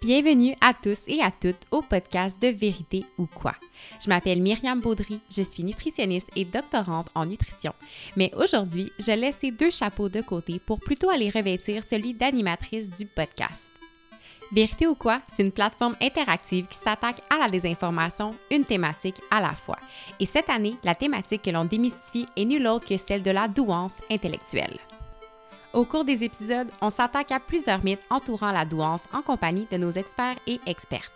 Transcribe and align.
Bienvenue 0.00 0.54
à 0.60 0.74
tous 0.74 1.00
et 1.08 1.20
à 1.20 1.32
toutes 1.32 1.66
au 1.72 1.82
podcast 1.82 2.40
de 2.40 2.46
Vérité 2.48 3.04
ou 3.18 3.26
quoi. 3.26 3.56
Je 4.00 4.08
m'appelle 4.08 4.40
Myriam 4.40 4.78
Baudry, 4.78 5.18
je 5.28 5.42
suis 5.42 5.64
nutritionniste 5.64 6.28
et 6.36 6.44
doctorante 6.44 7.08
en 7.16 7.26
nutrition. 7.26 7.72
Mais 8.16 8.30
aujourd'hui, 8.36 8.92
je 9.00 9.10
laisse 9.10 9.38
ces 9.40 9.50
deux 9.50 9.70
chapeaux 9.70 10.08
de 10.08 10.20
côté 10.20 10.60
pour 10.64 10.78
plutôt 10.78 11.10
aller 11.10 11.30
revêtir 11.30 11.82
celui 11.82 12.14
d'animatrice 12.14 12.90
du 12.90 13.06
podcast. 13.06 13.72
Vérité 14.52 14.86
ou 14.86 14.94
quoi, 14.94 15.20
c'est 15.34 15.42
une 15.42 15.50
plateforme 15.50 15.96
interactive 16.00 16.66
qui 16.66 16.78
s'attaque 16.78 17.20
à 17.28 17.36
la 17.36 17.48
désinformation, 17.48 18.30
une 18.52 18.64
thématique 18.64 19.20
à 19.32 19.40
la 19.40 19.52
fois. 19.52 19.78
Et 20.20 20.26
cette 20.26 20.48
année, 20.48 20.76
la 20.84 20.94
thématique 20.94 21.42
que 21.42 21.50
l'on 21.50 21.64
démystifie 21.64 22.26
est 22.36 22.44
nulle 22.44 22.68
autre 22.68 22.86
que 22.86 22.96
celle 22.96 23.24
de 23.24 23.32
la 23.32 23.48
douance 23.48 23.94
intellectuelle. 24.08 24.78
Au 25.74 25.84
cours 25.84 26.04
des 26.04 26.24
épisodes, 26.24 26.70
on 26.80 26.88
s'attaque 26.88 27.30
à 27.30 27.40
plusieurs 27.40 27.84
mythes 27.84 28.02
entourant 28.08 28.52
la 28.52 28.64
douance 28.64 29.06
en 29.12 29.20
compagnie 29.20 29.66
de 29.70 29.76
nos 29.76 29.90
experts 29.90 30.36
et 30.46 30.60
expertes. 30.66 31.12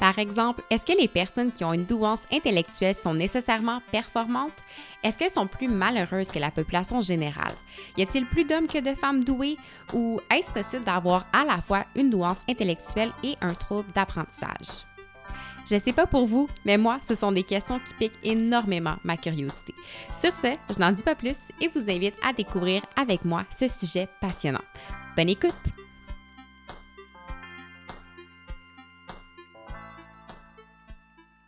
Par 0.00 0.18
exemple, 0.18 0.62
est-ce 0.70 0.86
que 0.86 0.98
les 0.98 1.06
personnes 1.06 1.52
qui 1.52 1.64
ont 1.64 1.72
une 1.72 1.84
douance 1.84 2.22
intellectuelle 2.32 2.94
sont 2.94 3.14
nécessairement 3.14 3.80
performantes? 3.92 4.64
Est-ce 5.02 5.18
qu'elles 5.18 5.30
sont 5.30 5.46
plus 5.46 5.68
malheureuses 5.68 6.30
que 6.30 6.38
la 6.38 6.50
population 6.50 7.00
générale? 7.00 7.54
Y 7.96 8.02
a-t-il 8.02 8.26
plus 8.26 8.44
d'hommes 8.44 8.66
que 8.66 8.80
de 8.80 8.94
femmes 8.94 9.22
douées? 9.22 9.58
Ou 9.92 10.18
est-ce 10.34 10.50
possible 10.50 10.84
d'avoir 10.84 11.26
à 11.32 11.44
la 11.44 11.60
fois 11.60 11.84
une 11.94 12.10
douance 12.10 12.40
intellectuelle 12.48 13.12
et 13.22 13.36
un 13.42 13.54
trouble 13.54 13.92
d'apprentissage? 13.94 14.84
Je 15.66 15.78
sais 15.78 15.92
pas 15.92 16.06
pour 16.06 16.26
vous, 16.26 16.48
mais 16.64 16.76
moi, 16.76 16.98
ce 17.06 17.14
sont 17.14 17.32
des 17.32 17.42
questions 17.42 17.78
qui 17.78 17.94
piquent 17.94 18.24
énormément 18.24 18.96
ma 19.02 19.16
curiosité. 19.16 19.74
Sur 20.12 20.34
ce, 20.34 20.48
je 20.72 20.78
n'en 20.78 20.92
dis 20.92 21.02
pas 21.02 21.14
plus 21.14 21.38
et 21.60 21.68
vous 21.68 21.90
invite 21.90 22.16
à 22.22 22.32
découvrir 22.32 22.82
avec 22.96 23.24
moi 23.24 23.44
ce 23.50 23.68
sujet 23.68 24.08
passionnant. 24.20 24.62
Bonne 25.16 25.30
écoute! 25.30 25.83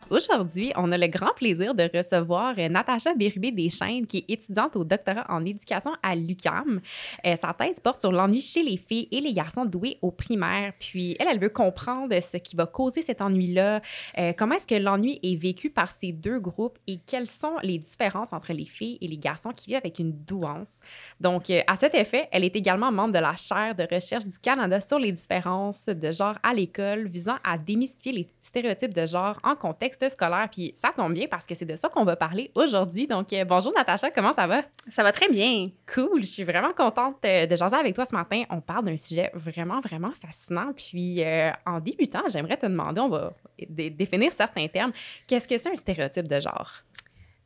Aujourd'hui, 0.09 0.71
on 0.77 0.89
a 0.93 0.97
le 0.97 1.07
grand 1.07 1.33
plaisir 1.35 1.75
de 1.75 1.89
recevoir 1.93 2.55
euh, 2.57 2.69
Natacha 2.69 3.13
Bérubé 3.13 3.67
qui 4.07 4.17
est 4.17 4.31
étudiante 4.31 4.77
au 4.77 4.85
doctorat 4.85 5.25
en 5.27 5.43
éducation 5.43 5.91
à 6.01 6.15
l'UCAM. 6.15 6.79
Euh, 7.25 7.35
sa 7.35 7.53
thèse 7.53 7.81
porte 7.81 7.99
sur 7.99 8.13
l'ennui 8.13 8.39
chez 8.39 8.63
les 8.63 8.77
filles 8.77 9.09
et 9.11 9.19
les 9.19 9.33
garçons 9.33 9.65
doués 9.65 9.97
au 10.01 10.11
primaire. 10.11 10.71
Puis 10.79 11.17
elle, 11.19 11.27
elle 11.29 11.39
veut 11.39 11.49
comprendre 11.49 12.17
ce 12.21 12.37
qui 12.37 12.55
va 12.55 12.65
causer 12.65 13.01
cet 13.01 13.21
ennui-là, 13.21 13.81
euh, 14.17 14.31
comment 14.37 14.55
est-ce 14.55 14.67
que 14.67 14.75
l'ennui 14.75 15.19
est 15.23 15.35
vécu 15.35 15.69
par 15.69 15.91
ces 15.91 16.13
deux 16.13 16.39
groupes 16.39 16.77
et 16.87 16.99
quelles 17.05 17.27
sont 17.27 17.57
les 17.61 17.77
différences 17.77 18.31
entre 18.31 18.53
les 18.53 18.65
filles 18.65 18.97
et 19.01 19.07
les 19.07 19.17
garçons 19.17 19.51
qui 19.51 19.67
vivent 19.67 19.77
avec 19.77 19.99
une 19.99 20.13
douance? 20.13 20.79
Donc, 21.19 21.49
à 21.49 21.75
cet 21.75 21.95
effet, 21.95 22.29
elle 22.31 22.45
est 22.45 22.55
également 22.55 22.93
membre 22.93 23.13
de 23.13 23.19
la 23.19 23.35
chaire 23.35 23.75
de 23.75 23.85
recherche 23.91 24.23
du 24.23 24.39
Canada 24.39 24.79
sur 24.79 24.99
les 24.99 25.11
différences 25.11 25.85
de 25.85 26.11
genre 26.11 26.37
à 26.43 26.53
l'école, 26.53 27.07
visant 27.07 27.37
à 27.43 27.57
démystifier 27.57 28.13
les 28.13 28.27
stéréotypes 28.41 28.93
de 28.93 29.05
genre 29.05 29.37
en 29.43 29.55
contexte 29.55 29.96
scolaire. 30.09 30.47
Puis 30.51 30.73
ça 30.75 30.91
tombe 30.95 31.13
bien 31.13 31.27
parce 31.29 31.45
que 31.45 31.55
c'est 31.55 31.65
de 31.65 31.75
ça 31.75 31.89
qu'on 31.89 32.03
va 32.03 32.15
parler 32.15 32.51
aujourd'hui. 32.55 33.07
Donc, 33.07 33.33
euh, 33.33 33.43
bonjour 33.45 33.73
Natacha, 33.73 34.11
comment 34.11 34.33
ça 34.33 34.47
va? 34.47 34.63
Ça 34.87 35.03
va 35.03 35.11
très 35.11 35.29
bien. 35.29 35.67
Cool, 35.93 36.21
je 36.21 36.27
suis 36.27 36.43
vraiment 36.43 36.73
contente 36.73 37.17
euh, 37.25 37.45
de 37.45 37.55
jaser 37.55 37.75
avec 37.75 37.95
toi 37.95 38.05
ce 38.05 38.15
matin. 38.15 38.43
On 38.49 38.61
parle 38.61 38.85
d'un 38.85 38.97
sujet 38.97 39.31
vraiment, 39.33 39.81
vraiment 39.81 40.11
fascinant. 40.11 40.71
Puis, 40.75 41.23
euh, 41.23 41.51
en 41.65 41.79
débutant, 41.79 42.23
j'aimerais 42.27 42.57
te 42.57 42.65
demander, 42.65 43.01
on 43.01 43.09
va 43.09 43.33
définir 43.57 44.31
certains 44.31 44.67
termes. 44.67 44.91
Qu'est-ce 45.27 45.47
que 45.47 45.57
c'est 45.57 45.71
un 45.71 45.75
stéréotype 45.75 46.27
de 46.27 46.39
genre? 46.39 46.71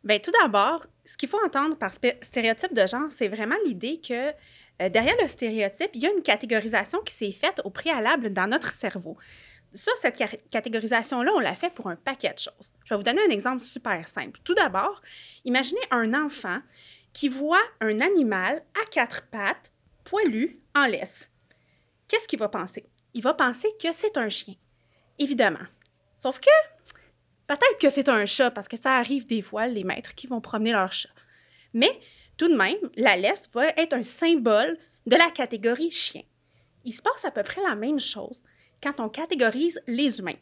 Bien, 0.03 0.19
tout 0.19 0.31
d'abord, 0.41 0.85
ce 1.05 1.15
qu'il 1.15 1.29
faut 1.29 1.39
entendre 1.45 1.77
par 1.77 1.93
stéréotype 1.93 2.73
de 2.73 2.85
genre, 2.87 3.09
c'est 3.09 3.27
vraiment 3.27 3.55
l'idée 3.65 4.01
que 4.01 4.31
derrière 4.89 5.15
le 5.21 5.27
stéréotype, 5.27 5.91
il 5.93 6.01
y 6.01 6.07
a 6.07 6.11
une 6.11 6.23
catégorisation 6.23 6.99
qui 7.05 7.13
s'est 7.13 7.31
faite 7.31 7.61
au 7.63 7.69
préalable 7.69 8.33
dans 8.33 8.47
notre 8.47 8.71
cerveau 8.71 9.15
ça, 9.73 9.91
cette 9.99 10.21
catégorisation-là, 10.51 11.31
on 11.33 11.39
l'a 11.39 11.55
fait 11.55 11.73
pour 11.73 11.87
un 11.87 11.95
paquet 11.95 12.33
de 12.33 12.39
choses. 12.39 12.73
Je 12.83 12.93
vais 12.93 12.97
vous 12.97 13.03
donner 13.03 13.21
un 13.21 13.29
exemple 13.29 13.63
super 13.63 14.07
simple. 14.07 14.39
Tout 14.43 14.53
d'abord, 14.53 15.01
imaginez 15.45 15.81
un 15.91 16.13
enfant 16.13 16.59
qui 17.13 17.29
voit 17.29 17.61
un 17.79 17.99
animal 18.01 18.63
à 18.81 18.85
quatre 18.89 19.27
pattes, 19.27 19.71
poilu, 20.03 20.59
en 20.75 20.85
laisse. 20.85 21.31
Qu'est-ce 22.07 22.27
qu'il 22.27 22.39
va 22.39 22.49
penser? 22.49 22.85
Il 23.13 23.23
va 23.23 23.33
penser 23.33 23.69
que 23.81 23.93
c'est 23.93 24.17
un 24.17 24.29
chien, 24.29 24.55
évidemment. 25.19 25.65
Sauf 26.15 26.39
que 26.39 26.49
peut-être 27.47 27.77
que 27.79 27.89
c'est 27.89 28.09
un 28.09 28.25
chat, 28.25 28.51
parce 28.51 28.67
que 28.67 28.77
ça 28.77 28.95
arrive 28.95 29.25
des 29.25 29.41
fois, 29.41 29.67
les 29.67 29.83
maîtres 29.83 30.15
qui 30.15 30.27
vont 30.27 30.41
promener 30.41 30.71
leur 30.71 30.91
chat. 30.91 31.09
Mais 31.73 31.99
tout 32.37 32.49
de 32.49 32.55
même, 32.55 32.77
la 32.95 33.15
laisse 33.15 33.49
va 33.53 33.67
être 33.69 33.93
un 33.93 34.03
symbole 34.03 34.77
de 35.05 35.15
la 35.15 35.29
catégorie 35.31 35.91
chien. 35.91 36.23
Il 36.83 36.93
se 36.93 37.01
passe 37.01 37.25
à 37.25 37.31
peu 37.31 37.43
près 37.43 37.61
la 37.61 37.75
même 37.75 37.99
chose 37.99 38.43
quand 38.81 38.99
on 38.99 39.09
catégorise 39.09 39.81
les 39.87 40.19
humains. 40.19 40.37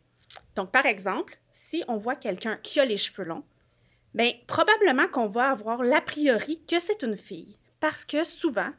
Donc, 0.55 0.71
par 0.71 0.85
exemple, 0.85 1.37
si 1.51 1.83
on 1.87 1.97
voit 1.97 2.15
quelqu'un 2.15 2.57
qui 2.61 2.79
a 2.79 2.85
les 2.85 2.97
cheveux 2.97 3.27
longs, 3.27 3.43
bien, 4.13 4.31
probablement 4.47 5.07
qu'on 5.07 5.27
va 5.27 5.51
avoir 5.51 5.83
l'a 5.83 6.01
priori 6.01 6.61
que 6.67 6.79
c'est 6.79 7.03
une 7.03 7.17
fille. 7.17 7.57
Parce 7.79 8.05
que 8.05 8.23
souvent, 8.23 8.71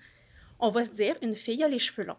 on 0.59 0.71
va 0.71 0.85
se 0.85 0.91
dire, 0.91 1.17
une 1.23 1.35
fille 1.35 1.63
a 1.63 1.69
les 1.69 1.79
cheveux 1.79 2.05
longs. 2.07 2.17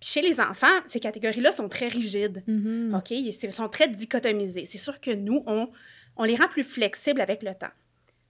Puis 0.00 0.10
chez 0.10 0.22
les 0.22 0.40
enfants, 0.40 0.80
ces 0.86 0.98
catégories-là 0.98 1.52
sont 1.52 1.68
très 1.68 1.88
rigides. 1.88 2.42
Mm-hmm. 2.48 2.96
OK? 2.96 3.10
Ils 3.10 3.52
sont 3.52 3.68
très 3.68 3.88
dichotomisées. 3.88 4.64
C'est 4.64 4.78
sûr 4.78 5.00
que 5.00 5.12
nous, 5.12 5.44
on, 5.46 5.70
on 6.16 6.24
les 6.24 6.34
rend 6.34 6.48
plus 6.48 6.64
flexibles 6.64 7.20
avec 7.20 7.42
le 7.42 7.54
temps. 7.54 7.70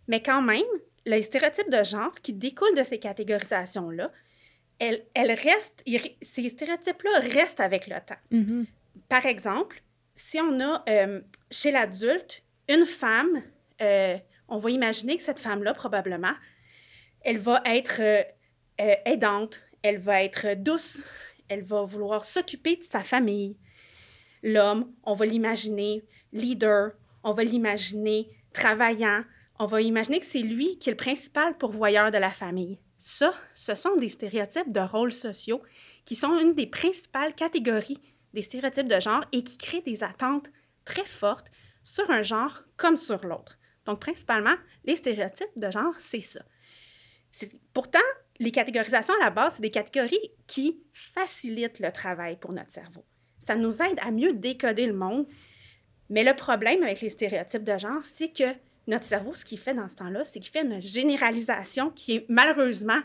Mais 0.09 0.23
quand 0.23 0.43
même, 0.43 0.63
les 1.07 1.23
stéréotypes 1.23 1.71
de 1.71 1.83
genre 1.83 2.15
qui 2.23 2.33
découlent 2.33 2.77
de 2.77 2.83
ces 2.83 2.99
catégorisations-là, 2.99 4.11
elle, 5.15 5.33
reste, 5.33 5.85
ces 6.23 6.49
stéréotypes-là 6.49 7.21
restent 7.21 7.61
avec 7.61 7.87
le 7.87 7.97
temps. 8.05 8.15
Mm-hmm. 8.33 8.67
Par 9.09 9.27
exemple, 9.27 9.83
si 10.15 10.41
on 10.41 10.61
a 10.61 10.83
euh, 10.89 11.21
chez 11.51 11.71
l'adulte 11.71 12.43
une 12.69 12.87
femme, 12.87 13.43
euh, 13.81 14.17
on 14.49 14.59
va 14.59 14.71
imaginer 14.71 15.17
que 15.17 15.23
cette 15.23 15.39
femme-là, 15.39 15.75
probablement, 15.75 16.35
elle 17.23 17.39
va 17.39 17.63
être 17.65 18.01
euh, 18.01 18.23
aidante, 19.05 19.61
elle 19.83 19.99
va 19.99 20.23
être 20.23 20.55
douce, 20.55 21.01
elle 21.49 21.63
va 21.63 21.85
vouloir 21.85 22.25
s'occuper 22.25 22.77
de 22.77 22.83
sa 22.83 23.03
famille. 23.03 23.57
L'homme, 24.43 24.93
on 25.05 25.15
va 25.15 25.27
l'imaginer 25.27 26.03
leader, 26.33 26.93
on 27.23 27.33
va 27.33 27.45
l'imaginer 27.45 28.29
travaillant, 28.53 29.23
on 29.59 29.67
va 29.67 29.81
imaginer 29.81 30.19
que 30.19 30.27
c'est 30.27 30.41
lui 30.41 30.79
qui 30.79 30.89
est 30.89 30.93
le 30.93 30.97
principal 30.97 31.57
pourvoyeur 31.57 32.11
de 32.11 32.19
la 32.19 32.31
famille. 32.31 32.79
Ça, 33.05 33.35
ce 33.57 33.75
sont 33.75 33.97
des 33.97 34.09
stéréotypes 34.09 34.71
de 34.71 34.79
rôles 34.79 35.13
sociaux 35.13 35.61
qui 36.05 36.15
sont 36.15 36.39
une 36.39 36.55
des 36.55 36.69
principales 36.69 37.35
catégories 37.35 37.99
des 38.33 38.43
stéréotypes 38.43 38.87
de 38.87 39.01
genre 39.01 39.25
et 39.33 39.43
qui 39.43 39.59
créent 39.59 39.83
des 39.83 40.05
attentes 40.05 40.49
très 40.85 41.05
fortes 41.05 41.51
sur 41.83 42.09
un 42.13 42.23
genre 42.23 42.63
comme 42.77 42.97
sur 42.97 43.27
l'autre. 43.27 43.59
Donc, 43.87 44.01
principalement, 44.01 44.55
les 44.85 44.95
stéréotypes 44.95 45.51
de 45.57 45.69
genre, 45.69 45.97
c'est 45.99 46.21
ça. 46.21 46.45
Pourtant, 47.75 47.99
les 48.39 48.53
catégorisations 48.53 49.15
à 49.21 49.25
la 49.25 49.31
base, 49.31 49.55
c'est 49.57 49.63
des 49.63 49.73
catégories 49.73 50.31
qui 50.47 50.81
facilitent 50.93 51.81
le 51.81 51.91
travail 51.91 52.39
pour 52.39 52.53
notre 52.53 52.71
cerveau. 52.71 53.05
Ça 53.41 53.57
nous 53.57 53.83
aide 53.83 53.99
à 54.01 54.13
mieux 54.13 54.33
décoder 54.33 54.87
le 54.87 54.95
monde. 54.95 55.27
Mais 56.09 56.23
le 56.23 56.37
problème 56.37 56.85
avec 56.85 57.01
les 57.01 57.11
stéréotypes 57.11 57.65
de 57.65 57.77
genre, 57.79 58.05
c'est 58.05 58.33
que 58.33 58.55
notre 58.87 59.05
cerveau, 59.05 59.35
ce 59.35 59.45
qu'il 59.45 59.59
fait 59.59 59.75
dans 59.75 59.89
ce 59.89 59.97
temps-là, 59.97 60.25
c'est 60.25 60.41
qu'il 60.41 60.51
fait 60.51 60.65
une 60.65 60.81
généralisation 60.81 61.91
qui 61.91 62.17
est 62.17 62.27
malheureusement 62.29 63.01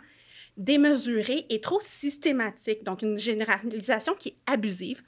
démesurée 0.57 1.45
et 1.49 1.61
trop 1.61 1.79
systématique. 1.79 2.83
Donc, 2.83 3.03
une 3.03 3.17
généralisation 3.17 4.15
qui 4.15 4.29
est 4.29 4.38
abusive. 4.45 5.03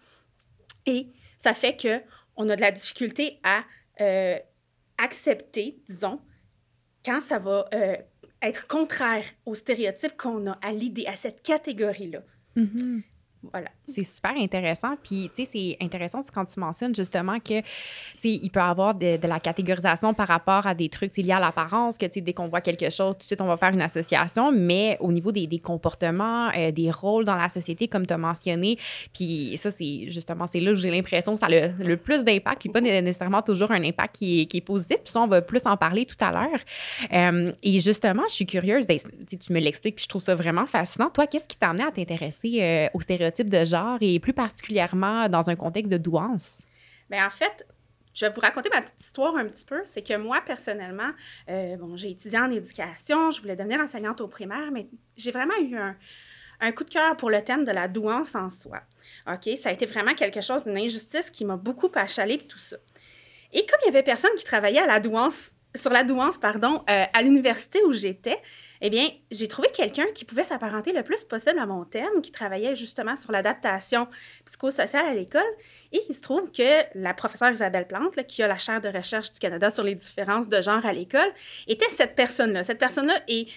Et 0.86 1.08
ça 1.38 1.54
fait 1.54 1.76
que 1.76 2.02
on 2.36 2.48
a 2.50 2.56
de 2.56 2.62
la 2.62 2.72
difficulté 2.72 3.40
à 3.44 3.64
euh, 4.00 4.38
accepter, 4.98 5.82
disons, 5.88 6.22
quand 7.04 7.20
ça 7.22 7.40
va 7.40 7.68
euh, 7.74 7.98
être 8.42 8.68
contraire 8.68 9.26
aux 9.46 9.56
stéréotypes 9.56 10.16
qu'on 10.16 10.48
a, 10.48 10.54
à 10.62 10.72
l'idée, 10.72 11.06
à 11.08 11.16
cette 11.16 11.42
catégorie-là. 11.42 12.24
Mm-hmm. 12.56 13.04
Voilà. 13.54 13.70
C'est 13.88 14.04
super 14.04 14.34
intéressant. 14.38 14.96
Puis, 15.02 15.32
tu 15.34 15.46
sais, 15.46 15.50
c'est 15.52 15.78
intéressant 15.84 16.20
quand 16.34 16.44
tu 16.44 16.60
mentionnes 16.60 16.94
justement 16.94 17.40
que, 17.40 17.62
tu 17.62 17.66
sais, 18.20 18.32
il 18.32 18.50
peut 18.50 18.60
y 18.60 18.64
avoir 18.64 18.96
de, 18.96 19.18
la 19.26 19.40
catégorisation 19.40 20.14
par 20.14 20.28
rapport 20.28 20.68
à 20.68 20.76
des 20.76 20.90
trucs 20.90 21.16
liés 21.16 21.32
à 21.32 21.40
l'apparence, 21.40 21.98
que, 21.98 22.06
tu 22.06 22.14
sais, 22.16 22.22
dès 22.22 22.34
qu'on 22.34 22.50
voit 22.50 22.60
quelque 22.60 22.90
chose, 22.90 23.14
tout 23.14 23.20
de 23.20 23.24
suite, 23.24 23.42
on 23.42 23.48
va 23.48 23.56
faire 23.56 23.74
une 23.74 23.82
association. 23.82 24.52
Mais 24.52 24.98
au 25.00 25.12
niveau 25.12 25.32
des, 25.32 25.48
comportements, 25.60 26.50
euh, 26.56 26.72
des 26.72 26.92
rôles 26.92 27.24
dans 27.24 27.36
la 27.36 27.48
société, 27.48 27.88
comme 27.88 28.06
tu 28.06 28.14
as 28.14 28.18
mentionné, 28.18 28.78
puis 29.14 29.56
ça, 29.58 29.72
c'est 29.72 30.10
justement, 30.10 30.46
c'est 30.46 30.60
là 30.60 30.72
où 30.72 30.76
j'ai 30.76 30.92
l'impression 30.92 31.34
que 31.34 31.40
ça 31.40 31.46
a 31.46 31.50
le, 31.50 31.96
plus 31.96 32.24
d'impact, 32.24 32.62
puis 32.62 32.70
pas 32.70 32.82
nécessairement 32.82 33.42
toujours 33.42 33.72
un 33.72 33.84
impact 33.84 34.18
qui 34.18 34.42
est, 34.42 34.46
qui 34.48 34.58
est 34.58 34.62
positif. 34.62 34.98
Puis 34.98 35.12
ça, 35.12 35.22
on 35.22 35.28
va 35.28 35.42
plus 35.42 35.66
en 35.66 35.78
parler 35.78 36.06
tout 36.06 36.18
à 36.20 36.32
l'heure. 36.32 36.60
Euh, 37.14 37.54
et 37.64 37.80
justement, 37.80 38.24
je 38.28 38.34
suis 38.34 38.46
curieuse, 38.46 38.86
ben, 38.86 39.00
tu 39.28 39.54
me 39.54 39.60
l'expliques, 39.60 39.96
puis 39.96 40.04
je 40.04 40.10
trouve 40.10 40.22
ça 40.22 40.36
vraiment 40.36 40.66
fascinant. 40.66 41.10
Toi, 41.10 41.26
qu'est-ce 41.26 41.48
qui 41.48 41.58
t'a 41.58 41.70
amené 41.70 41.86
à 41.86 41.92
t'intéresser 41.92 42.62
euh, 42.62 42.88
aux 42.94 43.00
stéréotypes? 43.00 43.29
Type 43.32 43.50
de 43.50 43.64
genre 43.64 43.98
et 44.02 44.20
plus 44.20 44.34
particulièrement 44.34 45.30
dans 45.30 45.50
un 45.50 45.56
contexte 45.56 45.92
de 45.92 45.98
douance? 45.98 46.62
Bien, 47.10 47.26
en 47.26 47.30
fait, 47.30 47.66
je 48.14 48.26
vais 48.26 48.32
vous 48.32 48.42
raconter 48.42 48.70
ma 48.70 48.82
petite 48.82 49.00
histoire 49.00 49.36
un 49.36 49.46
petit 49.46 49.66
peu. 49.66 49.82
C'est 49.86 50.02
que 50.02 50.16
moi, 50.18 50.42
personnellement, 50.46 51.12
euh, 51.50 51.78
bon, 51.78 51.96
j'ai 51.96 52.12
étudié 52.12 52.38
en 52.38 52.52
éducation, 52.52 53.32
je 53.32 53.42
voulais 53.42 53.56
devenir 53.56 53.80
enseignante 53.80 54.22
au 54.22 54.28
primaire, 54.28 54.72
mais 54.72 54.88
j'ai 55.16 55.32
vraiment 55.32 55.58
eu 55.62 55.78
un, 55.78 56.72
coup 56.72 56.84
de 56.84 56.90
cœur 56.90 57.16
pour 57.16 57.30
le 57.30 57.42
thème 57.44 57.64
de 57.64 57.72
la 57.72 57.88
douance 57.88 58.36
en 58.36 58.50
soi. 58.50 58.82
OK? 59.28 59.50
Ça 59.58 59.70
a 59.70 59.72
été 59.72 59.86
vraiment 59.86 60.14
quelque 60.14 60.42
chose, 60.42 60.66
d'une 60.66 60.78
injustice 60.78 61.32
qui 61.32 61.46
m'a 61.46 61.56
beaucoup 61.56 61.90
achalée 61.96 62.36
et 62.36 62.48
tout 62.48 62.60
ça. 62.60 62.78
Et 63.54 63.66
comme 63.66 63.80
il 63.84 63.86
y 63.86 63.90
avait 63.90 64.04
personne 64.04 64.32
qui 64.38 64.44
travaillait 64.44 64.82
à 64.82 64.88
la 64.88 65.00
douance, 65.00 65.52
sur 65.76 65.92
la 65.92 66.04
douance, 66.04 66.38
pardon, 66.38 66.84
euh, 66.90 67.06
à 67.14 67.22
l'université 67.22 67.82
où 67.84 67.94
j'étais, 67.94 68.38
eh 68.82 68.90
bien, 68.90 69.10
j'ai 69.30 69.48
trouvé 69.48 69.68
quelqu'un 69.74 70.06
qui 70.16 70.26
pouvait 70.26 70.44
s'apparenter 70.44 70.94
le 70.94 71.04
plus 71.04 71.24
possible 71.24 71.60
à 71.60 71.66
mon 71.66 71.84
thème, 71.84 72.22
qui 72.24 72.32
travaillait 72.32 72.76
justement 72.76 73.16
sur 73.16 73.32
l'adaptation 73.32 74.08
psychosociale 74.46 75.06
à 75.06 75.14
l'école. 75.14 75.42
Et 75.92 76.02
il 76.08 76.16
se 76.16 76.22
trouve 76.22 76.52
que 76.52 76.84
la 76.96 77.14
professeure 77.14 77.52
Isabelle 77.52 77.88
Plante, 77.88 78.26
qui 78.28 78.42
a 78.42 78.48
la 78.48 78.58
chaire 78.58 78.80
de 78.80 78.88
recherche 78.88 79.32
du 79.32 79.40
Canada 79.40 79.70
sur 79.70 79.84
les 79.84 79.96
différences 79.96 80.48
de 80.48 80.62
genre 80.62 80.86
à 80.86 80.94
l'école, 80.94 81.32
était 81.68 81.90
cette 81.90 82.16
personne-là. 82.16 82.64
Cette 82.64 82.80
personne-là 82.80 83.20
et, 83.28 83.48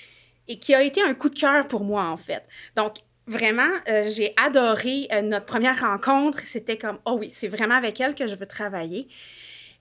et 0.49 0.59
qui 0.59 0.75
a 0.75 0.83
été 0.83 1.03
un 1.03 1.15
coup 1.15 1.29
de 1.29 1.39
cœur 1.39 1.69
pour 1.69 1.85
moi, 1.85 2.05
en 2.07 2.17
fait. 2.17 2.43
Donc, 2.75 2.97
vraiment, 3.27 3.71
euh, 3.89 4.05
j'ai 4.09 4.35
adoré 4.37 5.07
euh, 5.13 5.23
notre 5.23 5.47
première 5.47 5.81
rencontre. 5.81 6.41
C'était 6.47 6.79
comme, 6.79 6.99
oh 7.05 7.17
oui, 7.21 7.31
c'est 7.31 7.49
vraiment 7.49 7.77
avec 7.77 8.01
elle 8.01 8.15
que 8.15 8.27
je 8.27 8.35
veux 8.35 8.47
travailler. 8.47 9.09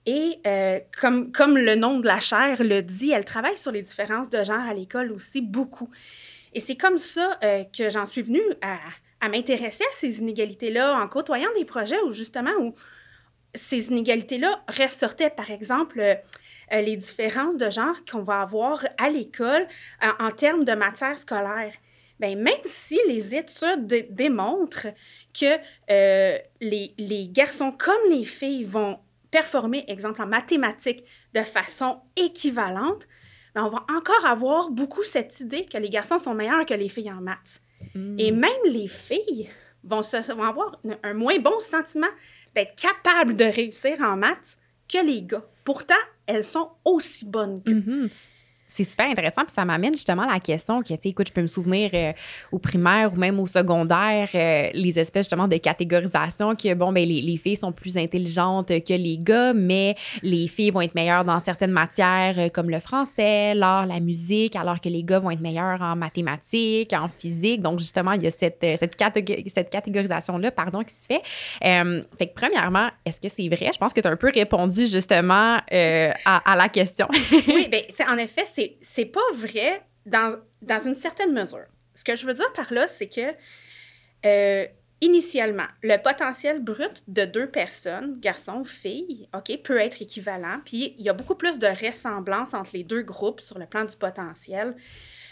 Et 0.06 0.40
euh, 0.48 0.80
comme, 1.00 1.32
comme 1.32 1.58
le 1.58 1.76
nom 1.76 2.00
de 2.00 2.08
la 2.08 2.20
chaire 2.20 2.64
le 2.64 2.82
dit, 2.82 3.12
elle 3.12 3.26
travaille 3.26 3.58
sur 3.58 3.72
les 3.72 3.84
différences 3.84 4.30
de 4.30 4.44
genre 4.44 4.60
à 4.60 4.74
l'école 4.74 5.12
aussi 5.12 5.42
beaucoup. 5.42 5.90
Et 6.54 6.60
c'est 6.60 6.76
comme 6.76 6.98
ça 6.98 7.38
euh, 7.44 7.64
que 7.66 7.90
j'en 7.90 8.06
suis 8.06 8.24
venue 8.24 8.42
à, 8.62 8.78
à 9.20 9.30
m'intéresser 9.30 9.84
à 9.84 9.96
ces 9.96 10.20
inégalités-là 10.20 11.00
en 11.00 11.08
côtoyant 11.08 11.50
des 11.56 11.66
projets 11.66 12.02
où 12.02 12.14
justement 12.14 12.52
où 12.60 12.74
ces 13.54 13.88
inégalités-là 13.90 14.64
ressortaient, 14.68 15.30
par 15.30 15.52
exemple, 15.52 16.00
euh, 16.00 16.16
les 16.82 16.96
différences 16.96 17.58
de 17.58 17.70
genre 17.70 17.98
qu'on 18.10 18.24
va 18.24 18.42
avoir 18.42 18.84
à 18.98 19.10
l'école 19.10 19.68
en 20.20 20.32
termes 20.32 20.64
de 20.64 20.72
matière 20.72 21.18
scolaire. 21.18 21.74
Bien, 22.18 22.36
même 22.36 22.54
si 22.64 22.98
les 23.08 23.36
études 23.36 24.08
démontrent 24.10 24.88
que 25.38 25.58
les, 25.90 26.94
les 26.98 27.28
garçons 27.28 27.74
comme 27.74 28.10
les 28.10 28.24
filles 28.24 28.64
vont 28.64 29.00
performer, 29.32 29.86
exemple 29.88 30.22
en 30.22 30.28
mathématiques, 30.28 31.04
de 31.34 31.42
façon 31.42 32.02
équivalente, 32.16 33.08
mais 33.56 33.62
on 33.62 33.70
va 33.70 33.86
encore 33.90 34.26
avoir 34.26 34.70
beaucoup 34.70 35.04
cette 35.04 35.40
idée 35.40 35.66
que 35.66 35.78
les 35.78 35.90
garçons 35.90 36.20
sont 36.20 36.34
meilleurs 36.34 36.66
que 36.66 36.74
les 36.74 36.90
filles 36.90 37.12
en 37.12 37.22
maths. 37.22 37.62
Hmm. 37.96 38.18
Et 38.20 38.32
même 38.32 38.52
les 38.66 38.88
filles 38.88 39.50
vont, 39.84 40.04
se, 40.04 40.32
vont 40.32 40.44
avoir 40.44 40.80
un, 41.04 41.14
moins 41.14 41.40
bon 41.40 41.60
sentiment 41.60 42.08
d'être 42.56 42.76
capables 42.76 43.36
de 43.36 43.46
réussir 43.46 44.02
en 44.02 44.16
maths 44.16 44.58
que 44.88 45.04
les 45.06 45.24
gars. 45.24 45.46
Pourtant, 45.64 45.96
elles 46.28 46.44
sont 46.44 46.70
aussi 46.86 47.26
bonnes 47.26 47.64
que. 47.64 47.72
Mm-hmm 47.72 48.10
c'est 48.72 48.86
super 48.86 49.10
intéressant. 49.10 49.44
Puis 49.44 49.54
ça 49.54 49.66
m'amène 49.66 49.94
justement 49.94 50.24
à 50.24 50.32
la 50.34 50.40
question 50.40 50.82
que, 50.82 50.88
tu 50.88 50.98
sais, 51.02 51.10
écoute, 51.10 51.28
je 51.28 51.34
peux 51.34 51.42
me 51.42 51.48
souvenir 51.48 51.90
euh, 51.94 52.14
au 52.54 52.58
primaire 52.58 53.12
ou 53.14 53.18
même 53.18 53.38
au 53.40 53.46
secondaire, 53.46 54.30
euh, 54.34 54.70
les 54.74 54.98
espèces 54.98 55.26
justement 55.26 55.50
de 55.50 55.58
catégorisation 55.58 56.56
que, 56.56 56.74
bon, 56.74 56.94
ben 56.94 57.06
les, 57.06 57.22
les, 57.22 57.36
filles 57.36 57.58
sont 57.58 57.74
plus 57.74 57.98
intelligentes 57.98 58.70
que 58.70 58.94
les 58.94 59.18
gars, 59.18 59.54
mais 59.54 59.96
les 60.24 60.48
filles 60.48 60.72
vont 60.72 60.80
être 60.80 60.96
meilleures 60.96 61.26
dans 61.26 61.40
certaines 61.42 61.72
matières 61.72 62.36
euh, 62.38 62.48
comme 62.48 62.70
le 62.70 62.80
français, 62.80 63.54
l'art, 63.56 63.86
la 63.86 64.00
musique, 64.00 64.56
alors 64.56 64.80
que 64.80 64.88
les 64.88 65.04
gars 65.04 65.20
vont 65.20 65.32
être 65.32 65.42
meilleurs 65.42 65.82
en 65.82 65.98
mathématiques, 65.98 66.94
en 66.94 67.10
physique. 67.10 67.62
Donc, 67.62 67.80
justement, 67.80 68.14
il 68.14 68.24
y 68.24 68.28
a 68.28 68.32
cette, 68.32 68.66
cette, 68.78 68.96
cette 69.48 69.70
catégorisation-là, 69.70 70.52
pardon, 70.52 70.82
qui 70.84 70.96
se 70.96 71.08
fait. 71.08 71.22
fait 71.62 72.28
que, 72.28 72.34
premièrement, 72.34 72.88
est-ce 73.06 73.20
que 73.20 73.28
c'est 73.28 73.50
vrai? 73.50 73.72
Je 73.74 73.78
pense 73.78 73.92
que 73.92 74.00
tu 74.00 74.08
as 74.08 74.12
un 74.12 74.16
peu 74.16 74.32
répondu 74.34 74.86
justement 74.86 75.58
à, 75.70 76.56
la 76.56 76.70
question. 76.70 77.08
oui, 77.48 77.68
bien, 77.70 77.82
en 78.10 78.18
effet, 78.18 78.44
c'est 78.52 78.61
c'est 78.82 79.06
pas 79.06 79.22
vrai 79.34 79.86
dans, 80.06 80.40
dans 80.62 80.80
une 80.80 80.96
certaine 80.96 81.34
mesure. 81.34 81.66
Ce 81.94 82.04
que 82.04 82.16
je 82.16 82.26
veux 82.26 82.34
dire 82.34 82.52
par 82.54 82.74
là, 82.74 82.88
c'est 82.88 83.10
que 83.10 83.36
euh, 84.26 84.66
initialement, 85.02 85.68
le 85.82 85.98
potentiel 85.98 86.62
brut 86.64 87.04
de 87.08 87.26
deux 87.26 87.50
personnes, 87.50 88.20
garçon 88.20 88.60
ou 88.60 88.66
fille, 88.66 89.28
OK, 89.36 89.58
peut 89.64 89.80
être 89.80 90.02
équivalent. 90.02 90.60
Puis 90.64 90.96
il 90.98 91.06
y 91.06 91.10
a 91.10 91.14
beaucoup 91.14 91.36
plus 91.36 91.58
de 91.58 91.68
ressemblance 91.68 92.54
entre 92.54 92.72
les 92.74 92.84
deux 92.84 93.02
groupes 93.02 93.42
sur 93.42 93.58
le 93.58 93.66
plan 93.66 93.84
du 93.84 93.96
potentiel 93.96 94.76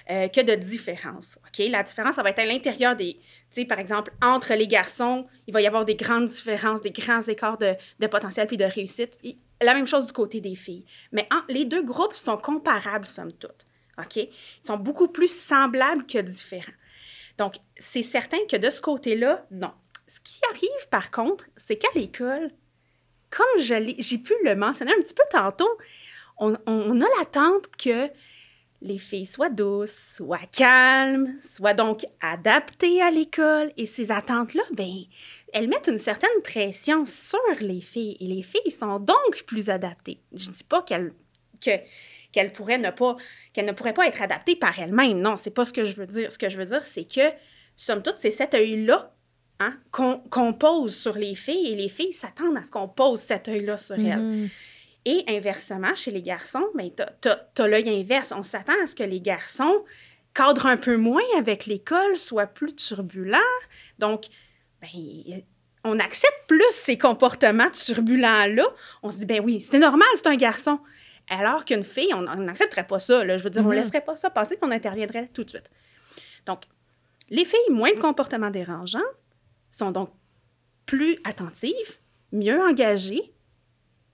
euh, 0.10 0.28
que 0.28 0.42
de 0.42 0.56
différence. 0.56 1.38
OK? 1.46 1.66
La 1.70 1.84
différence, 1.84 2.16
ça 2.16 2.24
va 2.24 2.32
être 2.32 2.40
à 2.40 2.46
l'intérieur 2.46 2.96
des. 2.96 3.14
Tu 3.14 3.62
sais, 3.62 3.66
par 3.66 3.80
exemple, 3.80 4.12
entre 4.24 4.56
les 4.56 4.68
garçons, 4.68 5.28
il 5.46 5.54
va 5.54 5.62
y 5.62 5.68
avoir 5.68 5.86
des 5.86 5.96
grandes 5.96 6.26
différences, 6.26 6.82
des 6.82 6.92
grands 6.92 7.22
écarts 7.22 7.60
de, 7.60 7.76
de 8.00 8.08
potentiel 8.08 8.48
puis 8.48 8.58
de 8.58 8.66
réussite. 8.66 9.18
La 9.62 9.74
même 9.74 9.88
chose 9.88 10.06
du 10.06 10.14
côté 10.14 10.42
des 10.42 10.56
filles. 10.56 10.86
Mais 11.12 11.28
les 11.50 11.66
deux 11.66 11.84
groupes 11.84 12.16
sont 12.16 12.38
comparables, 12.38 13.06
somme 13.06 13.34
toute. 13.34 13.66
OK? 13.98 14.16
Ils 14.16 14.30
sont 14.62 14.78
beaucoup 14.78 15.10
plus 15.10 15.34
semblables 15.34 16.06
que 16.06 16.20
différents. 16.20 16.72
Donc, 17.38 17.56
c'est 17.78 18.04
certain 18.04 18.40
que 18.50 18.58
de 18.58 18.70
ce 18.70 18.82
côté-là, 18.82 19.46
non. 19.52 19.72
Ce 20.08 20.20
qui 20.22 20.40
arrive, 20.50 20.90
par 20.90 21.12
contre, 21.12 21.46
c'est 21.58 21.78
qu'à 21.78 21.90
l'école, 21.96 22.52
comme 23.30 23.46
j'ai 23.58 24.18
pu 24.18 24.34
le 24.44 24.56
mentionner 24.56 24.92
un 24.92 25.02
petit 25.02 25.14
peu 25.14 25.24
tantôt, 25.30 25.70
on, 26.38 26.56
on 26.66 27.02
a 27.02 27.06
l'attente 27.18 27.68
que 27.78 28.10
les 28.82 28.98
filles 28.98 29.26
soient 29.26 29.50
douces, 29.50 30.16
soient 30.18 30.48
calmes, 30.52 31.36
soient 31.42 31.74
donc 31.74 32.06
adaptées 32.22 33.02
à 33.02 33.12
l'école. 33.12 33.72
Et 33.78 33.86
ces 33.86 34.12
attentes-là, 34.12 34.64
ben, 34.72 35.04
elles 35.54 35.68
mettent 35.68 35.88
une 35.88 36.00
certaine 36.00 36.30
pression 36.44 37.06
sur 37.06 37.40
les 37.60 37.82
filles. 37.82 38.18
Et 38.20 38.28
les 38.28 38.44
filles 38.44 38.72
sont 38.72 39.00
donc 39.00 39.44
plus 39.46 39.70
adaptées. 39.70 40.20
Je 40.34 40.50
ne 40.50 40.54
dis 40.54 40.64
pas 40.64 40.82
qu'elles 40.82 41.14
que, 41.62 41.72
qu'elles 42.32 42.54
pourraient 42.54 42.78
ne 42.78 42.92
pas 42.92 43.18
qu'elles 43.54 43.66
ne 43.66 43.72
pourraient 43.72 43.94
pas 43.94 44.08
être 44.08 44.22
adaptées 44.22 44.56
par 44.56 44.78
elles-mêmes. 44.80 45.20
Non, 45.20 45.36
c'est 45.36 45.54
pas 45.54 45.66
ce 45.66 45.74
que 45.74 45.86
je 45.86 45.96
veux 45.96 46.08
dire. 46.08 46.32
Ce 46.32 46.38
que 46.38 46.50
je 46.50 46.58
veux 46.58 46.66
dire, 46.66 46.86
c'est 46.86 47.06
que, 47.06 47.32
somme 47.76 48.02
toute, 48.02 48.16
c'est 48.20 48.32
cet 48.32 48.54
œil-là 48.54 49.14
hein, 49.60 49.78
qu'on, 49.92 50.54
pose 50.54 50.96
sur 50.96 51.16
les 51.16 51.36
filles 51.36 51.72
et 51.72 51.76
les 51.76 51.90
filles 51.90 52.14
s'attendent 52.14 52.58
à 52.58 52.64
ce 52.64 52.72
qu'on 52.72 52.88
pose 52.88 53.20
cet 53.20 53.48
œil-là 53.48 53.78
sur 53.78 53.96
elles. 53.96 54.18
Mm-hmm. 54.18 54.50
Et 55.06 55.24
inversement, 55.28 55.96
chez 55.96 56.12
les 56.12 56.22
garçons, 56.22 56.66
ben, 56.76 56.92
tu 57.22 57.30
as, 57.30 57.68
l'œil 57.68 57.90
inverse. 57.90 58.34
On 58.36 58.44
s'attend 58.44 58.74
à 58.84 58.88
ce 58.88 58.96
que 58.96 59.04
les 59.04 59.22
garçons 59.22 59.84
cadrent 60.34 60.68
un 60.68 60.78
peu 60.78 60.98
moins 60.98 61.24
avec 61.38 61.66
l'école, 61.66 62.18
soient 62.18 62.48
plus 62.48 62.76
turbulents. 62.76 63.40
Donc, 63.98 64.26
ben, 64.82 65.42
on 65.84 66.00
accepte 66.00 66.48
plus 66.48 66.64
ces 66.72 66.98
comportements 66.98 67.70
turbulents-là. 67.72 68.66
On 69.04 69.12
se 69.12 69.20
dit, 69.20 69.26
ben 69.26 69.42
oui, 69.44 69.62
c'est 69.62 69.80
normal, 69.80 70.08
c'est 70.16 70.28
un 70.28 70.36
garçon. 70.36 70.80
Alors 71.30 71.64
qu'une 71.64 71.84
fille, 71.84 72.14
on 72.14 72.22
n'accepterait 72.22 72.88
pas 72.88 73.00
ça. 73.00 73.26
Je 73.38 73.44
veux 73.44 73.50
dire, 73.50 73.62
on 73.62 73.70
ne 73.70 73.74
mm-hmm. 73.74 73.78
laisserait 73.78 74.02
pas 74.02 74.16
ça 74.16 74.30
passer, 74.30 74.58
qu'on 74.58 74.72
interviendrait 74.72 75.30
tout 75.34 75.44
de 75.44 75.50
suite. 75.50 75.70
Donc, 76.46 76.64
les 77.30 77.46
filles, 77.46 77.60
moins 77.70 77.94
de 77.94 78.00
comportements 78.00 78.50
dérangeants, 78.50 79.00
sont 79.72 79.92
donc 79.92 80.10
plus 80.86 81.20
attentives, 81.24 82.00
mieux 82.32 82.60
engagées, 82.60 83.34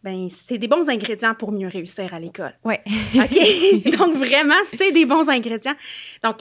ben 0.04 0.28
c'est 0.30 0.58
des 0.58 0.68
bons 0.68 0.90
ingrédients 0.90 1.34
pour 1.34 1.52
mieux 1.52 1.68
réussir 1.68 2.14
à 2.14 2.20
l'école. 2.20 2.54
Oui. 2.64 2.76
OK? 3.16 3.98
Donc, 3.98 4.18
vraiment, 4.18 4.62
c'est 4.66 4.92
des 4.92 5.06
bons 5.06 5.30
ingrédients. 5.30 5.76
Donc, 6.22 6.40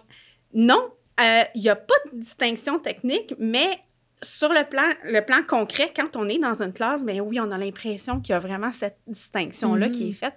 non, 0.53 0.93
il 1.19 1.25
euh, 1.25 1.45
n'y 1.55 1.69
a 1.69 1.77
pas 1.77 1.95
de 2.13 2.19
distinction 2.19 2.79
technique, 2.79 3.35
mais 3.39 3.79
sur 4.25 4.49
le 4.49 4.69
plan, 4.69 4.89
le 5.05 5.21
plan 5.21 5.43
concret, 5.47 5.93
quand 5.95 6.17
on 6.17 6.29
est 6.29 6.39
dans 6.39 6.63
une 6.63 6.73
classe, 6.73 7.05
ben 7.05 7.21
oui, 7.21 7.39
on 7.41 7.51
a 7.51 7.59
l'impression 7.59 8.21
qu'il 8.21 8.33
y 8.33 8.37
a 8.37 8.41
vraiment 8.41 8.73
cette 8.73 8.99
distinction-là 9.07 9.89
qui 9.89 10.09
est 10.09 10.11
mm-hmm. 10.11 10.15
faite 10.15 10.35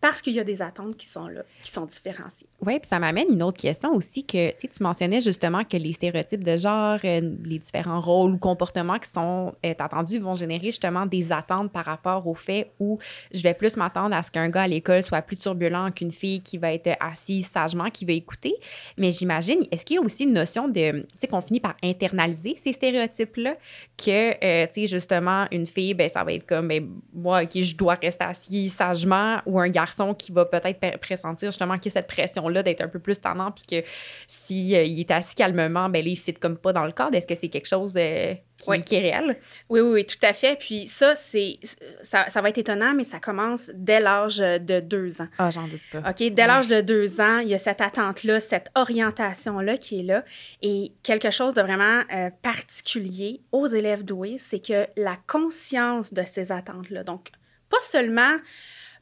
parce 0.00 0.22
qu'il 0.22 0.34
y 0.34 0.40
a 0.40 0.44
des 0.44 0.62
attentes 0.62 0.96
qui 0.96 1.06
sont 1.06 1.26
là, 1.26 1.42
qui 1.62 1.70
sont 1.70 1.84
différenciées. 1.84 2.46
Oui, 2.64 2.78
puis 2.78 2.88
ça 2.88 2.98
m'amène 2.98 3.26
une 3.30 3.42
autre 3.42 3.58
question 3.60 3.92
aussi 3.92 4.24
que 4.24 4.50
tu 4.58 4.82
mentionnais 4.82 5.20
justement 5.20 5.64
que 5.64 5.76
les 5.76 5.92
stéréotypes 5.92 6.42
de 6.42 6.56
genre, 6.56 6.98
euh, 7.04 7.20
les 7.44 7.58
différents 7.58 8.00
rôles 8.00 8.32
ou 8.32 8.38
comportements 8.38 8.98
qui 8.98 9.10
sont 9.10 9.54
euh, 9.64 9.74
attendus 9.78 10.18
vont 10.18 10.34
générer 10.34 10.66
justement 10.66 11.04
des 11.06 11.32
attentes 11.32 11.70
par 11.70 11.84
rapport 11.84 12.26
au 12.26 12.34
fait 12.34 12.70
où 12.78 12.98
je 13.32 13.42
vais 13.42 13.54
plus 13.54 13.76
m'attendre 13.76 14.14
à 14.14 14.22
ce 14.22 14.30
qu'un 14.30 14.48
gars 14.48 14.62
à 14.62 14.68
l'école 14.68 15.02
soit 15.02 15.22
plus 15.22 15.36
turbulent 15.36 15.90
qu'une 15.94 16.12
fille 16.12 16.40
qui 16.40 16.56
va 16.56 16.72
être 16.72 16.90
assise 17.00 17.46
sagement, 17.46 17.90
qui 17.90 18.04
va 18.04 18.12
écouter. 18.12 18.54
Mais 18.96 19.10
j'imagine, 19.10 19.66
est-ce 19.70 19.84
qu'il 19.84 19.96
y 19.96 19.98
a 19.98 20.02
aussi 20.02 20.24
une 20.24 20.32
notion 20.32 20.68
de, 20.68 21.00
tu 21.00 21.06
sais, 21.20 21.26
qu'on 21.26 21.40
finit 21.40 21.60
par 21.60 21.74
internaliser 21.82 22.56
ces 22.56 22.72
stéréotypes-là, 22.72 23.56
que, 23.96 24.44
euh, 24.44 24.66
tu 24.66 24.82
sais, 24.82 24.86
justement, 24.86 25.46
une 25.50 25.66
fille, 25.66 25.94
ben 25.94 26.08
ça 26.08 26.24
va 26.24 26.32
être 26.32 26.46
comme, 26.46 26.68
ben 26.68 26.88
moi, 27.12 27.44
qui 27.46 27.64
je 27.64 27.76
dois 27.76 27.94
rester 27.94 28.24
assis 28.24 28.68
sagement, 28.68 29.40
ou 29.46 29.58
un 29.58 29.68
garçon 29.68 29.89
qui 30.18 30.32
va 30.32 30.44
peut-être 30.44 30.98
pressentir 30.98 31.50
justement 31.50 31.78
qu'il 31.78 31.90
y 31.90 31.92
a 31.92 32.00
cette 32.00 32.06
pression-là 32.06 32.62
d'être 32.62 32.80
un 32.80 32.88
peu 32.88 32.98
plus 32.98 33.20
tendant, 33.20 33.50
puis 33.50 33.64
que 33.66 33.86
s'il 34.26 34.74
euh, 34.74 34.84
est 34.84 35.10
assis 35.10 35.34
calmement, 35.34 35.88
ben 35.88 36.04
là, 36.04 36.10
il 36.10 36.18
fit 36.18 36.34
comme 36.34 36.56
pas 36.56 36.72
dans 36.72 36.84
le 36.84 36.92
cadre. 36.92 37.14
Est-ce 37.14 37.26
que 37.26 37.34
c'est 37.34 37.48
quelque 37.48 37.68
chose 37.68 37.94
euh, 37.96 38.34
qui, 38.58 38.94
est 38.94 39.00
réel? 39.00 39.38
Oui, 39.68 39.80
oui, 39.80 39.90
oui, 39.92 40.06
tout 40.06 40.18
à 40.22 40.32
fait. 40.32 40.58
Puis 40.58 40.86
ça, 40.86 41.14
c'est 41.14 41.58
ça, 42.02 42.28
ça, 42.28 42.40
va 42.40 42.48
être 42.50 42.58
étonnant, 42.58 42.94
mais 42.94 43.04
ça 43.04 43.18
commence 43.18 43.70
dès 43.74 44.00
l'âge 44.00 44.38
de 44.38 44.80
deux 44.80 45.20
ans. 45.20 45.28
Ah, 45.38 45.50
j'en 45.50 45.66
doute 45.66 45.80
pas. 45.92 46.10
OK, 46.10 46.32
dès 46.32 46.46
l'âge 46.46 46.68
de 46.68 46.80
deux 46.80 47.20
ans, 47.20 47.38
il 47.38 47.48
y 47.48 47.54
a 47.54 47.58
cette 47.58 47.80
attente-là, 47.80 48.40
cette 48.40 48.70
orientation-là 48.74 49.76
qui 49.76 50.00
est 50.00 50.04
là. 50.04 50.24
Et 50.62 50.92
quelque 51.02 51.30
chose 51.30 51.54
de 51.54 51.62
vraiment 51.62 52.02
euh, 52.12 52.30
particulier 52.42 53.40
aux 53.52 53.66
élèves 53.66 54.04
doués, 54.04 54.36
c'est 54.38 54.64
que 54.64 54.86
la 54.96 55.16
conscience 55.26 56.12
de 56.12 56.22
ces 56.22 56.52
attentes-là, 56.52 57.04
donc 57.04 57.30
pas 57.68 57.80
seulement 57.80 58.36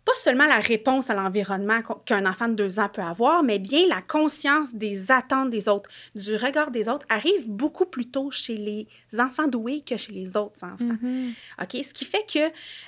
pas 0.08 0.14
seulement 0.14 0.46
la 0.46 0.56
réponse 0.56 1.10
à 1.10 1.14
l'environnement 1.14 1.82
qu'un 2.06 2.24
enfant 2.24 2.48
de 2.48 2.54
deux 2.54 2.80
ans 2.80 2.88
peut 2.88 3.02
avoir, 3.02 3.42
mais 3.42 3.58
bien 3.58 3.86
la 3.86 4.00
conscience 4.00 4.74
des 4.74 5.12
attentes 5.12 5.50
des 5.50 5.68
autres, 5.68 5.90
du 6.14 6.34
regard 6.34 6.70
des 6.70 6.88
autres, 6.88 7.04
arrive 7.10 7.50
beaucoup 7.50 7.84
plus 7.84 8.06
tôt 8.10 8.30
chez 8.30 8.56
les 8.56 8.88
enfants 9.20 9.48
doués 9.48 9.82
que 9.86 9.98
chez 9.98 10.12
les 10.12 10.34
autres 10.34 10.64
enfants. 10.64 10.96
Mhm. 11.02 11.34
OK? 11.60 11.84
Ce 11.84 11.92
qui 11.92 12.06
fait 12.06 12.24
que 12.26 12.38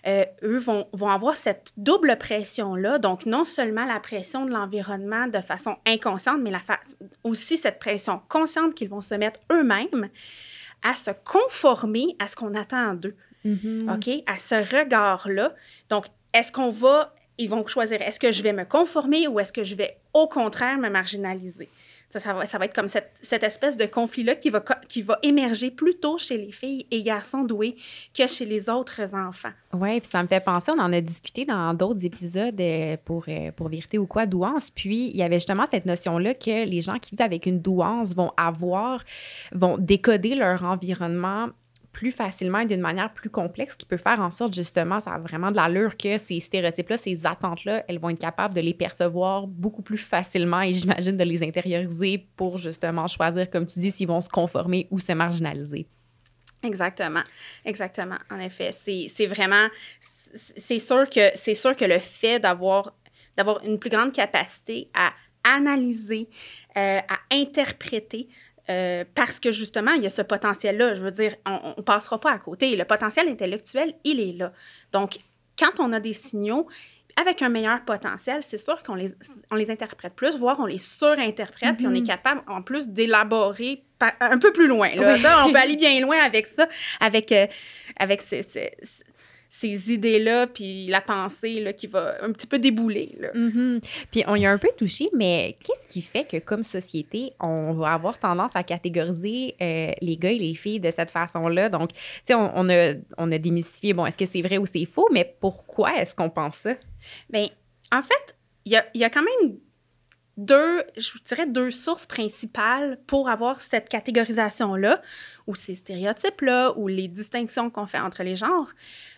euh, 0.09 0.25
eux 0.43 0.57
vont, 0.57 0.89
vont 0.95 1.11
avoir 1.11 1.37
cette 1.37 1.75
double 1.77 2.17
pression-là. 2.17 2.99
Donc, 2.99 3.27
non 3.27 3.45
seulement 3.45 3.85
la 3.85 4.01
pression 4.01 4.47
de 4.47 4.53
l'environnement 4.53 5.27
de 5.27 5.43
façon 5.43 5.77
inconsciente, 5.87 6.41
mais 6.41 6.51
la 6.51 6.63
aussi 7.23 7.59
cette 7.59 7.79
pression 7.79 8.23
consciente 8.31 8.75
qu'ils 8.75 8.89
vont 8.89 9.03
se 9.03 9.15
mettre 9.15 9.41
eux-mêmes 9.53 10.09
à 10.83 10.95
se 10.95 11.11
conformer 11.11 12.17
à 12.19 12.29
ce 12.29 12.37
qu'on 12.37 12.55
attend 12.55 12.95
d'eux. 12.95 13.17
Mhm. 13.45 13.91
OK? 13.95 14.09
À 14.27 14.39
ce 14.39 14.55
regard-là. 14.55 15.55
Donc, 15.91 16.07
est-ce 16.33 16.53
qu'on 16.53 16.71
va, 16.71 17.15
ils 17.39 17.49
vont 17.49 17.67
choisir, 17.67 18.01
est-ce 18.03 18.21
que 18.21 18.33
je 18.33 18.43
vais 18.43 18.53
me 18.53 18.65
conformer 18.65 19.27
ou 19.29 19.41
est-ce 19.41 19.53
que 19.53 19.65
je 19.65 19.75
vais 19.75 19.97
au 20.15 20.27
contraire 20.29 20.79
me 20.79 20.89
marginaliser? 20.89 21.69
Ça, 22.13 22.33
va, 22.33 22.65
être 22.65 22.75
comme 22.75 22.89
cette, 22.89 23.45
espèce 23.45 23.77
de 23.77 23.87
conflit-là 23.87 24.35
qui 24.35 24.51
va, 24.51 24.59
co- 24.59 24.75
qui 24.89 25.01
va 25.01 25.21
émerger 25.23 25.71
plutôt 25.71 26.19
chez 26.19 26.37
les 26.39 26.51
filles 26.51 26.85
et 26.91 27.05
garçons 27.05 27.45
doués 27.45 27.77
que 28.13 28.27
chez 28.27 28.45
les 28.47 28.69
autres 28.69 29.15
enfants. 29.15 29.53
Oui, 29.73 30.01
puis 30.01 30.11
ça 30.11 30.21
me 30.21 30.27
fait 30.27 30.41
penser, 30.41 30.73
on 30.77 30.81
en 30.81 30.93
a 30.93 31.01
discuté 31.01 31.45
dans 31.45 31.73
d'autres 31.73 32.05
épisodes 32.05 32.61
euh, 32.61 32.97
pour, 33.05 33.27
euh, 33.29 33.53
pour 33.53 33.69
Vérité 33.69 33.97
ou 33.97 34.09
quoi, 34.09 34.27
douance. 34.27 34.71
Puis 34.71 35.11
il 35.11 35.17
y 35.17 35.23
avait 35.23 35.37
justement 35.37 35.67
cette 35.71 35.87
notion-là 35.87 36.35
que 36.35 36.65
les 36.67 36.81
gens 36.81 36.99
qui 36.99 37.13
vivent 37.13 37.23
avec 37.23 37.47
une 37.47 37.61
douance 37.61 38.13
vont 38.17 38.33
avoir, 38.37 39.05
vont 39.53 39.79
décoder 39.79 40.35
leur 40.35 40.65
environnement 40.65 41.51
plus 41.93 42.13
facilement 42.13 42.61
et 42.61 42.67
d'une 42.67 42.81
manière 42.81 43.13
plus 43.13 43.31
complexe 43.31 43.77
qui 43.77 43.87
peut 43.87 43.97
faire 43.97 44.21
en 44.21 44.31
sorte 44.31 44.55
justement, 44.55 45.01
ça 45.01 45.13
a 45.13 45.19
vraiment 45.19 45.49
de 45.49 45.57
l'allure 45.57 45.97
que 45.97 46.19
ces 46.19 46.41
stéréotypes-là, 46.41 46.97
ces 46.97 47.27
attentes-là, 47.27 47.85
elles 47.89 47.99
vont 47.99 48.11
être 48.11 48.21
capables 48.21 48.55
de 48.55 48.61
les 48.61 48.75
percevoir 48.75 49.47
beaucoup 49.47 49.83
plus 49.83 49.99
facilement 49.99 50.61
et 50.63 50.73
j'imagine 50.73 51.17
de 51.17 51.25
les 51.25 51.43
intérioriser 51.43 52.27
pour 52.37 52.59
justement 52.59 53.07
choisir, 53.07 53.51
comme 53.51 53.67
tu 53.67 53.81
dis, 53.81 53.91
s'ils 53.91 54.09
vont 54.09 54.21
se 54.21 54.29
conformer 54.29 54.87
ou 54.91 54.99
se 54.99 55.13
marginaliser. 55.13 55.87
Exactement, 56.63 57.23
exactement. 57.65 58.19
En 58.31 58.39
effet, 58.39 58.71
c'est 58.73 59.27
vraiment, 59.27 59.67
c'est 60.01 60.31
c'est 60.57 60.79
sûr 60.79 61.09
que 61.11 61.31
c'est 61.35 61.55
sûr 61.55 61.75
que 61.75 61.85
le 61.85 61.99
fait 61.99 62.39
d'avoir 62.39 62.95
d'avoir 63.37 63.65
une 63.65 63.79
plus 63.79 63.91
grande 63.91 64.13
capacité 64.13 64.91
à 64.95 65.13
analyser, 65.43 66.29
euh, 66.77 66.99
à 66.99 67.19
interpréter, 67.33 68.29
euh, 68.71 69.05
parce 69.15 69.41
que 69.41 69.51
justement, 69.53 69.93
il 69.93 70.03
y 70.03 70.07
a 70.07 70.11
ce 70.11 70.23
potentiel-là. 70.23 70.95
Je 70.95 71.01
veux 71.03 71.11
dire, 71.11 71.35
on 71.47 71.75
ne 71.77 71.83
passera 71.83 72.19
pas 72.21 72.31
à 72.33 72.39
côté. 72.39 72.77
Le 72.77 72.85
potentiel 72.85 73.29
intellectuel, 73.29 73.95
il 74.05 74.21
est 74.21 74.33
là. 74.33 74.53
Donc, 74.93 75.19
quand 75.59 75.81
on 75.81 75.93
a 75.93 76.01
des 76.01 76.13
signaux 76.13 76.69
avec 77.21 77.43
un 77.43 77.49
meilleur 77.49 77.85
potentiel, 77.85 78.43
c'est 78.43 78.57
sûr 78.57 78.83
qu'on 78.83 78.95
les, 78.95 79.13
on 79.51 79.57
les 79.57 79.71
interprète 79.71 80.15
plus, 80.15 80.39
voire 80.39 80.59
on 80.61 80.67
les 80.67 80.79
surinterprète, 80.79 81.77
puis 81.77 81.87
on 81.87 81.93
est 81.95 82.01
Mhm. 82.01 82.07
capable 82.07 82.43
en 82.47 82.63
plus 82.63 82.89
d'élaborer 82.89 83.83
un 84.21 84.39
peu 84.39 84.53
plus 84.53 84.69
loin. 84.69 84.89
Là. 84.95 85.17
Oui. 85.17 85.23
On 85.47 85.53
peut 85.53 85.59
aller 85.63 85.77
bien 85.77 86.01
loin 86.01 86.17
avec 86.25 86.47
ça, 86.47 86.67
avec, 87.01 87.33
euh, 87.33 87.47
avec 87.99 88.23
ces, 88.23 88.43
ces- 88.43 88.73
ces 89.53 89.93
idées-là, 89.93 90.47
puis 90.47 90.87
la 90.87 91.01
pensée 91.01 91.61
là, 91.61 91.73
qui 91.73 91.89
va 91.89 92.23
un 92.23 92.31
petit 92.31 92.47
peu 92.47 92.61
débouler. 92.61 93.17
Là. 93.19 93.31
Mhm. 93.35 93.81
Puis 94.13 94.23
on 94.29 94.37
y 94.37 94.47
a 94.47 94.51
un 94.51 94.59
peu 94.59 94.71
touché, 94.77 95.11
mais 95.13 95.57
qu'est-ce 95.65 95.89
qui 95.89 96.03
fait 96.03 96.25
que 96.25 96.37
comme 96.37 96.63
société, 96.63 97.33
on 97.41 97.73
va 97.73 97.93
avoir 97.95 98.17
tendance 98.19 98.53
à 98.55 98.63
catégoriser 98.63 99.57
euh, 99.61 99.91
les 100.01 100.17
gars 100.17 100.31
et 100.31 100.39
les 100.39 100.55
filles 100.55 100.79
de 100.79 100.93
cette 100.93 101.11
façon-là? 101.11 101.69
Donc, 101.69 101.93
tu 101.93 101.99
sais, 102.27 102.35
on, 102.35 102.53
on 102.55 102.71
a, 102.71 102.95
on 103.19 103.33
a 103.33 103.39
démystifié, 103.39 103.93
bon, 103.93 104.07
est-ce 104.07 104.17
que 104.17 104.27
c'est 104.27 104.41
vrai 104.41 104.57
ou 104.57 104.67
c'est 104.67 104.85
faux, 104.85 105.09
mais 105.11 105.35
pourquoi 105.41 105.97
est-ce 106.01 106.15
qu'on 106.15 106.31
pense 106.31 106.55
ça? 106.55 106.77
Bien, 107.29 107.49
en 107.91 108.03
fait, 108.03 108.37
il 108.65 108.73
y 108.73 108.77
a, 108.77 108.87
il 108.95 109.01
y 109.01 109.05
a 109.05 109.11
quand 109.11 109.25
même 109.25 109.59
deux, 110.41 110.83
je 110.97 111.13
vous 111.13 111.19
dirais, 111.21 111.47
deux 111.47 111.71
sources 111.71 112.07
principales 112.07 112.99
pour 113.07 113.29
avoir 113.29 113.61
cette 113.61 113.89
catégorisation-là, 113.89 115.03
ou 115.47 115.55
ces 115.55 115.75
stéréotypes-là, 115.75 116.73
ou 116.77 116.89
les 116.89 117.09
distinctions 117.09 117.71
qu'on 117.71 117.87
fait 117.87 117.99
entre 118.01 118.23
les 118.23 118.37
genres. 118.37 118.71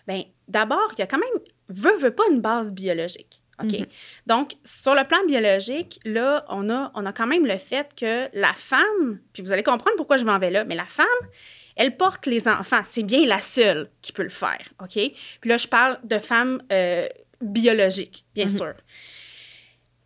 Bien, 0.07 0.23
d'abord, 0.47 0.89
il 0.93 0.99
y 0.99 1.01
a 1.01 1.07
quand 1.07 1.17
même, 1.19 1.39
veut, 1.69 1.95
veut 1.97 2.11
pas, 2.13 2.23
une 2.31 2.41
base 2.41 2.71
biologique. 2.73 3.41
OK? 3.63 3.71
Mhm. 3.71 3.85
Donc, 4.27 4.53
sur 4.63 4.95
le 4.95 5.03
plan 5.07 5.19
biologique, 5.27 5.99
là, 6.05 6.43
on 6.49 6.69
a, 6.69 6.91
on 6.95 7.05
a 7.05 7.13
quand 7.13 7.27
même 7.27 7.45
le 7.45 7.57
fait 7.57 7.87
que 7.95 8.27
la 8.33 8.53
femme, 8.55 9.19
puis 9.31 9.41
vous 9.43 9.51
allez 9.51 9.63
comprendre 9.63 9.95
pourquoi 9.95 10.17
je 10.17 10.25
m'en 10.25 10.39
vais 10.39 10.51
là, 10.51 10.65
mais 10.65 10.75
la 10.75 10.85
femme, 10.87 11.05
elle 11.75 11.95
porte 11.95 12.25
les 12.25 12.47
enfants. 12.47 12.81
C'est 12.83 13.03
bien 13.03 13.25
la 13.25 13.39
seule 13.39 13.89
qui 14.01 14.11
peut 14.11 14.23
le 14.23 14.29
faire. 14.29 14.61
OK? 14.81 14.93
Puis 14.93 15.49
là, 15.49 15.57
je 15.57 15.67
parle 15.67 15.99
de 16.03 16.17
femmes 16.19 16.61
euh, 16.71 17.07
biologiques, 17.41 18.25
bien 18.35 18.45
Mhm. 18.45 18.57
sûr. 18.57 18.73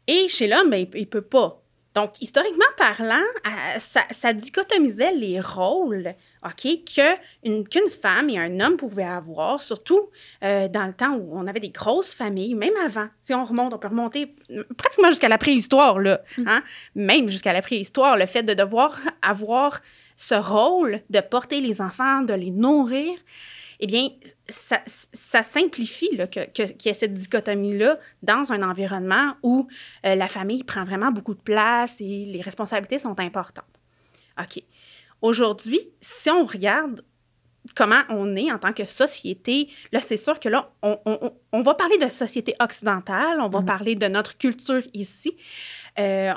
Et 0.07 0.27
chez 0.27 0.47
l'homme, 0.47 0.69
ben, 0.69 0.87
il 0.93 1.01
ne 1.01 1.05
peut 1.05 1.21
pas. 1.21 1.61
Donc, 1.97 2.21
historiquement 2.21 2.63
parlant, 2.77 3.25
euh, 3.47 3.79
ça, 3.79 4.01
ça 4.11 4.31
dichotomisait 4.31 5.13
les 5.13 5.39
rôles, 5.39 6.13
OK, 6.45 6.67
qu'une 6.85 7.89
femme 7.89 8.29
et 8.29 8.37
un 8.37 8.59
homme 8.59 8.77
pouvaient 8.77 9.03
avoir, 9.03 9.59
surtout 9.59 10.11
euh, 10.43 10.67
dans 10.67 10.85
le 10.85 10.93
temps 10.93 11.15
où 11.15 11.31
on 11.35 11.47
avait 11.47 11.59
des 11.59 11.71
grosses 11.71 12.13
familles, 12.13 12.53
même 12.53 12.75
avant. 12.85 13.07
Si 13.23 13.33
on 13.33 13.43
remonte, 13.43 13.73
on 13.73 13.79
peut 13.79 13.87
remonter 13.87 14.35
mm, 14.47 14.61
pratiquement 14.77 15.09
jusqu'à 15.09 15.27
la 15.27 15.39
préhistoire, 15.39 15.97
là. 15.99 16.21
hein. 16.45 16.61
Même 16.93 17.29
jusqu'à 17.29 17.51
la 17.51 17.63
préhistoire, 17.63 18.15
le 18.15 18.27
fait 18.27 18.43
de 18.43 18.53
devoir 18.53 18.99
avoir 19.23 19.81
ce 20.15 20.35
rôle 20.35 21.01
de 21.09 21.19
porter 21.19 21.61
les 21.61 21.81
enfants, 21.81 22.21
de 22.21 22.35
les 22.35 22.51
nourrir, 22.51 23.17
eh 23.79 23.87
bien, 23.87 24.09
ça, 24.49 24.81
ça 25.13 25.43
simplifie 25.43 26.15
là, 26.15 26.25
que- 26.27 26.45
que- 26.51 26.71
qu'il 26.71 26.87
y 26.87 26.89
ait 26.89 26.93
cette 26.93 27.13
dichotomie-là 27.13 27.99
dans 28.23 28.51
un 28.51 28.63
environnement 28.63 29.33
où 29.43 29.67
euh, 30.05 30.15
la 30.15 30.27
famille 30.27 30.63
prend 30.63 30.83
vraiment 30.83 31.11
beaucoup 31.11 31.35
de 31.35 31.41
place 31.41 32.01
et 32.01 32.25
les 32.25 32.41
responsabilités 32.41 32.97
sont 32.99 33.19
importantes. 33.19 33.65
OK. 34.39 34.63
Aujourd'hui, 35.21 35.79
si 36.01 36.29
on 36.29 36.45
regarde 36.45 37.03
comment 37.75 38.01
on 38.09 38.35
est 38.35 38.51
en 38.51 38.59
tant 38.59 38.71
que 38.71 38.85
société, 38.85 39.67
là, 39.91 39.99
c'est 39.99 40.15
sûr 40.17 40.39
que 40.39 40.47
là, 40.49 40.71
on, 40.81 40.97
on- 41.51 41.61
va 41.63 41.73
parler 41.73 41.97
de 41.97 42.07
société 42.07 42.55
occidentale, 42.61 43.41
on 43.41 43.49
va 43.49 43.59
Mhm. 43.59 43.65
parler 43.65 43.95
de 43.95 44.07
notre 44.07 44.37
culture 44.37 44.81
ici. 44.93 45.35
Euh, 45.99 46.33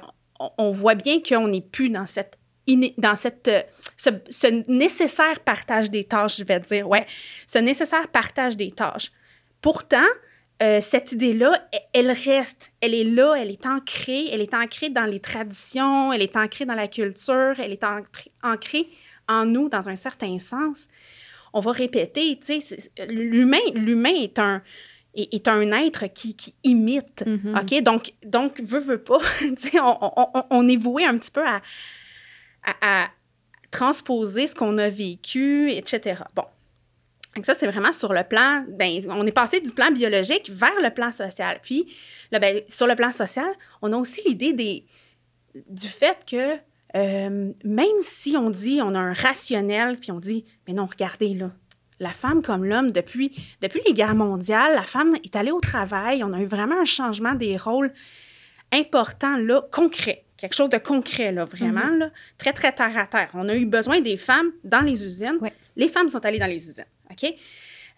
on, 0.59 0.73
voit 0.73 0.95
bien 0.97 1.21
qu'on 1.21 1.49
n'est 1.49 1.61
plus 1.61 1.91
dans 1.91 2.07
cette 2.07 2.39
dans 2.99 3.17
cette, 3.17 3.49
euh, 3.49 3.63
ce, 3.97 4.11
ce 4.29 4.47
nécessaire 4.71 5.41
partage 5.41 5.91
des 5.91 6.05
tâches, 6.05 6.37
je 6.39 6.45
vais 6.45 6.61
dire, 6.61 6.89
ouais, 6.89 7.07
ce 7.47 7.59
nécessaire 7.59 8.09
partage 8.09 8.57
des 8.57 8.71
tâches. 8.71 9.11
Pourtant, 9.61 10.07
euh, 10.63 10.81
cette 10.81 11.13
idée-là, 11.13 11.69
e- 11.75 11.79
elle 11.95 12.11
reste, 12.11 12.73
elle 12.81 12.95
est 12.95 13.05
là, 13.05 13.35
elle 13.35 13.51
est 13.51 13.65
ancrée, 13.67 14.29
elle 14.31 14.41
est 14.43 14.55
ancrée 14.55 14.91
dans 14.91 15.07
les 15.07 15.21
traditions, 15.21 16.13
elle 16.13 16.23
est 16.23 16.37
ancrée 16.37 16.67
dans 16.67 16.75
la 16.75 16.89
culture, 16.89 17.55
elle 17.59 17.73
est 17.73 17.85
ancrée, 18.43 18.89
en 19.29 19.47
nous 19.47 19.69
dans 19.69 19.89
un 19.89 19.97
certain 19.97 20.39
sens. 20.39 20.89
On 21.53 21.61
va 21.61 21.73
répéter, 21.73 22.39
tu 22.45 22.61
sais, 22.61 22.77
l'humain, 23.09 23.59
l'humain 23.75 24.15
est 24.15 24.39
un, 24.39 24.63
est, 25.15 25.49
un 25.49 25.73
être 25.83 26.07
qui, 26.13 26.37
qui 26.37 26.55
imite. 26.63 27.25
Mhm. 27.27 27.55
OK? 27.61 27.83
Donc, 27.83 28.13
donc 28.25 28.61
veut, 28.61 28.81
veut 28.81 29.03
pas, 29.03 29.19
tu 29.41 29.55
sais, 29.57 29.81
on, 29.81 29.97
on- 30.05 30.29
on- 30.35 30.45
on 30.51 30.69
est 30.69 30.77
voué 30.77 31.05
un 31.05 31.17
petit 31.19 31.31
peu 31.33 31.45
à, 31.45 31.61
à, 32.65 33.09
transposer 33.71 34.49
ce 34.49 34.55
qu'on 34.55 34.79
a 34.79 34.89
vécu, 34.89 35.71
etc. 35.71 36.23
Bon. 36.35 36.43
Donc 37.37 37.47
ça, 37.47 37.55
c'est 37.55 37.69
vraiment 37.69 37.93
sur 37.93 38.13
le 38.13 38.25
plan, 38.25 38.65
ben, 38.69 39.01
on 39.09 39.25
est 39.25 39.33
passé 39.33 39.61
du 39.61 39.71
plan 39.71 39.93
biologique 39.93 40.51
vers 40.51 40.75
le 40.83 40.91
plan 40.91 41.13
social. 41.13 41.61
Puis, 41.63 41.87
là, 42.33 42.41
ben, 42.41 42.63
sur 42.69 42.89
le 42.89 42.97
plan 42.97 43.13
social, 43.13 43.49
on 43.81 43.93
a 43.93 43.97
aussi 43.97 44.29
l'idée 44.29 44.53
des, 44.53 44.85
du 45.69 45.87
fait 45.87 46.19
que 46.29 46.59
euh, 46.97 47.53
même 47.63 47.87
si 48.01 48.37
on 48.37 48.51
dit, 48.51 48.81
on 48.83 48.95
a 48.95 48.99
un 48.99 49.13
rationnel, 49.13 49.97
puis 49.99 50.11
on 50.11 50.19
dit, 50.19 50.45
mais 50.67 50.75
non, 50.75 50.87
regardez, 50.87 51.35
là, 51.35 51.53
la 52.01 52.11
femme 52.11 52.43
comme 52.43 52.65
l'homme, 52.65 52.91
depuis, 52.91 53.33
depuis 53.61 53.81
les 53.87 53.93
guerres 53.93 54.15
mondiales, 54.15 54.75
la 54.75 54.85
femme 54.85 55.17
est 55.23 55.37
allée 55.37 55.51
au 55.53 55.61
travail, 55.61 56.25
on 56.25 56.33
a 56.33 56.41
eu 56.41 56.47
vraiment 56.47 56.81
un 56.81 56.85
changement 56.85 57.35
des 57.35 57.57
rôles 57.57 57.93
important, 58.73 59.37
là, 59.37 59.63
concret. 59.71 60.25
Quelque 60.41 60.55
chose 60.55 60.71
de 60.71 60.79
concret, 60.79 61.33
là, 61.33 61.45
vraiment, 61.45 61.87
là, 61.99 62.11
très, 62.39 62.53
très 62.53 62.73
terre 62.73 62.97
à 62.97 63.07
terre. 63.07 63.29
On 63.35 63.49
a 63.49 63.55
eu 63.55 63.67
besoin 63.67 64.01
des 64.01 64.17
femmes 64.17 64.53
dans 64.65 64.81
les 64.81 65.05
usines. 65.05 65.39
Les 65.77 65.89
femmes 65.89 66.09
sont 66.09 66.25
allées 66.25 66.39
dans 66.39 66.47
les 66.47 66.69
usines, 66.69 66.85
OK? 67.11 67.35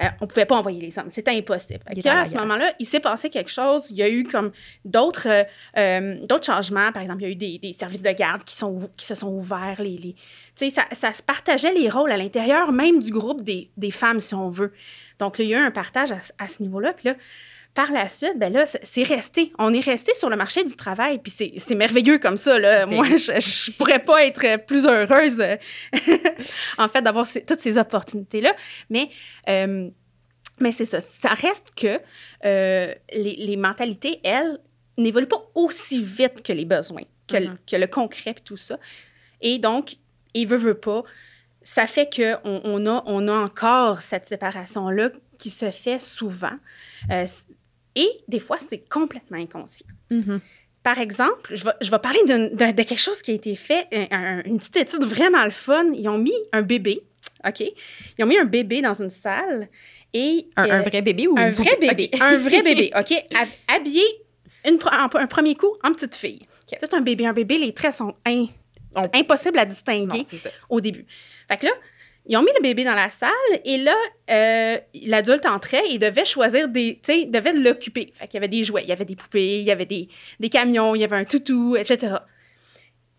Euh, 0.00 0.06
on 0.20 0.24
ne 0.24 0.28
pouvait 0.28 0.46
pas 0.46 0.56
envoyer 0.56 0.80
les 0.80 0.98
hommes. 0.98 1.10
C'était 1.10 1.32
impossible. 1.32 1.80
À 2.10 2.24
ce 2.24 2.34
moment-là, 2.34 2.72
il 2.80 2.86
s'est 2.86 2.98
passé 2.98 3.28
quelque 3.28 3.50
chose. 3.50 3.90
Il 3.90 3.96
y 3.98 4.02
a 4.02 4.08
eu 4.08 4.24
comme 4.24 4.50
d'autres 4.86 5.28
euh, 5.28 5.44
euh, 5.76 6.16
d'autres 6.26 6.46
changements. 6.46 6.90
Par 6.92 7.02
exemple, 7.02 7.20
il 7.22 7.26
y 7.26 7.28
a 7.28 7.32
eu 7.32 7.36
des, 7.36 7.58
des 7.58 7.72
services 7.74 8.02
de 8.02 8.10
garde 8.10 8.42
qui, 8.42 8.56
sont, 8.56 8.90
qui 8.96 9.04
se 9.06 9.14
sont 9.14 9.28
ouverts. 9.28 9.80
Les, 9.80 10.16
ça, 10.56 10.84
ça 10.92 11.12
se 11.12 11.22
partageait 11.22 11.74
les 11.74 11.90
rôles 11.90 12.10
à 12.10 12.16
l'intérieur 12.16 12.72
même 12.72 13.02
du 13.02 13.12
groupe 13.12 13.42
des, 13.44 13.70
des 13.76 13.90
femmes, 13.90 14.18
si 14.18 14.34
on 14.34 14.48
veut. 14.48 14.72
Donc, 15.18 15.36
là, 15.38 15.44
il 15.44 15.50
y 15.50 15.54
a 15.54 15.58
eu 15.58 15.62
un 15.62 15.70
partage 15.70 16.10
à, 16.10 16.20
ce- 16.22 16.32
à 16.38 16.48
ce 16.48 16.62
niveau-là. 16.62 16.94
Puis 16.94 17.08
là, 17.08 17.14
par 17.74 17.90
la 17.90 18.08
suite, 18.08 18.38
ben 18.38 18.52
là, 18.52 18.66
c'est- 18.66 19.02
resté. 19.04 19.52
On 19.58 19.72
est 19.72 19.80
resté 19.80 20.12
sur 20.14 20.28
le 20.28 20.36
marché 20.36 20.62
du 20.64 20.76
travail. 20.76 21.18
Puis 21.18 21.32
c'est 21.58 21.74
merveilleux 21.74 22.18
comme 22.18 22.36
ça. 22.36 22.58
Là. 22.58 22.86
Ben 22.86 22.94
Moi, 22.94 23.06
je, 23.16 23.32
je 23.40 23.70
pourrais 23.72 23.98
pas 24.04 24.24
être 24.26 24.64
plus 24.66 24.84
heureuse, 24.86 25.40
euh, 25.40 25.56
en 26.78 26.88
fait, 26.88 27.02
d'avoir 27.02 27.26
toutes 27.46 27.60
ces 27.60 27.78
opportunités-là. 27.78 28.54
Mais, 28.90 29.08
euh, 29.48 29.88
Mais 30.60 30.72
c'est 30.72 30.84
ça. 30.84 31.00
Ça 31.00 31.30
reste 31.30 31.72
que 31.74 31.98
euh, 32.44 32.94
les, 33.12 33.36
les 33.36 33.56
mentalités, 33.56 34.20
elles, 34.22 34.58
n'évoluent 34.98 35.26
pas 35.26 35.42
aussi 35.54 36.02
vite 36.02 36.42
que 36.42 36.52
les 36.52 36.66
besoins, 36.66 37.02
que, 37.26 37.36
le- 37.38 37.48
Mhm. 37.48 37.58
que 37.70 37.76
le 37.76 37.86
concret 37.86 38.32
et 38.36 38.42
tout 38.44 38.58
ça. 38.58 38.78
Et 39.40 39.58
donc, 39.58 39.96
il 40.34 40.46
veut, 40.46 40.58
veut 40.58 40.74
pas. 40.78 41.02
Ça 41.62 41.86
fait 41.86 42.08
qu'on 42.14 42.60
on 42.64 42.86
a, 42.86 43.02
on 43.06 43.26
a 43.28 43.32
encore 43.32 44.02
cette 44.02 44.26
séparation-là 44.26 45.10
qui 45.38 45.48
se 45.50 45.70
fait 45.70 45.98
souvent. 46.00 46.52
Euh, 47.10 47.24
et 47.94 48.08
des 48.28 48.38
fois, 48.38 48.56
c'est 48.68 48.88
complètement 48.88 49.38
inconscient. 49.38 49.86
Mhm. 50.10 50.40
Par 50.82 50.98
exemple, 50.98 51.54
je 51.54 51.64
vais, 51.64 51.70
je 51.80 51.90
vais 51.90 51.98
parler 52.00 52.18
de, 52.26 52.56
de 52.56 52.82
quelque 52.82 52.98
chose 52.98 53.22
qui 53.22 53.30
a 53.30 53.34
été 53.34 53.54
fait, 53.54 53.86
un- 53.92 54.06
un- 54.10 54.42
une 54.44 54.58
petite 54.58 54.76
étude 54.76 55.04
vraiment 55.04 55.44
le 55.44 55.50
fun. 55.52 55.84
Ils 55.94 56.08
ont 56.08 56.18
mis 56.18 56.34
un 56.52 56.62
bébé, 56.62 57.02
OK? 57.46 57.60
Ils 57.60 58.24
ont 58.24 58.26
mis 58.26 58.36
un 58.38 58.44
bébé 58.44 58.82
dans 58.82 58.94
une 59.00 59.10
salle 59.10 59.68
et... 60.12 60.46
Un, 60.56 60.64
un 60.64 60.78
euh, 60.80 60.82
vrai 60.82 61.00
bébé 61.02 61.28
ou 61.28 61.38
un 61.38 61.50
vrai 61.50 61.76
bébé. 61.80 62.10
Un 62.20 62.36
vrai 62.36 62.62
bébé, 62.62 62.90
OK? 62.98 63.12
Hab- 63.34 63.76
Habillé 63.76 64.02
une, 64.66 64.78
un 64.84 65.26
premier 65.26 65.54
coup 65.54 65.70
en 65.84 65.92
petite 65.92 66.16
fille. 66.16 66.46
C'est 66.66 66.94
un 66.94 67.00
bébé. 67.00 67.26
Un 67.26 67.32
bébé, 67.32 67.58
les 67.58 67.72
traits 67.74 67.94
sont 67.94 68.14
in- 68.26 68.46
impossibles 69.14 69.58
à 69.58 69.64
distinguer 69.66 70.26
au 70.68 70.80
début. 70.80 71.06
Fait 71.48 71.58
que 71.58 71.66
là, 71.66 71.72
ils 72.26 72.36
ont 72.36 72.42
mis 72.42 72.52
le 72.56 72.62
bébé 72.62 72.84
dans 72.84 72.94
la 72.94 73.10
salle 73.10 73.30
et 73.64 73.78
là, 73.78 73.94
euh, 74.30 74.78
l'adulte 75.06 75.44
entrait 75.46 75.82
et 75.90 75.98
devait 75.98 76.24
choisir 76.24 76.68
des. 76.68 77.00
Tu 77.02 77.12
sais, 77.12 77.24
devait 77.26 77.52
l'occuper. 77.52 78.12
Fait 78.14 78.26
qu'il 78.28 78.34
y 78.34 78.38
avait 78.38 78.48
des 78.48 78.62
jouets, 78.64 78.82
il 78.84 78.88
y 78.88 78.92
avait 78.92 79.04
des 79.04 79.16
poupées, 79.16 79.58
il 79.60 79.64
y 79.64 79.70
avait 79.72 79.86
des, 79.86 80.08
des 80.38 80.48
camions, 80.48 80.94
il 80.94 81.00
y 81.00 81.04
avait 81.04 81.16
un 81.16 81.24
toutou, 81.24 81.76
etc. 81.76 82.16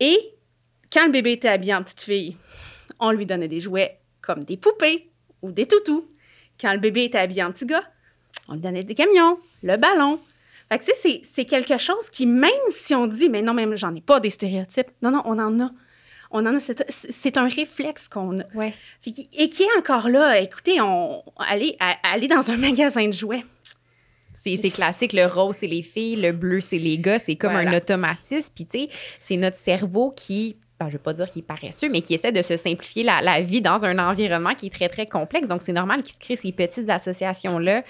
Et 0.00 0.18
quand 0.92 1.06
le 1.06 1.12
bébé 1.12 1.32
était 1.32 1.48
habillé 1.48 1.74
en 1.74 1.82
petite 1.82 2.00
fille, 2.02 2.36
on 3.00 3.10
lui 3.10 3.26
donnait 3.26 3.48
des 3.48 3.60
jouets 3.60 3.98
comme 4.22 4.44
des 4.44 4.56
poupées 4.56 5.10
ou 5.42 5.50
des 5.52 5.66
toutous. 5.66 6.08
Quand 6.60 6.72
le 6.72 6.78
bébé 6.78 7.04
était 7.04 7.18
habillé 7.18 7.42
en 7.42 7.52
petit 7.52 7.66
gars, 7.66 7.84
on 8.48 8.54
lui 8.54 8.60
donnait 8.60 8.84
des 8.84 8.94
camions, 8.94 9.38
le 9.62 9.76
ballon. 9.76 10.20
Fait 10.70 10.78
que, 10.78 10.84
tu 10.84 10.90
sais, 10.92 10.96
c'est- 10.96 11.20
c'est 11.24 11.44
quelque 11.44 11.76
chose 11.78 12.08
qui, 12.10 12.24
même 12.26 12.50
si 12.70 12.94
on 12.94 13.06
dit, 13.06 13.28
mais 13.28 13.42
non, 13.42 13.52
même 13.54 13.76
j'en 13.76 13.94
ai 13.94 14.00
pas 14.00 14.18
des 14.20 14.30
stéréotypes, 14.30 14.88
non, 15.02 15.10
non, 15.10 15.22
on 15.26 15.38
en 15.38 15.60
a. 15.60 15.70
On 16.30 16.44
en 16.46 16.56
a, 16.56 16.60
c'est 16.60 16.84
c'est 16.90 17.36
un 17.36 17.48
réflexe 17.48 18.08
qu'on 18.08 18.40
a. 18.40 18.44
Ouais. 18.54 18.74
Et 19.32 19.48
qui 19.48 19.62
est 19.62 19.78
encore 19.78 20.08
là. 20.08 20.40
Écoutez, 20.40 20.80
on, 20.80 21.22
allez, 21.38 21.76
allez 22.02 22.28
dans 22.28 22.50
un 22.50 22.56
magasin 22.58 23.06
de 23.06 23.12
jouets. 23.12 23.44
C'est 24.34 24.56
c'est 24.56 24.70
classique, 24.70 25.12
le 25.12 25.24
rose, 25.26 25.56
c'est 25.60 25.66
les 25.66 25.82
filles, 25.82 26.16
le 26.16 26.32
bleu, 26.32 26.60
c'est 26.60 26.78
les 26.78 26.98
gars. 26.98 27.18
C'est 27.18 27.36
comme 27.36 27.52
Voilà. 27.52 27.70
un 27.70 27.76
automatisme. 27.76 28.52
Puis, 28.54 28.66
tu 28.66 28.78
sais, 28.80 28.88
c'est 29.20 29.36
notre 29.36 29.56
cerveau 29.56 30.10
qui, 30.10 30.56
ben, 30.78 30.88
je 30.88 30.94
veux 30.94 30.98
pas 31.02 31.14
dire 31.14 31.30
qu'il 31.30 31.40
est 31.40 31.46
paresseux, 31.46 31.88
mais 31.88 32.02
qui 32.02 32.12
essaie 32.14 32.32
de 32.32 32.42
se 32.42 32.56
simplifier 32.56 33.04
la, 33.04 33.22
la 33.22 33.40
vie 33.40 33.62
dans 33.62 33.84
un 33.84 33.98
environnement 33.98 34.54
qui 34.54 34.66
est 34.66 34.70
très, 34.74 34.88
très 34.88 35.06
complexe. 35.06 35.48
Donc, 35.48 35.62
c'est 35.62 35.72
normal 35.72 36.02
qu'il 36.02 36.14
se 36.14 36.18
crée 36.18 36.36
ces 36.36 36.52
petites 36.52 36.90
associations-là, 36.90 37.84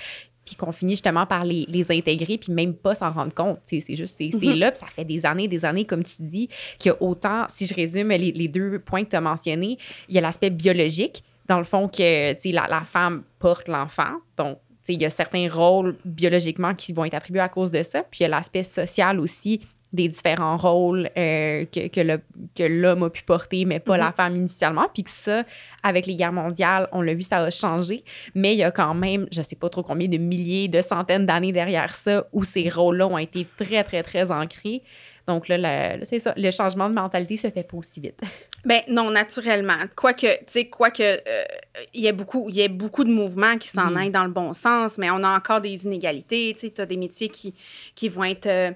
puis 0.44 0.56
qu'on 0.56 0.72
finit 0.72 0.92
justement 0.92 1.26
par 1.26 1.44
les, 1.44 1.64
les 1.68 1.90
intégrer, 1.92 2.38
puis 2.38 2.52
même 2.52 2.74
pas 2.74 2.94
s'en 2.94 3.10
rendre 3.10 3.32
compte. 3.34 3.58
C'est 3.64 3.80
juste, 3.94 4.16
c'est 4.18 4.30
Mhm. 4.34 4.54
là, 4.54 4.70
puis 4.72 4.80
ça 4.80 4.86
fait 4.86 5.04
des 5.04 5.24
années, 5.26 5.48
des 5.48 5.64
années, 5.64 5.84
comme 5.84 6.02
tu 6.04 6.22
dis, 6.22 6.48
qu'il 6.78 6.90
y 6.90 6.94
a 6.94 7.02
autant, 7.02 7.46
si 7.48 7.66
je 7.66 7.74
résume 7.74 8.08
les, 8.10 8.32
les 8.32 8.48
deux 8.48 8.78
points 8.78 9.04
que 9.04 9.10
tu 9.10 9.16
as 9.16 9.20
mentionnés, 9.20 9.78
il 10.08 10.14
y 10.14 10.18
a 10.18 10.20
l'aspect 10.20 10.50
biologique, 10.50 11.22
dans 11.46 11.58
le 11.58 11.64
fond 11.64 11.88
que, 11.88 12.52
la, 12.52 12.66
la 12.68 12.82
femme 12.82 13.22
porte 13.38 13.68
l'enfant, 13.68 14.18
donc 14.36 14.58
il 14.88 15.00
y 15.00 15.06
a 15.06 15.10
certains 15.10 15.48
rôles 15.50 15.96
biologiquement 16.04 16.74
qui 16.74 16.92
vont 16.92 17.04
être 17.06 17.14
attribués 17.14 17.40
à 17.40 17.48
cause 17.48 17.70
de 17.70 17.82
ça. 17.82 18.02
Puis 18.02 18.20
il 18.20 18.22
y 18.24 18.26
a 18.26 18.28
l'aspect 18.28 18.62
social 18.62 19.18
aussi 19.18 19.60
des 19.94 20.08
différents 20.08 20.56
rôles 20.56 21.08
euh, 21.16 21.64
que, 21.66 21.88
que 21.88 22.62
l'homme 22.64 23.04
a 23.04 23.10
pu 23.10 23.22
porter, 23.22 23.64
mais 23.64 23.78
pas 23.80 23.94
Mhm. 23.94 24.00
la 24.00 24.12
femme 24.12 24.36
initialement. 24.36 24.86
Puis 24.92 25.04
que 25.04 25.10
ça, 25.10 25.44
avec 25.82 26.06
les 26.06 26.16
guerres 26.16 26.32
mondiales, 26.32 26.88
on 26.92 27.00
l'a 27.00 27.14
vu, 27.14 27.22
ça 27.22 27.38
a 27.38 27.50
changé. 27.50 28.04
Mais 28.34 28.54
il 28.54 28.58
y 28.58 28.64
a 28.64 28.70
quand 28.70 28.94
même, 28.94 29.26
je 29.32 29.40
sais 29.40 29.56
pas 29.56 29.68
trop 29.70 29.82
combien 29.82 30.08
de 30.08 30.18
milliers, 30.18 30.68
de 30.68 30.80
centaines 30.82 31.26
d'années 31.26 31.52
derrière 31.52 31.94
ça, 31.94 32.26
où 32.32 32.42
ces 32.44 32.68
rôles-là 32.68 33.06
ont 33.06 33.18
été 33.18 33.46
très, 33.56 33.84
très, 33.84 34.02
très 34.02 34.30
ancrés. 34.30 34.82
Donc 35.26 35.48
là, 35.48 35.96
le- 35.96 36.04
c'est 36.04 36.18
ça, 36.18 36.34
le 36.36 36.50
changement 36.50 36.88
de 36.90 36.94
mentalité 36.94 37.36
se 37.36 37.50
fait 37.50 37.62
pas 37.62 37.76
aussi 37.76 38.00
vite. 38.00 38.20
Ben 38.66 38.80
non, 38.88 39.10
naturellement. 39.10 39.76
Quoique, 39.94 40.26
tu 40.26 40.44
sais, 40.46 40.64
quoique, 40.70 41.02
euh, 41.02 41.44
il 41.92 42.00
y 42.00 42.08
a 42.08 42.12
beaucoup, 42.12 42.48
y 42.48 42.62
a 42.62 42.68
beaucoup 42.68 43.04
de 43.04 43.10
mouvements 43.12 43.58
qui 43.58 43.68
s'en 43.68 43.88
Oui. 43.94 44.00
aillent 44.04 44.10
dans 44.10 44.24
le 44.24 44.30
bon 44.30 44.54
sens, 44.54 44.96
mais 44.96 45.10
on 45.10 45.22
a 45.22 45.36
encore 45.36 45.60
des 45.60 45.84
inégalités. 45.84 46.54
Tu 46.58 46.68
sais, 46.68 46.80
as 46.80 46.86
des 46.86 46.96
métiers 46.96 47.28
qui, 47.28 47.52
qui 47.94 48.08
vont 48.08 48.24
être 48.24 48.46
euh, 48.46 48.70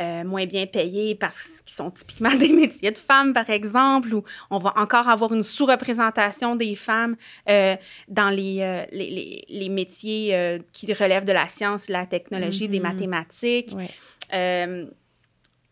euh, 0.00 0.24
moins 0.24 0.46
bien 0.46 0.64
payés 0.64 1.14
parce 1.14 1.60
qu'ils 1.60 1.74
sont 1.74 1.90
typiquement 1.90 2.34
des 2.34 2.48
métiers 2.54 2.90
de 2.90 2.96
femmes, 2.96 3.34
par 3.34 3.50
exemple, 3.50 4.14
ou 4.14 4.24
on 4.50 4.56
va 4.58 4.72
encore 4.78 5.10
avoir 5.10 5.30
une 5.34 5.42
sous-représentation 5.42 6.56
des 6.56 6.74
femmes 6.74 7.14
dans 7.46 8.30
les, 8.30 8.86
les, 8.92 9.10
les, 9.10 9.44
les 9.46 9.68
métiers 9.68 10.58
qui 10.72 10.90
relèvent 10.94 11.26
de 11.26 11.32
la 11.32 11.48
science, 11.48 11.90
la 11.90 12.06
technologie, 12.06 12.66
des 12.66 12.78
Mhm. 12.80 12.82
mathématiques. 12.82 13.74
Ouais. 13.76 13.90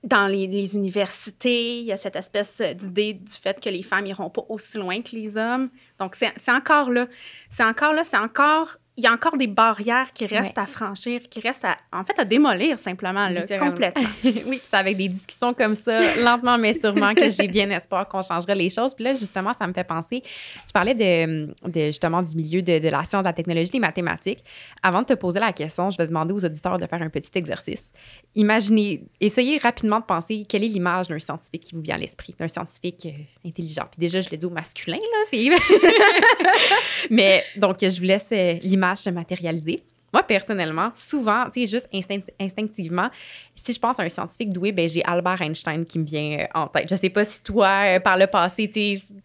Dans 0.04 0.26
les, 0.26 0.76
universités, 0.76 1.78
il 1.78 1.84
y 1.86 1.92
a 1.92 1.96
cette 1.96 2.16
espèce 2.16 2.60
d'idée 2.60 3.14
du 3.14 3.32
fait 3.32 3.60
que 3.62 3.68
les 3.68 3.84
femmes 3.84 4.06
iront 4.06 4.30
pas 4.30 4.44
aussi 4.48 4.78
loin 4.78 5.00
que 5.00 5.14
les 5.14 5.36
hommes. 5.36 5.70
Donc, 5.98 6.16
c'est 6.16 6.52
encore 6.52 6.90
là. 6.90 7.06
C'est 7.50 7.64
encore 7.64 7.92
là, 7.92 8.02
c'est 8.04 8.18
encore... 8.18 8.78
Il 8.96 9.04
y 9.04 9.06
a 9.06 9.12
encore 9.12 9.38
des 9.38 9.46
barrières 9.46 10.12
qui 10.12 10.26
restent 10.26 10.58
à 10.58 10.66
franchir, 10.66 11.22
qui 11.30 11.40
restent 11.40 11.64
à, 11.64 11.78
en 11.92 12.04
fait, 12.04 12.18
à 12.18 12.26
démolir 12.26 12.78
simplement, 12.78 13.26
là, 13.28 13.42
complètement. 13.58 14.08
oui, 14.24 14.60
c'est 14.62 14.76
avec 14.76 14.98
des 14.98 15.08
discussions 15.08 15.54
comme 15.54 15.74
ça, 15.74 15.98
lentement 16.22 16.58
mais 16.58 16.74
sûrement, 16.74 17.14
que 17.14 17.30
j'ai 17.30 17.48
bien 17.48 17.70
espoir 17.70 18.06
qu'on 18.06 18.20
changerait 18.20 18.54
les 18.54 18.68
choses. 18.68 18.94
Puis 18.94 19.04
là, 19.04 19.14
justement, 19.14 19.54
ça 19.54 19.66
me 19.66 19.72
fait 19.72 19.84
penser, 19.84 20.20
tu 20.20 20.72
parlais 20.74 20.94
de, 20.94 21.46
de, 21.68 21.86
justement 21.86 22.22
du 22.22 22.36
milieu 22.36 22.60
de, 22.60 22.78
de 22.78 22.88
la 22.88 23.04
science, 23.04 23.22
de 23.22 23.28
la 23.28 23.32
technologie, 23.32 23.70
des 23.70 23.78
mathématiques. 23.78 24.44
Avant 24.82 25.00
de 25.00 25.06
te 25.06 25.14
poser 25.14 25.40
la 25.40 25.52
question, 25.52 25.88
je 25.88 25.96
vais 25.96 26.06
demander 26.06 26.34
aux 26.34 26.44
auditeurs 26.44 26.78
de 26.78 26.86
faire 26.86 27.00
un 27.00 27.08
petit 27.08 27.30
exercice. 27.34 27.92
Imaginez, 28.34 29.04
essayez 29.20 29.56
rapidement 29.58 30.00
de 30.00 30.04
penser 30.04 30.44
quelle 30.48 30.64
est 30.64 30.68
l'image 30.68 31.08
d'un 31.08 31.18
scientifique 31.18 31.62
qui 31.62 31.74
vous 31.74 31.80
vient 31.80 31.94
à 31.94 31.98
l'esprit, 31.98 32.34
d'un 32.38 32.48
scientifique 32.48 33.06
euh, 33.06 33.48
intelligent. 33.48 33.84
Puis 33.90 34.00
déjà, 34.00 34.20
je 34.20 34.28
l'ai 34.28 34.36
dit 34.36 34.46
au 34.46 34.50
masculin, 34.50 34.98
là, 34.98 35.24
c'est... 35.30 35.48
mais 37.10 37.42
donc, 37.56 37.78
je 37.80 37.98
vous 37.98 38.06
laisse 38.06 38.28
euh, 38.32 38.58
l'image 38.82 38.98
se 38.98 39.10
matérialiser. 39.10 39.82
Moi, 40.14 40.22
personnellement, 40.24 40.90
souvent, 40.94 41.44
tu 41.50 41.64
sais, 41.64 41.70
juste 41.70 41.88
instinct- 41.90 42.30
instinctivement, 42.38 43.08
si 43.56 43.72
je 43.72 43.78
pense 43.78 43.98
à 43.98 44.02
un 44.02 44.10
scientifique 44.10 44.52
doué, 44.52 44.70
ben 44.70 44.86
j'ai 44.86 45.02
Albert 45.06 45.40
Einstein 45.40 45.86
qui 45.86 45.98
me 45.98 46.04
vient 46.04 46.40
euh, 46.40 46.46
en 46.52 46.66
tête. 46.66 46.86
Je 46.90 46.96
sais 46.96 47.08
pas 47.08 47.24
si 47.24 47.42
toi, 47.42 47.84
euh, 47.86 47.98
par 47.98 48.18
le 48.18 48.26
passé, 48.26 48.70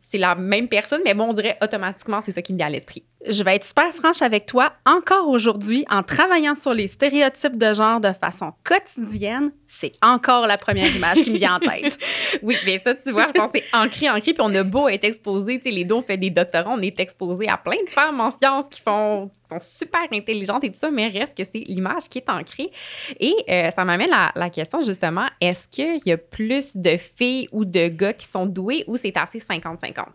c'est 0.01 0.17
la 0.17 0.33
même 0.35 0.69
personne, 0.69 1.01
mais 1.03 1.13
bon, 1.13 1.25
on 1.25 1.33
dirait 1.33 1.57
automatiquement, 1.61 2.21
c'est 2.21 2.31
ça 2.31 2.41
qui 2.41 2.53
me 2.53 2.57
vient 2.57 2.67
à 2.67 2.69
l'esprit. 2.69 3.03
Je 3.27 3.43
vais 3.43 3.55
être 3.55 3.65
super 3.65 3.93
franche 3.93 4.21
avec 4.21 4.45
toi. 4.45 4.71
Encore 4.85 5.27
aujourd'hui, 5.27 5.83
en 5.89 6.03
travaillant 6.03 6.55
sur 6.55 6.73
les 6.73 6.87
stéréotypes 6.87 7.57
de 7.57 7.73
genre 7.73 7.99
de 7.99 8.13
façon 8.13 8.53
quotidienne, 8.63 9.51
c'est 9.67 9.91
encore 10.01 10.47
la 10.47 10.55
première 10.57 10.95
image 10.95 11.17
qui 11.21 11.31
me 11.31 11.37
vient 11.37 11.55
en 11.55 11.59
tête. 11.59 11.97
Oui, 12.41 12.55
mais 12.65 12.79
ça, 12.79 12.95
tu 12.95 13.11
vois, 13.11 13.27
je 13.27 13.33
pense 13.33 13.51
que 13.51 13.59
c'est 13.59 13.75
ancré, 13.77 14.09
ancré, 14.09 14.31
puis 14.33 14.41
on 14.41 14.53
a 14.55 14.63
beau 14.63 14.87
être 14.87 15.03
exposé, 15.03 15.57
tu 15.57 15.63
sais, 15.65 15.71
les 15.75 15.83
deux, 15.83 15.95
on 15.95 16.01
fait 16.01 16.15
des 16.17 16.29
doctorats, 16.29 16.69
on 16.69 16.79
est 16.79 16.97
exposé 17.01 17.49
à 17.49 17.57
plein 17.57 17.83
de 17.83 17.89
femmes 17.89 18.21
en 18.21 18.31
sciences 18.31 18.69
qui 18.69 18.79
font, 18.79 19.29
sont 19.49 19.59
super 19.59 20.01
intelligentes 20.11 20.63
et 20.63 20.69
tout 20.71 20.77
ça, 20.79 20.91
mais 20.91 21.07
reste 21.07 21.37
que 21.37 21.43
c'est 21.43 21.63
l'image 21.67 22.09
qui 22.09 22.17
est 22.19 22.29
ancrée. 22.29 22.71
Et 23.19 23.33
euh, 23.49 23.69
ça 23.71 23.85
m'amène 23.85 24.11
à 24.13 24.31
la 24.35 24.49
question, 24.49 24.81
justement, 24.81 25.25
est-ce 25.41 25.67
qu'il 25.67 26.01
y 26.05 26.11
a 26.11 26.17
plus 26.17 26.75
de 26.75 26.97
filles 26.97 27.47
ou 27.51 27.63
de 27.65 27.87
gars 27.87 28.13
qui 28.13 28.27
sont 28.27 28.45
doués 28.45 28.83
ou 28.87 28.97
c'est 28.97 29.15
assez 29.17 29.39
50-50? 29.39 30.05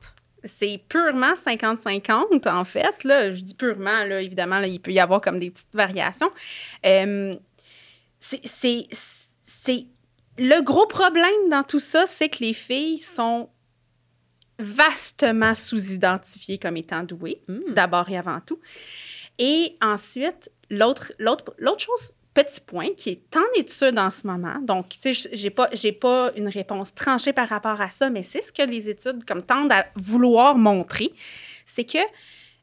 C'est 0.45 0.81
purement 0.89 1.35
50-50, 1.35 2.49
en 2.49 2.65
fait. 2.65 3.05
Là, 3.05 3.33
je 3.33 3.41
dis 3.43 3.55
purement, 3.55 4.05
là, 4.05 4.21
évidemment, 4.21 4.59
là, 4.59 4.67
il 4.67 4.81
peut 4.81 4.91
y 4.93 4.99
avoir 4.99 5.21
comme 5.21 5.39
des 5.39 5.51
petites 5.51 5.73
variations. 5.75 6.31
Euh, 6.85 7.37
c'est- 8.21 9.87
le 10.39 10.61
gros 10.63 10.87
problème 10.87 11.49
dans 11.51 11.63
tout 11.63 11.79
ça, 11.81 12.07
c'est 12.07 12.29
que 12.29 12.39
les 12.41 12.55
filles 12.55 12.99
sont 12.99 13.51
vastement 14.59 15.55
sous-identifiées 15.55 16.59
comme 16.59 16.77
étant 16.77 17.03
douées, 17.03 17.43
Hmm. 17.49 17.73
d'abord 17.75 18.09
et 18.11 18.17
avant 18.19 18.41
tout. 18.47 18.59
Et 19.45 19.77
ensuite, 19.83 20.51
l'autre 20.71 21.13
l'autre 21.19 21.53
l'autre 21.59 21.81
chose, 21.81 22.13
petit 22.33 22.61
point, 22.61 22.91
qui 22.97 23.11
est 23.11 23.37
en 23.37 23.43
étude 23.61 23.99
en 23.99 24.11
ce 24.11 24.27
moment, 24.27 24.59
donc, 24.63 24.89
tu 25.01 25.13
sais, 25.15 25.29
j'ai 25.35 25.51
pas, 25.51 25.69
j'ai 25.73 25.93
pas 25.93 26.31
une 26.37 26.49
réponse 26.49 26.95
tranchée 26.95 27.33
par 27.33 27.49
rapport 27.49 27.81
à 27.81 27.91
ça, 27.91 28.09
mais 28.09 28.23
c'est 28.23 28.41
ce 28.41 28.53
que 28.53 28.63
les 28.63 28.89
études 28.89 29.25
comme 29.25 29.43
tendent 29.43 29.73
à 29.73 29.85
vouloir 29.97 30.55
montrer, 30.57 31.13
c'est 31.67 31.85
que 31.85 31.99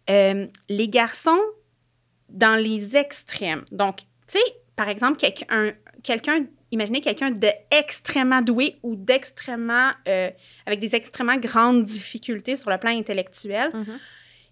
euh, 0.10 0.48
les 0.70 0.88
garçons, 0.88 1.42
dans 2.30 2.56
les 2.62 2.96
extrêmes, 2.96 3.64
donc, 3.72 3.98
tu 4.28 4.38
sais, 4.38 4.44
par 4.76 4.88
exemple, 4.90 5.18
quelqu'un, 5.18 5.74
quelqu'un 6.04 6.46
imaginez 6.72 7.02
quelqu'un 7.02 7.32
d'extrêmement 7.32 8.42
doué 8.44 8.78
ou 8.84 8.96
d'extrêmement, 8.96 9.90
euh, 10.08 10.30
avec 10.68 10.80
des 10.80 10.96
extrêmement 10.96 11.36
grandes 11.38 11.84
difficultés 11.84 12.56
sur 12.56 12.70
le 12.70 12.78
plan 12.78 12.92
intellectuel, 12.92 13.72
Mhm. 13.74 14.00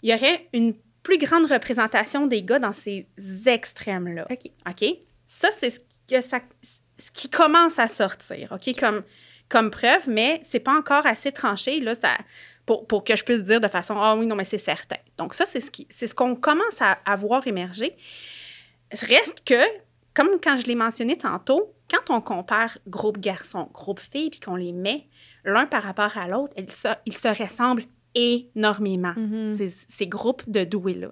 il 0.04 0.10
y 0.10 0.14
aurait 0.14 0.48
une 0.54 0.74
plus 1.08 1.18
grande 1.18 1.50
représentation 1.50 2.28
des 2.28 2.44
gars 2.44 2.60
dans 2.60 2.74
ces 2.74 3.08
extrêmes-là. 3.46 4.28
OK. 4.30 4.52
OK? 4.68 4.98
Ça, 5.26 5.48
c'est 5.54 5.70
ce, 5.70 5.80
que 6.06 6.20
ça, 6.20 6.42
ce 6.62 7.12
qui 7.12 7.30
commence 7.30 7.80
à 7.80 7.88
sortir, 7.88 8.52
OK? 8.52 8.78
Comme, 8.78 9.04
comme 9.48 9.72
preuve, 9.72 10.10
mais 10.10 10.42
c'est 10.44 10.60
pas 10.60 10.74
encore 10.74 11.06
assez 11.06 11.32
tranché. 11.32 11.80
Là, 11.80 11.96
ça, 11.96 12.18
pour, 12.66 12.88
pour 12.88 13.06
que 13.06 13.16
je 13.16 13.24
puisse 13.24 13.42
dire 13.42 13.62
de 13.62 13.70
façon, 13.70 13.96
ah 13.98 14.18
oui, 14.18 14.26
non, 14.26 14.36
mais 14.36 14.44
c'est 14.44 14.58
certain. 14.58 14.98
Donc 15.18 15.34
ça, 15.34 15.46
c'est 15.46 15.62
ce 15.62 15.72
qui, 15.72 15.88
c'est 15.90 16.08
ce 16.08 16.16
qu'on 16.16 16.36
commence 16.36 16.82
à, 16.82 17.00
à 17.06 17.16
voir 17.16 17.48
émerger. 17.48 17.96
Reste 18.92 19.46
que, 19.46 19.64
comme 20.14 20.42
quand 20.44 20.58
je 20.58 20.68
l'ai 20.68 20.76
mentionné 20.76 21.16
tantôt, 21.16 21.74
quand 21.90 22.14
on 22.14 22.20
compare 22.20 22.78
groupe 22.86 23.18
garçon, 23.18 23.70
groupe 23.74 24.02
fille, 24.02 24.30
puis 24.30 24.42
qu'on 24.42 24.58
les 24.58 24.74
met 24.74 25.08
l'un 25.46 25.68
par 25.68 25.84
rapport 25.84 26.18
à 26.18 26.28
l'autre, 26.28 26.54
ils 26.58 26.70
se, 26.70 26.90
ils 27.06 27.18
se 27.18 27.30
ressemblent 27.30 27.86
énormément, 28.56 29.14
Mhm. 29.16 29.56
ces, 29.56 29.74
ces 29.88 30.08
groupes 30.08 30.44
de 30.50 30.64
doués-là. 30.64 31.12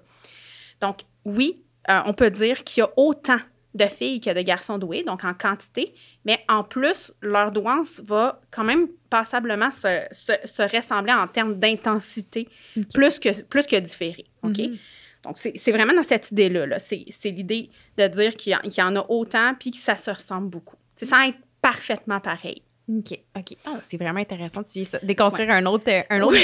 Donc, 0.80 1.00
oui, 1.24 1.62
euh, 1.88 2.00
on 2.04 2.12
peut 2.12 2.30
dire 2.30 2.64
qu'il 2.64 2.80
y 2.82 2.84
a 2.84 2.90
autant 2.96 3.38
de 3.74 3.84
filles 3.86 4.20
que 4.20 4.30
de 4.32 4.40
garçons 4.40 4.78
doués, 4.78 5.02
donc 5.02 5.22
en 5.24 5.34
quantité, 5.34 5.94
mais 6.24 6.38
en 6.48 6.64
plus, 6.64 7.12
leur 7.20 7.52
douance 7.52 8.00
va 8.04 8.40
quand 8.50 8.64
même 8.64 8.88
passablement 9.10 9.70
se, 9.70 10.00
se- 10.12 10.32
se 10.48 10.62
ressembler 10.76 11.12
en 11.12 11.26
termes 11.28 11.58
d'intensité, 11.58 12.48
plus, 12.94 13.18
que, 13.18 13.42
plus 13.44 13.66
que 13.66 13.76
différer. 13.76 14.24
OK? 14.42 14.58
Mhm. 14.58 14.76
Donc, 15.24 15.36
c'est 15.38 15.72
vraiment 15.72 15.92
dans 15.92 16.02
cette 16.04 16.30
idée-là. 16.30 16.66
-là, 16.66 16.78
c'est 16.78 17.30
l'idée 17.30 17.68
de 17.98 18.06
dire 18.08 18.34
qu'il 18.36 18.56
y, 18.64 18.74
y 18.78 18.82
en 18.82 18.94
a 18.96 19.04
autant 19.10 19.54
puis 19.58 19.72
que 19.72 19.76
ça 19.78 19.96
se 19.96 20.10
ressemble 20.10 20.48
beaucoup. 20.48 20.76
C'est 20.94 21.04
sans 21.06 21.22
être 21.28 21.38
parfaitement 21.60 22.20
pareil. 22.20 22.62
OK. 22.88 23.18
OK. 23.36 23.56
Ah, 23.64 23.78
c'est 23.82 23.96
vraiment 23.96 24.20
intéressant 24.20 24.62
de 24.62 24.68
suivre 24.68 24.88
ça. 24.88 24.98
Déconstruire 25.02 25.50
un 25.50 25.66
autre, 25.66 25.90
euh, 25.90 26.02
un 26.10 26.22
autre 26.22 26.36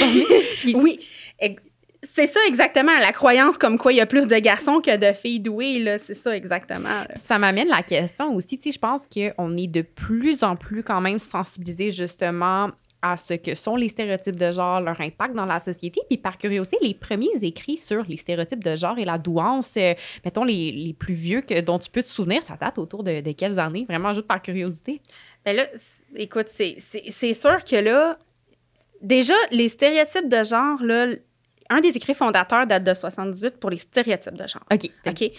Oui, 0.73 0.99
c'est 2.03 2.27
ça 2.27 2.39
exactement, 2.47 2.91
la 2.99 3.13
croyance 3.13 3.57
comme 3.57 3.77
quoi 3.77 3.93
il 3.93 3.95
y 3.95 4.01
a 4.01 4.05
plus 4.05 4.27
de 4.27 4.35
garçons 4.35 4.81
que 4.81 4.95
de 4.97 5.15
filles 5.15 5.39
douées, 5.39 5.79
là, 5.79 5.99
c'est 5.99 6.13
ça 6.13 6.35
exactement. 6.35 6.89
là. 6.89 7.15
Ça 7.15 7.39
m'amène 7.39 7.69
la 7.69 7.81
question 7.81 8.35
aussi, 8.35 8.57
tu 8.57 8.65
sais, 8.65 8.71
je 8.73 8.79
pense 8.79 9.07
qu'on 9.07 9.57
est 9.57 9.71
de 9.71 9.81
plus 9.81 10.43
en 10.43 10.55
plus 10.55 10.83
quand 10.83 11.01
même 11.01 11.19
sensibilisé 11.19 11.91
justement 11.91 12.71
à 13.03 13.17
ce 13.17 13.33
que 13.33 13.53
sont 13.53 13.75
les 13.75 13.89
stéréotypes 13.89 14.37
de 14.37 14.51
genre, 14.51 14.79
leur 14.79 14.99
impact 15.01 15.35
dans 15.35 15.45
la 15.45 15.59
société. 15.59 15.99
Puis 16.07 16.17
par 16.17 16.37
curiosité, 16.37 16.77
les 16.81 16.93
premiers 16.93 17.35
écrits 17.41 17.75
sur 17.75 18.03
les 18.07 18.15
stéréotypes 18.15 18.63
de 18.63 18.77
genre 18.77 18.97
et 18.97 19.03
la 19.03 19.17
douance, 19.17 19.73
euh, 19.75 19.93
mettons 20.23 20.45
les, 20.45 20.71
les 20.71 20.93
plus 20.93 21.13
vieux 21.13 21.41
que, 21.41 21.59
dont 21.59 21.79
tu 21.79 21.91
peux 21.91 22.01
te 22.01 22.07
souvenir, 22.07 22.41
ça 22.41 22.55
date 22.55 22.77
autour 22.77 23.03
de, 23.03 23.19
de 23.19 23.31
quelles 23.33 23.59
années? 23.59 23.85
Vraiment 23.87 24.13
juste 24.13 24.25
par 24.25 24.41
curiosité. 24.41 25.01
Mais 25.45 25.53
là, 25.53 25.67
c- 25.75 26.03
écoute, 26.15 26.47
c'est 26.47 26.79
sûr 27.33 27.63
que 27.63 27.75
là, 27.75 28.17
déjà, 29.01 29.33
les 29.51 29.69
stéréotypes 29.69 30.29
de 30.29 30.43
genre, 30.43 30.81
là, 30.83 31.07
un 31.73 31.81
des 31.81 31.95
écrits 31.95 32.13
fondateurs 32.15 32.65
date 32.67 32.83
de 32.83 32.93
78 32.93 33.57
pour 33.57 33.69
les 33.69 33.77
stéréotypes 33.77 34.35
de 34.35 34.47
genre. 34.47 34.63
OK. 34.71 34.89
OK. 35.07 35.31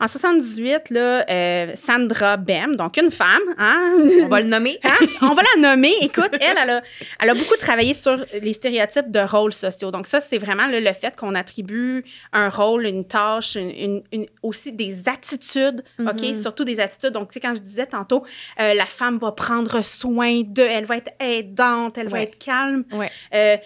En 0.00 0.08
78, 0.08 0.90
là, 0.90 1.24
euh, 1.30 1.72
Sandra 1.76 2.36
Bem, 2.36 2.76
donc 2.76 2.96
une 2.96 3.10
femme, 3.10 3.40
hein? 3.58 3.94
On 4.22 4.28
va 4.28 4.40
le 4.40 4.48
nommer. 4.48 4.78
Hein? 4.84 5.06
On 5.22 5.34
va 5.34 5.42
la 5.56 5.60
nommer. 5.70 5.92
Écoute, 6.00 6.30
elle, 6.40 6.56
elle 6.62 6.70
a, 6.70 6.82
elle 7.20 7.30
a 7.30 7.34
beaucoup 7.34 7.56
travaillé 7.56 7.94
sur 7.94 8.16
les 8.40 8.52
stéréotypes 8.52 9.10
de 9.10 9.20
rôles 9.20 9.52
sociaux. 9.52 9.90
Donc, 9.90 10.06
ça, 10.06 10.20
c'est 10.20 10.38
vraiment 10.38 10.66
là, 10.66 10.80
le 10.80 10.92
fait 10.92 11.14
qu'on 11.16 11.34
attribue 11.34 12.04
un 12.32 12.48
rôle, 12.48 12.86
une 12.86 13.04
tâche, 13.06 13.54
une, 13.56 13.70
une- 13.70 14.02
une- 14.12 14.26
aussi 14.42 14.72
des 14.72 15.08
attitudes, 15.08 15.82
OK? 16.00 16.20
Mhm. 16.22 16.34
Surtout 16.34 16.64
des 16.64 16.80
attitudes. 16.80 17.10
Donc, 17.12 17.28
tu 17.28 17.34
sais, 17.34 17.40
quand 17.40 17.54
je 17.54 17.60
disais 17.62 17.86
tantôt, 17.86 18.24
euh, 18.60 18.74
la 18.74 18.86
femme 18.86 19.18
va 19.18 19.32
prendre 19.32 19.82
soin 19.84 20.42
d'eux, 20.42 20.66
elle 20.68 20.84
va 20.84 20.96
être 20.96 21.12
aidante, 21.20 21.98
elle 21.98 22.08
va 22.08 22.22
être 22.22 22.38
calme, 22.38 22.84
Ouais. 22.92 23.10
euh, 23.34 23.56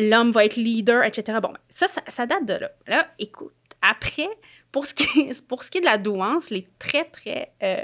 l'homme 0.00 0.30
va 0.32 0.44
être 0.44 0.56
leader, 0.56 1.04
etc. 1.04 1.38
Bon, 1.42 1.48
ben, 1.48 1.58
ça, 1.68 1.88
ça, 1.88 2.00
ça 2.08 2.26
date 2.26 2.44
de 2.46 2.54
là. 2.54 2.70
Là, 2.86 3.06
écoute, 3.18 3.52
après, 3.82 4.28
pour 4.72 4.86
ce 4.86 4.94
qui 4.94 5.20
est, 5.20 5.46
pour 5.46 5.62
ce 5.64 5.70
qui 5.70 5.78
est 5.78 5.80
de 5.82 5.86
la 5.86 5.98
douance, 5.98 6.50
les 6.50 6.66
très, 6.78 7.04
très 7.04 7.52
euh, 7.62 7.82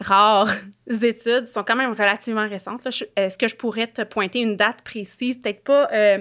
rares 0.00 0.50
études 1.02 1.46
sont 1.46 1.62
quand 1.64 1.76
même 1.76 1.92
relativement 1.92 2.48
récentes. 2.48 2.86
Est-ce 3.16 3.38
que 3.38 3.48
je 3.48 3.56
pourrais 3.56 3.86
te 3.86 4.02
pointer 4.02 4.40
une 4.40 4.56
date 4.56 4.82
précise? 4.82 5.38
Peut-être 5.38 5.62
pas 5.64 5.88
euh, 5.92 6.18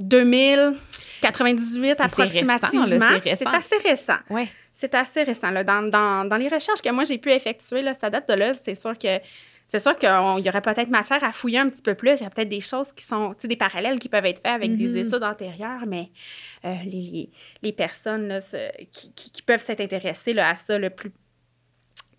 2098 0.00 1.88
C'est 1.96 2.00
approximativement. 2.00 3.20
c'est 3.24 3.46
assez 3.46 3.76
récent. 3.78 4.18
Ouais. 4.30 4.48
C'est 4.72 4.94
assez 4.94 5.22
récent. 5.22 5.50
Là. 5.50 5.62
Dans, 5.64 5.82
dans- 5.82 6.24
dans 6.28 6.36
les 6.36 6.48
recherches 6.48 6.80
que 6.80 6.90
moi, 6.90 7.04
j'ai 7.04 7.18
pu 7.18 7.30
effectuer, 7.30 7.82
là, 7.82 7.92
ça 7.94 8.08
date 8.10 8.28
de 8.28 8.34
là. 8.34 8.54
C'est 8.54 8.74
sûr 8.74 8.96
que 8.96 9.18
c'est 9.70 9.78
sûr 9.78 9.96
qu'il 9.96 10.08
y 10.08 10.48
aurait 10.48 10.60
peut-être 10.60 10.90
matière 10.90 11.22
à 11.24 11.32
fouiller 11.32 11.58
un 11.60 11.68
petit 11.70 11.80
peu 11.80 11.94
plus. 11.94 12.10
Il 12.16 12.22
y 12.22 12.26
a 12.26 12.30
peut-être 12.30 12.48
des 12.48 12.60
choses 12.60 12.92
qui 12.92 13.04
sont, 13.04 13.30
tu 13.34 13.42
sais, 13.42 13.48
des 13.48 13.56
parallèles 13.56 13.98
qui 13.98 14.08
peuvent 14.10 14.26
être 14.26 14.42
faits 14.42 14.52
avec 14.54 14.72
Mhm. 14.72 14.76
des 14.76 14.96
études 15.00 15.22
antérieures, 15.22 15.86
mais 15.86 16.10
euh, 16.64 16.74
les, 16.84 16.90
les, 16.90 17.30
les 17.62 17.72
personnes 17.72 18.28
là, 18.28 18.40
qui, 18.90 19.12
qui- 19.14 19.30
qui 19.30 19.42
peuvent 19.42 19.62
s'être 19.62 19.80
intéressées 19.80 20.32
là, 20.34 20.50
à 20.50 20.56
ça 20.56 20.78
le 20.78 20.90
plus. 20.90 21.12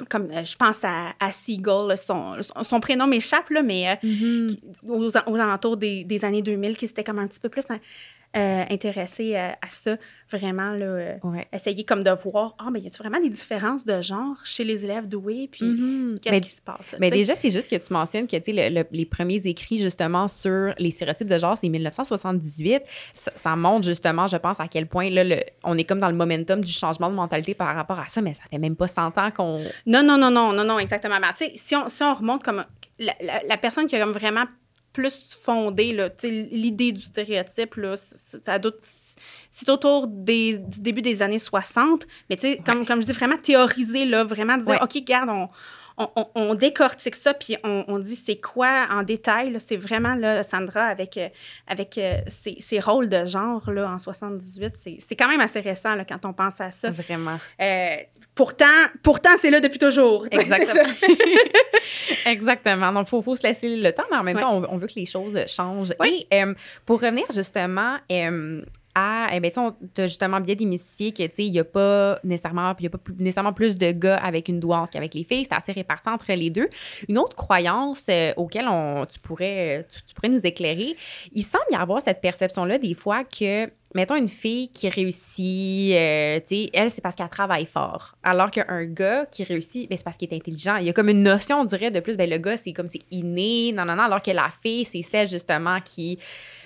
Comme 0.10 0.32
euh, 0.32 0.44
je 0.44 0.56
pense 0.56 0.84
à, 0.84 1.14
à 1.20 1.32
Seagull, 1.32 1.90
là, 1.90 1.98
son, 1.98 2.38
son, 2.64 2.80
prénom 2.80 3.06
m'échappe, 3.06 3.52
mais 3.64 3.90
euh, 3.90 3.96
Mhm. 4.08 4.48
qui- 4.48 4.64
aux, 4.88 5.10
aux 5.10 5.18
alentours 5.40 5.78
des, 5.78 6.04
des 6.06 6.26
années 6.26 6.42
2000, 6.42 6.76
qui 6.78 6.88
s'était 6.88 7.04
comme 7.04 7.20
un 7.20 7.28
petit 7.28 7.40
peu 7.40 7.50
plus 7.50 7.64
euh, 8.36 8.64
intéressé 8.70 9.36
à, 9.36 9.52
à 9.62 9.68
ça, 9.70 9.98
vraiment, 10.32 10.72
là, 10.72 10.86
euh, 10.86 11.16
Ouais. 11.24 11.48
essayer 11.52 11.84
comme 11.84 12.02
de 12.04 12.12
voir, 12.12 12.56
ah, 12.60 12.70
mais 12.72 12.80
y 12.80 12.88
a-tu 12.88 12.98
vraiment 12.98 13.20
des 13.20 13.30
différences 13.30 13.84
de 13.86 14.02
genre 14.02 14.38
chez 14.46 14.64
les 14.64 14.86
élèves 14.86 15.08
doués, 15.08 15.50
puis 15.52 15.66
Mhm. 15.66 16.20
qu'est-ce 16.22 16.36
Mais- 16.36 16.42
qui 16.42 16.52
se 16.52 16.62
passe? 16.62 16.94
là, 16.94 16.98
Mais 17.02 17.10
sais? 17.10 17.16
déjà, 17.16 17.34
c'est 17.38 17.50
juste 17.50 17.70
que 17.70 17.76
tu 17.76 17.92
mentionnes 17.94 18.28
que 18.28 18.38
tu 18.38 18.54
le- 18.54 18.70
le- 18.70 18.86
les 18.92 19.06
premiers 19.06 19.46
écrits 19.46 19.78
justement 19.80 20.30
sur 20.30 20.74
les 20.78 20.92
stéréotypes 20.92 21.28
de 21.28 21.38
genre, 21.38 21.58
c'est 21.58 21.68
1978. 21.68 22.84
Ça, 23.14 23.32
ça 23.36 23.56
montre 23.56 23.86
justement, 23.86 24.28
je 24.28 24.38
pense, 24.38 24.60
à 24.60 24.68
quel 24.68 24.88
point 24.88 25.10
là, 25.10 25.24
le- 25.24 25.44
on 25.64 25.78
est 25.78 25.84
comme 25.84 26.00
dans 26.00 26.10
le 26.10 26.16
momentum 26.16 26.64
du 26.64 26.72
changement 26.72 27.10
de 27.10 27.16
mentalité 27.16 27.54
par 27.54 27.76
rapport 27.76 28.00
à 28.00 28.08
ça, 28.08 28.22
mais 28.22 28.34
ça 28.34 28.44
fait 28.50 28.58
même 28.58 28.76
pas 28.78 28.88
100 28.88 29.18
ans 29.18 29.32
qu'on. 29.32 29.60
Non, 29.86 30.04
non, 30.04 30.18
non, 30.18 30.32
non, 30.32 30.54
non, 30.54 30.64
non, 30.64 30.80
exactement. 30.80 31.20
Mais 31.20 31.28
tu 31.34 31.46
sais, 31.46 31.52
si 31.56 31.76
on, 31.76 31.90
si 31.90 32.02
on 32.04 32.14
remonte 32.14 32.44
comme 32.44 32.64
la, 33.00 33.14
la- 33.22 33.42
la 33.48 33.58
personne 33.58 33.88
qui 33.88 33.96
a 33.96 34.00
comme 34.00 34.14
vraiment 34.14 34.46
plus 34.94 35.28
fondé 35.30 35.94
là, 35.94 36.10
tu 36.10 36.28
sais, 36.28 36.50
l'idée 36.52 36.92
du 36.92 37.02
stéréotype, 37.02 37.76
là, 37.76 37.96
ça 37.98 38.60
c'est 39.50 39.70
autour 39.70 40.08
des, 40.08 40.58
du 40.58 40.82
début 40.82 41.02
des 41.02 41.22
années 41.22 41.40
60, 41.40 42.06
mais 42.30 42.36
tu 42.36 42.42
sais, 42.42 42.62
comme, 42.66 42.86
comme 42.86 43.02
je 43.02 43.08
dis, 43.08 43.14
vraiment 43.14 43.38
théoriser, 43.38 44.06
là, 44.06 44.24
vraiment 44.24 44.58
dire, 44.58 44.68
Ouais. 44.68 44.82
OK, 44.82 44.94
regarde, 44.94 45.30
on, 45.30 45.50
on, 45.98 46.08
on- 46.16 46.28
on 46.36 46.56
décortique 46.56 47.16
ça, 47.16 47.34
puis 47.34 47.58
on, 47.64 47.84
on 47.88 48.00
dit 48.00 48.16
c'est 48.16 48.38
quoi 48.40 48.88
en 48.90 49.04
détail, 49.04 49.56
c'est 49.60 49.76
vraiment, 49.78 50.16
là, 50.16 50.44
Sandra, 50.44 50.84
avec, 50.86 51.18
euh, 51.18 51.28
avec 51.68 51.98
euh, 51.98 52.18
ses, 52.28 52.58
ses 52.60 52.80
rôles 52.80 53.10
de 53.10 53.26
genre, 53.26 53.70
là, 53.72 53.90
en 53.92 54.00
78, 54.00 54.74
c'est 54.78 54.98
c'est 55.00 55.16
quand 55.16 55.28
même 55.28 55.42
assez 55.42 55.60
récent, 55.60 55.96
là, 55.96 56.06
quand 56.06 56.26
on 56.26 56.34
pense 56.34 56.60
à 56.62 56.72
ça. 56.72 56.90
Vraiment. 56.92 57.40
Euh, 57.62 57.96
pourtant, 58.36 58.66
pourtant 59.04 59.32
c'est 59.38 59.50
là 59.50 59.60
depuis 59.60 59.80
toujours. 59.80 60.26
Exactement. 60.32 60.94
Exactement. 62.26 62.92
Donc, 62.92 63.08
il 63.08 63.10
faut, 63.10 63.22
faut 63.22 63.36
se 63.36 63.44
laisser 63.44 63.76
le 63.76 63.92
temps, 63.92 64.04
mais 64.12 64.18
en 64.18 64.24
même 64.24 64.36
Ouais. 64.36 64.42
temps, 64.42 64.56
on, 64.58 64.74
on 64.74 64.78
veut 64.78 64.88
que 64.88 64.96
les 64.96 65.06
choses 65.06 65.38
changent. 65.48 65.94
Oui. 66.00 66.26
Et 66.32 66.44
euh, 66.44 66.54
pour 66.86 67.02
revenir 67.02 67.26
justement 67.34 67.98
euh, 68.12 68.62
à, 68.96 69.28
eh 69.34 69.40
ben, 69.40 69.52
tu 69.52 70.02
as 70.02 70.08
justement 70.08 70.40
bien 70.40 70.56
démystifié 70.56 71.12
que, 71.12 71.24
tu 71.24 71.30
sais, 71.34 71.46
il 71.46 71.52
n'y 71.52 71.60
a 71.60 71.64
pas 71.64 72.20
nécessairement, 72.24 72.74
plus- 72.76 73.76
de 73.76 73.92
gars 73.92 74.18
avec 74.18 74.50
une 74.50 74.60
douance 74.60 74.90
qu'avec 74.90 75.14
les 75.14 75.24
filles. 75.24 75.46
C'est 75.50 75.56
assez 75.56 75.72
réparti 75.72 76.10
entre 76.10 76.32
les 76.34 76.50
deux. 76.50 76.70
Une 77.08 77.18
autre 77.18 77.36
croyance 77.36 78.06
euh, 78.10 78.34
auquel 78.38 78.68
on, 78.68 79.06
tu, 79.06 79.20
pourrais, 79.20 79.86
nous 80.24 80.46
éclairer, 80.46 80.96
il 81.32 81.44
semble 81.44 81.64
y 81.72 81.76
avoir 81.76 82.02
cette 82.02 82.22
perception-là 82.22 82.78
des 82.78 82.94
fois 82.94 83.24
que 83.24 83.70
mettons 83.94 84.16
une 84.16 84.30
fille 84.30 84.70
qui 84.70 84.90
réussit, 84.90 85.94
euh, 85.94 86.40
elle, 86.74 86.92
c'est 86.92 87.02
parce 87.02 87.16
qu'elle 87.16 87.30
travaille 87.30 87.66
fort. 87.66 88.16
Alors 88.24 88.52
qu'un 88.52 88.86
gars 88.86 89.26
qui 89.26 89.44
réussit, 89.44 89.90
ben, 89.90 89.98
c'est 89.98 90.04
parce 90.04 90.18
qu'il 90.18 90.32
est 90.32 90.36
intelligent. 90.36 90.78
Il 90.78 90.86
y 90.86 90.90
a 90.90 90.94
comme 90.94 91.10
une 91.10 91.24
notion, 91.24 91.62
on 91.62 91.66
dirait, 91.66 91.92
de 91.92 92.00
plus, 92.00 92.16
ben, 92.16 92.30
le 92.30 92.38
gars, 92.38 92.58
c'est 92.58 92.74
comme 92.74 92.88
c'est 92.88 93.02
inné, 93.12 93.72
non, 93.74 93.86
non, 93.86 93.96
non, 93.96 94.04
alors 94.04 94.22
que 94.22 94.32
la 94.32 94.50
fille, 94.62 94.86
c'est 94.86 95.02
celle, 95.02 95.28
justement, 95.28 95.80
qui. 95.82 96.20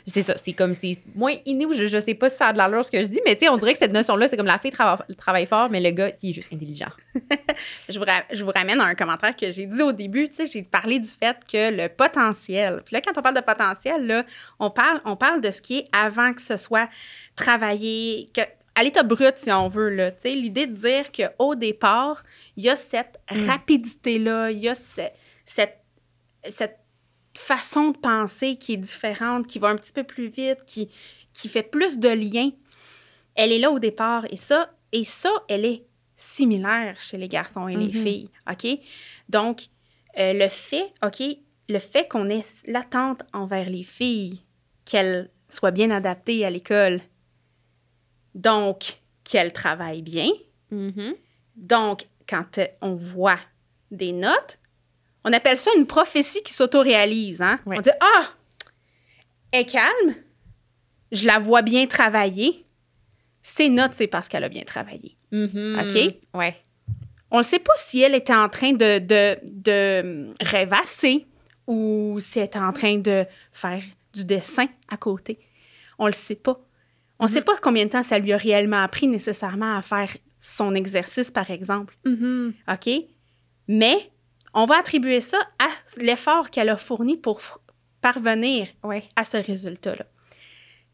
C'est 0.08 0.22
ça, 0.22 0.38
c'est 0.38 0.54
comme 0.54 0.74
c'est 0.76 1.00
moins 1.16 1.34
inné 1.46 1.66
ou 1.66 1.74
je, 1.74 1.86
je 1.86 2.00
sais 2.00 2.14
pas 2.14 2.30
si 2.30 2.38
ça 2.38 2.50
a 2.50 2.54
de 2.54 2.60
l'allure 2.60 2.86
ce 2.86 2.92
que 2.92 3.02
je 3.02 3.08
dis, 3.08 3.20
mais 3.26 3.36
tu 3.36 3.46
sais, 3.46 3.50
on 3.50 3.58
dirait 3.58 3.74
que 3.74 3.80
cette 3.80 3.92
notion-là, 3.92 4.28
c'est 4.28 4.38
comme 4.38 4.46
la 4.46 4.60
fille 4.60 4.70
trava- 4.72 5.04
travaille 5.18 5.48
fort, 5.48 5.70
mais 5.72 5.82
le 5.82 5.90
gars, 5.90 6.12
il 6.22 6.30
est 6.30 6.34
juste 6.34 6.54
intelligent. 6.54 6.90
je, 7.90 7.98
vous 7.98 8.06
je 8.32 8.44
vous 8.44 8.52
ramène 8.54 8.80
à 8.80 8.84
un 8.86 8.94
commentaire 8.96 9.36
que 9.36 9.50
j'ai 9.52 9.66
dit 9.66 9.82
au 9.82 9.92
début. 9.92 10.30
Tu 10.30 10.36
sais, 10.36 10.46
j'ai 10.48 10.62
parlé 10.62 11.00
du 11.00 11.08
fait 11.08 11.38
que 11.52 11.72
le 11.76 11.90
potentiel. 11.90 12.84
Puis 12.86 12.94
là, 12.94 13.02
quand 13.02 13.18
on 13.18 13.22
parle 13.24 13.36
de 13.36 13.42
potentiel, 13.42 14.06
là, 14.06 14.26
on 14.60 14.70
parle, 14.70 15.02
on 15.06 15.16
parle 15.16 15.42
de 15.42 15.50
ce 15.50 15.62
qui 15.62 15.80
est 15.80 15.88
avant 15.92 16.34
que 16.34 16.42
ce 16.42 16.58
soit 16.58 16.88
travaillé, 17.36 18.30
que, 18.34 18.42
à 18.76 18.84
l'état 18.84 19.04
brut, 19.04 19.38
si 19.38 19.52
on 19.52 19.68
veut. 19.70 19.90
Là, 19.90 20.12
Tu 20.12 20.22
sais, 20.22 20.32
l'idée 20.36 20.68
de 20.68 20.74
dire 20.76 21.06
qu'au 21.12 21.56
départ, 21.56 22.24
il 22.58 22.64
y 22.66 22.70
a 22.70 22.76
cette 22.76 23.20
Mm. 23.32 23.50
rapidité-là, 23.50 24.52
il 24.52 24.60
y 24.60 24.70
a 24.70 24.76
ce- 24.76 25.02
cette, 25.46 25.78
cette 26.50 26.78
façon 27.38 27.90
de 27.92 27.98
penser 27.98 28.56
qui 28.56 28.74
est 28.74 28.78
différente, 28.78 29.48
qui 29.48 29.60
va 29.60 29.68
un 29.70 29.76
petit 29.76 29.94
peu 29.94 30.04
plus 30.04 30.28
vite, 30.28 30.66
qui, 30.66 30.90
qui 31.34 31.50
fait 31.50 31.64
plus 31.64 31.98
de 32.00 32.10
liens. 32.10 32.52
Elle 33.36 33.52
est 33.52 33.60
là 33.60 33.72
au 33.72 33.80
départ. 33.80 34.26
Et 34.32 34.38
ça, 34.38 34.74
et 34.92 35.04
ça, 35.04 35.32
elle 35.50 35.66
est 35.66 35.84
similaire 36.16 37.00
chez 37.00 37.18
les 37.18 37.28
garçons 37.28 37.68
et 37.68 37.76
les 37.76 37.88
Mhm. 37.88 38.04
filles. 38.04 38.30
OK? 38.50 38.80
Donc, 39.30 39.64
euh, 40.18 40.32
le 40.34 40.48
fait, 40.50 40.94
OK, 41.06 41.22
le 41.68 41.80
fait 41.80 42.08
qu'on 42.08 42.30
ait 42.30 42.44
l'attente 42.68 43.24
envers 43.34 43.70
les 43.70 43.84
filles 43.84 44.42
qu'elles 44.86 45.30
soient 45.50 45.72
bien 45.72 45.92
adaptées 45.92 46.46
à 46.46 46.50
l'école, 46.50 47.02
donc 48.34 48.98
qu'elles 49.24 49.54
travaillent 49.54 50.02
bien, 50.02 50.30
Mm-hmm. 50.72 51.16
donc 51.56 52.08
quand 52.28 52.58
euh, 52.58 52.66
on 52.82 52.96
voit 52.96 53.40
des 53.92 54.12
notes, 54.12 54.58
on 55.26 55.34
appelle 55.34 55.58
ça 55.58 55.72
une 55.76 55.88
prophétie 55.88 56.44
qui 56.44 56.54
s'autoréalise. 56.54 57.42
Hein? 57.42 57.60
Ouais. 57.66 57.78
On 57.78 57.82
dit 57.82 57.90
Ah, 58.00 58.28
elle 59.52 59.62
est 59.62 59.66
calme, 59.66 60.16
je 61.12 61.26
la 61.26 61.40
vois 61.40 61.64
bien 61.64 61.88
travailler, 61.88 62.66
ses 63.42 63.70
notes, 63.70 63.92
c'est 63.96 64.08
parce 64.08 64.30
qu'elle 64.30 64.44
a 64.44 64.50
bien 64.50 64.64
travaillé. 64.64 65.18
Mhm. 65.32 65.82
OK? 65.82 66.16
Ouais. 66.34 66.56
On 67.32 67.40
ne 67.40 67.44
sait 67.44 67.60
pas 67.60 67.74
si 67.76 68.02
elle 68.02 68.16
était 68.16 68.36
en 68.36 68.50
train 68.50 68.72
de, 68.74 69.00
de, 69.00 69.38
de 69.44 70.30
rêvasser 70.42 71.26
ou 71.68 72.18
si 72.22 72.40
elle 72.40 72.46
était 72.46 72.60
en 72.60 72.72
train 72.72 72.98
de 72.98 73.26
faire 73.52 73.82
du 74.14 74.24
dessin 74.24 74.68
à 74.88 74.98
côté. 74.98 75.40
On 75.98 76.06
le 76.06 76.14
sait 76.14 76.36
pas. 76.36 76.60
On 77.20 77.26
ne 77.26 77.30
sait 77.30 77.42
pas 77.42 77.54
combien 77.62 77.86
de 77.86 77.90
temps 77.90 78.04
ça 78.04 78.20
lui 78.20 78.32
a 78.34 78.38
réellement 78.38 78.84
appris 78.84 79.08
nécessairement 79.08 79.78
à 79.78 79.82
faire 79.82 80.16
son 80.40 80.76
exercice, 80.76 81.32
par 81.32 81.50
exemple. 81.50 81.98
Mhm. 82.06 82.54
OK? 82.72 82.90
Mais 83.68 84.12
on 84.56 84.66
va 84.66 84.78
attribuer 84.80 85.22
ça 85.22 85.38
à 85.60 85.68
l'effort 85.98 86.50
qu'elle 86.50 86.70
a 86.70 86.78
fourni 86.78 87.18
pour 87.18 87.40
parvenir 88.02 88.68
Ouais. 88.84 89.04
à 89.16 89.24
ce 89.24 89.38
résultat-là. 89.38 90.06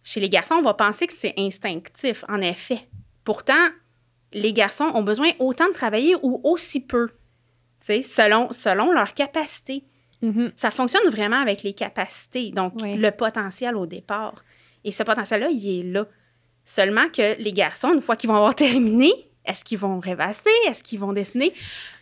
Chez 0.03 0.19
les 0.19 0.29
garçons, 0.29 0.55
on 0.55 0.61
va 0.61 0.73
penser 0.73 1.07
que 1.07 1.13
c'est 1.13 1.33
instinctif, 1.37 2.25
en 2.27 2.41
effet. 2.41 2.87
Pourtant, 3.23 3.67
les 4.33 4.51
garçons 4.53 4.91
ont 4.95 5.03
besoin 5.03 5.29
autant 5.39 5.67
de 5.67 5.73
travailler 5.73 6.15
ou 6.23 6.41
aussi 6.43 6.79
peu, 6.79 7.09
selon, 7.81 8.51
selon 8.51 8.91
leur 8.91 9.13
capacité. 9.13 9.83
Mhm. 10.21 10.51
Ça 10.55 10.71
fonctionne 10.71 11.07
vraiment 11.09 11.39
avec 11.41 11.63
les 11.63 11.73
capacités, 11.73 12.51
donc 12.51 12.73
le 12.81 13.09
potentiel 13.11 13.75
au 13.75 13.85
départ. 13.85 14.43
Et 14.83 14.91
ce 14.91 15.03
potentiel-là, 15.03 15.49
il 15.51 15.79
est 15.79 15.83
là. 15.83 16.05
Seulement 16.65 17.07
que 17.09 17.35
les 17.41 17.53
garçons, 17.53 17.93
une 17.93 18.01
fois 18.01 18.15
qu'ils 18.15 18.29
vont 18.29 18.35
avoir 18.35 18.55
terminé, 18.67 19.11
est-ce 19.45 19.63
qu'ils 19.63 19.77
vont 19.79 19.99
rêvasser? 19.99 20.49
Est-ce 20.67 20.83
qu'ils 20.83 20.99
vont 20.99 21.13
dessiner? 21.13 21.53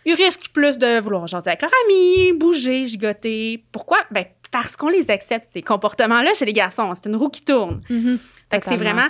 Ils 0.05 0.13
risquent 0.15 0.49
plus 0.53 0.77
de 0.77 0.99
vouloir 0.99 1.25
jaser 1.27 1.49
avec 1.49 1.61
leurs 1.61 1.71
amis, 1.85 2.33
bouger, 2.33 2.85
gigoter. 2.85 3.63
Pourquoi? 3.71 3.99
Ben, 4.11 4.25
parce 4.51 4.75
qu'on 4.75 4.89
les 4.89 5.09
accepte, 5.11 5.47
ces 5.53 5.61
comportements-là 5.61 6.33
chez 6.33 6.45
les 6.45 6.53
garçons. 6.53 6.91
C'est 6.95 7.07
une 7.09 7.15
roue 7.15 7.29
qui 7.29 7.43
tourne. 7.43 7.81
Fait 8.51 8.59
que 8.59 8.65
c'est 8.65 8.77
vraiment. 8.77 9.07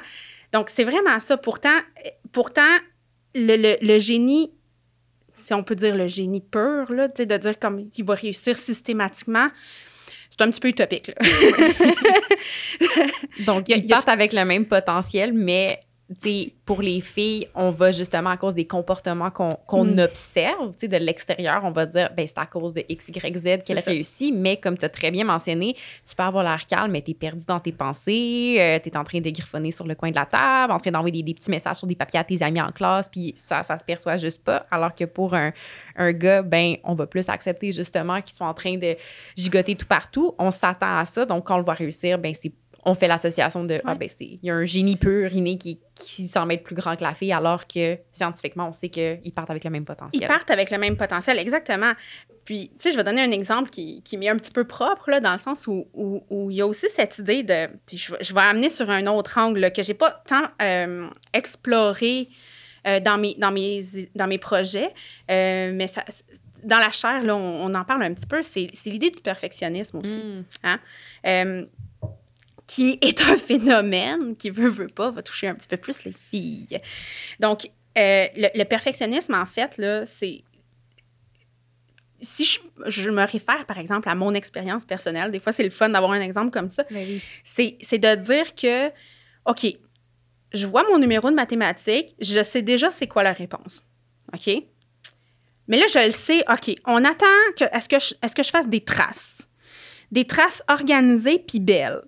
Donc, 0.52 0.70
c'est 0.70 0.84
vraiment 0.84 1.20
ça. 1.20 1.38
Pourtant, 1.38 1.78
pourtant 2.32 2.78
le, 3.36 3.56
le- 3.56 3.78
le 3.82 4.00
génie, 4.00 4.52
si 5.34 5.54
on 5.54 5.64
peut 5.64 5.76
dire 5.76 5.96
le 5.96 6.08
génie 6.08 6.42
pur, 6.42 6.92
là, 6.92 7.08
de 7.08 7.38
dire 7.38 7.58
comme 7.60 7.88
il 7.98 8.04
va 8.04 8.16
réussir 8.16 8.58
systématiquement, 8.58 9.48
c'est 10.32 10.42
un 10.44 10.50
petit 10.52 10.60
peu 10.60 10.68
utopique. 10.70 11.08
là. 11.08 11.16
Donc, 13.46 13.70
Y 13.70 13.74
a- 13.74 13.78
ils 13.78 13.86
y 13.86 13.92
a- 13.94 13.96
partent 13.96 14.10
avec 14.10 14.34
le 14.34 14.44
même 14.46 14.66
potentiel, 14.66 15.34
mais 15.34 15.80
tu 16.10 16.16
sais, 16.22 16.54
pour 16.66 16.82
les 16.82 17.02
filles, 17.02 17.48
on 17.54 17.70
va 17.70 17.92
justement 17.92 18.32
à 18.32 18.38
cause 18.38 18.56
des 18.56 18.66
comportements 18.66 19.30
qu'on 19.30 19.86
Mm. 19.86 20.00
observe, 20.00 20.76
de 20.82 20.98
l'extérieur, 20.98 21.62
on 21.64 21.70
va 21.72 21.86
dire, 21.86 22.10
ben 22.18 22.26
c'est 22.26 22.38
à 22.40 22.48
cause 22.48 22.74
de 22.74 22.84
X, 22.90 23.10
Y, 23.10 23.38
Z 23.38 23.64
qu'elle 23.64 23.78
réussit, 23.80 24.34
mais 24.36 24.58
comme 24.58 24.76
tu 24.76 24.86
as 24.86 24.90
très 24.90 25.12
bien 25.12 25.24
mentionné, 25.24 25.76
tu 26.08 26.16
peux 26.16 26.24
avoir 26.24 26.44
l'air 26.44 26.66
calme, 26.66 26.92
mais 26.94 27.04
tu 27.04 27.12
es 27.12 27.14
perdu 27.14 27.46
dans 27.46 27.60
tes 27.60 27.72
pensées, 27.72 28.80
tu 28.84 28.90
es 28.90 28.98
en 28.98 29.04
train 29.04 29.22
de 29.22 29.30
griffonner 29.30 29.70
sur 29.72 29.86
le 29.86 29.94
coin 29.94 30.10
de 30.10 30.16
la 30.16 30.26
table, 30.26 30.74
en 30.74 30.80
train 30.80 30.90
d'envoyer 30.92 31.22
des, 31.22 31.24
des 31.24 31.34
petits 31.36 31.52
messages 31.52 31.76
sur 31.76 31.86
des 31.88 31.96
papiers 31.96 32.20
à 32.20 32.24
tes 32.24 32.42
amis 32.42 32.62
en 32.62 32.72
classe, 32.72 33.08
puis 33.08 33.34
ça, 33.38 33.62
ça 33.62 33.78
se 33.78 33.84
perçoit 33.84 34.18
juste 34.18 34.44
pas, 34.44 34.66
alors 34.72 34.96
que 34.96 35.06
pour 35.06 35.36
un, 35.36 35.54
un 35.96 36.12
gars, 36.12 36.42
ben 36.42 36.76
on 36.84 36.96
va 36.96 37.06
plus 37.06 37.30
accepter 37.30 37.72
justement 37.72 38.20
qu'ils 38.22 38.36
sont 38.36 38.46
en 38.46 38.54
train 38.56 38.78
de 38.78 38.96
gigoter 39.36 39.76
tout 39.76 39.86
partout, 39.88 40.34
on 40.40 40.50
s'attend 40.50 40.98
à 40.98 41.06
ça, 41.06 41.26
donc 41.26 41.46
quand 41.46 41.54
on 41.56 41.60
le 41.60 41.64
voit 41.66 41.76
réussir, 41.76 42.18
ben 42.18 42.34
c'est 42.34 42.52
on 42.90 42.94
fait 42.94 43.08
l'association 43.08 43.64
de 43.64 43.82
ah 43.86 43.96
ben 43.96 44.10
c'est 44.10 44.26
il 44.26 44.40
y 44.44 44.50
a 44.50 44.56
un 44.56 44.66
génie 44.66 44.96
pur 44.96 45.32
inné 45.34 45.58
qui, 45.58 45.80
qui 45.96 46.28
semble 46.30 46.54
être 46.54 46.64
plus 46.64 46.76
grand 46.76 46.96
que 46.96 47.04
la 47.04 47.14
fille 47.14 47.32
alors 47.34 47.68
que 47.68 47.98
scientifiquement 48.12 48.68
on 48.70 48.72
sait 48.72 48.90
qu'ils 48.90 49.32
partent 49.34 49.50
avec 49.50 49.64
le 49.64 49.70
même 49.70 49.86
potentiel. 49.86 50.22
Ils 50.24 50.28
partent 50.28 50.52
avec 50.52 50.72
le 50.72 50.78
même 50.78 50.98
potentiel, 50.98 51.38
exactement. 51.40 51.94
Puis, 52.46 52.70
tu 52.70 52.76
sais, 52.80 52.92
je 52.92 52.98
vais 52.98 53.04
donner 53.04 53.22
un 53.22 53.30
exemple 53.30 53.70
qui, 53.70 54.02
qui 54.02 54.18
m'est 54.18 54.30
un 54.30 54.38
petit 54.38 54.52
peu 54.52 54.64
propre, 54.64 55.12
là, 55.12 55.20
dans 55.20 55.34
le 55.34 55.38
sens 55.40 55.68
où, 55.68 55.86
où, 55.94 56.24
où 56.32 56.50
il 56.50 56.58
y 56.58 56.62
a 56.62 56.66
aussi 56.66 56.88
cette 56.90 57.20
idée 57.20 57.44
de. 57.44 57.70
Je, 57.94 58.12
vais- 58.12 58.18
je 58.22 58.34
vais 58.34 58.42
amener 58.42 58.70
sur 58.70 58.90
un 58.90 59.06
autre 59.06 59.38
angle 59.38 59.60
là, 59.60 59.70
que 59.70 59.84
j'ai 59.84 59.94
pas 59.94 60.24
tant 60.26 60.48
euh, 60.60 61.08
exploré 61.34 62.28
euh, 62.88 63.00
dans, 63.02 63.20
mes, 63.20 63.36
dans, 63.36 63.52
mes, 63.52 63.82
dans 64.16 64.26
mes 64.26 64.40
projets, 64.40 64.90
euh, 65.30 65.72
mais 65.76 65.88
ça, 65.88 66.04
dans 66.64 66.80
la 66.80 66.90
chair, 66.90 67.22
là, 67.24 67.36
on, 67.36 67.66
on 67.70 67.76
en 67.76 67.84
parle 67.84 68.02
un 68.04 68.14
petit 68.14 68.26
peu, 68.28 68.42
c'est 68.42 68.72
l'idée 68.88 69.12
du 69.12 69.22
perfectionnisme 69.22 69.98
aussi. 69.98 70.20
Mm. 70.20 70.46
Euh, 71.28 71.66
qui 72.72 73.00
est 73.02 73.24
un 73.24 73.36
phénomène 73.36 74.36
qui, 74.38 74.52
veut, 74.52 74.70
veut 74.70 74.86
pas, 74.88 75.10
va 75.10 75.24
toucher 75.24 75.48
un 75.48 75.56
petit 75.56 75.68
peu 75.68 75.78
plus 75.78 76.04
les 76.04 76.14
filles. 76.30 76.80
Donc, 77.40 77.66
euh, 77.98 78.28
le, 78.38 78.48
le 78.56 78.64
perfectionnisme, 78.64 79.34
en 79.34 79.48
fait, 79.48 79.78
là, 79.80 80.06
c'est... 80.06 80.44
Si 82.22 82.44
je, 82.46 82.60
je 82.88 83.10
me 83.10 83.24
réfère, 83.26 83.66
par 83.66 83.78
exemple, 83.80 84.08
à 84.10 84.14
mon 84.14 84.34
expérience 84.34 84.84
personnelle, 84.86 85.32
des 85.32 85.40
fois, 85.40 85.52
c'est 85.54 85.64
le 85.64 85.70
fun 85.70 85.90
d'avoir 85.90 86.12
un 86.12 86.22
exemple 86.22 86.52
comme 86.52 86.70
ça, 86.70 86.84
Ben 86.92 87.08
oui. 87.08 87.24
c'est 87.46 87.78
c'est 87.82 87.98
de 87.98 88.14
dire 88.16 88.54
que, 88.56 88.90
OK, 89.46 89.66
je 90.54 90.66
vois 90.68 90.84
mon 90.90 91.00
numéro 91.00 91.30
de 91.30 91.36
mathématiques, 91.36 92.14
je 92.20 92.44
sais 92.44 92.62
déjà 92.62 92.90
c'est 92.90 93.08
quoi 93.08 93.24
la 93.24 93.32
réponse. 93.32 93.84
OK? 94.34 94.48
Mais 95.70 95.78
là, 95.80 95.86
je 95.88 96.06
le 96.08 96.12
sais, 96.12 96.44
OK, 96.52 96.76
on 96.86 97.06
attend 97.06 97.26
que. 97.58 97.64
Est-ce 97.74 97.88
que, 97.88 98.00
je- 98.00 98.16
est-ce 98.22 98.36
que 98.36 98.44
je 98.44 98.50
fasse 98.50 98.68
des 98.68 98.82
traces? 98.82 99.48
Des 100.12 100.26
traces 100.26 100.62
organisées 100.68 101.40
puis 101.40 101.60
belles. 101.62 102.02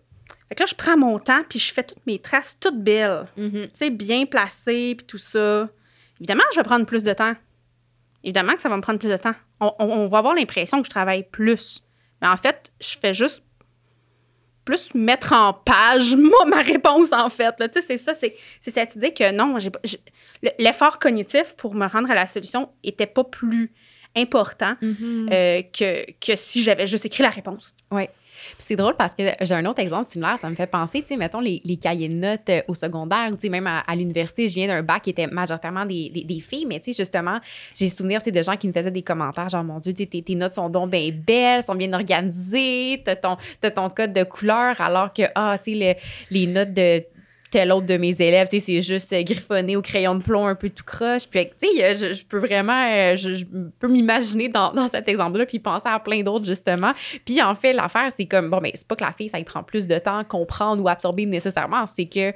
Fait 0.52 0.56
que 0.56 0.64
là, 0.64 0.68
je 0.68 0.76
prends 0.76 0.98
mon 0.98 1.18
temps 1.18 1.44
puis 1.48 1.60
je 1.60 1.74
fais 1.74 1.84
toutes 1.84 2.06
mes 2.06 2.20
traces 2.20 2.58
toutes 2.60 2.84
belles. 2.84 3.24
Mhm. 3.38 3.68
Tu 3.68 3.70
sais, 3.74 3.90
bien 3.90 4.26
placées 4.26 4.96
puis 4.98 5.06
tout 5.08 5.18
ça. 5.18 5.70
Évidemment, 6.20 6.44
je 6.52 6.58
vais 6.58 6.64
prendre 6.66 6.86
plus 6.86 7.04
de 7.04 7.14
temps. 7.14 7.36
Évidemment 8.22 8.54
que 8.56 8.62
ça 8.62 8.68
va 8.68 8.76
me 8.76 8.82
prendre 8.82 9.00
plus 9.00 9.08
de 9.10 9.16
temps. 9.16 9.34
On, 9.62 9.72
on- 9.80 9.86
on 9.90 10.08
va 10.10 10.18
avoir 10.18 10.36
l'impression 10.36 10.80
que 10.82 10.86
je 10.88 10.90
travaille 10.90 11.24
plus. 11.24 11.82
Mais 12.22 12.28
en 12.28 12.36
fait, 12.36 12.74
je 12.82 12.98
fais 13.00 13.14
juste 13.14 13.44
plus 14.66 14.94
mettre 14.94 15.32
en 15.32 15.54
page 15.54 16.16
moi, 16.18 16.46
ma 16.48 16.62
réponse, 16.62 17.14
en 17.14 17.30
fait. 17.30 17.58
là. 17.60 17.70
Tu 17.70 17.80
sais, 17.80 17.88
c'est 17.88 17.98
ça, 17.98 18.14
c'est 18.14 18.36
c'est 18.60 18.72
cette 18.72 18.96
idée 18.98 19.14
que 19.14 19.32
non, 19.32 19.58
l'effort 20.60 21.00
cognitif 21.00 21.56
pour 21.58 21.74
me 21.76 21.88
rendre 21.88 22.12
à 22.12 22.14
la 22.16 22.28
solution 22.28 22.70
était 22.84 23.08
pas 23.08 23.24
plus 23.24 23.72
important 24.18 24.76
Mhm. 24.82 25.30
euh, 25.32 25.62
que, 25.64 26.12
que 26.20 26.36
si 26.36 26.62
j'avais 26.62 26.86
juste 26.88 27.06
écrit 27.06 27.24
la 27.24 27.30
réponse. 27.30 27.74
Ouais. 27.90 28.10
C'est 28.58 28.76
drôle 28.76 28.96
parce 28.96 29.16
que 29.16 29.24
j'ai 29.42 29.56
un 29.56 29.66
autre 29.66 29.80
exemple 29.80 30.08
similaire. 30.10 30.38
Ça 30.42 30.50
me 30.50 30.56
fait 30.56 30.68
penser, 30.68 31.02
tu 31.02 31.10
sais, 31.10 31.18
mettons 31.18 31.40
les, 31.40 31.62
les 31.64 31.78
cahiers 31.78 32.10
de 32.10 32.16
notes 32.16 32.50
euh, 32.50 32.62
au 32.68 32.74
secondaire 32.74 33.30
ou, 33.32 33.36
tu 33.36 33.42
sais, 33.42 33.50
même 33.50 33.68
à, 33.68 33.96
l'université, 33.96 34.48
je 34.48 34.56
viens 34.56 34.68
d'un 34.68 34.84
bac 34.84 35.04
qui 35.04 35.10
était 35.12 35.28
majoritairement 35.28 35.86
des, 35.86 36.10
des, 36.10 36.40
filles, 36.40 36.66
mais, 36.66 36.80
tu 36.80 36.92
sais, 36.92 37.02
justement, 37.02 37.40
j'ai 37.76 37.90
souvenir, 37.90 38.22
de 38.22 38.42
gens 38.42 38.56
qui 38.56 38.68
me 38.68 38.74
faisaient 38.74 38.92
des 38.92 39.02
commentaires 39.02 39.50
genre, 39.50 39.64
mon 39.64 39.80
Dieu, 39.80 39.94
tes, 39.94 40.08
tes 40.08 40.36
notes 40.36 40.54
sont 40.54 40.70
donc 40.70 40.90
bien 40.92 41.12
belles, 41.12 41.64
sont 41.64 41.76
bien 41.76 41.92
organisées, 41.94 43.02
t'as 43.04 43.16
ton, 43.16 43.38
ton 43.62 43.90
code 43.90 44.14
de 44.14 44.24
couleur, 44.24 44.80
alors 44.80 45.12
que, 45.14 45.24
ah, 45.36 45.58
tu 45.62 45.78
sais, 45.78 45.96
le- 45.96 46.36
les 46.36 46.48
notes 46.48 46.74
de 46.74 47.04
tel 47.52 47.72
autre 47.74 47.86
de 47.86 47.98
mes 47.98 48.20
élèves, 48.22 48.48
tu 48.48 48.60
sais, 48.60 48.66
c'est 48.66 48.82
juste 48.82 49.12
euh, 49.12 49.22
griffonné 49.24 49.76
au 49.76 49.82
crayon 49.82 50.16
de 50.16 50.24
plomb 50.24 50.48
un 50.48 50.56
peu 50.56 50.70
tout 50.70 50.86
croche. 50.86 51.28
Puis, 51.30 51.50
tu 51.62 51.68
sais, 51.68 51.84
euh, 51.84 52.14
je, 52.14 52.24
peux 52.24 52.40
vraiment, 52.40 52.88
euh, 52.90 53.18
je, 53.18 53.46
peux 53.78 53.90
m'imaginer 53.90 54.48
dans, 54.48 54.72
dans 54.74 54.88
cet 54.88 55.08
exemple-là, 55.10 55.46
puis 55.46 55.60
penser 55.60 55.90
à 55.90 56.00
plein 56.00 56.24
d'autres, 56.24 56.46
justement. 56.46 56.94
Puis, 57.26 57.42
en 57.42 57.54
fait, 57.54 57.74
l'affaire, 57.74 58.12
c'est 58.12 58.26
comme, 58.26 58.50
bon, 58.50 58.60
ben, 58.60 58.72
c'est 58.74 58.88
pas 58.88 58.96
que 58.96 59.04
la 59.04 59.12
fille, 59.12 59.30
ça 59.30 59.38
y 59.38 59.44
prend 59.44 59.64
plus 59.64 59.86
de 59.86 60.00
temps 60.00 60.20
à 60.20 60.24
comprendre 60.24 60.82
ou 60.82 60.88
absorber 60.88 61.26
nécessairement, 61.26 61.86
c'est 61.86 62.06
que, 62.06 62.34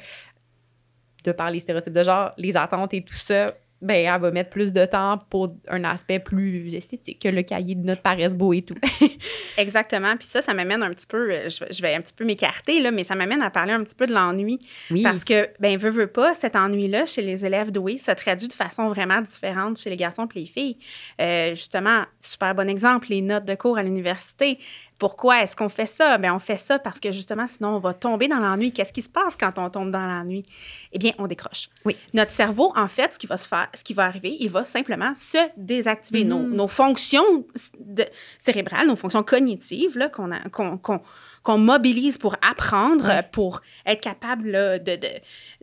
de 1.23 1.32
par 1.32 1.49
les 1.49 1.62
stéréotypes 1.62 1.93
de 1.93 2.04
genre, 2.04 2.34
les 2.38 2.56
attentes 2.58 2.93
et 2.93 3.01
tout 3.01 3.15
ça, 3.15 3.54
ben, 3.86 4.06
elle 4.13 4.19
va 4.21 4.32
mettre 4.32 4.50
plus 4.50 4.74
de 4.74 4.86
temps 4.86 5.19
pour 5.30 5.56
un 5.69 5.84
aspect 5.84 6.19
plus 6.19 6.74
esthétique, 6.74 7.21
que 7.21 7.30
le 7.30 7.41
cahier 7.43 7.76
de 7.76 7.86
notes 7.86 8.02
paraisse 8.02 8.36
beau 8.36 8.52
et 8.54 8.62
tout. 8.62 8.76
Exactement. 9.58 10.15
Puis 10.17 10.28
ça, 10.28 10.41
ça 10.41 10.54
m'amène 10.54 10.84
un 10.84 10.89
petit 10.93 11.08
peu, 11.08 11.32
euh, 11.32 11.50
je, 11.50 11.63
vais- 11.63 11.71
je 11.71 11.82
vais 11.82 11.93
un 11.95 12.02
petit 12.02 12.13
peu 12.13 12.26
m'écarter, 12.26 12.82
là, 12.82 12.91
mais 12.91 13.04
ça 13.04 13.15
m'amène 13.15 13.41
à 13.41 13.50
parler 13.50 13.74
un 13.74 13.84
petit 13.84 13.95
peu 13.95 14.08
de 14.08 14.13
l'ennui. 14.13 14.60
Oui. 14.91 15.04
Parce 15.04 15.24
que, 15.24 15.48
ben, 15.60 15.78
veut, 15.78 15.89
veut 15.89 16.08
pas, 16.08 16.34
cet 16.34 16.56
ennui-là 16.56 17.06
chez 17.06 17.21
les 17.21 17.45
élèves 17.45 17.71
doués 17.71 17.98
se 17.98 18.12
traduit 18.12 18.48
de 18.48 18.54
façon 18.54 18.89
vraiment 18.89 19.21
différente 19.21 19.78
chez 19.78 19.89
les 19.89 19.95
garçons 19.98 20.28
et 20.36 20.39
les 20.39 20.45
filles. 20.45 20.78
Euh, 21.21 21.50
justement, 21.56 22.04
super 22.19 22.56
bon 22.56 22.69
exemple, 22.69 23.08
les 23.10 23.21
notes 23.21 23.45
de 23.45 23.56
cours 23.56 23.78
à 23.78 23.84
l'université. 23.84 24.60
Pourquoi 24.97 25.43
est-ce 25.43 25.55
qu'on 25.58 25.67
fait 25.67 25.86
ça? 25.86 26.17
Ben, 26.17 26.34
on 26.34 26.39
fait 26.39 26.55
ça 26.58 26.79
parce 26.79 26.99
que 27.01 27.12
justement, 27.12 27.47
sinon, 27.47 27.75
on 27.75 27.79
va 27.79 27.93
tomber 27.93 28.27
dans 28.29 28.39
l'ennui. 28.39 28.71
Qu'est-ce 28.71 28.93
qui 28.93 29.01
se 29.01 29.10
passe 29.10 29.36
quand 29.38 29.58
on 29.60 29.69
tombe 29.69 29.91
dans 29.91 30.05
l'ennui? 30.05 30.45
Eh 30.93 30.99
bien, 30.99 31.12
on 31.17 31.27
décroche. 31.27 31.69
Oui. 31.84 31.97
Notre 32.13 32.31
cerveau, 32.31 32.71
en 32.77 32.88
fait, 32.88 33.13
ce 33.13 33.19
qui 33.19 33.27
va 33.27 33.36
se 33.38 33.47
faire, 33.47 33.67
ce 33.73 33.84
qui 33.84 33.93
va 33.93 34.05
arriver, 34.05 34.38
il 34.39 34.49
va 34.49 34.63
simplement 34.63 35.13
se 35.13 35.38
désactiver. 35.58 36.23
Nos, 36.23 36.39
nos 36.43 36.67
fonctions 36.69 37.45
de- 37.79 38.05
cérébrales, 38.39 38.88
nos 38.88 38.95
fonctions 38.95 39.23
cognitives, 39.23 39.97
là, 39.97 40.10
qu'on 40.10 41.58
mobilise 41.58 42.17
pour 42.17 42.36
apprendre, 42.41 43.08
Ouais. 43.08 43.23
pour 43.31 43.62
être 43.86 44.01
capable 44.01 44.49
là, 44.49 44.79
de, 44.79 44.95
de, 44.95 45.08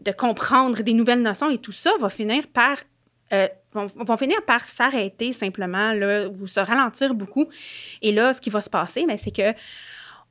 de 0.03 0.13
comprendre 0.13 0.83
des 0.83 0.93
nouvelles 0.95 1.23
notions 1.23 1.49
et 1.51 1.59
tout 1.59 1.73
ça 1.73 1.91
va 2.01 2.09
finir 2.11 2.47
par 2.49 2.77
euh, 3.33 3.49
vont, 3.73 3.87
vont 3.87 4.17
finir 4.17 4.43
par 4.45 4.67
s'arrêter 4.67 5.33
simplement 5.33 5.93
là, 5.93 6.29
ou 6.29 6.47
se 6.47 6.61
ralentir 6.61 7.15
beaucoup. 7.15 7.49
Et 8.03 8.13
là, 8.13 8.33
ce 8.33 8.41
qui 8.41 8.51
va 8.51 8.61
se 8.61 8.71
passer, 8.71 9.05
ben, 9.07 9.19
c'est 9.19 9.35
que 9.35 9.55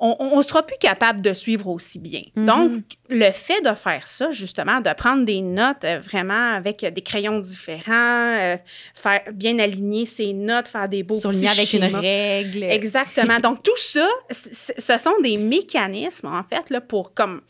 on 0.03 0.37
ne 0.37 0.41
sera 0.41 0.65
plus 0.65 0.77
capable 0.79 1.21
de 1.21 1.31
suivre 1.31 1.67
aussi 1.67 1.99
bien. 1.99 2.23
Mhm. 2.35 2.45
Donc, 2.45 2.83
le 3.07 3.31
fait 3.31 3.61
de 3.61 3.75
faire 3.75 4.07
ça, 4.07 4.31
justement, 4.31 4.81
de 4.81 4.91
prendre 4.95 5.25
des 5.25 5.41
notes 5.41 5.83
euh, 5.83 5.99
vraiment 5.99 6.55
avec 6.55 6.83
des 6.83 7.01
crayons 7.01 7.37
différents, 7.37 7.93
euh, 8.39 8.57
faire 8.95 9.21
bien 9.31 9.59
aligner 9.59 10.07
ses 10.07 10.33
notes, 10.33 10.67
faire 10.67 10.89
des 10.89 11.03
beaux 11.03 11.19
Surligné 11.19 11.49
petits 11.49 11.77
avec 11.77 11.91
une 11.91 11.95
règle. 11.95 12.63
Exactement. 12.63 13.39
Donc, 13.43 13.61
tout 13.61 13.77
ça, 13.77 14.07
ce 14.31 14.97
sont 14.97 15.21
des 15.21 15.37
mécanismes, 15.37 16.27
en 16.27 16.43
fait, 16.43 16.71
là, 16.71 16.81
pour, 16.81 17.13
comme, 17.13 17.41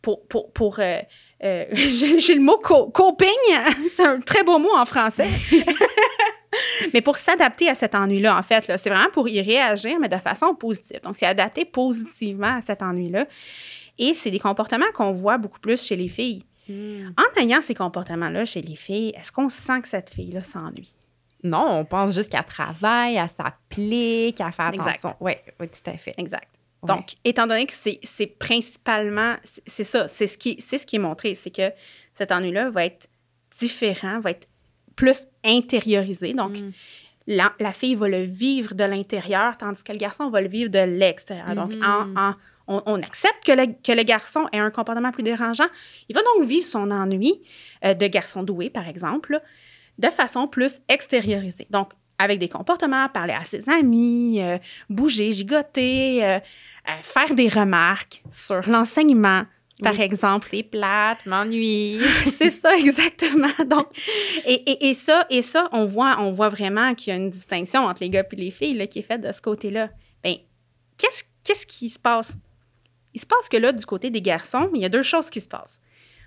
pour, 0.00 0.26
pour, 0.28 0.50
pour 0.52 0.78
euh, 0.78 1.00
euh, 1.44 1.64
j'ai 1.72 2.34
le 2.34 2.40
mot 2.40 2.58
coping, 2.58 3.28
c'est 3.92 4.06
un 4.06 4.20
très 4.20 4.42
beau 4.42 4.58
mot 4.58 4.74
en 4.76 4.84
français. 4.84 5.28
mais 6.94 7.00
pour 7.00 7.16
s'adapter 7.18 7.68
à 7.68 7.74
cet 7.74 7.94
ennui-là, 7.94 8.36
en 8.36 8.42
fait, 8.42 8.64
c'est 8.64 8.90
vraiment 8.90 9.10
pour 9.12 9.28
y 9.28 9.40
réagir, 9.40 9.98
mais 10.00 10.08
de 10.08 10.16
façon 10.16 10.54
positive. 10.54 11.00
Donc, 11.02 11.16
c'est 11.16 11.26
adapter 11.26 11.64
positivement 11.64 12.56
à 12.56 12.60
cet 12.60 12.82
ennui-là. 12.82 13.26
Et 13.98 14.14
c'est 14.14 14.30
des 14.30 14.38
comportements 14.38 14.90
qu'on 14.94 15.12
voit 15.12 15.38
beaucoup 15.38 15.60
plus 15.60 15.84
chez 15.84 15.96
les 15.96 16.08
filles. 16.08 16.44
Hmm. 16.68 17.10
En 17.16 17.40
ayant 17.40 17.60
ces 17.60 17.74
comportements-là 17.74 18.44
chez 18.44 18.60
les 18.60 18.76
filles, 18.76 19.14
est-ce 19.18 19.32
qu'on 19.32 19.48
sent 19.48 19.80
que 19.82 19.88
cette 19.88 20.10
fille-là 20.10 20.42
s'ennuie? 20.42 20.94
Non, 21.42 21.66
on 21.70 21.84
pense 21.84 22.14
juste 22.14 22.32
qu'elle 22.32 22.44
travaille, 22.44 23.16
à 23.16 23.28
s'applique, 23.28 24.40
à 24.40 24.50
faire 24.50 24.66
attention. 24.66 25.14
Oui, 25.20 25.32
oui, 25.60 25.68
tout 25.68 25.90
à 25.90 25.96
fait. 25.96 26.14
Exact. 26.18 26.57
Donc, 26.84 27.14
étant 27.24 27.46
donné 27.46 27.66
que 27.66 27.72
c'est 27.74 28.38
principalement, 28.38 29.34
c'est 29.66 29.84
ça, 29.84 30.06
c'est 30.06 30.28
ce, 30.28 30.38
qui, 30.38 30.60
ce 30.60 30.76
qui 30.76 30.96
est 30.96 31.00
montré, 31.00 31.34
c'est 31.34 31.50
que 31.50 31.72
cet 32.14 32.30
ennui-là 32.30 32.70
va 32.70 32.84
être 32.84 33.08
différent, 33.58 34.20
va 34.20 34.30
être 34.30 34.48
plus 34.94 35.26
intériorisé. 35.44 36.34
Donc, 36.34 36.58
mm. 36.58 36.72
la, 37.26 37.72
fille 37.72 37.96
va 37.96 38.08
le 38.08 38.22
vivre 38.22 38.74
de 38.74 38.84
l'intérieur, 38.84 39.56
tandis 39.56 39.82
que 39.82 39.92
le 39.92 39.98
garçon 39.98 40.30
va 40.30 40.40
le 40.40 40.48
vivre 40.48 40.70
de 40.70 40.78
l'extérieur. 40.78 41.54
Donc, 41.54 41.72
en, 41.82 42.04
mm. 42.06 42.36
on, 42.68 43.02
accepte 43.02 43.44
que 43.44 43.52
le, 43.52 43.66
que 43.66 43.92
le, 43.92 44.04
garçon 44.04 44.46
ait 44.52 44.58
un 44.58 44.70
comportement 44.70 45.10
plus 45.10 45.24
dérangeant. 45.24 45.68
Il 46.08 46.14
va 46.14 46.22
donc 46.22 46.44
vivre 46.44 46.66
son 46.66 46.90
ennui 46.92 47.42
euh, 47.84 47.94
de 47.94 48.06
garçon 48.06 48.44
doué, 48.44 48.70
par 48.70 48.88
exemple, 48.88 49.40
de 49.98 50.08
façon 50.10 50.46
plus 50.46 50.80
extériorisée. 50.88 51.66
Donc, 51.70 51.92
avec 52.18 52.38
des 52.40 52.48
comportements, 52.48 53.08
parler 53.08 53.32
à 53.32 53.44
ses 53.44 53.68
amis, 53.70 54.40
euh, 54.42 54.58
bouger, 54.90 55.30
gigoter, 55.32 56.24
euh, 56.24 56.40
faire 57.02 57.34
des 57.34 57.48
remarques 57.48 58.22
sur 58.30 58.68
l'enseignement, 58.68 59.44
par 59.82 60.00
exemple. 60.00 60.48
C'est 60.50 60.62
plate, 60.62 61.24
m'ennuie. 61.26 62.00
c'est 62.30 62.50
ça, 62.50 62.76
exactement. 62.76 63.48
Donc, 63.66 63.86
et, 64.44 64.88
et, 64.88 64.94
ça, 64.94 65.26
et 65.30 65.42
ça, 65.42 65.68
on 65.72 65.84
voit, 65.84 66.16
on 66.18 66.32
voit 66.32 66.48
vraiment 66.48 66.94
qu'il 66.94 67.12
y 67.12 67.16
a 67.16 67.18
une 67.18 67.30
distinction 67.30 67.84
entre 67.84 68.02
les 68.02 68.10
gars 68.10 68.24
et 68.30 68.36
les 68.36 68.50
filles 68.50 68.74
là, 68.74 68.86
qui 68.86 69.00
est 69.00 69.02
faite 69.02 69.20
de 69.20 69.32
ce 69.32 69.42
côté-là. 69.42 69.90
Bien, 70.22 70.36
qu'est-ce, 70.96 71.24
qu'est-ce 71.44 71.66
qui 71.66 71.88
se 71.88 71.98
passe? 71.98 72.36
Il 73.14 73.20
se 73.20 73.26
passe 73.26 73.48
que 73.48 73.56
là, 73.56 73.72
du 73.72 73.84
côté 73.84 74.10
des 74.10 74.22
garçons, 74.22 74.70
il 74.74 74.80
y 74.80 74.84
a 74.84 74.88
deux 74.88 75.02
choses 75.02 75.30
qui 75.30 75.40
se 75.40 75.48
passent. 75.48 75.80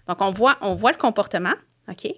Donc, 0.07 0.21
on 0.21 0.31
voit, 0.31 0.57
on 0.61 0.73
voit 0.73 0.91
le 0.91 0.97
comportement, 0.97 1.53
OK? 1.87 2.11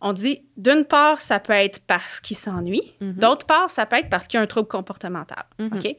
On 0.00 0.12
dit, 0.12 0.44
d'une 0.56 0.84
part, 0.84 1.20
ça 1.20 1.38
peut 1.38 1.52
être 1.52 1.80
parce 1.86 2.20
qu'il 2.20 2.36
s'ennuie. 2.36 2.94
Mm-hmm. 3.00 3.18
D'autre 3.18 3.46
part, 3.46 3.70
ça 3.70 3.86
peut 3.86 3.96
être 3.96 4.10
parce 4.10 4.26
qu'il 4.26 4.38
y 4.38 4.40
a 4.40 4.42
un 4.42 4.48
trouble 4.48 4.66
comportemental, 4.66 5.44
mm-hmm. 5.60 5.78
OK? 5.78 5.96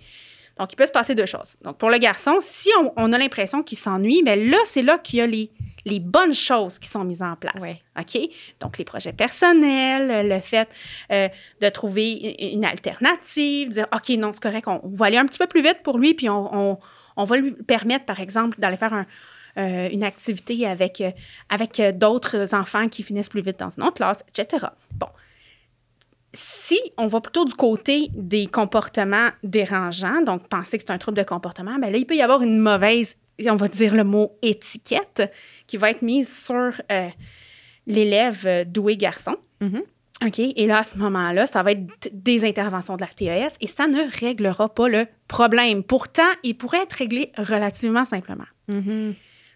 Donc, 0.58 0.72
il 0.72 0.76
peut 0.76 0.86
se 0.86 0.92
passer 0.92 1.16
deux 1.16 1.26
choses. 1.26 1.58
Donc, 1.63 1.78
pour 1.78 1.89
le 1.89 1.98
garçon, 1.98 2.38
si 2.39 2.70
on, 2.96 3.12
a 3.12 3.18
l'impression 3.18 3.63
qu'il 3.63 3.78
s'ennuie, 3.78 4.22
bien 4.22 4.36
là, 4.36 4.58
c'est 4.66 4.84
là 4.84 5.00
qu'il 5.00 5.20
y 5.20 5.22
a 5.22 5.28
les, 5.28 5.50
les 5.86 6.00
bonnes 6.00 6.34
choses 6.34 6.78
qui 6.78 6.88
sont 6.88 7.04
mises 7.04 7.24
en 7.24 7.36
place. 7.36 7.62
OK? 8.00 8.22
Donc, 8.60 8.78
les 8.78 8.86
projets 8.86 9.13
personnels, 9.13 10.28
le 10.28 10.39
fait 10.42 10.70
euh, 11.12 11.28
de 11.60 11.70
trouver 11.70 12.36
une 12.54 12.66
alternative, 12.66 13.70
dire, 13.70 13.88
OK, 13.94 14.10
non, 14.10 14.32
c'est 14.32 14.44
correct, 14.44 14.68
on, 14.68 14.82
va 14.94 15.08
aller 15.08 15.18
un 15.18 15.26
petit 15.26 15.39
peu 15.39 15.48
plus 15.48 15.63
vite 15.63 15.80
pour 15.84 15.98
lui, 15.98 16.13
puis 16.13 16.30
on, 16.30 16.78
va 17.18 17.38
lui 17.38 17.52
permettre, 17.52 18.06
par 18.06 18.20
exemple, 18.20 18.60
d'aller 18.60 18.78
faire 18.78 19.06
euh, 19.58 19.89
une 19.92 20.04
activité 20.04 20.68
avec, 20.68 21.02
euh, 21.02 21.12
avec 21.50 21.82
d'autres 21.98 22.54
enfants 22.54 22.89
qui 22.89 23.02
finissent 23.02 23.30
plus 23.30 23.42
vite 23.42 23.60
dans 23.60 23.70
une 23.70 23.84
autre 23.84 23.96
classe, 23.96 24.24
etc. 24.30 24.68
Bon, 24.92 25.10
si 26.34 26.80
on 26.98 27.08
va 27.08 27.22
plutôt 27.22 27.46
du 27.46 27.54
côté 27.54 28.10
des 28.13 28.48
comportements 28.48 29.30
dérangeants, 29.43 30.22
donc 30.22 30.48
penser 30.48 30.78
que 30.78 30.84
c'est 30.86 30.93
un 30.93 30.98
trouble 30.98 31.17
de 31.17 31.24
comportement, 31.24 31.78
bien 31.78 31.91
là, 31.91 31.98
il 31.98 32.06
peut 32.06 32.15
y 32.15 32.22
avoir 32.22 32.41
une 32.41 32.60
mauvaise, 32.60 33.15
on 33.46 33.56
va 33.56 33.67
dire 33.67 33.96
le 33.96 34.04
mot 34.04 34.36
étiquette, 34.41 35.32
qui 35.67 35.78
va 35.78 35.91
être 35.91 36.02
mise 36.02 36.34
sur 36.46 36.82
euh, 36.91 37.10
l'élève 37.86 38.43
euh, 38.46 38.63
doué 38.65 38.98
garçon. 38.98 39.36
Mm-hmm. 39.62 39.84
OK? 40.26 40.39
Et 40.39 40.67
là, 40.67 40.80
à 40.80 40.84
ce 40.84 40.98
moment-là, 40.98 41.48
ça 41.48 41.63
va 41.63 41.72
être 41.72 42.10
des 42.12 42.46
interventions 42.46 42.96
de 42.96 43.02
la 43.02 43.08
TES 43.08 43.56
et 43.62 43.67
ça 43.67 43.88
ne 43.88 44.02
réglera 44.19 44.74
pas 44.74 44.88
le 44.88 45.08
problème. 45.28 45.84
Pourtant, 45.84 46.30
il 46.43 46.56
pourrait 46.56 46.84
être 46.84 46.93
réglé 46.93 47.32
relativement 47.38 48.06
simplement. 48.06 48.46
Mm-hmm. 48.69 49.13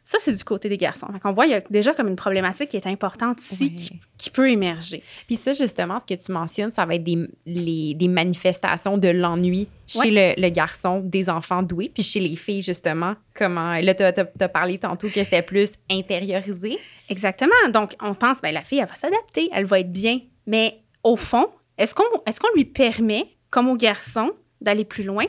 Ça, 0.08 0.20
c'est 0.22 0.32
du 0.32 0.44
côté 0.46 0.70
des 0.70 0.78
garçons. 0.78 1.08
On 1.26 1.34
voit, 1.34 1.48
il 1.48 1.52
y 1.52 1.54
a 1.54 1.60
déjà 1.70 1.94
comme 1.94 2.08
une 2.08 2.16
problématique 2.16 2.70
qui 2.70 2.78
est 2.78 2.88
importante 2.88 3.42
ici, 3.42 4.00
qui, 4.18 4.30
peut 4.30 4.50
émerger. 4.50 5.04
Puis 5.28 5.36
ça, 5.36 5.52
justement, 5.52 6.00
ce 6.00 6.06
que 6.06 6.18
tu 6.18 6.32
mentionnes, 6.32 6.72
ça 6.72 6.86
va 6.86 6.96
être 6.96 7.04
des, 7.04 7.28
les, 7.46 7.94
des 7.94 8.08
manifestations 8.08 8.98
de 8.98 9.10
l'ennui 9.10 9.68
chez 9.86 10.10
le, 10.38 10.50
garçon 10.50 11.02
des 11.02 11.30
enfants 11.30 11.62
doués, 11.62 11.92
puis 11.94 12.04
chez 12.04 12.22
les 12.22 12.38
filles, 12.38 12.62
justement. 12.62 13.16
Comment, 13.34 13.74
là, 13.82 13.94
tu 13.94 14.04
as, 14.04 14.48
parlé 14.48 14.78
tantôt 14.78 15.10
que 15.10 15.22
c'était 15.22 15.42
plus 15.42 15.74
intériorisé. 15.92 16.80
Exactement. 17.10 17.52
Donc, 17.74 17.98
on 18.02 18.14
pense, 18.14 18.40
ben 18.40 18.54
la 18.54 18.62
fille, 18.62 18.80
elle 18.80 18.88
va 18.88 18.96
s'adapter, 18.96 19.50
elle 19.52 19.66
va 19.66 19.82
être 19.82 19.92
bien. 19.92 20.22
Mais 20.46 20.84
au 21.04 21.18
fond, 21.18 21.48
est-ce 21.78 21.94
qu'on 21.94 22.06
est 22.26 22.40
qu'on 22.40 22.56
lui 22.56 22.64
permet, 22.64 23.36
comme 23.50 23.68
au 23.68 23.76
garçon, 23.76 24.32
d'aller 24.62 24.86
plus 24.86 25.04
loin? 25.04 25.26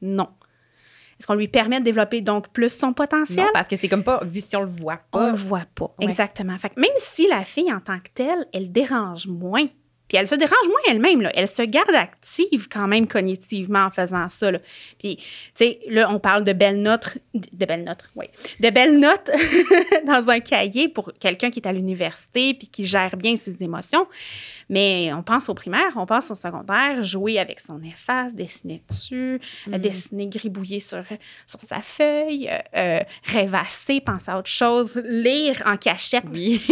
Non. 0.00 0.28
Est-ce 1.22 1.28
qu'on 1.28 1.34
lui 1.34 1.46
permet 1.46 1.78
de 1.78 1.84
développer 1.84 2.20
donc 2.20 2.48
plus 2.48 2.68
son 2.68 2.92
potentiel? 2.92 3.44
Non, 3.44 3.50
parce 3.54 3.68
que 3.68 3.76
c'est 3.76 3.86
comme 3.86 4.02
pas 4.02 4.24
vu 4.24 4.40
si 4.40 4.56
on 4.56 4.62
le 4.62 4.66
voit 4.66 4.98
pas. 5.12 5.28
On 5.28 5.30
le 5.30 5.36
voit 5.36 5.66
pas, 5.72 5.94
exactement. 6.00 6.58
Fait 6.58 6.76
même 6.76 6.90
si 6.96 7.28
la 7.28 7.44
fille 7.44 7.72
en 7.72 7.78
tant 7.78 8.00
que 8.00 8.08
telle, 8.12 8.44
elle 8.52 8.72
dérange 8.72 9.28
moins, 9.28 9.66
puis 10.12 10.20
elle 10.20 10.28
se 10.28 10.34
dérange 10.34 10.68
moins 10.68 10.80
elle-même, 10.88 11.26
elle 11.32 11.48
se 11.48 11.62
garde 11.62 11.94
active 11.94 12.68
quand 12.68 12.86
même 12.86 13.06
cognitivement 13.06 13.86
en 13.86 13.90
faisant 13.90 14.28
ça. 14.28 14.50
Là. 14.50 14.58
Puis, 14.98 15.16
tu 15.16 15.22
sais, 15.54 15.78
là, 15.88 16.12
on 16.12 16.18
parle 16.18 16.44
de 16.44 16.52
belles 16.52 16.82
notes, 16.82 17.16
de 17.32 17.64
belles 17.64 17.82
notes, 17.82 18.04
oui, 18.14 18.26
de 18.60 18.68
belles 18.68 18.98
notes 18.98 19.30
dans 20.06 20.28
un 20.28 20.40
cahier 20.40 20.90
pour 20.90 21.12
quelqu'un 21.18 21.50
qui 21.50 21.60
est 21.60 21.66
à 21.66 21.72
l'université 21.72 22.52
puis 22.52 22.68
qui 22.68 22.86
gère 22.86 23.16
bien 23.16 23.36
ses 23.36 23.62
émotions. 23.62 24.06
Mais 24.68 25.10
on 25.14 25.22
pense 25.22 25.48
au 25.48 25.54
primaire, 25.54 25.92
on 25.96 26.04
pense 26.04 26.30
au 26.30 26.34
secondaire, 26.34 27.02
jouer 27.02 27.38
avec 27.38 27.60
son 27.60 27.82
efface, 27.82 28.34
dessiner 28.34 28.82
dessus, 28.90 29.40
mm. 29.66 29.78
dessiner, 29.78 30.26
gribouiller 30.26 30.80
sur, 30.80 31.04
sur 31.46 31.60
sa 31.62 31.80
feuille, 31.80 32.50
euh, 32.50 32.58
euh, 32.76 33.00
rêvasser, 33.24 34.02
penser 34.02 34.30
à 34.30 34.38
autre 34.38 34.50
chose, 34.50 35.00
lire 35.06 35.62
en 35.64 35.78
cachette 35.78 36.26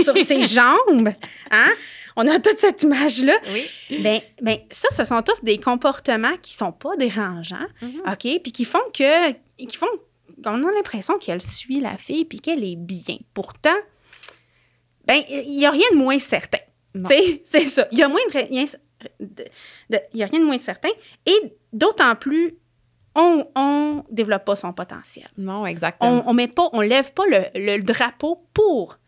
sur 0.04 0.14
ses 0.26 0.42
jambes. 0.42 1.14
Hein? 1.50 1.70
On 2.16 2.26
a 2.26 2.38
toute 2.38 2.58
cette 2.58 2.82
image-là. 2.82 3.34
Oui. 3.52 3.66
Bien, 4.00 4.20
ben, 4.42 4.58
ça, 4.70 4.88
ce 4.90 5.04
sont 5.04 5.22
tous 5.22 5.42
des 5.44 5.58
comportements 5.58 6.36
qui 6.42 6.54
sont 6.54 6.72
pas 6.72 6.96
dérangeants, 6.96 7.66
mm-hmm. 7.82 8.12
OK? 8.12 8.42
Puis 8.42 8.52
qui 8.52 8.64
font 8.64 8.78
que, 8.92 9.32
qui 9.32 9.76
font 9.76 9.86
qu'on 10.42 10.66
a 10.66 10.72
l'impression 10.72 11.18
qu'elle 11.18 11.42
suit 11.42 11.80
la 11.80 11.98
fille 11.98 12.24
puis 12.24 12.40
qu'elle 12.40 12.64
est 12.64 12.76
bien. 12.76 13.18
Pourtant, 13.34 13.76
ben, 15.06 15.22
il 15.28 15.56
n'y 15.56 15.66
a 15.66 15.70
rien 15.70 15.86
de 15.92 15.96
moins 15.96 16.18
certain. 16.18 16.58
C'est 17.44 17.66
ça. 17.68 17.86
Il 17.92 17.98
y 17.98 18.02
a 18.02 18.08
moins 18.08 18.20
de, 18.32 20.00
y 20.14 20.22
a 20.22 20.26
rien 20.26 20.40
de 20.40 20.44
moins 20.44 20.58
certain. 20.58 20.90
Et 21.26 21.54
d'autant 21.72 22.14
plus, 22.16 22.56
on 23.14 23.46
ne 23.56 24.14
développe 24.14 24.44
pas 24.44 24.56
son 24.56 24.72
potentiel. 24.72 25.28
Non, 25.36 25.66
exactement. 25.66 26.22
On 26.26 26.32
ne 26.32 26.36
met 26.36 26.48
pas, 26.48 26.68
on 26.72 26.80
lève 26.80 27.12
pas 27.12 27.26
le, 27.26 27.44
le 27.54 27.82
drapeau 27.82 28.38
pour 28.54 28.98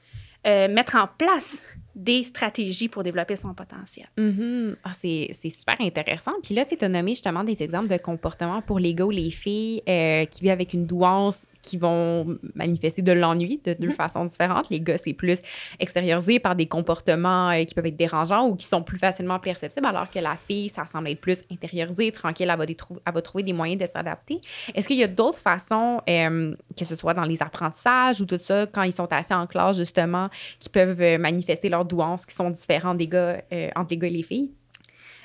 euh, 0.46 0.68
mettre 0.68 0.96
en 0.96 1.06
place 1.06 1.62
des 1.94 2.22
stratégies 2.22 2.88
pour 2.88 3.02
développer 3.02 3.36
son 3.36 3.54
potentiel. 3.54 4.08
Mm-hmm. 4.18 4.76
ah, 4.84 4.92
c'est, 4.94 5.50
super 5.50 5.76
intéressant. 5.80 6.32
Puis 6.42 6.54
là, 6.54 6.64
tu 6.64 6.82
as 6.82 6.88
nommé 6.88 7.10
justement 7.10 7.44
des 7.44 7.62
exemples 7.62 7.88
de 7.88 7.96
comportements 7.96 8.62
pour 8.62 8.78
les 8.78 8.94
gars 8.94 9.06
les 9.10 9.30
filles 9.30 9.82
euh, 9.88 10.24
qui 10.26 10.42
vivent 10.42 10.52
avec 10.52 10.72
une 10.72 10.86
douance 10.86 11.46
qui 11.62 11.78
vont 11.78 12.38
manifester 12.54 13.02
de 13.02 13.12
l'ennui 13.12 13.60
de 13.64 13.74
deux 13.74 13.88
mhm. 13.88 13.94
façons 13.94 14.24
différentes. 14.24 14.68
Les 14.70 14.80
gars, 14.80 14.98
c'est 14.98 15.12
plus 15.12 15.40
extériorisé 15.78 16.38
par 16.38 16.56
des 16.56 16.66
comportements 16.66 17.50
euh, 17.50 17.64
qui 17.64 17.74
peuvent 17.74 17.86
être 17.86 17.96
dérangeants 17.96 18.48
ou 18.48 18.56
qui 18.56 18.66
sont 18.66 18.82
plus 18.82 18.98
facilement 18.98 19.38
perceptibles, 19.38 19.86
alors 19.86 20.10
que 20.10 20.18
la 20.18 20.36
fille, 20.36 20.68
ça 20.68 20.84
semble 20.84 21.08
être 21.08 21.20
plus 21.20 21.38
intériorisé, 21.50 22.10
tranquille, 22.12 22.50
elle 22.50 22.58
va, 22.58 22.64
elle 22.64 23.14
va 23.14 23.22
trouver 23.22 23.44
des 23.44 23.52
moyens 23.52 23.80
de 23.80 23.86
s'adapter. 23.86 24.40
Est-ce 24.74 24.86
qu'il 24.86 24.98
y 24.98 25.04
a 25.04 25.08
d'autres 25.08 25.38
façons, 25.38 26.00
euh, 26.08 26.54
que 26.76 26.84
ce 26.84 26.96
soit 26.96 27.14
dans 27.14 27.24
les 27.24 27.42
apprentissages 27.42 28.20
ou 28.20 28.26
tout 28.26 28.38
ça, 28.38 28.66
quand 28.66 28.82
ils 28.82 28.92
sont 28.92 29.10
assis 29.12 29.34
en 29.34 29.46
classe, 29.46 29.76
justement, 29.76 30.28
qui 30.58 30.68
peuvent 30.68 31.00
euh, 31.00 31.18
manifester 31.18 31.68
leurs 31.68 31.84
douances 31.84 32.26
qui 32.26 32.34
sont 32.34 32.50
différentes 32.50 32.98
des 32.98 33.08
gars, 33.08 33.40
entre 33.76 33.90
les 33.90 33.98
gars 33.98 34.08
et 34.08 34.10
les 34.10 34.22
filles? 34.22 34.50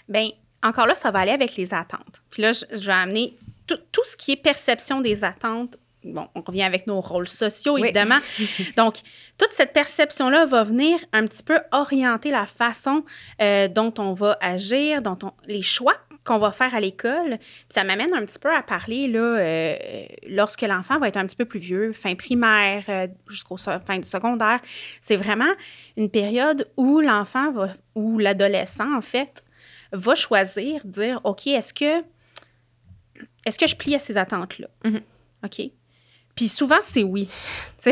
Bien, 0.08 0.30
encore 0.64 0.88
là, 0.88 0.96
ça 0.96 1.12
va 1.12 1.20
aller 1.20 1.32
avec 1.32 1.56
les 1.56 1.74
attentes. 1.74 2.22
Puis 2.30 2.42
là, 2.42 2.52
je, 2.52 2.86
vais 2.86 2.94
amener 2.94 3.38
tout, 3.68 4.04
ce 4.04 4.16
qui 4.18 4.32
est 4.32 4.38
perception 4.38 5.02
des 5.02 5.24
attentes 5.24 5.78
bon, 6.14 6.28
on 6.36 6.42
revient 6.42 6.64
avec 6.64 6.88
nos 6.88 7.02
rôles 7.02 7.28
sociaux, 7.28 7.78
évidemment. 7.78 8.20
Donc, 8.78 8.96
toute 9.38 9.52
cette 9.52 9.74
perception-là 9.74 10.46
va 10.46 10.64
venir 10.64 11.00
un 11.14 11.26
petit 11.28 11.44
peu 11.44 11.60
orienter 11.72 12.32
la 12.32 12.46
façon 12.46 13.04
euh, 13.42 13.68
dont 13.68 13.94
on 13.98 14.14
va 14.14 14.38
agir, 14.42 15.02
dont 15.02 15.18
on, 15.24 15.32
les 15.46 15.62
choix 15.62 15.96
qu'on 16.28 16.38
va 16.38 16.52
faire 16.52 16.76
à 16.76 16.80
l'école. 16.80 17.40
Ça 17.70 17.84
m'amène 17.84 18.14
un 18.14 18.26
petit 18.26 18.38
peu 18.38 18.54
à 18.54 18.62
parler, 18.62 19.08
là, 19.08 19.20
euh, 19.20 19.76
lorsque 20.28 20.62
l'enfant 20.62 21.00
va 21.00 21.08
être 21.08 21.18
un 21.18 21.26
petit 21.26 21.36
peu 21.36 21.46
plus 21.46 21.60
vieux, 21.60 21.94
fin 21.94 22.16
primaire 22.16 22.84
euh, 22.90 23.08
jusqu'au 23.30 23.58
fin 23.58 23.98
du 23.98 24.08
secondaire. 24.08 24.60
C'est 25.02 25.16
vraiment 25.16 25.52
une 25.96 26.10
période 26.10 26.70
où 26.76 27.00
l'enfant 27.00 27.52
va, 27.52 27.70
ou 27.96 28.20
l'adolescent, 28.20 28.96
en 28.96 29.02
fait, 29.02 29.44
va 29.94 30.16
choisir, 30.16 30.82
dire, 30.84 31.22
OK, 31.24 31.48
est-ce 31.48 31.74
que, 31.74 32.04
est-ce 33.46 33.58
que 33.58 33.68
je 33.68 33.76
plie 33.76 33.96
à 33.96 34.00
ces 34.00 34.18
attentes-là? 34.18 34.68
Mm-hmm. 34.84 35.02
OK? 35.46 35.72
Puis 36.38 36.48
souvent, 36.50 36.78
c'est 36.82 37.04
oui. 37.04 37.28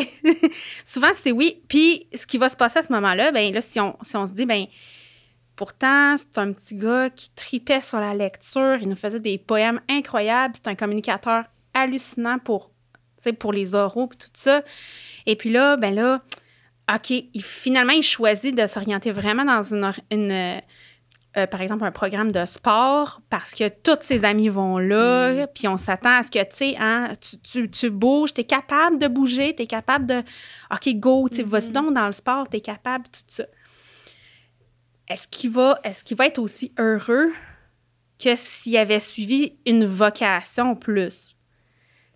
souvent, 0.85 1.09
c'est 1.15 1.31
oui. 1.31 1.63
Puis 1.67 2.07
ce 2.13 2.27
qui 2.27 2.37
va 2.37 2.47
se 2.47 2.55
passer 2.55 2.79
à 2.79 2.83
ce 2.83 2.93
moment-là, 2.93 3.31
ben 3.31 3.51
là, 3.51 3.59
si 3.59 3.79
on, 3.79 3.97
si 4.03 4.15
on 4.15 4.27
se 4.27 4.31
dit, 4.31 4.45
ben 4.45 4.67
pourtant, 5.55 6.15
c'est 6.15 6.37
un 6.37 6.53
petit 6.53 6.75
gars 6.75 7.09
qui 7.09 7.31
tripait 7.31 7.81
sur 7.81 7.99
la 7.99 8.13
lecture, 8.13 8.77
il 8.79 8.87
nous 8.87 8.95
faisait 8.95 9.19
des 9.19 9.39
poèmes 9.39 9.81
incroyables, 9.89 10.53
c'est 10.55 10.69
un 10.69 10.75
communicateur 10.75 11.45
hallucinant 11.73 12.37
pour, 12.37 12.69
pour 13.39 13.51
les 13.51 13.73
oraux 13.73 14.09
et 14.13 14.17
tout 14.17 14.29
ça. 14.33 14.61
Et 15.25 15.35
puis 15.35 15.51
là, 15.51 15.75
ben 15.75 15.95
là, 15.95 16.21
OK, 16.93 17.11
finalement, 17.41 17.93
il 17.93 18.03
choisit 18.03 18.55
de 18.55 18.67
s'orienter 18.67 19.11
vraiment 19.11 19.43
dans 19.43 19.63
une, 19.63 19.91
une 20.11 20.61
euh, 21.37 21.47
par 21.47 21.61
exemple, 21.61 21.83
un 21.83 21.91
programme 21.91 22.31
de 22.31 22.45
sport 22.45 23.21
parce 23.29 23.53
que 23.53 23.67
tous 23.69 24.01
ses 24.01 24.25
amis 24.25 24.49
vont 24.49 24.77
là, 24.77 25.31
mm. 25.31 25.47
puis 25.53 25.67
on 25.67 25.77
s'attend 25.77 26.19
à 26.19 26.23
ce 26.23 26.31
que, 26.31 26.39
tu 26.39 26.55
sais, 26.55 26.75
hein, 26.79 27.11
tu, 27.43 27.69
tu, 27.69 27.89
bouges, 27.89 28.33
tu 28.33 28.41
es 28.41 28.43
capable 28.43 28.99
de 28.99 29.07
bouger, 29.07 29.55
tu 29.55 29.63
es 29.63 29.67
capable 29.67 30.05
de, 30.05 30.23
OK, 30.71 30.95
go, 30.95 31.27
tu 31.29 31.43
vas-y 31.43 31.69
mm-hmm. 31.69 31.71
donc 31.71 31.93
dans 31.93 32.05
le 32.05 32.11
sport, 32.11 32.47
tu 32.49 32.57
es 32.57 32.61
capable, 32.61 33.05
tout 33.05 33.21
ça. 33.27 33.45
Est-ce 35.07 35.27
qu'il 35.27 35.51
va, 35.51 35.79
est 35.83 36.03
qu'il 36.03 36.17
va 36.17 36.27
être 36.27 36.39
aussi 36.39 36.73
heureux 36.79 37.31
que 38.17 38.35
s'il 38.35 38.77
avait 38.77 38.99
suivi 38.99 39.57
une 39.65 39.85
vocation 39.85 40.75
plus? 40.75 41.35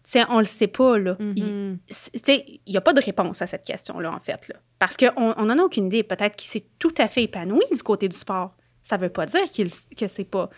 sais, 0.09 0.23
on 0.29 0.39
le 0.39 0.45
sait 0.45 0.67
pas, 0.67 0.97
là. 0.97 1.15
Il 1.19 1.33
n'y 1.33 1.77
mm-hmm. 1.87 2.77
a 2.77 2.81
pas 2.81 2.93
de 2.93 3.01
réponse 3.01 3.41
à 3.41 3.47
cette 3.47 3.63
question-là, 3.63 4.11
en 4.11 4.19
fait, 4.19 4.47
là. 4.47 4.55
Parce 4.79 4.97
qu'on 4.97 5.35
n'en 5.35 5.59
a 5.59 5.61
aucune 5.61 5.87
idée. 5.87 6.03
Peut-être 6.03 6.35
qu'il 6.35 6.49
s'est 6.49 6.65
tout 6.79 6.93
à 6.97 7.07
fait 7.07 7.23
épanoui 7.23 7.63
du 7.71 7.83
côté 7.83 8.07
du 8.07 8.17
sport 8.17 8.55
ça 8.83 8.97
veut 8.97 9.09
pas 9.09 9.25
dire 9.25 9.49
qu'il, 9.51 9.69
que 9.69 10.07
c'est 10.07 10.23
pas. 10.23 10.49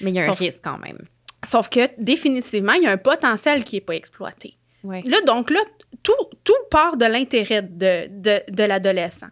Mais 0.00 0.10
il 0.10 0.16
y 0.16 0.20
a 0.20 0.30
un 0.30 0.34
risque 0.34 0.60
quand 0.62 0.78
même. 0.78 0.98
Sauf 1.44 1.68
que 1.68 1.88
définitivement, 1.98 2.72
il 2.72 2.82
y 2.82 2.86
a 2.86 2.90
un 2.90 2.96
potentiel 2.96 3.64
qui 3.64 3.76
n'est 3.76 3.80
pas 3.80 3.94
exploité. 3.94 4.56
Là, 4.84 5.20
donc 5.26 5.50
là, 5.50 5.60
tout, 6.02 6.12
tout 6.44 6.52
part 6.70 6.96
de 6.96 7.06
l'intérêt 7.06 7.62
de, 7.62 8.08
de, 8.08 8.40
de 8.48 8.62
l'adolescent. 8.62 9.26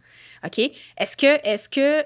OK? 0.45 0.59
Est-ce 0.59 1.17
que, 1.17 1.49
est-ce 1.49 1.69
que 1.69 2.05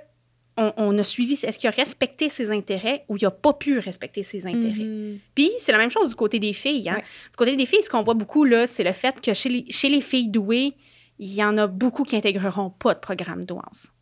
on, 0.77 0.99
a 0.99 1.03
suivi, 1.05 1.35
est-ce 1.35 1.57
qu'il 1.57 1.69
a 1.69 1.73
respecté 1.73 2.29
ses 2.29 2.51
intérêts 2.51 3.05
ou 3.09 3.17
il 3.17 3.23
n'a 3.23 3.31
pas 3.31 3.53
pu 3.53 3.79
respecter 3.79 4.25
ses 4.25 4.45
intérêts? 4.45 4.75
Mm-hmm. 4.75 5.19
Puis 5.35 5.51
c'est 5.59 5.71
la 5.71 5.79
même 5.79 5.91
chose 5.91 6.09
du 6.09 6.17
côté 6.17 6.41
des 6.41 6.53
filles. 6.53 6.89
Hein? 6.89 7.01
Du 7.31 7.37
côté 7.37 7.55
des 7.55 7.65
filles, 7.65 7.83
ce 7.83 7.89
qu'on 7.89 8.03
voit 8.03 8.15
beaucoup, 8.15 8.45
là, 8.45 8.67
c'est 8.67 8.83
le 8.83 8.93
fait 8.93 9.21
que 9.21 9.33
chez 9.35 9.49
les, 9.49 9.65
chez 9.71 9.89
les 9.89 10.01
filles 10.01 10.29
douées, 10.29 10.75
il 11.21 11.33
y 11.33 11.45
en 11.45 11.57
a 11.59 11.69
beaucoup 11.69 12.03
qui 12.03 12.17
intégreront 12.17 12.71
pas 12.71 12.95
de 12.95 12.99
programme 12.99 13.45
douance 13.45 13.93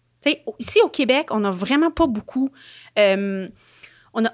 ici 0.59 0.79
au 0.85 0.89
Québec, 0.89 1.29
on 1.31 1.41
n'a 1.41 1.51
vraiment 1.51 1.91
pas 1.91 2.07
beaucoup. 2.07 2.51
Euh, 2.99 3.49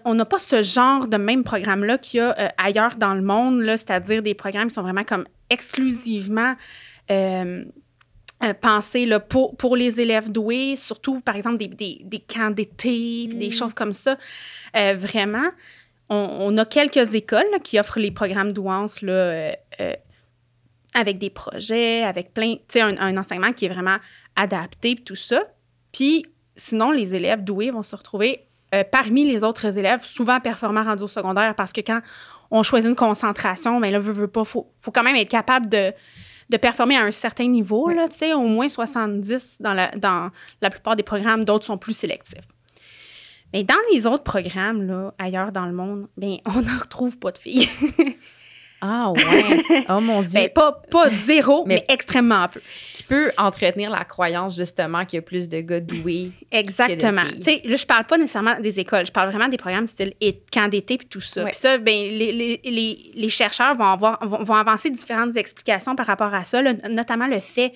on 0.05 0.15
n'a 0.15 0.25
pas 0.25 0.39
ce 0.39 0.63
genre 0.63 1.09
de 1.09 1.17
même 1.17 1.43
programme-là 1.43 1.99
qu'il 1.99 2.19
y 2.19 2.21
a 2.21 2.39
euh, 2.39 2.49
ailleurs 2.57 2.95
dans 2.97 3.15
le 3.15 3.23
monde, 3.23 3.65
c'est-à-dire 3.67 4.23
des 4.23 4.35
programmes 4.35 4.69
qui 4.69 4.75
sont 4.75 4.83
vraiment 4.83 5.03
comme 5.03 5.27
exclusivement 5.51 6.55
euh, 7.11 7.65
pensés 8.61 9.07
là, 9.07 9.19
pour, 9.19 9.57
pour 9.57 9.75
les 9.75 10.01
élèves 10.01 10.31
doués, 10.31 10.77
surtout 10.77 11.21
par 11.21 11.35
exemple 11.35 11.59
des, 11.59 11.67
des, 11.67 12.01
des 12.05 12.21
camps 12.21 12.53
d'été, 12.53 13.27
des 13.27 13.49
mm. 13.49 13.53
choses 13.53 13.75
comme 13.75 13.93
ça. 13.93 14.17
vraiment, 14.75 15.51
on, 16.09 16.57
a 16.59 16.65
quelques 16.65 17.15
écoles 17.15 17.61
qui 17.65 17.81
offrent 17.81 17.99
les 17.99 18.13
programmes 18.13 18.53
douance 18.53 19.03
là, 19.03 19.57
avec 20.95 21.19
des 21.19 21.31
projets, 21.31 22.05
avec 22.05 22.35
plein, 22.35 22.55
tu 22.55 22.63
sais, 22.69 22.81
un, 22.83 22.97
un, 22.99 23.17
enseignement 23.17 23.53
qui 23.53 23.65
est 23.65 23.69
vraiment 23.69 23.97
adapté, 24.37 24.95
tout 24.97 25.17
ça. 25.17 25.43
Puis 25.93 26.27
sinon, 26.57 26.91
les 26.91 27.15
élèves 27.15 27.45
doués 27.45 27.71
vont 27.71 27.83
se 27.83 27.95
retrouver 27.95 28.47
euh, 28.75 28.85
parmi 28.91 29.25
les 29.25 29.45
autres 29.45 29.79
élèves, 29.79 30.05
souvent 30.05 30.41
performants 30.41 30.83
rendus 30.83 31.03
au 31.03 31.09
secondaire, 31.09 31.55
parce 31.55 31.73
que 31.73 31.81
quand 31.81 32.01
on 32.51 32.63
choisit 32.63 32.89
une 32.89 32.97
concentration, 32.97 33.81
mais 33.81 33.89
ben 33.89 33.95
là, 33.95 33.99
veut, 34.01 34.13
veut 34.13 34.29
pas, 34.29 34.45
faut, 34.45 34.71
faut 34.81 34.91
quand 34.91 35.03
même 35.03 35.17
être 35.17 35.31
capable 35.31 35.69
de, 35.69 35.93
de 36.49 36.57
performer 36.57 36.97
à 36.97 37.03
un 37.03 37.11
certain 37.11 37.47
niveau, 37.47 37.89
là, 37.89 38.07
au 38.37 38.47
moins 38.47 38.69
70 38.69 39.59
dans 39.61 39.75
la, 39.75 39.91
dans 39.93 40.31
la 40.61 40.71
plupart 40.71 40.97
des 40.97 41.03
programmes, 41.03 41.45
d'autres 41.45 41.67
sont 41.67 41.79
plus 41.79 41.97
sélectifs. 41.97 42.47
Mais 43.53 43.65
dans 43.65 43.75
les 43.93 44.07
autres 44.07 44.25
programmes, 44.25 44.87
là, 44.87 45.15
ailleurs 45.19 45.53
dans 45.53 45.67
le 45.67 45.73
monde, 45.73 46.09
bien, 46.17 46.39
on 46.47 46.63
ne 46.63 46.81
retrouve 46.81 47.19
pas 47.19 47.33
de 47.33 47.39
filles. 47.39 47.69
Ah 48.85 49.13
ouais. 49.13 49.85
Oh 49.89 50.01
mon 50.01 50.23
Dieu. 50.23 50.33
Ben, 50.35 50.51
pas, 50.51 50.83
pas 50.91 51.09
zéro, 51.09 51.65
mais, 51.67 51.85
extrêmement 51.89 52.49
peu. 52.49 52.61
Ce 52.83 52.93
qui 52.93 53.05
peut 53.05 53.31
entretenir 53.39 53.91
la 53.91 54.05
croyance 54.05 54.57
justement 54.57 55.05
qu'il 55.05 55.19
y 55.19 55.21
a 55.21 55.23
plus 55.23 55.49
de 55.49 55.61
gars 55.61 55.79
doués. 55.79 56.33
Exactement. 56.51 57.23
Tu 57.37 57.43
sais, 57.43 57.63
là, 57.65 57.77
je 57.77 57.87
parle 57.87 58.05
pas 58.05 58.19
nécessairement 58.19 58.59
des 58.59 58.81
écoles, 58.81 59.07
je 59.07 59.13
parle 59.13 59.31
vraiment 59.31 59.49
des 59.49 59.57
programmes 59.57 59.87
style 59.87 60.15
camp 60.53 60.69
d'été 60.69 60.99
puis 60.99 61.07
tout 61.07 61.21
ça. 61.21 61.45
Puis 61.45 61.55
ça, 61.55 61.79
ben, 61.79 61.93
les, 61.93 62.33
les, 62.33 62.61
les, 62.65 63.13
les, 63.15 63.29
chercheurs 63.29 63.77
vont, 63.77 63.85
avoir, 63.85 64.19
vont, 64.27 64.55
avancer 64.55 64.91
différentes 64.91 65.37
explications 65.37 65.95
par 65.95 66.07
rapport 66.07 66.35
à 66.35 66.45
ça, 66.45 66.61
notamment 66.89 67.29
le 67.29 67.39
fait 67.39 67.73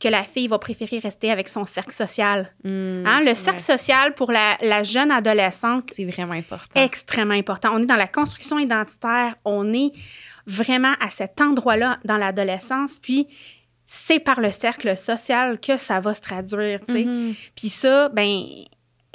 que 0.00 0.08
la 0.08 0.22
fille 0.22 0.46
va 0.46 0.58
préférer 0.58 0.98
rester 0.98 1.30
avec 1.30 1.48
son 1.48 1.66
cercle 1.66 1.92
social. 1.92 2.52
Hmm, 2.64 3.04
hein? 3.06 3.20
Le 3.24 3.34
cercle 3.34 3.60
social 3.60 4.14
pour 4.14 4.30
la, 4.30 4.56
la 4.60 4.82
jeune 4.82 5.10
adolescente, 5.10 5.90
c'est 5.94 6.04
vraiment 6.04 6.34
important. 6.34 6.80
Extrêmement 6.80 7.34
important. 7.34 7.70
On 7.74 7.82
est 7.82 7.86
dans 7.86 7.96
la 7.96 8.06
construction 8.06 8.58
identitaire, 8.58 9.34
on 9.44 9.72
est 9.72 9.92
vraiment 10.46 10.94
à 11.00 11.10
cet 11.10 11.40
endroit-là 11.40 11.98
dans 12.04 12.16
l'adolescence, 12.16 12.98
puis 13.00 13.26
c'est 13.84 14.20
par 14.20 14.40
le 14.40 14.50
cercle 14.50 14.96
social 14.96 15.58
que 15.58 15.76
ça 15.76 16.00
va 16.00 16.14
se 16.14 16.20
traduire, 16.20 16.80
tu 16.86 16.92
sais. 16.92 17.02
Mm-hmm. 17.02 17.34
Puis 17.56 17.68
ça, 17.68 18.08
ben 18.10 18.44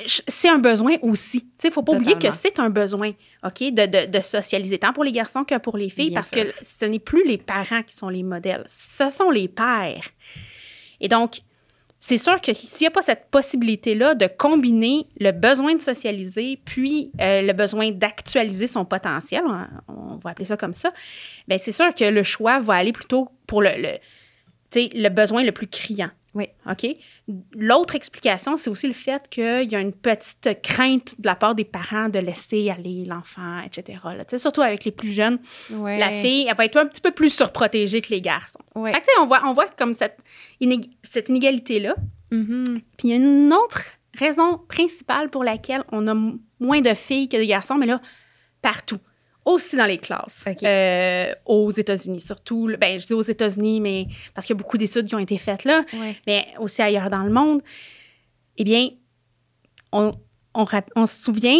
c'est 0.08 0.50
un 0.50 0.58
besoin 0.58 0.96
aussi. 1.02 1.42
Tu 1.42 1.50
sais, 1.60 1.72
faut 1.72 1.84
pas 1.84 1.94
oublier 1.94 2.18
que 2.18 2.32
c'est 2.32 2.60
un 2.60 2.70
besoin, 2.70 3.12
OK, 3.44 3.60
de, 3.60 4.08
de, 4.08 4.20
socialiser, 4.22 4.80
tant 4.80 4.92
pour 4.92 5.04
les 5.04 5.12
garçons 5.12 5.44
que 5.44 5.58
pour 5.60 5.78
les 5.78 5.90
filles, 5.90 6.12
parce 6.12 6.32
que 6.32 6.52
ce 6.62 6.86
n'est 6.86 7.00
plus 7.00 7.26
les 7.26 7.38
parents 7.38 7.84
qui 7.84 7.96
sont 7.96 8.10
les 8.10 8.24
modèles, 8.24 8.66
ce 8.68 9.10
sont 9.12 9.30
les 9.30 9.48
pères. 9.48 10.10
Et 11.04 11.10
donc, 11.10 11.41
c'est 11.99 12.18
sûr 12.18 12.41
que 12.41 12.54
s'il 12.54 12.82
n'y 12.82 12.88
a 12.88 12.91
pas 12.91 13.01
cette 13.01 13.30
possibilité-là 13.30 14.16
de 14.16 14.28
combiner 14.28 15.08
le 15.20 15.32
besoin 15.32 15.76
de 15.76 15.82
socialiser 15.82 16.60
puis 16.66 17.12
euh, 17.22 17.41
le 17.41 17.54
besoin 17.54 17.91
d'actualiser 17.91 18.68
son 18.68 18.84
potentiel, 18.86 19.43
on, 19.88 20.16
va 20.16 20.32
appeler 20.32 20.45
ça 20.45 20.58
comme 20.58 20.74
ça, 20.74 20.91
bien, 21.47 21.58
c'est 21.60 21.72
sûr 21.72 21.93
que 21.93 22.06
le 22.06 22.24
choix 22.24 22.60
va 22.60 22.74
aller 22.76 22.93
plutôt 22.93 23.30
pour 23.47 23.62
le, 23.62 23.70
le, 23.78 23.99
le 24.76 25.10
besoin 25.10 25.43
le 25.43 25.51
plus 25.51 25.68
criant. 25.68 26.10
Oui. 26.36 26.48
OK? 26.70 26.88
L'autre 27.54 27.96
explication, 27.96 28.58
c'est 28.58 28.70
aussi 28.70 28.88
le 28.88 28.94
fait 28.94 29.30
qu'il 29.30 29.72
y 29.72 29.76
a 29.76 29.80
une 29.80 29.94
petite 29.94 30.62
crainte 30.64 31.20
de 31.20 31.28
la 31.28 31.36
part 31.36 31.54
des 31.54 31.64
parents 31.64 32.10
de 32.10 32.20
laisser 32.20 32.70
aller 32.70 33.06
l'enfant, 33.06 33.60
etc. 33.62 34.00
Là. 34.04 34.38
Surtout 34.38 34.62
avec 34.62 34.84
les 34.86 34.92
plus 34.92 35.12
jeunes. 35.12 35.40
La 35.70 36.10
fille, 36.10 36.48
elle 36.50 36.56
va 36.56 36.66
être 36.66 36.78
un 36.78 36.88
petit 36.88 37.02
peu 37.02 37.12
plus 37.12 37.30
surprotégée 37.30 38.02
que 38.02 38.10
les 38.10 38.22
garçons. 38.22 38.60
Fait 38.74 39.02
que, 39.02 39.22
on 39.22 39.28
voit, 39.28 39.42
on 39.46 39.54
voit 39.54 39.68
comme 39.68 39.94
cette, 39.94 40.18
cette 41.04 41.30
inégalité-là. 41.30 41.96
Mm-hmm. 42.32 42.82
Puis 42.98 43.08
il 43.08 43.10
y 43.10 43.14
a 43.14 43.18
une 43.18 43.54
autre 43.54 43.84
raison 44.18 44.60
principale 44.68 45.30
pour 45.30 45.44
laquelle 45.44 45.84
on 45.92 46.08
a 46.08 46.16
moins 46.60 46.82
de 46.82 46.94
filles 46.94 47.30
que 47.30 47.38
de 47.38 47.44
garçons, 47.44 47.76
mais 47.76 47.86
là, 47.86 48.02
partout 48.62 49.00
aussi 49.46 49.76
dans 49.76 49.86
les 49.86 49.98
classes 49.98 50.46
euh, 50.64 51.34
aux 51.46 51.72
États-Unis, 51.72 52.22
surtout. 52.22 52.70
Ben, 52.80 53.00
je 53.00 53.08
dis 53.08 53.14
aux 53.14 53.22
États-Unis, 53.22 53.82
mais 53.82 54.08
parce 54.34 54.48
qu'il 54.48 54.56
y 54.56 54.58
a 54.58 54.62
beaucoup 54.62 54.78
d'études 54.78 55.08
qui 55.08 55.16
ont 55.16 55.20
été 55.20 55.38
faites 55.38 55.64
là, 55.66 55.84
mais 56.28 56.48
aussi 56.60 56.82
ailleurs 56.82 57.10
dans 57.10 57.24
le 57.24 57.32
monde. 57.32 57.62
Eh 58.58 58.64
bien, 58.64 58.89
on, 59.91 60.14
on, 60.54 61.06
se 61.06 61.24
souvient, 61.24 61.60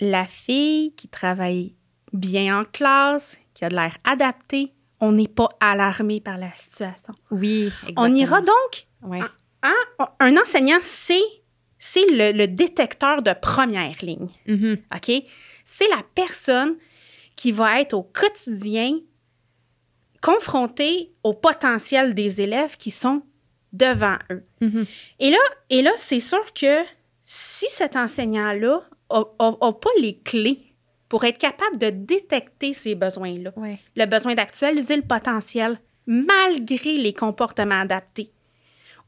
la 0.00 0.26
fille 0.26 0.94
qui 0.94 1.08
travaille 1.08 1.74
bien 2.12 2.60
en 2.60 2.64
classe, 2.64 3.38
qui 3.54 3.64
a 3.64 3.68
de 3.68 3.74
l'air 3.74 3.96
adapté, 4.04 4.72
on 5.00 5.12
n'est 5.12 5.28
pas 5.28 5.48
alarmé 5.60 6.20
par 6.20 6.38
la 6.38 6.50
situation. 6.52 7.14
Oui, 7.30 7.66
exactement. 7.66 8.02
On 8.02 8.14
ira 8.14 8.40
donc. 8.40 9.22
un 10.20 10.36
enseignant, 10.36 10.78
c'est 10.80 11.22
c'est 11.80 12.04
le, 12.10 12.46
détecteur 12.46 13.22
de 13.22 13.32
première 13.32 13.96
ligne. 14.02 14.28
Mm-hmm. 14.46 14.78
OK? 14.94 15.24
C'est 15.72 15.88
la 15.88 16.02
personne 16.14 16.76
qui 17.36 17.52
va 17.52 17.80
être 17.80 17.94
au 17.94 18.02
quotidien 18.02 18.98
confrontée 20.20 21.12
au 21.22 21.32
potentiel 21.32 22.12
des 22.12 22.40
élèves 22.40 22.76
qui 22.76 22.90
sont 22.90 23.22
devant 23.72 24.16
eux. 24.30 24.44
Et 25.20 25.30
là, 25.30 25.38
et 25.70 25.80
là 25.82 25.92
c'est 25.96 26.20
sûr 26.20 26.52
que 26.52 26.82
si 27.22 27.66
cet 27.70 27.94
enseignant-là 27.94 28.82
n'a 29.10 29.72
pas 29.72 29.90
les 30.00 30.18
clés 30.18 30.74
pour 31.08 31.24
être 31.24 31.38
capable 31.38 31.78
de 31.78 31.90
détecter 31.90 32.74
ces 32.74 32.96
besoins-là, 32.96 33.52
le 33.96 34.06
besoin 34.06 34.34
d'actualiser 34.34 34.96
le 34.96 35.02
potentiel 35.02 35.80
malgré 36.06 36.96
les 36.96 37.12
comportements 37.12 37.80
adaptés, 37.80 38.32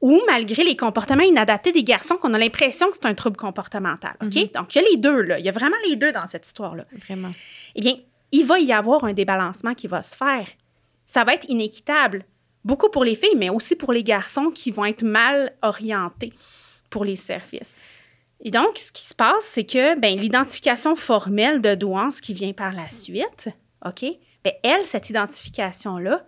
ou 0.03 0.21
malgré 0.27 0.65
les 0.65 0.77
comportements 0.77 1.23
inadaptés 1.23 1.71
des 1.71 1.85
garçons 1.85 2.17
qu'on 2.17 2.35
a 2.35 2.39
l'impression 2.39 2.91
que 2.91 2.97
c'est 3.01 3.07
un 3.07 3.15
trouble 3.15 3.37
comportemental. 3.37 4.17
OK? 4.21 4.35
Mhm. 4.35 4.49
Donc, 4.53 4.75
il 4.75 4.83
y 4.83 4.85
a 4.85 4.89
les 4.91 4.97
deux, 4.97 5.23
là. 5.23 5.39
Il 5.39 5.47
y 5.47 5.49
a 5.49 5.53
vraiment 5.53 5.77
les 5.87 5.95
deux 5.95 6.13
dans 6.13 6.27
cette 6.27 6.45
histoire-là. 6.45 6.85
Vraiment. 7.07 7.31
Eh 7.77 7.81
bien, 7.81 7.95
il 8.33 8.45
va 8.45 8.59
y 8.59 8.73
avoir 8.73 9.05
un 9.05 9.13
débalancement 9.13 9.75
qui 9.75 9.87
va 9.87 10.03
se 10.03 10.17
faire. 10.17 10.49
Ça 11.07 11.23
va 11.23 11.35
être 11.35 11.49
inéquitable, 11.49 12.25
beaucoup 12.65 12.89
pour 12.89 13.05
les 13.05 13.15
filles, 13.15 13.37
mais 13.37 13.49
aussi 13.49 13.77
pour 13.77 13.93
les 13.93 14.03
garçons 14.03 14.51
qui 14.51 14.73
vont 14.73 14.85
être 14.85 15.05
mal 15.05 15.55
orientés 15.63 16.33
pour 16.91 17.05
les 17.05 17.17
services. 17.17 17.77
Et 18.41 18.51
donc, 18.51 18.79
ce 18.79 18.91
qui 18.91 19.05
se 19.05 19.15
passe, 19.15 19.45
c'est 19.45 19.65
que 19.65 19.97
ben, 20.01 20.19
l'identification 20.19 20.97
formelle 20.97 21.61
de 21.61 21.77
douance 21.77 22.21
qui 22.21 22.35
vient 22.35 22.53
par 22.53 22.73
la 22.73 22.91
suite, 22.91 23.51
OK? 23.87 24.05
Bien, 24.43 24.53
elle, 24.65 24.85
cette 24.85 25.11
identification-là, 25.11 26.27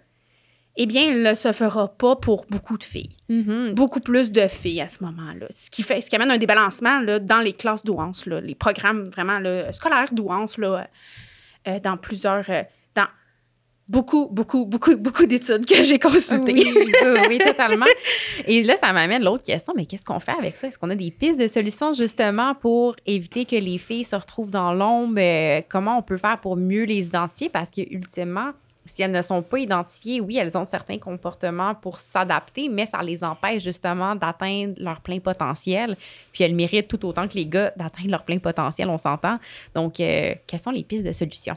eh 0.77 0.87
bien, 0.87 1.03
il 1.03 1.22
ne 1.22 1.35
se 1.35 1.53
fera 1.53 1.89
pas 1.89 2.16
pour 2.16 2.47
beaucoup 2.51 2.77
de 2.77 2.83
filles. 2.85 3.16
Mhm. 3.29 3.75
Beaucoup 3.75 4.01
plus 4.01 4.33
de 4.33 4.49
filles 4.49 4.81
à 4.81 4.89
ce 4.89 5.05
moment-là. 5.05 5.47
Ce 5.51 5.70
qui, 5.70 5.83
fait, 5.83 6.01
ce 6.01 6.11
qui 6.11 6.16
amène 6.16 6.31
un 6.31 6.39
débalancement 6.39 7.01
là, 7.01 7.18
dans 7.20 7.41
les 7.41 7.53
classes 7.53 7.85
douance, 7.85 8.27
là, 8.27 8.41
les 8.41 8.55
programmes 8.57 9.05
vraiment 9.05 9.39
là, 9.39 9.72
scolaires 9.72 10.12
douance, 10.12 10.59
là, 10.59 10.89
euh, 11.68 11.79
dans 11.81 11.97
plusieurs. 11.97 12.45
euh, 12.51 12.62
dans 12.95 13.07
beaucoup, 13.87 14.27
beaucoup, 14.33 14.64
beaucoup, 14.64 14.97
beaucoup 14.97 15.27
d'études 15.27 15.64
que 15.66 15.83
j'ai 15.85 15.99
consultées. 15.99 16.55
Oui, 16.55 16.72
oui, 16.75 17.18
oui, 17.29 17.39
totalement. 17.45 17.87
Et 18.47 18.62
là, 18.62 18.77
ça 18.77 18.93
m'amène 18.93 19.22
l'autre 19.22 19.45
question, 19.45 19.75
mais 19.77 19.87
qu'est-ce 19.87 20.05
qu'on 20.05 20.20
fait 20.20 20.35
avec 20.39 20.57
ça? 20.57 20.68
Est-ce 20.68 20.79
qu'on 20.79 20.91
a 20.91 20.95
des 20.97 21.11
pistes 21.11 21.39
de 21.39 21.47
solutions 21.47 21.93
justement 21.93 22.55
pour 22.55 22.97
éviter 23.07 23.45
que 23.45 23.57
les 23.57 23.79
filles 23.79 24.05
se 24.05 24.16
retrouvent 24.16 24.51
dans 24.51 24.72
l'ombre? 24.72 25.18
Euh, 25.18 25.61
comment 25.68 25.99
on 25.99 26.03
peut 26.03 26.16
faire 26.16 26.41
pour 26.41 26.57
mieux 26.57 26.85
les 26.85 27.07
identifier? 27.07 27.49
Parce 27.49 27.70
que 27.70 27.83
ultimement, 27.83 28.51
si 28.87 29.03
elles 29.03 29.11
ne 29.11 29.22
sont 29.22 29.43
pas 29.43 29.59
identifiées, 29.59 30.20
oui, 30.20 30.37
elles 30.37 30.57
ont 30.57 30.64
certains 30.64 30.99
comportements 30.99 31.74
pour 31.74 31.99
s'adapter, 31.99 32.68
mais 32.68 32.87
ça 32.87 33.03
les 33.03 33.24
empêche 33.24 33.62
justement 33.62 34.14
d'atteindre 34.14 34.74
leur 34.76 35.01
plein 35.01 35.18
potentiel. 35.18 35.97
Puis 36.32 36.45
elles 36.45 36.55
méritent 36.55 36.89
tout 36.89 37.05
autant 37.07 37.26
que 37.26 37.35
les 37.35 37.47
gars 37.47 37.72
d'atteindre 37.76 38.11
leur 38.11 38.24
plein 38.24 38.39
potentiel, 38.39 38.89
on 38.89 38.99
s'entend. 38.99 39.39
Donc, 39.74 40.01
euh, 40.01 40.35
quelles 40.47 40.61
sont 40.61 40.70
les 40.70 40.82
pistes 40.82 41.05
de 41.05 41.12
solutions? 41.12 41.57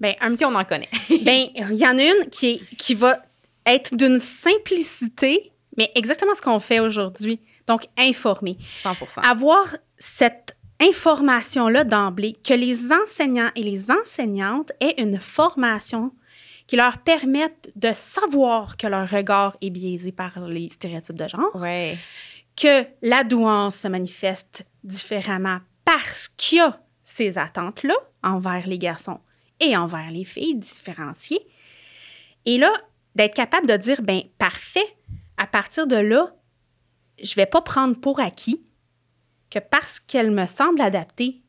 Ben, 0.00 0.14
un 0.20 0.36
Si 0.36 0.44
on 0.44 0.54
en 0.54 0.64
connaît. 0.64 0.88
Ben, 1.24 1.48
il 1.54 1.78
y 1.78 1.86
en 1.86 1.98
a 1.98 2.02
une 2.02 2.28
qui, 2.30 2.50
est, 2.50 2.76
qui 2.76 2.94
va 2.94 3.18
être 3.66 3.94
d'une 3.94 4.18
simplicité, 4.18 5.52
mais 5.76 5.90
exactement 5.94 6.34
ce 6.34 6.42
qu'on 6.42 6.60
fait 6.60 6.80
aujourd'hui. 6.80 7.40
Donc, 7.66 7.86
informer. 7.96 8.56
100 8.82 8.96
Avoir 9.22 9.76
cette 9.98 10.56
information-là 10.80 11.84
d'emblée, 11.84 12.36
que 12.44 12.54
les 12.54 12.92
enseignants 12.92 13.50
et 13.54 13.62
les 13.62 13.90
enseignantes 13.90 14.72
aient 14.80 15.00
une 15.00 15.18
formation 15.18 16.12
qui 16.72 16.76
leur 16.76 16.96
permette 17.02 17.70
de 17.76 17.92
savoir 17.92 18.78
que 18.78 18.86
leur 18.86 19.06
regard 19.10 19.58
est 19.60 19.68
biaisé 19.68 20.10
par 20.10 20.40
les 20.48 20.70
stéréotypes 20.70 21.16
de 21.16 21.28
genre, 21.28 21.54
Ouais. 21.54 21.98
que 22.56 22.86
la 23.02 23.24
douance 23.24 23.76
se 23.76 23.88
manifeste 23.88 24.66
différemment 24.82 25.58
parce 25.84 26.28
qu'il 26.28 26.56
y 26.56 26.60
a 26.62 26.80
ces 27.04 27.36
attentes-là 27.36 27.92
envers 28.22 28.66
les 28.66 28.78
garçons 28.78 29.20
et 29.60 29.76
envers 29.76 30.10
les 30.10 30.24
filles 30.24 30.54
différenciées. 30.54 31.46
Et 32.46 32.56
là, 32.56 32.72
d'être 33.16 33.34
capable 33.34 33.66
de 33.66 33.76
dire, 33.76 34.00
ben 34.00 34.22
parfait, 34.38 34.96
à 35.36 35.46
partir 35.46 35.86
de 35.86 35.96
là, 35.96 36.34
je 37.22 37.34
vais 37.34 37.44
pas 37.44 37.60
prendre 37.60 38.00
pour 38.00 38.18
acquis 38.18 38.64
que 39.50 39.58
parce 39.58 40.00
qu'elle 40.00 40.30
me 40.30 40.46
semble 40.46 40.80
adaptée, 40.80 41.42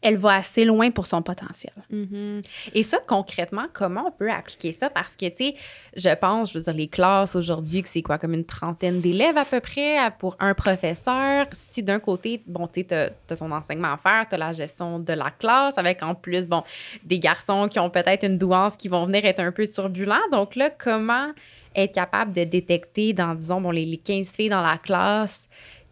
elle 0.00 0.16
va 0.16 0.36
assez 0.36 0.64
loin 0.64 0.90
pour 0.90 1.06
son 1.06 1.22
potentiel. 1.22 1.72
Mhm. 1.90 2.42
Et 2.72 2.82
ça, 2.84 2.98
concrètement, 3.04 3.66
comment 3.72 4.06
on 4.06 4.10
peut 4.12 4.30
appliquer 4.30 4.72
ça? 4.72 4.90
Parce 4.90 5.16
que, 5.16 5.26
tu 5.28 5.48
sais, 5.48 5.54
je 5.96 6.14
pense, 6.14 6.52
je 6.52 6.58
veux 6.58 6.64
dire, 6.64 6.72
les 6.72 6.86
classes 6.86 7.34
aujourd'hui, 7.34 7.82
que 7.82 7.88
c'est 7.88 8.02
quoi, 8.02 8.16
comme 8.16 8.34
une 8.34 8.44
trentaine 8.44 9.00
d'élèves 9.00 9.36
à 9.36 9.44
peu 9.44 9.58
près 9.60 9.96
pour 10.20 10.36
un 10.38 10.54
professeur. 10.54 11.46
Si 11.50 11.82
d'un 11.82 11.98
côté, 11.98 12.42
bon, 12.46 12.68
tu 12.68 12.80
sais, 12.80 13.12
t'as 13.26 13.36
ton 13.36 13.50
enseignement 13.50 13.94
à 13.94 13.96
faire, 13.96 14.26
t'as 14.28 14.36
la 14.36 14.52
gestion 14.52 15.00
de 15.00 15.12
la 15.12 15.30
classe, 15.32 15.76
avec 15.78 16.02
en 16.02 16.14
plus, 16.14 16.46
bon, 16.46 16.62
des 17.02 17.18
garçons 17.18 17.68
qui 17.68 17.80
ont 17.80 17.90
peut-être 17.90 18.24
une 18.24 18.38
douance 18.38 18.76
qui 18.76 18.86
vont 18.86 19.04
venir 19.06 19.24
être 19.24 19.40
un 19.40 19.50
peu 19.50 19.66
turbulents. 19.66 20.16
Donc 20.30 20.54
là, 20.54 20.70
comment 20.70 21.32
être 21.74 21.94
capable 21.94 22.32
de 22.32 22.44
détecter 22.44 23.12
dans, 23.12 23.34
disons, 23.34 23.60
bon, 23.60 23.72
les, 23.72 23.84
les 23.84 23.98
15 23.98 24.28
filles 24.28 24.48
dans 24.48 24.62
la 24.62 24.78
classe 24.78 25.48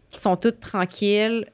qui 0.09 0.19
sont 0.19 0.37
toutes 0.37 0.61
tranquilles, 0.61 1.45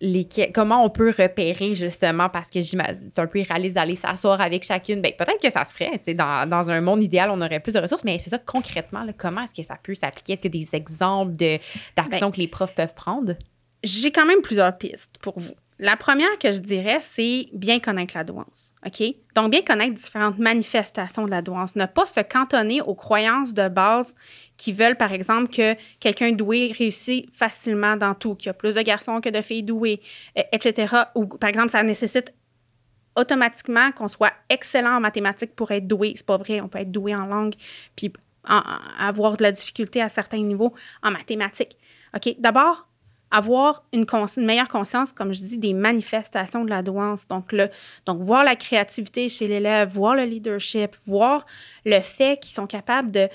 lesquels- 0.00 0.52
comment 0.52 0.84
on 0.84 0.90
peut 0.90 1.12
repérer 1.16 1.74
justement 1.74 2.28
parce 2.28 2.48
que 2.50 2.60
c'est 2.62 2.76
un 3.18 3.26
peu 3.26 3.38
irréaliste 3.40 3.74
d'aller 3.74 3.96
s'asseoir 3.96 4.40
avec 4.40 4.64
chacune. 4.64 5.02
Ben 5.02 5.12
peut-être 5.16 5.40
que 5.40 5.50
ça 5.50 5.64
se 5.64 5.72
ferait 5.74 5.90
tu 5.98 6.04
sais 6.06 6.14
dans, 6.14 6.48
dans 6.48 6.70
un 6.70 6.80
monde 6.80 7.02
idéal 7.02 7.30
on 7.30 7.40
aurait 7.40 7.60
plus 7.60 7.74
de 7.74 7.80
ressources 7.80 8.04
mais 8.04 8.18
c'est 8.18 8.30
ça 8.30 8.38
concrètement 8.38 9.04
là, 9.04 9.12
comment 9.16 9.42
est-ce 9.42 9.54
que 9.54 9.62
ça 9.62 9.76
peut 9.82 9.94
s'appliquer? 9.94 10.32
Est-ce 10.34 10.42
qu'il 10.42 10.54
y 10.54 10.58
a 10.58 10.64
des 10.64 10.74
exemples 10.76 11.36
de 11.36 11.58
d'actions 11.96 12.30
que 12.30 12.38
les 12.38 12.48
profs 12.48 12.74
peuvent 12.74 12.94
prendre? 12.94 13.34
J'ai 13.82 14.10
quand 14.10 14.26
même 14.26 14.42
plusieurs 14.42 14.76
pistes 14.76 15.16
pour 15.22 15.38
vous. 15.38 15.54
La 15.82 15.96
première 15.96 16.38
que 16.38 16.52
je 16.52 16.58
dirais, 16.58 16.98
c'est 17.00 17.48
bien 17.54 17.80
connaître 17.80 18.14
la 18.14 18.22
douance. 18.22 18.74
OK? 18.84 19.02
Donc, 19.34 19.50
bien 19.50 19.62
connaître 19.62 19.94
différentes 19.94 20.38
manifestations 20.38 21.24
de 21.24 21.30
la 21.30 21.40
douance. 21.40 21.74
Ne 21.74 21.86
pas 21.86 22.04
se 22.04 22.20
cantonner 22.20 22.82
aux 22.82 22.94
croyances 22.94 23.54
de 23.54 23.66
base 23.66 24.14
qui 24.58 24.74
veulent, 24.74 24.98
par 24.98 25.10
exemple, 25.14 25.48
que 25.48 25.74
quelqu'un 25.98 26.32
doué 26.32 26.70
réussit 26.76 27.34
facilement 27.34 27.96
dans 27.96 28.14
tout, 28.14 28.34
qu'il 28.34 28.48
y 28.48 28.50
a 28.50 28.54
plus 28.54 28.74
de 28.74 28.82
garçons 28.82 29.22
que 29.22 29.30
de 29.30 29.40
filles 29.40 29.62
douées, 29.62 30.02
euh, 30.38 30.42
etc. 30.52 30.94
Ou, 31.14 31.24
par 31.24 31.48
exemple, 31.48 31.70
ça 31.70 31.82
nécessite 31.82 32.34
automatiquement 33.16 33.90
qu'on 33.92 34.08
soit 34.08 34.34
excellent 34.50 34.96
en 34.96 35.00
mathématiques 35.00 35.56
pour 35.56 35.70
être 35.70 35.86
doué. 35.86 36.12
C'est 36.14 36.26
pas 36.26 36.36
vrai. 36.36 36.60
On 36.60 36.68
peut 36.68 36.80
être 36.80 36.92
doué 36.92 37.14
en 37.14 37.24
langue 37.24 37.54
puis 37.96 38.12
avoir 38.44 39.38
de 39.38 39.42
la 39.42 39.52
difficulté 39.52 40.02
à 40.02 40.10
certains 40.10 40.42
niveaux 40.42 40.74
en 41.02 41.10
mathématiques. 41.10 41.78
OK? 42.14 42.34
D'abord, 42.38 42.89
avoir 43.30 43.84
une, 43.92 44.06
meilleure 44.38 44.68
conscience, 44.68 45.12
comme 45.12 45.32
je 45.32 45.40
dis, 45.40 45.58
des 45.58 45.72
manifestations 45.72 46.64
de 46.64 46.70
la 46.70 46.82
douance. 46.82 47.28
Donc, 47.28 47.52
le, 47.52 47.68
donc 48.06 48.20
voir 48.20 48.44
la 48.44 48.56
créativité 48.56 49.28
chez 49.28 49.48
l'élève, 49.48 49.88
voir 49.92 50.14
le 50.14 50.24
leadership, 50.24 50.96
voir 51.06 51.46
le 51.84 52.00
fait 52.00 52.40
qu'ils 52.40 52.52
sont 52.52 52.66
capables 52.66 53.10
de, 53.10 53.28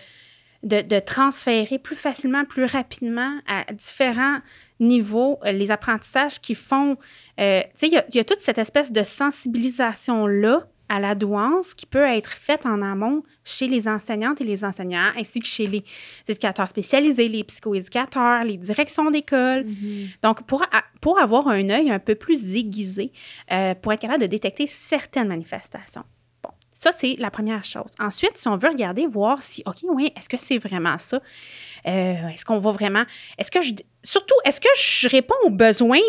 de, 0.64 1.00
transférer 1.00 1.78
plus 1.78 1.96
facilement, 1.96 2.44
plus 2.44 2.66
rapidement 2.66 3.40
à 3.48 3.72
différents 3.72 4.40
niveaux 4.80 5.40
euh, 5.46 5.52
les 5.52 5.72
apprentissages 5.72 6.42
qui 6.42 6.56
font. 6.56 6.98
euh, 7.40 7.62
tu 7.78 7.88
sais, 7.90 8.04
il 8.10 8.16
y, 8.16 8.20
a 8.20 8.24
toute 8.24 8.42
cette 8.42 8.58
espèce 8.58 8.92
de 8.92 9.04
sensibilisation-là 9.04 10.68
à 10.90 11.00
la 11.00 11.16
douance 11.16 11.74
qui 11.74 11.86
peut 11.86 12.04
être 12.06 12.30
faite 12.32 12.66
en 12.66 12.82
amont 12.82 13.24
chez 13.44 13.68
les 13.68 13.88
enseignantes 13.88 14.40
et 14.42 14.44
les 14.44 14.64
enseignants, 14.64 15.12
ainsi 15.18 15.40
que 15.40 15.48
chez 15.48 15.66
les 15.68 15.84
éducateurs 16.28 16.68
spécialisés, 16.68 17.28
les 17.28 17.44
psychoéducateurs, 17.44 18.44
les 18.44 18.58
directions 18.58 19.10
d'école. 19.10 19.66
Donc, 20.22 20.44
pour, 20.46 20.62
a- 20.64 20.84
pour 21.02 21.20
avoir 21.20 21.48
un 21.48 21.70
œil 21.70 21.90
un 21.90 22.00
peu 22.00 22.16
plus 22.16 22.56
aiguisé, 22.56 23.12
euh, 23.52 23.74
pour 23.76 23.94
être 23.94 24.02
capable 24.02 24.22
de 24.22 24.28
détecter 24.28 24.68
certaines 24.68 25.28
manifestations. 25.28 26.04
Bon, 26.44 26.52
ça, 26.72 26.92
c'est 26.96 27.16
la 27.18 27.32
première 27.32 27.64
chose. 27.64 27.90
Ensuite, 28.00 28.38
si 28.38 28.48
on 28.48 28.56
veut 28.56 28.70
regarder, 28.70 29.08
voir 29.08 29.42
si, 29.42 29.64
OK, 29.66 29.78
oui, 29.90 30.12
est-ce 30.16 30.30
que 30.30 30.38
c'est 30.38 30.60
vraiment 30.60 30.98
ça? 31.00 31.20
Euh, 31.88 32.28
est-ce 32.30 32.46
qu'on 32.46 32.60
va 32.60 32.72
vraiment. 32.72 33.04
Est-ce 33.38 33.50
que 33.52 33.62
je. 33.62 33.74
Surtout, 34.04 34.36
est-ce 34.46 34.62
que 34.62 34.70
je 34.78 35.08
réponds 35.10 35.36
aux 35.44 35.50
besoins 35.50 36.00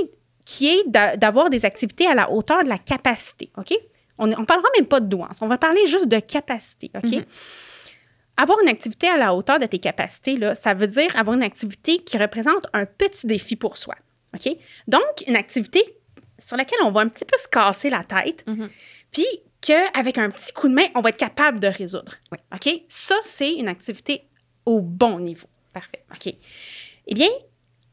qui 0.44 0.68
est 0.68 0.82
d'a- 0.86 1.16
d'avoir 1.16 1.50
des 1.50 1.64
activités 1.64 2.06
à 2.06 2.14
la 2.14 2.30
hauteur 2.30 2.62
de 2.62 2.68
la 2.68 2.78
capacité, 2.78 3.50
OK? 3.56 3.74
On 4.18 4.26
ne 4.26 4.34
parlera 4.44 4.68
même 4.76 4.86
pas 4.86 5.00
de 5.00 5.06
douance, 5.06 5.40
on 5.42 5.48
va 5.48 5.58
parler 5.58 5.84
juste 5.86 6.08
de 6.08 6.18
capacité, 6.20 6.90
OK? 6.94 7.10
Mhm. 7.10 7.24
Avoir 8.38 8.60
une 8.60 8.68
activité 8.68 9.08
à 9.08 9.16
la 9.16 9.34
hauteur 9.34 9.58
de 9.58 9.66
tes 9.66 9.78
capacités, 9.78 10.36
là, 10.36 10.54
ça 10.54 10.74
veut 10.74 10.86
dire 10.86 11.14
avoir 11.16 11.36
une 11.36 11.42
activité 11.42 11.98
qui 11.98 12.18
représente 12.18 12.66
un 12.74 12.84
petit 12.84 13.26
défi 13.26 13.56
pour 13.56 13.76
soi, 13.78 13.94
OK? 14.34 14.54
Donc, 14.88 15.24
une 15.26 15.36
activité 15.36 15.82
sur 16.38 16.56
laquelle 16.58 16.78
on 16.84 16.90
va 16.90 17.00
un 17.00 17.08
petit 17.08 17.24
peu 17.24 17.36
se 17.38 17.48
casser 17.48 17.88
la 17.88 18.04
tête, 18.04 18.44
Mhm. 18.46 18.68
puis 19.10 19.24
qu'avec 19.62 20.18
un 20.18 20.28
petit 20.30 20.52
coup 20.52 20.68
de 20.68 20.74
main, 20.74 20.86
on 20.94 21.00
va 21.00 21.08
être 21.08 21.16
capable 21.16 21.60
de 21.60 21.66
résoudre, 21.66 22.12
Oui. 22.30 22.38
OK? 22.54 22.82
Ça, 22.88 23.16
c'est 23.22 23.54
une 23.54 23.68
activité 23.68 24.22
au 24.66 24.80
bon 24.80 25.18
niveau. 25.18 25.48
parfait 25.72 26.04
OK? 26.10 26.34
Eh 27.06 27.14
bien, 27.14 27.28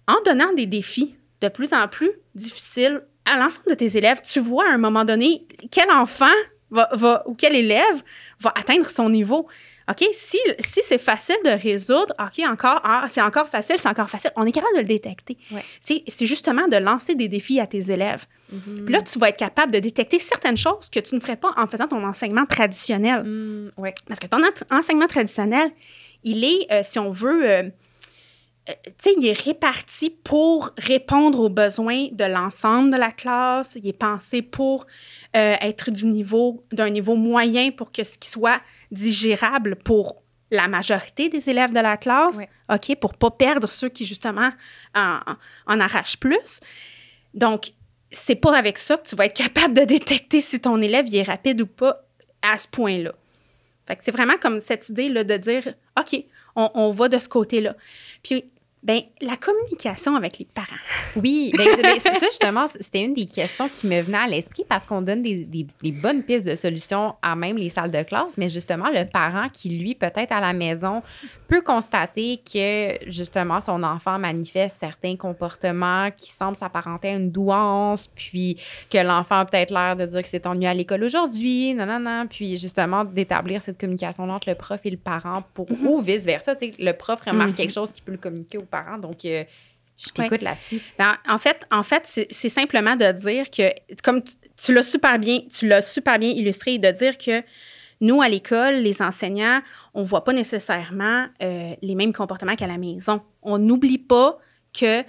en 0.08 0.16
donnant 0.26 0.54
des 0.54 0.66
défis 0.66 1.16
de 1.42 1.48
plus 1.50 1.74
en 1.74 1.88
plus 1.90 2.12
difficiles 2.36 3.02
à 3.26 3.38
l'ensemble 3.38 3.70
de 3.70 3.76
tes 3.76 3.98
élèves, 3.98 4.22
tu 4.22 4.40
vois 4.40 4.66
à 4.70 4.74
un 4.74 4.78
moment 4.78 5.06
donné 5.06 5.46
quel 5.72 5.90
enfant 5.92 6.26
va, 6.72 6.90
va- 6.94 7.24
ou 7.28 7.36
quel 7.36 7.56
élève 7.56 8.02
va 8.40 8.52
atteindre 8.56 8.86
son 8.86 9.10
niveau. 9.10 9.48
OK? 9.90 10.06
Si, 10.14 10.38
si 10.60 10.80
c'est 10.82 10.98
facile 10.98 11.36
de 11.44 11.50
résoudre, 11.50 12.14
OK, 12.18 12.42
encore, 12.48 12.80
ah, 12.86 13.06
c'est 13.10 13.22
encore 13.22 13.50
facile, 13.50 13.76
c'est 13.78 13.90
encore 13.90 14.10
facile, 14.10 14.32
on 14.38 14.46
est 14.46 14.52
capable 14.54 14.76
de 14.76 14.80
le 14.82 14.86
détecter. 14.88 15.38
Ouais. 15.52 15.64
C'est 15.82 16.04
c'est 16.08 16.26
justement 16.26 16.68
de 16.70 16.78
lancer 16.78 17.16
des 17.16 17.28
défis 17.28 17.60
à 17.60 17.68
tes 17.68 17.92
élèves. 17.92 18.26
Mhm. 18.52 18.86
Puis 18.86 18.94
là, 18.94 19.02
tu 19.02 19.20
vas 19.20 19.28
être 19.30 19.38
capable 19.38 19.74
de 19.74 19.80
détecter 19.80 20.20
certaines 20.20 20.56
choses 20.56 20.90
que 20.90 21.00
tu 21.02 21.16
ne 21.16 21.20
ferais 21.20 21.36
pas 21.36 21.54
en 21.58 21.68
faisant 21.68 21.88
ton 21.88 22.02
enseignement 22.06 22.46
traditionnel. 22.46 23.24
Mm, 23.24 23.72
ouais 23.78 23.94
Parce 24.08 24.22
que 24.22 24.28
ton 24.28 24.38
ent- 24.42 24.64
enseignement 24.78 25.08
traditionnel, 25.08 25.70
il 26.24 26.44
est, 26.46 26.72
euh, 26.72 26.80
si 26.84 26.98
on 27.00 27.12
veut, 27.12 27.42
euh, 27.50 27.64
tu 28.66 28.74
sais, 28.98 29.14
il 29.18 29.26
est 29.28 29.38
réparti 29.38 30.10
pour 30.10 30.72
répondre 30.78 31.40
aux 31.42 31.50
besoins 31.50 32.08
de 32.12 32.24
l'ensemble 32.24 32.92
de 32.92 32.98
la 32.98 33.12
classe. 33.12 33.76
Il 33.76 33.88
est 33.88 33.92
pensé 33.98 34.42
pour 34.42 34.86
euh, 35.36 35.56
être 35.60 35.92
du 35.92 36.06
niveau, 36.06 36.64
d'un 36.72 36.90
niveau 36.90 37.16
moyen 37.16 37.72
pour 37.72 37.92
que 37.92 38.04
ce 38.04 38.18
qui 38.18 38.30
soit 38.30 38.62
digérable 38.92 39.76
pour 39.76 40.22
la 40.52 40.68
majorité 40.68 41.30
des 41.30 41.50
élèves 41.50 41.72
de 41.74 41.80
la 41.80 41.98
classe, 41.98 42.38
Ouais. 42.38 42.50
OK, 42.74 42.96
pour 43.00 43.16
pas 43.16 43.32
perdre 43.32 43.68
ceux 43.68 43.90
qui, 43.90 44.06
justement, 44.06 44.52
en, 44.96 45.20
en- 45.26 45.36
en 45.74 45.80
arrachent 45.80 46.18
plus. 46.20 46.60
Donc, 47.34 47.74
c'est 48.12 48.36
pas 48.36 48.56
avec 48.56 48.78
ça 48.78 48.96
que 48.98 49.08
tu 49.08 49.16
vas 49.16 49.26
être 49.26 49.36
capable 49.36 49.74
de 49.74 49.84
détecter 49.84 50.40
si 50.42 50.60
ton 50.62 50.80
élève 50.82 51.08
il 51.08 51.16
est 51.16 51.24
rapide 51.24 51.62
ou 51.62 51.66
pas 51.68 52.06
à 52.44 52.58
ce 52.58 52.68
point-là. 52.68 53.12
Fait 53.88 53.96
que 53.98 54.04
c'est 54.04 54.12
vraiment 54.12 54.38
comme 54.40 54.62
cette 54.62 54.88
idée 54.90 55.10
là, 55.10 55.24
de 55.24 55.36
dire 55.36 55.74
OK, 56.04 56.26
on, 56.56 56.92
va 56.92 57.10
de 57.10 57.18
ce 57.18 57.30
côté-là. 57.30 57.76
Puis 58.22 58.46
Ben, 58.84 59.00
la 59.22 59.38
communication 59.38 60.18
avec 60.18 60.40
les 60.40 60.46
parents. 60.46 60.68
Oui, 61.16 61.54
ben, 61.58 61.66
ben 61.82 62.00
ça 62.02 62.12
justement, 62.20 62.68
c'était 62.68 63.02
une 63.02 63.14
des 63.14 63.28
questions 63.28 63.70
qui 63.70 63.88
me 63.88 64.02
venait 64.02 64.18
à 64.18 64.28
l'esprit 64.28 64.66
parce 64.68 64.86
qu'on 64.86 65.02
donne 65.02 65.24
des, 65.24 65.46
des, 65.46 65.92
bonnes 65.92 66.22
pistes 66.22 66.44
de 66.44 66.56
solutions 66.56 67.16
à 67.22 67.34
même 67.38 67.58
les 67.58 67.70
salles 67.70 67.92
de 67.92 68.04
classe, 68.04 68.38
mais 68.38 68.50
justement, 68.50 68.90
le 68.90 69.06
parent 69.06 69.48
qui, 69.54 69.70
lui, 69.70 69.96
peut-être 69.96 70.34
à 70.34 70.42
la 70.42 70.52
maison, 70.52 71.02
peut 71.48 71.62
constater 71.62 72.42
que 72.52 73.10
justement 73.10 73.62
son 73.62 73.84
enfant 73.84 74.20
manifeste 74.20 74.78
certains 74.80 75.16
comportements 75.16 76.10
qui 76.12 76.32
semblent 76.32 76.58
s'apparenter 76.58 77.10
à 77.10 77.14
une 77.14 77.32
douance, 77.32 78.08
puis 78.08 78.58
que 78.90 78.98
l'enfant 78.98 79.40
a 79.40 79.46
peut-être 79.46 79.72
l'air 79.72 79.96
de 79.96 80.06
dire 80.06 80.22
que 80.22 80.28
c'est 80.28 80.46
ennuyé 80.46 80.68
à 80.68 80.74
l'école 80.74 81.04
aujourd'hui, 81.06 81.74
non, 81.74 81.86
non, 81.86 82.00
non, 82.00 82.28
puis 82.30 82.58
justement 82.58 83.06
d'établir 83.06 83.62
cette 83.62 83.80
communication 83.80 84.30
entre 84.30 84.50
le 84.50 84.56
prof 84.56 84.80
et 84.84 84.90
le 84.90 84.98
parent 84.98 85.44
pour, 85.54 85.68
mm-hmm. 85.68 85.86
ou 85.86 86.02
vice-versa, 86.02 86.56
le 86.80 86.92
prof 86.92 87.22
remarque 87.22 87.52
mm-hmm. 87.52 87.56
quelque 87.56 87.74
chose 87.74 87.92
qui 87.94 88.02
peut 88.02 88.12
le 88.12 88.18
communiquer 88.18 88.58
au 88.58 88.64
parents. 88.74 88.98
Donc, 88.98 89.24
euh, 89.26 89.44
je 89.98 90.10
t'écoute 90.10 90.42
là-dessus. 90.42 90.82
Ben, 90.98 91.16
en 91.28 91.38
fait, 91.38 91.66
en 91.72 91.84
fait 91.84 92.04
c'est 92.30 92.50
simplement 92.50 92.96
de 92.96 93.12
dire 93.12 93.50
que, 93.50 93.70
comme 94.04 94.22
tu, 94.24 94.74
l'as 94.74 94.84
super 94.84 95.20
bien, 95.20 95.40
tu 95.56 95.68
l'as 95.68 95.82
super 95.82 96.18
bien 96.20 96.30
illustré, 96.30 96.78
de 96.80 96.92
dire 96.92 97.18
que 97.18 97.44
nous, 98.02 98.22
à 98.22 98.28
l'école, 98.28 98.76
les 98.76 99.02
enseignants, 99.02 99.62
on 99.94 100.02
ne 100.02 100.06
voit 100.06 100.24
pas 100.24 100.34
nécessairement 100.34 101.28
euh, 101.42 101.74
les 101.82 101.96
mêmes 101.96 102.12
comportements 102.12 102.56
qu'à 102.56 102.68
la 102.68 102.78
maison. 102.78 103.22
On 103.44 103.58
n'oublie 103.58 104.00
pas 104.00 104.40
que 104.74 105.04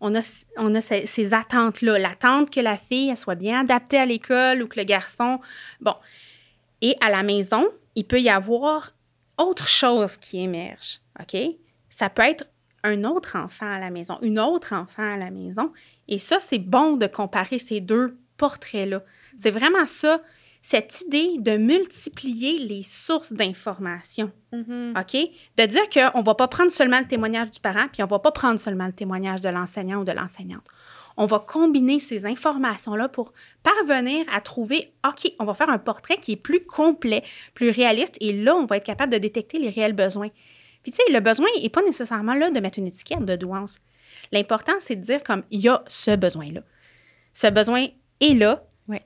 on 0.00 0.14
a, 0.14 0.20
on 0.56 0.74
a 0.76 0.80
ces, 0.80 1.34
attentes-là. 1.34 1.98
L'attente 1.98 2.50
que 2.50 2.60
la 2.60 2.76
fille 2.76 3.10
elle 3.10 3.16
soit 3.16 3.34
bien 3.34 3.60
adaptée 3.60 3.98
à 3.98 4.06
l'école 4.06 4.62
ou 4.62 4.68
que 4.68 4.78
le 4.78 4.84
garçon. 4.84 5.40
Bon. 5.80 5.94
Et 6.80 6.96
à 7.00 7.10
la 7.10 7.24
maison, 7.24 7.66
il 7.96 8.04
peut 8.04 8.20
y 8.20 8.30
avoir 8.30 8.92
autre 9.36 9.66
chose 9.66 10.16
qui 10.16 10.40
émerge. 10.40 11.00
OK? 11.20 11.36
Ça 11.90 12.08
peut 12.08 12.22
être 12.22 12.46
un 12.84 13.04
autre 13.04 13.36
enfant 13.36 13.70
à 13.70 13.78
la 13.78 13.90
maison, 13.90 14.18
une 14.22 14.38
autre 14.38 14.74
enfant 14.74 15.14
à 15.14 15.16
la 15.16 15.30
maison. 15.30 15.72
Et 16.06 16.18
ça, 16.18 16.38
c'est 16.40 16.58
bon 16.58 16.96
de 16.96 17.06
comparer 17.06 17.58
ces 17.58 17.80
deux 17.80 18.16
portraits-là. 18.36 19.02
C'est 19.38 19.50
vraiment 19.50 19.86
ça, 19.86 20.20
cette 20.62 21.02
idée 21.02 21.36
de 21.38 21.56
multiplier 21.56 22.58
les 22.58 22.82
sources 22.82 23.32
d'informations. 23.32 24.30
Mm-hmm. 24.52 25.00
OK? 25.00 25.30
De 25.56 25.66
dire 25.66 25.88
qu'on 25.88 26.20
ne 26.20 26.24
va 26.24 26.34
pas 26.34 26.48
prendre 26.48 26.70
seulement 26.70 27.00
le 27.00 27.06
témoignage 27.06 27.50
du 27.50 27.60
parent, 27.60 27.86
puis 27.92 28.02
on 28.02 28.06
ne 28.06 28.10
va 28.10 28.18
pas 28.18 28.32
prendre 28.32 28.58
seulement 28.58 28.86
le 28.86 28.92
témoignage 28.92 29.40
de 29.40 29.48
l'enseignant 29.48 30.00
ou 30.00 30.04
de 30.04 30.12
l'enseignante. 30.12 30.64
On 31.20 31.26
va 31.26 31.40
combiner 31.40 31.98
ces 31.98 32.26
informations-là 32.26 33.08
pour 33.08 33.32
parvenir 33.64 34.24
à 34.32 34.40
trouver, 34.40 34.92
OK, 35.04 35.32
on 35.40 35.44
va 35.44 35.54
faire 35.54 35.68
un 35.68 35.78
portrait 35.78 36.18
qui 36.18 36.32
est 36.32 36.36
plus 36.36 36.64
complet, 36.64 37.24
plus 37.54 37.70
réaliste, 37.70 38.16
et 38.20 38.32
là, 38.32 38.54
on 38.54 38.66
va 38.66 38.76
être 38.76 38.86
capable 38.86 39.12
de 39.12 39.18
détecter 39.18 39.58
les 39.58 39.68
réels 39.68 39.94
besoins. 39.94 40.28
Puis, 40.88 40.96
tu 40.96 41.04
sais, 41.04 41.12
le 41.12 41.20
besoin 41.20 41.48
n'est 41.60 41.68
pas 41.68 41.82
nécessairement 41.82 42.32
là 42.32 42.50
de 42.50 42.60
mettre 42.60 42.78
une 42.78 42.86
étiquette 42.86 43.22
de 43.22 43.36
douance. 43.36 43.78
L'important, 44.32 44.72
c'est 44.78 44.96
de 44.96 45.02
dire 45.02 45.22
comme 45.22 45.42
il 45.50 45.60
y 45.60 45.68
a 45.68 45.84
ce 45.86 46.16
besoin-là. 46.16 46.62
Ce 47.34 47.46
besoin 47.48 47.88
est 48.22 48.32
là. 48.32 48.64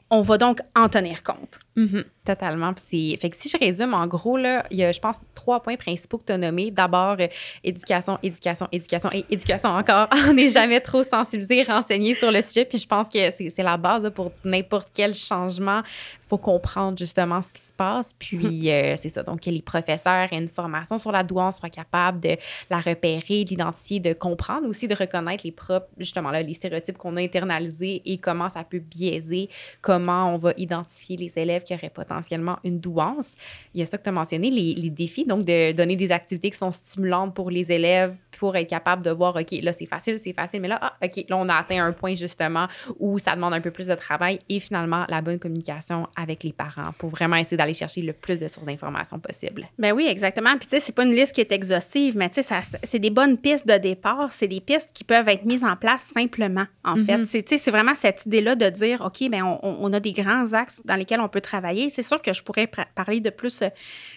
On 0.09 0.23
va 0.23 0.39
donc 0.39 0.61
en 0.77 0.89
tenir 0.89 1.25
compte. 1.25 1.59
Mm-hmm. 1.75 2.05
totalement. 2.27 2.75
Puis 2.75 3.17
fait 3.17 3.31
que 3.31 3.37
si 3.37 3.49
je 3.49 3.57
résume, 3.57 3.95
en 3.95 4.07
gros, 4.07 4.37
là, 4.37 4.67
il 4.71 4.77
y 4.77 4.85
a, 4.85 4.93
je 4.93 5.01
pense, 5.01 5.17
trois 5.35 5.63
points 5.63 5.77
principaux 5.77 6.19
que 6.19 6.25
tu 6.25 6.33
as 6.33 6.37
nommés. 6.37 6.71
D'abord, 6.71 7.17
euh, 7.19 7.29
éducation, 7.65 8.19
éducation, 8.23 8.69
éducation 8.71 9.09
et 9.11 9.25
éducation 9.31 9.71
encore. 9.71 10.09
On 10.29 10.35
n'est 10.35 10.51
jamais 10.51 10.81
trop 10.81 11.03
sensibilisé, 11.03 11.63
renseigné 11.63 12.13
sur 12.15 12.31
le 12.31 12.43
sujet. 12.43 12.67
Puis 12.67 12.77
je 12.77 12.87
pense 12.87 13.09
que 13.09 13.19
c'est 13.31 13.63
la 13.63 13.79
base 13.79 14.11
pour 14.15 14.33
n'importe 14.45 14.91
quel 14.93 15.15
changement. 15.15 15.81
Il 16.25 16.29
faut 16.29 16.37
comprendre 16.37 16.99
justement 16.99 17.41
ce 17.41 17.55
qui 17.55 17.63
se 17.63 17.73
passe. 17.73 18.15
Puis 18.19 18.37
mm-hmm. 18.37 18.93
euh, 18.93 18.97
c'est 18.99 19.09
ça. 19.09 19.23
Donc, 19.23 19.41
que 19.41 19.51
les 19.51 19.63
professeurs 19.63 20.31
aient 20.31 20.39
une 20.39 20.49
formation 20.49 20.99
sur 20.99 21.11
la 21.11 21.25
douance, 21.25 21.59
soient 21.59 21.71
capables 21.71 22.21
de 22.21 22.37
la 22.69 22.81
repérer, 22.81 23.45
de 23.45 23.49
l'identifier, 23.49 23.99
de 23.99 24.13
comprendre 24.13 24.69
aussi, 24.69 24.89
de 24.89 24.95
reconnaître 24.95 25.45
les 25.47 25.53
propres, 25.53 25.89
justement, 25.97 26.31
là, 26.31 26.43
les 26.43 26.55
stéréotypes 26.55 26.99
qu'on 26.99 27.17
a 27.17 27.23
internalisés 27.23 28.03
et 28.05 28.19
comment 28.19 28.51
ça 28.51 28.63
peut 28.63 28.79
biaiser, 28.79 29.49
comment 29.81 30.35
on 30.35 30.37
va 30.37 30.53
identifier 30.59 31.17
les 31.17 31.33
élèves 31.39 31.62
qui 31.63 31.75
aurait 31.75 31.91
potentiellement 31.91 32.59
une 32.65 32.79
douance. 32.79 33.35
Il 33.75 33.81
y 33.81 33.83
a 33.83 33.87
ça 33.87 33.99
que 33.99 34.03
tu 34.03 34.09
as 34.09 34.13
mentionné, 34.13 34.51
les, 34.51 34.75
les, 34.75 34.91
défis, 34.91 35.25
donc 35.25 35.45
de 35.45 35.73
donner 35.73 35.97
des 35.97 36.13
activités 36.13 36.51
qui 36.51 36.59
sont 36.59 36.71
stimulantes 36.71 37.35
pour 37.35 37.51
les 37.51 37.71
élèves 37.73 38.15
pour 38.43 38.57
être 38.57 38.69
capable 38.69 39.03
de 39.05 39.11
voir, 39.13 39.37
OK, 39.37 39.53
là, 39.63 39.73
c'est 39.73 39.87
facile, 39.87 40.19
c'est 40.19 40.33
facile, 40.33 40.61
mais 40.61 40.67
là, 40.67 40.77
ah, 40.83 40.95
OK, 41.01 41.25
là, 41.29 41.37
on 41.37 41.49
a 41.49 41.55
atteint 41.55 41.87
un 41.87 41.93
point 41.93 42.17
justement 42.17 42.67
où 42.99 43.21
ça 43.21 43.37
demande 43.37 43.55
un 43.55 43.61
peu 43.61 43.71
plus 43.71 43.87
de 43.87 43.95
travail 43.95 44.41
et 44.49 44.59
finalement, 44.59 45.05
la 45.09 45.21
bonne 45.21 45.39
communication 45.39 46.09
avec 46.17 46.43
les 46.43 46.53
parents 46.53 46.91
pour 46.99 47.11
vraiment 47.11 47.37
essayer 47.37 47.57
d'aller 47.57 47.73
chercher 47.73 48.03
le 48.03 48.13
plus 48.13 48.41
de 48.41 48.49
sources 48.49 48.67
d'informations 48.67 49.21
possible. 49.21 49.69
Ben 49.79 49.93
oui, 49.93 50.09
exactement. 50.09 50.57
Puis, 50.59 50.67
tu 50.67 50.71
sais, 50.71 50.81
c'est 50.81 50.91
pas 50.93 51.05
une 51.05 51.15
liste 51.15 51.37
qui 51.37 51.41
est 51.41 51.53
exhaustive, 51.53 52.17
mais 52.17 52.31
tu 52.31 52.43
sais, 52.43 52.61
c'est 52.83 52.99
des 52.99 53.11
bonnes 53.11 53.39
pistes 53.39 53.69
de 53.69 53.79
départ. 53.79 54.33
C'est 54.33 54.49
des 54.49 54.61
pistes 54.61 54.91
qui 54.93 55.05
peuvent 55.05 55.29
être 55.29 55.45
mises 55.45 55.63
en 55.63 55.77
place 55.77 56.03
simplement, 56.13 56.67
en 56.85 56.97
fait. 56.97 57.19
Mm-hmm. 57.19 57.45
Tu 57.45 57.45
sais, 57.47 57.59
c'est 57.59 57.71
vraiment 57.71 57.95
cette 57.95 58.27
idée-là 58.27 58.57
de 58.57 58.69
dire, 58.71 59.03
OK, 59.03 59.31
ben 59.31 59.45
on, 59.45 59.61
on, 59.63 59.93
a 59.93 60.01
des 60.01 60.13
grands 60.13 60.53
axes 60.53 60.83
dans 60.85 60.97
lesquels 60.97 61.21
on 61.21 61.29
peut 61.29 61.41
travailler. 61.41 61.91
C'est 61.91 62.03
sûr 62.03 62.21
que 62.21 62.33
je 62.33 62.43
pourrais 62.43 62.69
parler 62.97 63.21
de 63.21 63.31
plus, 63.31 63.63
euh, 63.63 63.69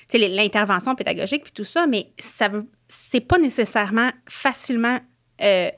tu 0.09 0.19
sais, 0.19 0.28
l'intervention 0.30 0.95
pédagogique 0.95 1.43
puis 1.43 1.53
tout 1.53 1.63
ça, 1.63 1.86
mais 1.86 2.07
ça 2.17 2.47
veut 2.47 2.65
c'est 2.88 3.21
pas 3.21 3.38
nécessairement 3.38 4.11
facilement 4.27 4.99
euh, 5.41 5.69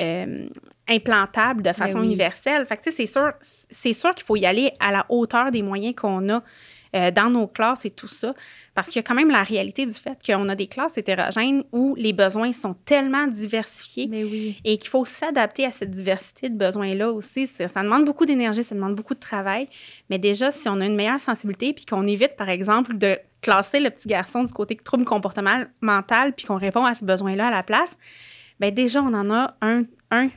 euh, 0.00 0.48
implantable 0.88 1.62
de 1.62 1.72
façon 1.72 2.02
universelle. 2.02 2.64
Fait 2.66 2.76
que, 2.76 2.90
c'est 2.90 3.06
sûr, 3.06 3.32
c'est 3.42 3.92
sûr 3.92 4.14
qu'il 4.14 4.24
faut 4.24 4.36
y 4.36 4.46
aller 4.46 4.72
à 4.80 4.90
la 4.90 5.04
hauteur 5.10 5.50
des 5.50 5.62
moyens 5.62 5.94
qu'on 5.94 6.28
a 6.30 6.42
euh, 6.96 7.10
dans 7.10 7.28
nos 7.28 7.46
classes 7.46 7.84
et 7.84 7.90
tout 7.90 8.08
ça. 8.08 8.34
Parce 8.74 8.88
qu'il 8.88 8.96
y 8.96 9.00
a 9.00 9.02
quand 9.02 9.14
même 9.14 9.30
la 9.30 9.42
réalité 9.42 9.84
du 9.84 9.92
fait 9.92 10.18
qu'on 10.24 10.48
a 10.48 10.54
des 10.54 10.66
classes 10.66 10.96
hétérogènes 10.96 11.62
où 11.72 11.94
les 11.96 12.14
besoins 12.14 12.52
sont 12.52 12.74
tellement 12.86 13.26
diversifiés 13.26 14.08
et 14.64 14.78
qu'il 14.78 14.88
faut 14.88 15.04
s'adapter 15.04 15.66
à 15.66 15.70
cette 15.70 15.90
diversité 15.90 16.48
de 16.48 16.56
besoins-là 16.56 17.12
aussi. 17.12 17.46
Ça, 17.46 17.66
demande 17.82 18.06
beaucoup 18.06 18.24
d'énergie, 18.24 18.64
ça 18.64 18.74
demande 18.74 18.94
beaucoup 18.94 19.14
de 19.14 19.20
travail. 19.20 19.68
Mais 20.08 20.18
déjà, 20.18 20.50
si 20.50 20.68
on 20.68 20.80
a 20.80 20.86
une 20.86 20.96
meilleure 20.96 21.20
sensibilité 21.20 21.74
puis 21.74 21.84
qu'on 21.84 22.06
évite, 22.06 22.36
par 22.36 22.48
exemple, 22.48 22.96
de 22.96 23.18
classer 23.40 23.80
le 23.80 23.90
petit 23.90 24.08
garçon 24.08 24.44
du 24.44 24.52
côté 24.52 24.76
trouble 24.76 25.04
comportemental 25.04 26.32
puis 26.34 26.46
qu'on 26.46 26.56
répond 26.56 26.84
à 26.84 26.94
ce 26.94 27.04
besoin-là 27.04 27.48
à 27.48 27.50
la 27.50 27.62
place, 27.62 27.96
bien 28.60 28.70
déjà, 28.70 29.02
on 29.02 29.14
en 29.14 29.30
a 29.30 29.56
un, 29.60 29.84
un 30.10 30.28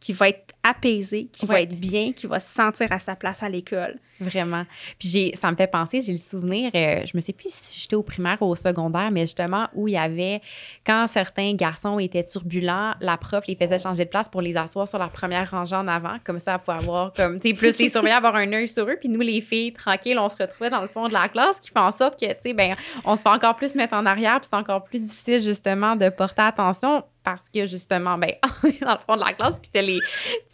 qui 0.00 0.12
va 0.12 0.28
être 0.28 0.54
apaisé, 0.62 1.28
qui 1.32 1.46
va 1.46 1.60
être 1.60 1.78
bien, 1.78 2.12
qui 2.12 2.26
va 2.26 2.40
se 2.40 2.52
sentir 2.52 2.90
à 2.92 2.98
sa 2.98 3.16
place 3.16 3.42
à 3.42 3.48
l'école. 3.48 3.98
Vraiment. 4.20 4.64
Puis 4.98 5.08
j'ai, 5.08 5.36
ça 5.36 5.50
me 5.50 5.56
fait 5.56 5.66
penser, 5.66 6.00
j'ai 6.00 6.12
le 6.12 6.18
souvenir, 6.18 6.70
euh, 6.74 7.02
je 7.04 7.12
me 7.14 7.20
sais 7.20 7.32
plus 7.32 7.52
si 7.52 7.78
j'étais 7.78 7.96
au 7.96 8.02
primaire 8.02 8.38
ou 8.40 8.46
au 8.46 8.54
secondaire, 8.54 9.10
mais 9.10 9.22
justement 9.22 9.68
où 9.74 9.88
il 9.88 9.92
y 9.92 9.98
avait, 9.98 10.40
quand 10.86 11.06
certains 11.06 11.52
garçons 11.54 11.98
étaient 11.98 12.24
turbulents, 12.24 12.94
la 13.00 13.16
prof 13.18 13.44
les 13.46 13.56
faisait 13.56 13.78
changer 13.78 14.04
de 14.04 14.10
place 14.10 14.28
pour 14.28 14.40
les 14.40 14.56
asseoir 14.56 14.88
sur 14.88 14.98
la 14.98 15.08
première 15.08 15.50
rangée 15.50 15.76
en 15.76 15.86
avant, 15.86 16.16
comme 16.24 16.40
ça, 16.40 16.58
pour 16.58 16.72
avoir, 16.72 17.12
comme, 17.12 17.38
tu 17.40 17.50
sais, 17.50 17.54
plus 17.54 17.78
les 17.78 17.88
surveillants, 17.88 18.16
avoir 18.16 18.36
un 18.36 18.50
œil 18.52 18.68
sur 18.68 18.88
eux. 18.88 18.96
Puis 18.98 19.08
nous, 19.08 19.20
les 19.20 19.40
filles, 19.40 19.72
tranquilles, 19.72 20.18
on 20.18 20.28
se 20.28 20.36
retrouvait 20.36 20.70
dans 20.70 20.82
le 20.82 20.88
fond 20.88 21.08
de 21.08 21.12
la 21.12 21.28
classe, 21.28 21.60
qui 21.60 21.70
fait 21.70 21.78
en 21.78 21.90
sorte 21.90 22.18
que, 22.18 22.26
tu 22.26 22.36
sais, 22.40 22.52
ben, 22.54 22.74
on 23.04 23.16
se 23.16 23.22
fait 23.22 23.28
encore 23.28 23.56
plus 23.56 23.74
mettre 23.74 23.94
en 23.94 24.06
arrière, 24.06 24.40
puis 24.40 24.48
c'est 24.50 24.56
encore 24.56 24.84
plus 24.84 25.00
difficile, 25.00 25.40
justement, 25.42 25.94
de 25.94 26.08
porter 26.08 26.42
attention 26.42 27.04
parce 27.26 27.48
que 27.48 27.66
justement, 27.66 28.16
ben, 28.16 28.30
on 28.62 28.68
est 28.68 28.80
dans 28.80 28.92
le 28.92 28.98
fond 29.04 29.16
de 29.16 29.24
la 29.24 29.32
classe, 29.32 29.58
puis 29.58 29.82
les, 29.82 29.98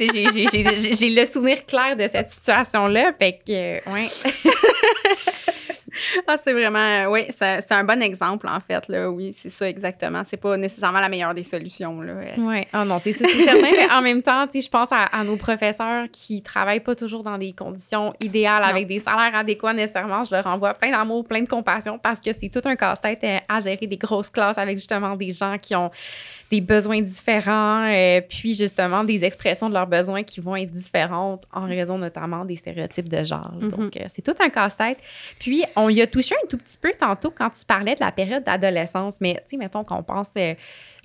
j'ai 0.00 1.10
le 1.10 1.26
souvenir 1.26 1.66
clair 1.66 1.96
de 1.96 2.08
cette 2.08 2.30
situation-là. 2.30 3.12
Fait 3.18 3.38
que, 3.46 3.90
ouais. 3.92 4.08
ah, 6.26 6.36
c'est 6.42 6.54
vraiment, 6.54 7.10
oui, 7.10 7.26
c'est 7.30 7.70
un 7.72 7.84
bon 7.84 8.00
exemple, 8.00 8.48
en 8.48 8.58
fait, 8.60 8.88
là. 8.88 9.10
Oui, 9.10 9.32
c'est 9.34 9.50
ça, 9.50 9.68
exactement. 9.68 10.22
C'est 10.26 10.38
pas 10.38 10.56
nécessairement 10.56 11.00
la 11.00 11.10
meilleure 11.10 11.34
des 11.34 11.44
solutions, 11.44 12.00
là. 12.00 12.14
Oui, 12.38 12.62
ah 12.72 12.86
non, 12.86 12.98
c'est 12.98 13.12
certain, 13.12 13.60
mais 13.60 13.90
en 13.90 14.00
même 14.00 14.22
temps, 14.22 14.46
tu 14.46 14.52
sais, 14.60 14.66
je 14.66 14.70
pense 14.70 14.88
à, 14.92 15.24
nos 15.24 15.36
professeurs 15.36 16.06
qui 16.10 16.42
travaillent 16.42 16.80
pas 16.80 16.94
toujours 16.94 17.22
dans 17.22 17.36
des 17.36 17.52
conditions 17.52 18.14
idéales, 18.18 18.64
avec 18.64 18.86
des 18.86 18.98
salaires 18.98 19.34
adéquats 19.34 19.74
nécessairement. 19.74 20.24
Je 20.24 20.34
leur 20.34 20.46
envoie 20.46 20.72
plein 20.72 20.90
d'amour, 20.90 21.26
plein 21.26 21.42
de 21.42 21.48
compassion, 21.48 21.98
parce 21.98 22.18
que 22.18 22.32
c'est 22.32 22.48
tout 22.48 22.66
un 22.66 22.76
casse-tête 22.76 23.22
euh, 23.24 23.38
à 23.46 23.60
gérer 23.60 23.86
des 23.86 23.98
grosses 23.98 24.30
classes 24.30 24.56
avec 24.56 24.78
justement 24.78 25.16
des 25.16 25.30
gens 25.32 25.58
qui 25.58 25.76
ont 25.76 25.90
des 26.52 26.60
besoins 26.60 27.00
différents, 27.00 27.86
euh, 27.86 28.20
puis 28.20 28.54
justement 28.54 29.04
des 29.04 29.24
expressions 29.24 29.70
de 29.70 29.74
leurs 29.74 29.86
besoins 29.86 30.22
qui 30.22 30.38
vont 30.40 30.54
être 30.54 30.70
différentes 30.70 31.44
en 31.50 31.64
raison 31.64 31.96
notamment 31.96 32.44
des 32.44 32.56
stéréotypes 32.56 33.08
de 33.08 33.24
genre. 33.24 33.54
Mm-hmm. 33.58 33.70
Donc, 33.70 33.96
euh, 33.96 34.04
c'est 34.08 34.20
tout 34.20 34.34
un 34.38 34.50
casse-tête. 34.50 34.98
Puis, 35.38 35.64
on 35.76 35.88
y 35.88 36.02
a 36.02 36.06
touché 36.06 36.34
un 36.44 36.46
tout 36.46 36.58
petit 36.58 36.76
peu 36.76 36.92
tantôt 37.00 37.30
quand 37.30 37.48
tu 37.48 37.64
parlais 37.64 37.94
de 37.94 38.00
la 38.00 38.12
période 38.12 38.44
d'adolescence, 38.44 39.16
mais 39.22 39.36
tu 39.36 39.52
sais, 39.52 39.56
mettons 39.56 39.82
qu'on 39.82 40.02
pense 40.02 40.28
euh, 40.36 40.52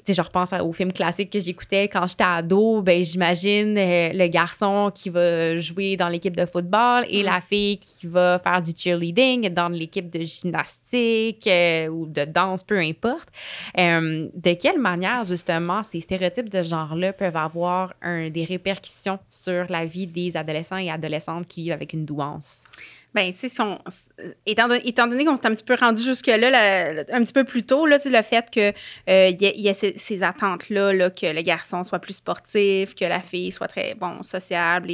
sais, 0.07 0.13
je 0.13 0.21
repense 0.21 0.53
aux 0.53 0.71
films 0.71 0.91
classiques 0.91 1.29
que 1.29 1.39
j'écoutais 1.39 1.87
quand 1.87 2.07
j'étais 2.07 2.23
ado, 2.23 2.81
ben 2.81 3.03
j'imagine 3.03 3.77
euh, 3.77 4.11
le 4.13 4.27
garçon 4.27 4.91
qui 4.93 5.09
va 5.09 5.57
jouer 5.57 5.97
dans 5.97 6.07
l'équipe 6.07 6.35
de 6.35 6.45
football 6.45 7.05
et 7.09 7.23
la 7.23 7.41
fille 7.41 7.77
qui 7.77 8.07
va 8.07 8.39
faire 8.39 8.61
du 8.61 8.71
cheerleading 8.75 9.49
dans 9.49 9.69
l'équipe 9.69 10.09
de 10.11 10.23
gymnastique 10.23 11.45
euh, 11.47 11.87
ou 11.87 12.07
de 12.07 12.25
danse, 12.25 12.63
peu 12.63 12.77
importe. 12.79 13.29
De 13.75 14.53
quelle 14.53 14.79
manière, 14.79 15.25
justement, 15.37 15.83
ces 15.83 16.01
stéréotypes 16.01 16.49
de 16.49 16.61
genre-là 16.61 17.13
peuvent 17.13 17.37
avoir 17.37 17.93
des 18.03 18.45
répercussions 18.47 19.19
sur 19.29 19.65
la 19.69 19.85
vie 19.85 20.07
des 20.07 20.35
adolescents 20.35 20.77
et 20.77 20.91
adolescentes 20.91 21.47
qui 21.47 21.63
vivent 21.63 21.73
avec 21.73 21.93
une 21.93 22.05
douance? 22.05 22.63
Ben, 23.13 23.33
tu 23.33 23.49
sais, 23.49 23.61
on, 23.61 23.79
étant, 24.45 24.67
don- 24.67 24.79
étant 24.83 25.07
donné 25.07 25.25
qu'on 25.25 25.35
s'est 25.37 25.47
un 25.47 25.55
petit 25.55 25.63
peu 25.63 25.75
rendu 25.75 26.03
jusque-là, 26.03 27.03
un 27.11 27.23
petit 27.23 27.33
peu 27.33 27.45
plus 27.45 27.63
tôt, 27.63 27.87
là, 27.87 27.97
le 28.05 28.21
fait 28.21 28.47
qu'il 28.51 28.73
y, 29.07 29.11
a- 29.11 29.33
y 29.55 29.69
a 29.69 29.73
ces, 29.73 30.23
attentes-là, 30.23 30.93
là, 30.93 31.09
que 31.09 31.25
le 31.25 31.41
garçon 31.41 31.83
soit 31.83 31.99
plus 31.99 32.15
sportif, 32.15 32.93
que 32.93 33.05
la 33.05 33.21
fille 33.21 33.51
soit 33.51 33.69
très, 33.69 33.95
bon, 33.95 34.21
sociable 34.21 34.91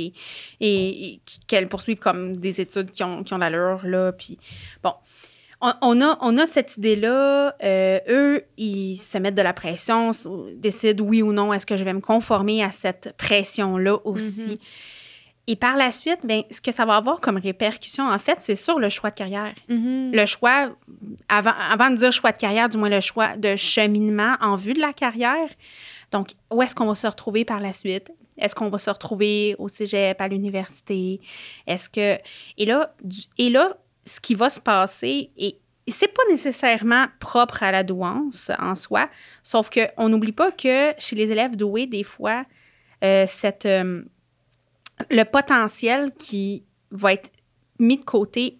et 0.61 1.19
qu'elle 1.47 1.67
poursuive 1.67 1.97
comme 1.97 2.37
des 2.37 2.61
études 2.61 2.91
qui 2.91 3.03
ont, 3.03 3.23
qui 3.23 3.33
ont 3.33 3.39
l'allure, 3.39 3.81
là. 3.83 4.11
Puis, 4.13 4.37
bon. 4.81 4.93
On, 5.65 5.71
on 5.81 6.01
a, 6.01 6.17
on 6.21 6.37
a 6.37 6.45
cette 6.45 6.75
idée-là. 6.77 7.55
euh, 7.63 7.99
eux, 8.09 8.41
ils 8.57 8.97
se 8.97 9.17
mettent 9.17 9.35
de 9.35 9.41
la 9.41 9.53
pression, 9.53 10.11
décident 10.57 11.03
oui 11.05 11.21
ou 11.21 11.31
non, 11.31 11.53
est-ce 11.53 11.65
que 11.65 11.77
je 11.77 11.83
vais 11.83 11.93
me 11.93 12.01
conformer 12.01 12.61
à 12.63 12.71
cette 12.73 13.13
pression-là 13.17 13.97
aussi. 14.03 14.51
Mhm. 14.51 14.57
Et 15.47 15.55
par 15.57 15.75
la 15.75 15.91
suite, 15.91 16.19
ben, 16.25 16.43
ce 16.51 16.61
que 16.61 16.71
ça 16.71 16.85
va 16.85 16.95
avoir 16.95 17.19
comme 17.19 17.37
répercussion, 17.37 18.07
en 18.07 18.17
fait, 18.19 18.37
c'est 18.39 18.55
sur 18.55 18.79
le 18.79 18.87
choix 18.89 19.09
de 19.09 19.15
carrière. 19.15 19.53
Mhm. 19.69 20.11
Le 20.13 20.25
choix, 20.25 20.69
avant, 21.29 21.51
avant 21.71 21.89
de 21.89 21.95
dire 21.97 22.11
choix 22.13 22.31
de 22.31 22.37
carrière, 22.37 22.69
du 22.69 22.77
moins 22.77 22.89
le 22.89 23.01
choix 23.01 23.35
de 23.37 23.55
cheminement 23.57 24.35
en 24.41 24.55
vue 24.55 24.73
de 24.73 24.79
la 24.79 24.93
carrière. 24.93 25.49
Donc, 26.11 26.29
où 26.51 26.61
est-ce 26.61 26.75
qu'on 26.75 26.85
va 26.85 26.95
se 26.95 27.07
retrouver 27.07 27.43
par 27.43 27.59
la 27.59 27.73
suite? 27.73 28.11
Est-ce 28.37 28.55
qu'on 28.55 28.69
va 28.69 28.77
se 28.79 28.89
retrouver 28.89 29.55
au 29.59 29.67
cégep, 29.67 30.19
à 30.21 30.27
l'université? 30.27 31.19
Est-ce 31.67 31.89
que. 31.89 32.17
Et 32.57 32.65
là, 32.65 32.93
du- 33.03 33.25
et 33.37 33.49
là, 33.49 33.67
ce 34.05 34.19
qui 34.19 34.35
va 34.35 34.49
se 34.49 34.59
passer, 34.59 35.31
et 35.37 35.57
c'est 35.87 36.07
pas 36.13 36.23
nécessairement 36.29 37.07
propre 37.19 37.63
à 37.63 37.71
la 37.71 37.83
douance 37.83 38.51
en 38.59 38.75
soi, 38.75 39.09
sauf 39.43 39.69
qu'on 39.69 40.09
n'oublie 40.09 40.31
pas 40.31 40.51
que 40.51 40.93
chez 40.97 41.15
les 41.15 41.31
élèves 41.31 41.55
doués, 41.55 41.87
des 41.87 42.03
fois, 42.03 42.45
euh, 43.03 43.25
cette, 43.27 43.65
euh, 43.65 44.03
le 45.11 45.23
potentiel 45.23 46.11
qui 46.17 46.63
va 46.91 47.13
être 47.13 47.31
mis 47.79 47.97
de 47.97 48.03
côté 48.05 48.59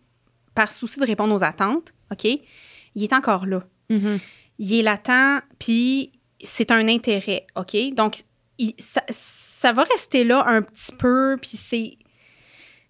par 0.55 0.71
souci 0.71 0.99
de 0.99 1.05
répondre 1.05 1.33
aux 1.33 1.43
attentes, 1.43 1.93
OK, 2.11 2.25
il 2.25 3.03
est 3.03 3.13
encore 3.13 3.45
là. 3.45 3.63
Mhm. 3.89 4.19
Il 4.59 4.73
est 4.73 4.81
latent, 4.81 5.41
puis 5.59 6.11
c'est 6.43 6.71
un 6.71 6.87
intérêt, 6.87 7.47
OK? 7.55 7.75
Donc, 7.93 8.17
il- 8.57 8.75
ça, 8.79 9.01
ça 9.09 9.71
va 9.73 9.83
rester 9.83 10.23
là 10.25 10.43
un 10.47 10.61
petit 10.61 10.91
peu, 10.97 11.37
puis 11.41 11.57
c'est... 11.57 11.97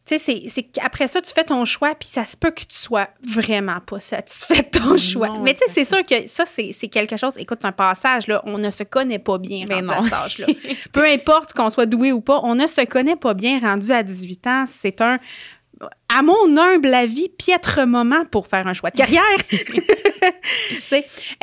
Tu 0.06 0.18
sais, 0.18 0.20
c'est- 0.20 0.50
c'est 0.50 0.64
qu'après 0.64 1.08
ça, 1.08 1.22
tu 1.22 1.32
fais 1.34 1.46
ton 1.46 1.64
choix, 1.64 1.96
puis 1.96 2.10
ça 2.10 2.26
se 2.26 2.36
peut 2.36 2.52
que 2.52 2.64
tu 2.64 2.76
sois 2.76 3.08
vraiment 3.26 3.80
pas 3.80 4.02
satisfait 4.02 4.64
de 4.64 4.80
ton 4.80 4.98
choix. 4.98 5.30
Non, 5.30 5.40
Mais 5.40 5.54
tu 5.54 5.60
sais, 5.60 5.66
c'est 5.70 5.86
sûr 5.86 6.06
que 6.06 6.28
ça, 6.28 6.44
c'est 6.46 6.72
c'est 6.74 6.90
quelque 6.90 7.16
chose... 7.16 7.32
Écoute, 7.38 7.60
c'est 7.62 7.68
un 7.68 7.72
passage, 7.72 8.28
là, 8.28 8.42
on 8.46 8.58
ne 8.58 8.70
se 8.70 8.84
connaît 8.84 9.20
pas 9.20 9.38
bien 9.38 9.66
Mais 9.68 9.76
rendu 9.76 9.88
non. 9.88 9.94
à 9.94 10.02
cet 10.04 10.14
âge-là. 10.14 10.48
Peu 10.92 11.06
importe 11.06 11.54
qu'on 11.54 11.70
soit 11.70 11.86
doué 11.86 12.12
ou 12.12 12.20
pas, 12.20 12.42
on 12.44 12.56
ne 12.56 12.68
se 12.68 12.82
connaît 12.86 13.16
pas 13.16 13.34
bien 13.34 13.60
rendu 13.60 13.92
à 13.92 14.04
18 14.04 14.46
ans. 14.48 14.64
C'est 14.68 15.00
un, 15.00 15.20
à 16.10 16.22
mon 16.22 16.58
humble 16.58 16.94
avis, 16.94 17.30
piètre 17.30 17.86
moment 17.88 18.26
pour 18.26 18.48
faire 18.48 18.68
un 18.68 18.74
choix 18.74 18.92
de 18.92 18.98
carrière. 18.98 19.24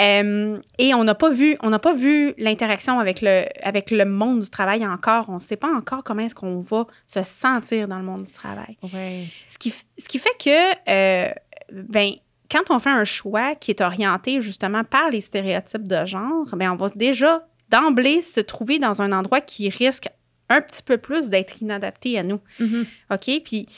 Euh, 0.01 0.57
et 0.79 0.95
on 0.95 1.05
n'a 1.05 1.15
pas 1.15 1.31
vu, 1.31 1.57
on 1.61 1.71
n'a 1.71 1.79
pas 1.79 1.93
vu 1.93 2.33
l'interaction 2.39 2.99
avec 3.01 3.21
le, 3.21 3.45
avec 3.63 3.91
le 3.91 4.05
monde 4.05 4.41
du 4.41 4.49
travail 4.49 4.87
encore. 4.87 5.27
On 5.29 5.35
ne 5.35 5.39
sait 5.39 5.57
pas 5.57 5.69
encore 5.69 6.05
comment 6.05 6.23
est-ce 6.23 6.35
qu'on 6.35 6.61
va 6.61 6.87
se 7.07 7.23
sentir 7.25 7.89
dans 7.89 7.99
le 7.99 8.05
monde 8.05 8.25
du 8.25 8.33
travail. 8.33 8.79
Ouais. 8.95 9.25
Ce 9.49 9.59
qui, 9.59 9.75
ce 9.99 10.09
qui 10.09 10.19
fait 10.19 10.37
que, 10.39 10.71
euh, 10.89 11.33
ben, 11.73 12.13
quand 12.51 12.71
on 12.71 12.79
fait 12.79 12.91
un 12.91 13.05
choix 13.05 13.55
qui 13.55 13.71
est 13.73 13.81
orienté 13.81 14.41
justement 14.41 14.85
par 14.85 15.11
les 15.11 15.21
stéréotypes 15.21 15.89
de 15.89 16.07
genre, 16.07 16.47
ben, 16.55 16.73
on 16.73 16.77
va 16.77 16.89
déjà 16.95 17.45
d'emblée 17.69 18.23
se 18.23 18.41
trouver 18.41 18.79
dans 18.79 19.03
un 19.03 19.13
endroit 19.13 19.41
qui 19.41 19.69
risque 19.69 20.09
un 20.49 20.61
petit 20.61 20.83
peu 20.83 20.99
plus 20.99 21.29
d'être 21.29 21.61
inadapté 21.63 22.19
à 22.19 22.23
nous. 22.23 22.41
Mhm. 22.59 22.87
OK? 23.11 23.31
Puis 23.45 23.69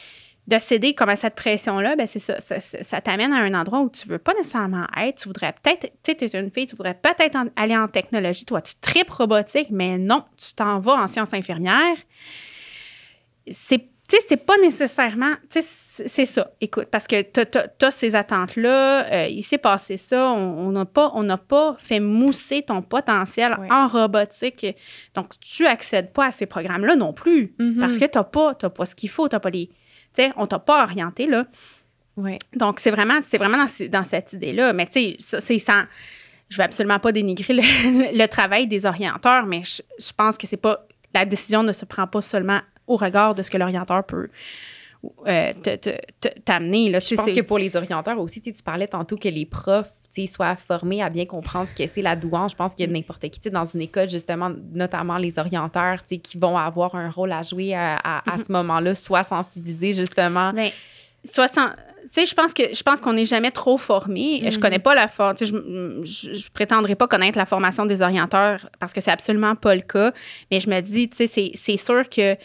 de 0.48 0.58
céder 0.58 0.92
comme 0.94 1.08
à 1.08 1.14
cette 1.16 1.36
pression-là, 1.36 1.94
ben 1.94 2.06
c'est 2.06 2.18
ça. 2.18 2.40
Ça, 2.40 2.58
ça- 2.58 2.82
ça 2.82 3.00
t'amène 3.00 3.32
à 3.32 3.36
un 3.36 3.54
endroit 3.54 3.80
où 3.80 3.88
tu 3.90 4.08
veux 4.08 4.18
pas 4.18 4.34
nécessairement 4.34 4.86
être. 5.00 5.22
Tu 5.22 5.28
voudrais 5.28 5.52
peut-être, 5.62 5.82
tu 6.02 6.12
sais, 6.12 6.14
tu 6.16 6.24
es 6.24 6.40
une 6.40 6.50
fille, 6.50 6.66
tu 6.66 6.74
voudrais 6.74 6.94
peut-être 6.94 7.38
aller 7.54 7.76
en 7.76 7.86
technologie. 7.86 8.44
Toi, 8.44 8.60
tu 8.60 8.74
tripes 8.80 9.10
robotique, 9.10 9.68
mais 9.70 9.98
non, 9.98 10.24
tu 10.36 10.52
t'en 10.54 10.80
vas 10.80 10.94
en 10.94 11.06
sciences 11.06 11.32
infirmières. 11.32 11.96
C'est 13.50 13.88
tu 14.08 14.16
sais, 14.18 14.24
c'est 14.28 14.44
pas 14.44 14.58
nécessairement. 14.58 15.32
Tu 15.48 15.62
sais, 15.62 16.04
c'est 16.06 16.26
ça. 16.26 16.50
Écoute, 16.60 16.88
parce 16.90 17.06
que 17.06 17.22
tu 17.22 17.84
as, 17.86 17.90
ces 17.90 18.14
attentes-là, 18.14 19.06
euh, 19.10 19.26
il 19.28 19.42
s'est 19.42 19.56
passé 19.58 19.96
ça, 19.96 20.30
on 20.32 20.66
on 20.66 20.70
n'a 20.72 20.84
pas, 20.84 21.12
on 21.14 21.24
pas 21.38 21.76
fait 21.78 22.00
mousser 22.00 22.60
ton 22.62 22.82
potentiel 22.82 23.56
Ouais. 23.58 23.68
en 23.70 23.86
robotique. 23.88 24.66
Donc, 25.14 25.40
tu 25.40 25.66
accèdes 25.66 26.12
pas 26.12 26.26
à 26.26 26.32
ces 26.32 26.44
programmes-là 26.44 26.94
non 26.96 27.14
plus. 27.14 27.54
Mhm. 27.58 27.78
Parce 27.78 27.96
que 27.96 28.04
tu 28.04 28.18
n'as 28.18 28.24
pas, 28.24 28.54
t'as 28.54 28.68
pas 28.68 28.84
ce 28.84 28.94
qu'il 28.94 29.08
faut, 29.08 29.28
tu 29.28 29.38
pas 29.38 29.50
les. 29.50 29.70
Tu 30.14 30.22
sais, 30.22 30.32
on 30.36 30.46
t'a 30.46 30.58
pas 30.58 30.82
orienté, 30.84 31.26
là. 31.26 31.46
Ouais. 32.16 32.38
Donc, 32.54 32.78
c'est 32.80 32.90
vraiment, 32.90 33.20
c'est 33.22 33.38
vraiment 33.38 33.58
dans, 33.58 33.68
ce- 33.68 33.84
dans 33.84 34.04
cette 34.04 34.32
idée-là. 34.34 34.72
Mais 34.72 34.86
tu 34.86 35.16
sais, 35.18 35.40
c'est 35.40 35.58
sans. 35.58 35.84
Je 36.50 36.58
veux 36.58 36.62
absolument 36.64 36.98
pas 36.98 37.12
dénigrer 37.12 37.54
le, 37.54 37.62
le 38.18 38.26
travail 38.26 38.66
des 38.66 38.84
orienteurs, 38.84 39.46
mais 39.46 39.62
je, 39.64 39.80
je 39.98 40.12
pense 40.16 40.36
que 40.36 40.46
c'est 40.46 40.56
pas. 40.58 40.86
La 41.14 41.24
décision 41.24 41.62
ne 41.62 41.72
se 41.72 41.84
prend 41.84 42.06
pas 42.06 42.20
seulement 42.22 42.60
au 42.86 42.96
regard 42.96 43.34
de 43.34 43.42
ce 43.42 43.50
que 43.50 43.56
l'orienteur 43.58 44.04
peut 44.04 44.28
euh, 45.26 45.52
t'amener. 46.44 46.90
là. 46.90 47.00
Je 47.00 47.14
pense 47.14 47.32
que 47.32 47.40
pour 47.40 47.58
les 47.58 47.76
orienteurs 47.76 48.18
aussi, 48.20 48.40
tu 48.40 48.52
parlais 48.62 48.86
tantôt 48.86 49.16
que 49.16 49.28
les 49.28 49.46
profs 49.46 49.90
soient 50.28 50.56
formés 50.56 51.02
à 51.02 51.08
bien 51.08 51.24
comprendre 51.26 51.68
ce 51.68 51.74
que 51.74 51.88
c'est 51.92 52.02
la 52.02 52.14
douance. 52.16 52.52
Je 52.52 52.56
pense 52.56 52.74
qu'il 52.74 52.86
y 52.86 52.88
a 52.88 52.92
n'importe 52.92 53.22
qui 53.22 53.40
tu 53.40 53.44
sais, 53.44 53.50
dans 53.50 53.64
une 53.64 53.80
école, 53.80 54.08
justement, 54.08 54.50
notamment 54.72 55.16
les 55.16 55.38
orienteurs, 55.38 56.04
qui 56.04 56.38
vont 56.38 56.56
avoir 56.58 56.94
un 56.94 57.10
rôle 57.10 57.32
à 57.32 57.42
jouer 57.42 57.74
à, 57.74 57.96
à- 57.96 58.34
à 58.34 58.38
ce 58.38 58.52
moment-là, 58.52 58.94
soit 58.94 59.24
sensibilisés, 59.24 59.92
justement. 59.94 60.52
Ben, 60.52 60.70
60 61.24 61.70
tu 62.02 62.08
sais, 62.20 62.26
je 62.26 62.34
pense 62.34 62.52
que 62.52 62.74
je 62.74 62.82
pense 62.82 63.00
qu'on 63.00 63.12
n'est 63.14 63.24
jamais 63.24 63.52
trop 63.52 63.78
formé. 63.78 64.40
Je 64.50 64.56
Mhm. 64.56 64.60
connais 64.60 64.78
pas 64.80 64.94
la 64.94 65.06
for- 65.08 65.34
je, 65.40 65.46
je, 66.04 66.34
je 66.34 66.50
prétendrai 66.52 66.94
pas 66.94 67.06
connaître 67.06 67.38
la 67.38 67.46
formation 67.46 67.86
des 67.86 68.02
orienteurs 68.02 68.68
parce 68.80 68.92
que 68.92 69.00
c'est 69.00 69.12
absolument 69.12 69.54
pas 69.54 69.74
le 69.76 69.80
cas. 69.82 70.12
Mais 70.50 70.58
je 70.60 70.68
me 70.68 70.80
dis, 70.80 71.08
tu 71.08 71.16
sais, 71.18 71.26
c'est- 71.28 71.52
c'est 71.54 71.76
sûr 71.78 72.06
que 72.10 72.36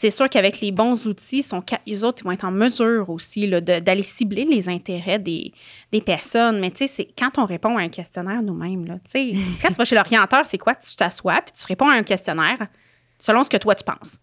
c'est 0.00 0.12
sûr 0.12 0.30
qu'avec 0.30 0.60
les 0.60 0.70
bons 0.70 1.08
outils, 1.08 1.42
sont, 1.42 1.60
ca- 1.68 1.80
les 1.84 2.04
autres 2.04 2.22
ils 2.22 2.24
vont 2.26 2.30
être 2.30 2.44
en 2.44 2.52
mesure 2.52 3.10
aussi 3.10 3.48
d'aller 3.48 4.04
cibler 4.04 4.44
les 4.44 4.68
intérêts 4.68 5.18
des, 5.18 5.52
des 5.90 6.00
personnes. 6.00 6.60
Mais 6.60 6.70
tu 6.70 6.78
sais, 6.78 6.86
c'est 6.86 7.08
quand 7.18 7.36
on 7.36 7.44
répond 7.44 7.76
à 7.76 7.80
un 7.80 7.88
questionnaire 7.88 8.40
nous-mêmes, 8.40 8.84
là, 8.86 8.94
tu 9.04 9.10
sais, 9.10 9.32
quand 9.60 9.70
tu 9.70 9.74
vas 9.74 9.84
chez 9.84 9.96
l'orienteur, 9.96 10.44
c'est 10.46 10.56
quoi? 10.56 10.76
Tu 10.76 10.94
t'assois 10.94 11.40
puis 11.42 11.52
tu 11.58 11.66
réponds 11.66 11.88
à 11.88 11.94
un 11.94 12.04
questionnaire 12.04 12.68
selon 13.18 13.42
ce 13.42 13.50
que 13.50 13.56
toi 13.56 13.74
tu 13.74 13.82
penses. 13.82 14.20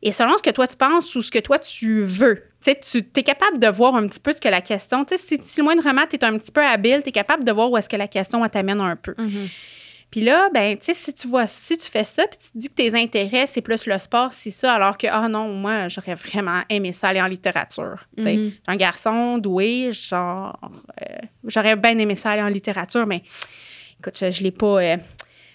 Et 0.00 0.12
selon 0.12 0.36
ce 0.38 0.42
que 0.44 0.50
toi 0.50 0.68
tu 0.68 0.76
penses 0.76 1.12
ou 1.16 1.22
ce 1.22 1.30
que 1.32 1.40
toi 1.40 1.58
tu 1.58 2.04
veux, 2.04 2.44
tu 2.64 2.70
es 3.16 3.22
capable 3.24 3.58
de 3.58 3.66
voir 3.66 3.96
un 3.96 4.06
petit 4.06 4.20
peu 4.20 4.32
ce 4.32 4.40
que 4.40 4.48
la 4.48 4.60
question, 4.60 5.04
tu 5.04 5.16
sais, 5.16 5.20
si, 5.20 5.40
si 5.42 5.58
le 5.58 5.64
moindrement 5.64 6.02
tu 6.08 6.14
es 6.14 6.24
un 6.24 6.38
petit 6.38 6.52
peu 6.52 6.64
habile, 6.64 7.02
tu 7.02 7.08
es 7.08 7.12
capable 7.12 7.42
de 7.42 7.50
voir 7.50 7.68
où 7.68 7.76
est-ce 7.78 7.88
que 7.88 7.96
la 7.96 8.06
question 8.06 8.48
t'amène 8.48 8.80
un 8.80 8.94
peu. 8.94 9.14
Mhm. 9.18 9.48
Puis 10.14 10.22
là, 10.22 10.48
ben, 10.54 10.78
tu 10.78 10.84
sais, 10.84 10.94
si 10.94 11.12
tu 11.12 11.26
vois, 11.26 11.48
si 11.48 11.76
tu 11.76 11.90
fais 11.90 12.04
ça, 12.04 12.24
puis 12.28 12.38
tu 12.38 12.56
dis 12.56 12.68
que 12.68 12.74
tes 12.74 12.94
intérêts, 12.94 13.48
c'est 13.48 13.62
plus 13.62 13.84
le 13.84 13.98
sport, 13.98 14.32
c'est 14.32 14.52
ça, 14.52 14.72
alors 14.72 14.96
que, 14.96 15.08
ah 15.10 15.26
non, 15.28 15.48
moi, 15.48 15.88
j'aurais 15.88 16.14
vraiment 16.14 16.60
aimé 16.68 16.92
ça 16.92 17.08
aller 17.08 17.20
en 17.20 17.26
littérature. 17.26 18.06
Tu 18.16 18.22
sais, 18.22 18.36
Mhm. 18.36 18.50
J'ai 18.52 18.60
un 18.72 18.76
garçon 18.76 19.38
doué, 19.38 19.90
genre, 19.92 20.56
euh, 21.02 21.16
j'aurais 21.48 21.74
bien 21.74 21.98
aimé 21.98 22.14
ça 22.14 22.30
aller 22.30 22.42
en 22.42 22.46
littérature, 22.48 23.08
mais 23.08 23.24
écoute, 23.98 24.16
je, 24.20 24.30
je 24.30 24.42
l'ai 24.44 24.52
pas. 24.52 24.80
euh, 24.84 24.96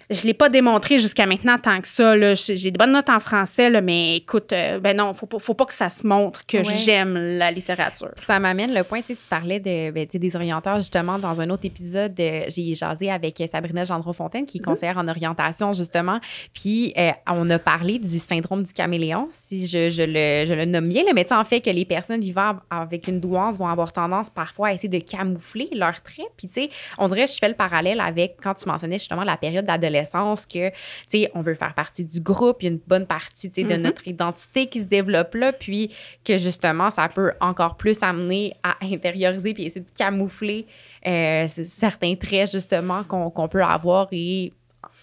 je 0.10 0.24
l'ai 0.26 0.34
pas 0.34 0.50
démontré 0.50 0.98
jusqu'à 0.98 1.26
maintenant 1.26 1.58
tant 1.58 1.80
que 1.82 1.88
ça. 1.88 2.16
là. 2.16 2.34
J'ai 2.36 2.72
des 2.72 2.78
bonnes 2.78 2.92
notes 2.92 3.10
en 3.10 3.20
français, 3.20 3.70
là, 3.70 3.80
mais 3.82 4.16
écoute, 4.18 4.52
euh, 4.54 4.80
ben 4.80 4.98
non, 4.98 5.14
faut 5.14 5.26
pas, 5.28 5.38
faut 5.40 5.54
pas 5.54 5.66
que 5.66 5.74
ça 5.74 5.90
se 5.90 6.06
montre 6.08 6.46
que 6.46 6.58
Ouais. 6.58 6.78
j'aime 6.78 7.16
la 7.38 7.52
littérature. 7.52 8.10
Ça 8.16 8.40
m'amène 8.40 8.74
le 8.74 8.84
point, 8.84 9.02
tu 9.02 9.16
parlais 9.30 9.60
de, 9.60 9.92
ben, 9.92 10.08
des 10.12 10.36
orienteurs, 10.36 10.78
justement, 10.78 11.20
dans 11.20 11.40
un 11.42 11.50
autre 11.52 11.66
épisode, 11.66 12.14
j'ai 12.18 12.74
jasé 12.76 13.12
avec 13.12 13.42
Sabrina 13.52 13.84
Gendron-Fontaine, 13.84 14.46
qui 14.46 14.58
est 14.58 14.62
conseillère 14.62 14.98
en 14.98 15.08
orientation, 15.08 15.74
justement, 15.74 16.20
puis 16.54 16.94
euh, 16.98 17.12
on 17.28 17.50
a 17.50 17.60
parlé 17.60 18.00
du 18.00 18.20
syndrome 18.20 18.64
du 18.64 18.74
caméléon, 18.74 19.28
si 19.32 19.68
je, 19.68 19.90
je 19.90 20.02
le, 20.04 20.48
je 20.48 20.54
le 20.54 20.66
nomme 20.66 20.90
bien, 20.90 21.04
tu 21.06 21.18
sais, 21.28 21.34
en 21.36 21.44
fait, 21.46 21.62
que 21.62 21.70
les 21.70 21.86
personnes 21.86 22.22
vivant 22.22 22.56
avec 22.70 23.08
une 23.08 23.20
douance 23.20 23.58
vont 23.58 23.68
avoir 23.68 23.94
tendance 23.94 24.30
parfois 24.30 24.70
à 24.70 24.74
essayer 24.74 24.90
de 24.90 25.00
camoufler 25.00 25.70
leurs 25.74 26.02
traits, 26.02 26.28
puis 26.38 26.48
tu 26.48 26.54
sais, 26.64 26.70
on 26.98 27.08
dirait, 27.08 27.28
je 27.28 27.38
fais 27.40 27.50
le 27.50 27.56
parallèle 27.56 28.00
avec 28.02 28.38
quand 28.42 28.56
tu 28.56 28.68
mentionnais 28.68 28.98
justement 28.98 29.24
la 29.24 29.38
période 29.38 29.66
d'adolescence, 29.66 29.99
que, 30.46 30.70
tu 30.70 30.76
sais, 31.10 31.32
on 31.36 31.42
veut 31.42 31.56
faire 31.56 31.74
partie 31.74 32.04
du 32.06 32.20
groupe, 32.22 32.58
il 32.62 32.66
y 32.66 32.68
a 32.70 32.72
une 32.72 32.80
bonne 32.86 33.06
partie, 33.08 33.50
tu 33.50 33.62
sais, 33.62 33.68
de 33.68 33.76
Mhm. 33.76 33.82
notre 33.82 34.08
identité 34.08 34.68
qui 34.68 34.82
se 34.82 34.86
développe 34.88 35.36
là, 35.36 35.54
puis 35.54 35.92
que 36.24 36.38
justement, 36.38 36.90
ça 36.90 37.08
peut 37.10 37.32
encore 37.42 37.76
plus 37.78 38.02
amener 38.04 38.54
à 38.64 38.76
intérioriser 38.82 39.54
puis 39.54 39.66
essayer 39.66 39.82
de 39.82 39.98
camoufler 39.98 40.66
euh, 41.08 41.48
certains 41.48 42.16
traits, 42.16 42.52
justement, 42.52 43.04
qu'on 43.04 43.48
peut 43.48 43.64
avoir 43.64 44.08
et 44.12 44.54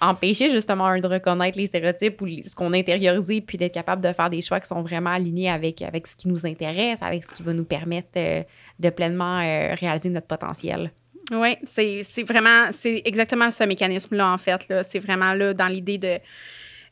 empêcher 0.01 0.51
justement 0.51 0.86
un 0.86 1.01
de 1.01 1.07
reconnaître 1.07 1.57
les 1.59 1.66
stéréotypes 1.66 2.20
ou 2.20 2.26
ce 2.47 2.55
qu'on 2.55 2.72
a 2.72 2.78
intériorisé 2.78 3.40
puis 3.40 3.57
d'être 3.57 3.72
capable 3.72 4.03
de 4.03 4.12
faire 4.12 4.28
des 4.28 4.40
choix 4.42 4.61
qui 4.61 4.68
sont 4.68 4.82
vraiment 4.82 5.11
alignés 5.11 5.51
avec, 5.51 5.80
avec 5.82 6.07
ce 6.07 6.16
qui 6.16 6.28
nous 6.28 6.47
intéresse, 6.47 6.99
avec 7.03 7.24
ce 7.24 7.32
qui 7.32 7.42
va 7.42 7.53
nous 7.55 7.64
permettre 7.64 8.09
euh, 8.16 8.42
de 8.78 8.90
pleinement 8.90 9.38
euh, 9.40 9.74
réaliser 9.74 10.11
notre 10.11 10.26
potentiel. 10.26 10.92
Oui, 11.33 11.57
c'est 11.64 12.03
c'est 12.03 12.22
vraiment, 12.22 12.68
c'est 12.72 13.03
exactement 13.05 13.51
ce 13.51 13.64
mécanisme-là, 13.64 14.29
en 14.33 14.39
fait. 14.39 14.68
là. 14.68 14.83
C'est 14.85 15.01
vraiment 15.01 15.33
là 15.33 15.55
dans 15.55 15.68
l'idée 15.68 15.99
de, 15.99 16.18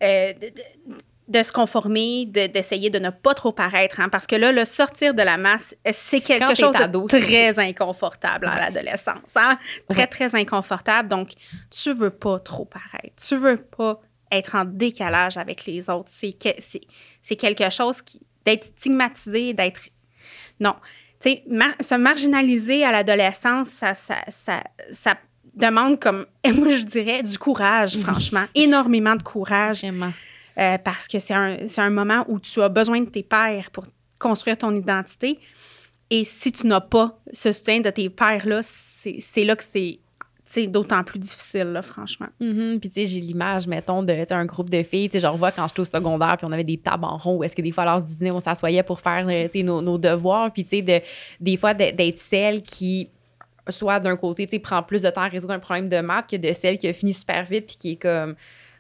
euh, 0.03 0.33
de, 0.33 0.49
de- 0.49 0.99
de 1.27 1.43
se 1.43 1.53
conformer, 1.53 2.27
d'essayer 2.27 2.91
de, 2.91 2.99
ne 2.99 3.09
pas 3.09 3.33
trop 3.33 3.51
paraître, 3.53 3.99
hein, 4.01 4.11
parce 4.11 4.27
que 4.27 4.37
là, 4.37 4.53
le 4.53 4.67
sortir 4.67 5.15
de 5.15 5.23
la 5.23 5.39
masse, 5.39 5.75
c'est 5.93 6.21
quelque 6.21 6.55
chose 6.55 6.75
de 6.75 6.87
très 7.21 7.59
inconfortable 7.59 8.47
à 8.47 8.57
l'adolescence. 8.59 9.31
Hein? 9.35 9.59
Très, 9.89 10.07
très 10.07 10.35
inconfortable. 10.35 11.09
Donc, 11.09 11.31
tu 11.71 11.95
veux 11.95 12.11
pas 12.11 12.41
trop 12.41 12.67
paraître. 12.67 13.15
Tu 13.27 13.37
veux 13.37 13.57
pas 13.57 14.03
être 14.31 14.55
en 14.55 14.67
décalage 14.67 15.39
avec 15.39 15.65
les 15.65 15.89
autres. 15.89 16.11
C'est 16.11 16.37
c'est 17.23 17.37
quelque 17.37 17.71
chose 17.71 18.03
qui 18.03 18.21
d'être 18.45 18.65
stigmatisé, 18.65 19.55
d'être... 19.55 19.81
Non. 20.61 20.75
Se 21.81 21.95
marginaliser 21.95 22.85
à 22.85 22.93
l'adolescence, 22.93 23.69
ça, 23.69 23.95
ça, 23.95 24.17
ça, 24.29 24.63
ça 24.93 25.17
demande 25.55 25.99
comme, 25.99 26.27
moi 26.55 26.69
je 26.69 26.85
dirais, 26.85 27.23
du 27.23 27.39
courage, 27.39 27.97
franchement. 27.99 28.45
Énormément 28.55 29.17
de 29.17 29.23
courage. 29.23 29.81
Vraiment. 29.81 30.13
Euh, 30.59 30.79
parce 30.79 31.09
que 31.09 31.19
c'est 31.19 31.35
un, 31.35 31.57
un, 31.77 31.91
moment 31.91 32.25
où 32.29 32.39
tu 32.39 32.63
as 32.63 32.69
besoin 32.69 33.01
de 33.01 33.09
tes 33.09 33.25
pères 33.25 33.71
pour 33.73 33.87
construire 34.21 34.57
ton 34.57 34.75
identité. 34.75 35.41
Et 36.11 36.25
si 36.25 36.53
tu 36.53 36.69
n'as 36.69 36.81
pas 36.81 37.19
ce 37.33 37.51
soutien 37.51 37.81
de 37.81 37.91
tes 37.91 38.09
pères-là, 38.09 38.61
c'est 38.63 39.45
là 39.45 39.57
que 39.57 39.65
c'est 39.65 39.99
c'est 40.55 40.69
d'autant 40.69 41.03
plus 41.03 41.19
difficile, 41.19 41.73
là, 41.73 41.83
franchement. 41.83 42.29
Mm-hmm. 42.41 42.79
Puis, 42.79 42.89
tu 42.89 43.01
sais, 43.01 43.07
j'ai 43.07 43.21
l'image, 43.21 43.67
mettons, 43.67 44.05
de 44.05 44.33
un 44.33 44.45
groupe 44.45 44.71
de 44.71 44.83
filles. 44.85 45.11
Tu 45.11 45.15
sais, 45.15 45.21
je 45.21 45.27
revois 45.27 45.51
quand 45.51 45.67
j'étais 45.67 45.81
au 45.81 45.85
secondaire, 45.85 46.37
puis 46.37 46.47
on 46.47 46.53
avait 46.53 46.65
des 46.65 46.77
tables 46.77 47.05
en 47.05 47.17
rond 47.17 47.39
où 47.39 47.45
est-ce 47.45 47.57
que 47.57 47.63
des 47.63 47.73
fois, 47.73 47.83
à 47.83 47.87
l'heure 47.87 48.03
du 48.03 48.15
dîner, 48.15 48.31
on 48.31 48.39
s'assoyait 48.39 48.85
pour 48.85 49.01
faire 49.01 49.27
euh, 49.29 49.49
nos, 49.63 49.83
nos, 49.83 49.99
devoirs. 49.99 50.53
Puis, 50.53 50.63
tu 50.63 50.71
sais, 50.71 50.83
de, 50.83 51.01
des 51.41 51.57
fois, 51.57 51.75
d'être 51.75 52.19
celle 52.19 52.63
qui 52.63 53.09
soit 53.69 53.99
d'un 53.99 54.17
côté, 54.17 54.47
tu 54.47 54.53
sais, 54.53 54.59
prend 54.61 54.83
plus 54.83 55.03
de 55.03 55.11
temps 55.11 55.23
à 55.23 55.29
résoudre 55.29 55.55
un 55.55 55.59
problème 55.59 55.89
de 55.89 55.99
maths 56.01 56.31
que 56.31 56.37
de 56.37 56.53
celle 56.53 56.79
qui 56.79 56.87
a 56.87 56.93
fini 56.93 57.13
super 57.13 57.45
vite 57.45 57.67
puis 57.67 57.77
qui 57.77 57.91
est 57.93 57.97
comme 57.97 58.37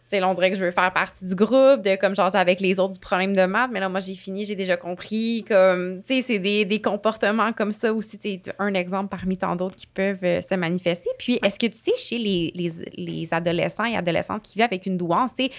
sais, 0.06 0.22
on 0.22 0.34
dirait 0.34 0.50
que 0.50 0.56
je 0.56 0.64
veux 0.64 0.70
faire 0.70 0.92
partie 0.92 1.24
du 1.24 1.34
groupe, 1.34 1.82
de 1.82 1.96
comme 1.96 2.14
genre 2.14 2.34
avec 2.34 2.60
les 2.60 2.78
autres 2.78 2.94
du 2.94 3.00
problème 3.00 3.34
de 3.34 3.44
maths, 3.44 3.70
mais 3.72 3.80
là, 3.80 3.88
moi, 3.88 4.00
j'ai 4.00 4.14
fini, 4.14 4.44
j'ai 4.44 4.54
déjà 4.54 4.76
compris, 4.76 5.44
comme, 5.48 6.02
tu 6.06 6.16
sais, 6.16 6.22
c'est 6.22 6.38
des, 6.38 6.64
des, 6.64 6.80
comportements 6.80 7.52
comme 7.52 7.72
ça 7.72 7.92
aussi, 7.92 8.18
tu 8.18 8.40
un 8.58 8.74
exemple 8.74 9.08
parmi 9.08 9.36
tant 9.36 9.56
d'autres 9.56 9.76
qui 9.76 9.86
peuvent 9.86 10.24
euh, 10.24 10.40
se 10.42 10.54
manifester. 10.54 11.10
Puis, 11.18 11.38
est-ce 11.42 11.58
que 11.58 11.66
tu 11.66 11.78
sais, 11.78 11.96
chez 11.96 12.18
les, 12.18 12.52
les, 12.54 12.72
les, 12.96 13.34
adolescents 13.34 13.84
et 13.84 13.96
adolescentes 13.96 14.42
qui 14.42 14.58
vivent 14.58 14.64
avec 14.64 14.86
une 14.86 14.96
douance, 14.96 15.34
tu 15.34 15.44
sais, 15.44 15.50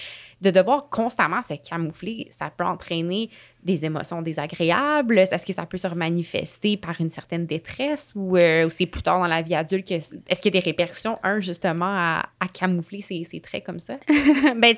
de 0.41 0.51
devoir 0.51 0.89
constamment 0.89 1.41
se 1.41 1.53
camoufler, 1.55 2.27
ça 2.29 2.51
peut 2.55 2.65
entraîner 2.65 3.29
des 3.65 3.83
émotions 3.83 4.21
désagréables? 4.21 5.17
Est-ce 5.17 5.45
que 5.45 5.53
ça 5.53 5.65
peut 5.65 5.77
se 5.77 5.87
manifester 5.87 6.77
par 6.77 7.01
une 7.01 7.09
certaine 7.09 7.45
détresse 7.45 8.13
ou, 8.15 8.37
euh, 8.37 8.69
c'est 8.69 8.85
plus 8.85 9.01
tard 9.01 9.19
dans 9.19 9.27
la 9.27 9.41
vie 9.41 9.55
adulte? 9.55 9.87
Que, 9.87 9.95
est-ce 9.95 10.41
qu'il 10.41 10.53
y 10.53 10.57
a 10.57 10.61
des 10.61 10.65
répercussions, 10.65 11.17
un, 11.23 11.41
justement, 11.41 11.85
à, 11.87 12.29
à 12.39 12.47
camoufler 12.47 13.01
ces, 13.01 13.23
ces, 13.23 13.39
traits 13.39 13.65
comme 13.65 13.79
ça? 13.79 13.95
ben, 14.57 14.75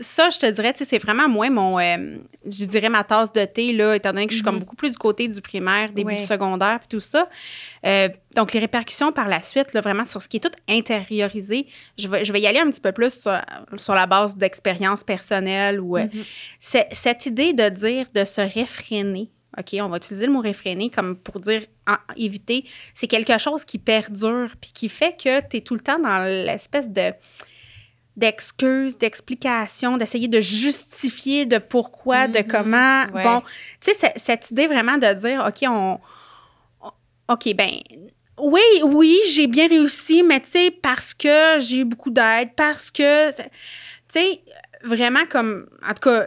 ça, 0.00 0.30
je 0.30 0.38
te 0.38 0.50
dirais, 0.50 0.72
c'est 0.76 0.98
vraiment 0.98 1.28
moins 1.28 1.50
mon, 1.50 1.78
euh, 1.78 2.16
je 2.44 2.64
dirais 2.64 2.88
ma 2.88 3.04
tasse 3.04 3.32
de 3.32 3.44
thé, 3.44 3.72
là, 3.72 3.94
étant 3.94 4.10
donné 4.10 4.26
que 4.26 4.32
je 4.32 4.36
suis 4.36 4.44
comme 4.44 4.56
mm-hmm. 4.56 4.60
beaucoup 4.60 4.76
plus 4.76 4.90
du 4.90 4.98
côté 4.98 5.28
du 5.28 5.40
primaire, 5.40 5.90
début 5.90 6.16
du 6.16 6.26
secondaire, 6.26 6.78
puis 6.80 6.88
tout 6.88 7.00
ça. 7.00 7.28
Euh, 7.86 8.08
donc, 8.36 8.52
les 8.52 8.60
répercussions 8.60 9.12
par 9.12 9.28
la 9.28 9.42
suite, 9.42 9.72
là, 9.72 9.80
vraiment 9.80 10.04
sur 10.04 10.22
ce 10.22 10.28
qui 10.28 10.36
est 10.36 10.40
tout 10.40 10.56
intériorisé, 10.68 11.66
je 11.98 12.08
vais, 12.08 12.24
je 12.24 12.32
vais 12.32 12.40
y 12.40 12.46
aller 12.46 12.60
un 12.60 12.70
petit 12.70 12.80
peu 12.80 12.92
plus 12.92 13.20
sur, 13.20 13.94
la 13.94 14.06
base 14.06 14.36
d'expérience 14.36 15.02
personnelle 15.04 15.80
ou 15.80 15.98
mm-hmm. 15.98 16.86
cette 16.92 17.26
idée 17.26 17.52
de 17.52 17.68
dire, 17.68 18.06
de 18.14 18.24
se 18.24 18.40
réfréner. 18.40 19.30
OK, 19.58 19.76
on 19.80 19.88
va 19.88 19.96
utiliser 19.96 20.26
le 20.26 20.32
mot 20.32 20.40
réfréner 20.40 20.90
comme 20.90 21.16
pour 21.16 21.40
dire 21.40 21.62
éviter. 22.16 22.64
C'est 22.94 23.08
quelque 23.08 23.36
chose 23.38 23.64
qui 23.64 23.78
perdure 23.78 24.50
puis 24.60 24.70
qui 24.72 24.88
fait 24.88 25.16
que 25.16 25.40
tu 25.48 25.56
es 25.56 25.60
tout 25.60 25.74
le 25.74 25.80
temps 25.80 25.98
dans 25.98 26.22
l'espèce 26.24 26.88
de 26.88 27.12
d'excuses, 28.16 28.98
d'explications, 28.98 29.96
d'essayer 29.96 30.28
de 30.28 30.40
justifier 30.40 31.46
de 31.46 31.58
pourquoi, 31.58 32.28
de 32.28 32.38
mm-hmm. 32.38 32.46
comment. 32.46 33.06
Bon, 33.06 33.42
tu 33.80 33.92
sais, 33.94 34.12
cette 34.16 34.50
idée 34.50 34.66
vraiment 34.66 34.98
de 34.98 35.12
dire, 35.14 35.44
OK, 35.46 35.68
on. 35.68 35.98
OK, 37.28 37.54
ben. 37.54 37.70
Oui, 38.42 38.62
oui, 38.82 39.18
j'ai 39.30 39.46
bien 39.46 39.68
réussi, 39.68 40.22
mais 40.22 40.40
tu 40.40 40.50
sais, 40.50 40.70
parce 40.70 41.12
que 41.12 41.58
j'ai 41.58 41.78
eu 41.78 41.84
beaucoup 41.84 42.10
d'aide, 42.10 42.50
parce 42.56 42.90
que. 42.90 43.30
Tu 43.32 43.44
sais, 44.08 44.42
vraiment 44.82 45.26
comme. 45.28 45.68
En 45.86 45.94
tout 45.94 46.10
cas, 46.10 46.26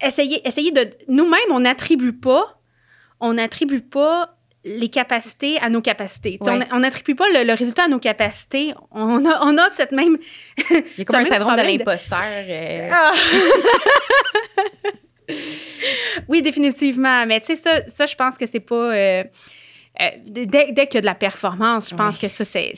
essayer, 0.00 0.46
essayer 0.46 0.72
de. 0.72 0.90
Nous-mêmes, 1.08 1.50
on 1.50 1.60
n'attribue 1.60 2.12
pas. 2.12 2.60
On 3.20 3.34
n'attribue 3.34 3.82
pas 3.82 4.39
les 4.64 4.88
capacités 4.88 5.58
à 5.58 5.70
nos 5.70 5.80
capacités. 5.80 6.38
On 6.42 6.80
n'attribue 6.80 7.14
pas 7.14 7.26
le, 7.28 7.54
résultat 7.54 7.84
à 7.84 7.88
nos 7.88 7.98
capacités. 7.98 8.74
On 8.90 9.24
a, 9.24 9.44
on 9.44 9.56
a 9.56 9.70
cette 9.70 9.92
même. 9.92 10.18
Il 10.70 10.82
y 10.98 11.00
a 11.00 11.04
comme 11.04 11.16
un 11.16 11.24
syndrome 11.24 11.56
de 11.56 11.62
l'imposteur. 11.62 12.18
Euh. 12.22 12.90
Ah! 12.92 13.12
oui, 16.28 16.42
définitivement. 16.42 17.24
Mais 17.26 17.40
tu 17.40 17.54
sais, 17.54 17.56
ça, 17.56 17.70
ça, 17.88 18.06
je 18.06 18.14
pense 18.14 18.36
que 18.36 18.46
c'est 18.46 18.60
pas. 18.60 18.94
Euh, 18.94 19.24
euh, 20.00 20.08
dès, 20.24 20.46
dès 20.46 20.86
qu'il 20.86 20.94
y 20.94 20.98
a 20.98 21.00
de 21.00 21.06
la 21.06 21.14
performance, 21.14 21.90
je 21.90 21.94
pense 21.94 22.18
que 22.18 22.28
ça, 22.28 22.44
c'est. 22.44 22.74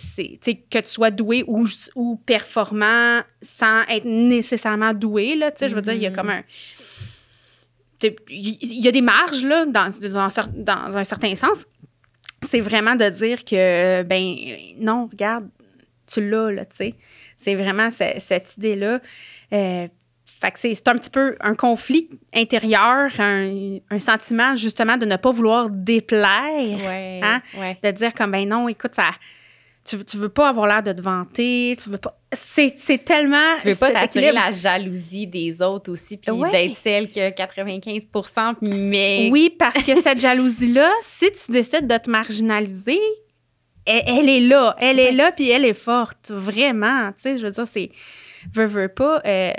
Que 0.70 0.78
tu 0.78 0.88
sois 0.88 1.10
doué 1.10 1.44
ou, 1.46 1.66
ou 1.96 2.16
performant 2.24 3.22
sans 3.40 3.82
être 3.88 4.04
nécessairement 4.04 4.94
doué, 4.94 5.34
là. 5.34 5.50
Tu 5.50 5.58
sais, 5.58 5.68
je 5.68 5.74
veux 5.74 5.82
dire, 5.82 5.94
il 5.94 6.02
y 6.02 6.06
a 6.06 6.10
comme 6.10 6.30
un 6.30 6.42
il 8.28 8.82
y 8.82 8.88
a 8.88 8.92
des 8.92 9.00
marges 9.00 9.44
là, 9.44 9.66
dans, 9.66 9.90
dans, 10.00 10.28
dans 10.54 10.96
un 10.96 11.04
certain 11.04 11.34
sens. 11.34 11.66
C'est 12.48 12.60
vraiment 12.60 12.94
de 12.94 13.08
dire 13.08 13.44
que, 13.44 14.02
ben 14.02 14.34
non, 14.78 15.08
regarde, 15.10 15.48
tu 16.06 16.28
l'as, 16.28 16.50
là, 16.50 16.64
tu 16.64 16.76
sais. 16.76 16.94
C'est 17.36 17.54
vraiment 17.54 17.90
cette 17.90 18.56
idée-là. 18.56 19.00
Euh, 19.52 19.88
fait 20.24 20.50
que 20.50 20.58
c'est 20.58 20.88
un 20.88 20.96
petit 20.96 21.10
peu 21.10 21.36
un 21.40 21.54
conflit 21.54 22.08
intérieur, 22.34 23.10
un, 23.18 23.78
un, 23.90 23.98
sentiment 24.00 24.56
justement 24.56 24.96
de 24.96 25.06
ne 25.06 25.16
pas 25.16 25.30
vouloir 25.30 25.70
déplaire. 25.70 26.78
hein? 27.22 27.42
De 27.82 27.90
dire 27.92 28.12
comme, 28.14 28.32
ben 28.32 28.48
non, 28.48 28.68
écoute, 28.68 28.94
ça 28.94 29.10
tu, 29.84 30.04
tu 30.04 30.16
veux 30.16 30.28
pas 30.28 30.48
avoir 30.48 30.66
l'air 30.66 30.82
de 30.82 30.92
te 30.92 31.00
vanter, 31.00 31.76
tu 31.82 31.90
veux 31.90 31.98
pas. 31.98 32.16
C'est, 32.32 32.74
c'est 32.78 33.04
tellement. 33.04 33.56
Tu 33.60 33.68
veux 33.68 33.74
pas 33.74 33.90
t'attirer 33.90 34.30
la 34.32 34.50
jalousie 34.50 35.26
des 35.26 35.60
autres 35.60 35.90
aussi, 35.92 36.16
puis 36.16 36.32
d'être 36.52 36.76
celle 36.76 37.08
qui 37.08 37.20
a 37.20 37.32
95 37.32 38.08
mais. 38.62 39.28
Oui, 39.32 39.54
parce 39.58 39.82
que 39.82 40.00
cette 40.00 40.20
jalousie-là, 40.20 40.90
si 41.02 41.30
tu 41.32 41.52
décides 41.52 41.86
de 41.86 41.96
te 41.96 42.08
marginaliser, 42.08 43.00
elle, 43.84 44.28
est 44.28 44.40
là. 44.40 44.76
Elle 44.78 45.00
est 45.00 45.12
là, 45.12 45.32
puis 45.32 45.50
elle 45.50 45.64
est 45.64 45.74
forte. 45.74 46.30
Vraiment. 46.30 47.10
Tu 47.12 47.22
sais, 47.22 47.36
je 47.36 47.42
veux 47.42 47.50
dire, 47.50 47.66
c'est. 47.66 47.90
Veux, 48.54 48.66
veux 48.66 48.88
pas. 48.88 49.20
Euh, 49.26 49.52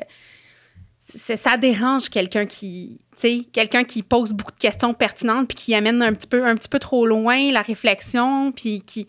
ça 1.01 1.57
dérange 1.57 2.09
quelqu'un 2.09 2.45
qui. 2.45 3.01
Tu 3.15 3.19
sais, 3.19 3.45
quelqu'un 3.51 3.83
qui 3.83 4.01
pose 4.01 4.31
beaucoup 4.31 4.53
de 4.53 4.57
questions 4.57 4.93
pertinentes, 4.93 5.49
puis 5.49 5.57
qui 5.57 5.75
amène 5.75 6.01
un 6.01 6.13
petit 6.13 6.27
peu, 6.27 6.45
un 6.45 6.55
petit 6.55 6.69
peu 6.69 6.79
trop 6.79 7.05
loin 7.05 7.51
la 7.51 7.61
réflexion, 7.61 8.53
puis 8.53 8.81
qui 8.81 9.07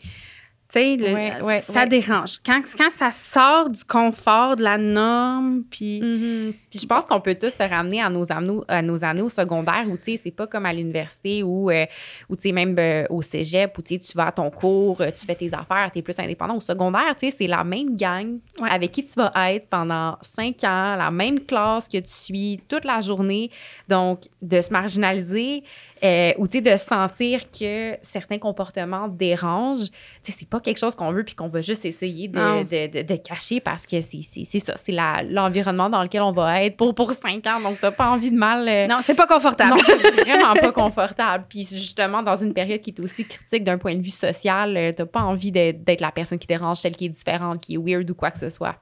sais, 0.78 1.60
ça 1.60 1.86
dérange. 1.86 2.40
Quand, 2.44 2.62
quand 2.76 2.90
ça 2.90 3.10
sort 3.12 3.70
du 3.70 3.84
confort, 3.84 4.56
de 4.56 4.62
la 4.62 4.78
norme, 4.78 5.62
puis... 5.70 6.00
Mm-hmm. 6.00 6.54
Puis 6.70 6.80
je 6.80 6.86
pense 6.86 7.06
qu'on 7.06 7.20
peut 7.20 7.36
tous 7.36 7.50
se 7.50 7.62
ramener 7.62 8.02
à 8.02 8.10
nos 8.10 8.32
années, 8.32 8.60
à 8.66 8.82
nos 8.82 9.04
années 9.04 9.22
au 9.22 9.28
secondaire 9.28 9.84
où, 9.88 9.96
tu 9.96 10.04
sais, 10.04 10.20
c'est 10.22 10.30
pas 10.30 10.46
comme 10.46 10.66
à 10.66 10.72
l'université 10.72 11.42
ou, 11.42 11.70
euh, 11.70 11.86
tu 12.30 12.36
sais, 12.38 12.52
même 12.52 12.74
euh, 12.78 13.04
au 13.10 13.22
cégep 13.22 13.78
où, 13.78 13.82
tu 13.82 13.98
vas 14.14 14.26
à 14.26 14.32
ton 14.32 14.50
cours, 14.50 15.00
euh, 15.00 15.10
tu 15.16 15.24
fais 15.24 15.34
tes 15.34 15.54
affaires, 15.54 15.90
tu 15.92 16.00
es 16.00 16.02
plus 16.02 16.18
indépendant. 16.18 16.56
Au 16.56 16.60
secondaire, 16.60 17.14
tu 17.18 17.30
sais, 17.30 17.36
c'est 17.38 17.46
la 17.46 17.62
même 17.64 17.96
gang 17.96 18.38
avec 18.68 18.90
qui 18.90 19.04
tu 19.04 19.12
vas 19.16 19.32
être 19.52 19.68
pendant 19.68 20.18
cinq 20.20 20.64
ans, 20.64 20.96
la 20.96 21.10
même 21.10 21.40
classe 21.40 21.88
que 21.88 21.98
tu 21.98 22.10
suis 22.10 22.60
toute 22.68 22.84
la 22.84 23.00
journée. 23.00 23.50
Donc, 23.88 24.22
de 24.42 24.60
se 24.60 24.72
marginaliser, 24.72 25.62
euh, 26.04 26.32
ou 26.36 26.46
de 26.46 26.76
sentir 26.76 27.50
que 27.50 27.96
certains 28.02 28.38
comportements 28.38 29.08
dérangent, 29.08 29.88
c'est 30.22 30.48
pas 30.48 30.60
quelque 30.60 30.78
chose 30.78 30.94
qu'on 30.94 31.10
veut 31.12 31.24
puis 31.24 31.34
qu'on 31.34 31.48
va 31.48 31.62
juste 31.62 31.86
essayer 31.86 32.28
de, 32.28 33.02
de, 33.02 33.16
cacher 33.16 33.60
parce 33.60 33.86
que 33.86 34.00
c'est 34.02 34.60
ça, 34.60 34.74
c'est 34.76 34.92
l'environnement 34.92 35.88
dans 35.88 36.02
lequel 36.02 36.20
on 36.20 36.32
va 36.32 36.62
être 36.62 36.76
pour, 36.76 36.94
pour 36.94 37.12
cinq 37.12 37.46
ans. 37.46 37.60
Donc, 37.60 37.78
t'as 37.80 37.90
pas 37.90 38.10
envie 38.10 38.30
de 38.30 38.36
mal. 38.36 38.68
Euh, 38.68 38.86
non, 38.86 38.98
c'est 39.02 39.14
pas 39.14 39.26
confortable. 39.26 39.70
Non, 39.70 39.78
c'est 39.86 40.24
vraiment 40.24 40.52
pas 40.54 40.72
confortable. 40.72 41.46
Puis, 41.48 41.66
justement, 41.70 42.22
dans 42.22 42.36
une 42.36 42.52
période 42.52 42.82
qui 42.82 42.90
est 42.90 43.00
aussi 43.00 43.24
critique 43.24 43.64
d'un 43.64 43.78
point 43.78 43.94
de 43.94 44.02
vue 44.02 44.10
social, 44.10 44.76
euh, 44.76 44.92
t'as 44.92 45.06
pas 45.06 45.22
envie 45.22 45.52
d'être 45.52 46.00
la 46.00 46.12
personne 46.12 46.38
qui 46.38 46.46
dérange, 46.46 46.78
celle 46.78 46.96
qui 46.96 47.06
est 47.06 47.10
différente, 47.10 47.62
qui 47.62 47.74
est 47.74 47.78
weird 47.78 48.10
ou 48.10 48.14
quoi 48.14 48.30
que 48.30 48.38
ce 48.38 48.50
soit. 48.50 48.76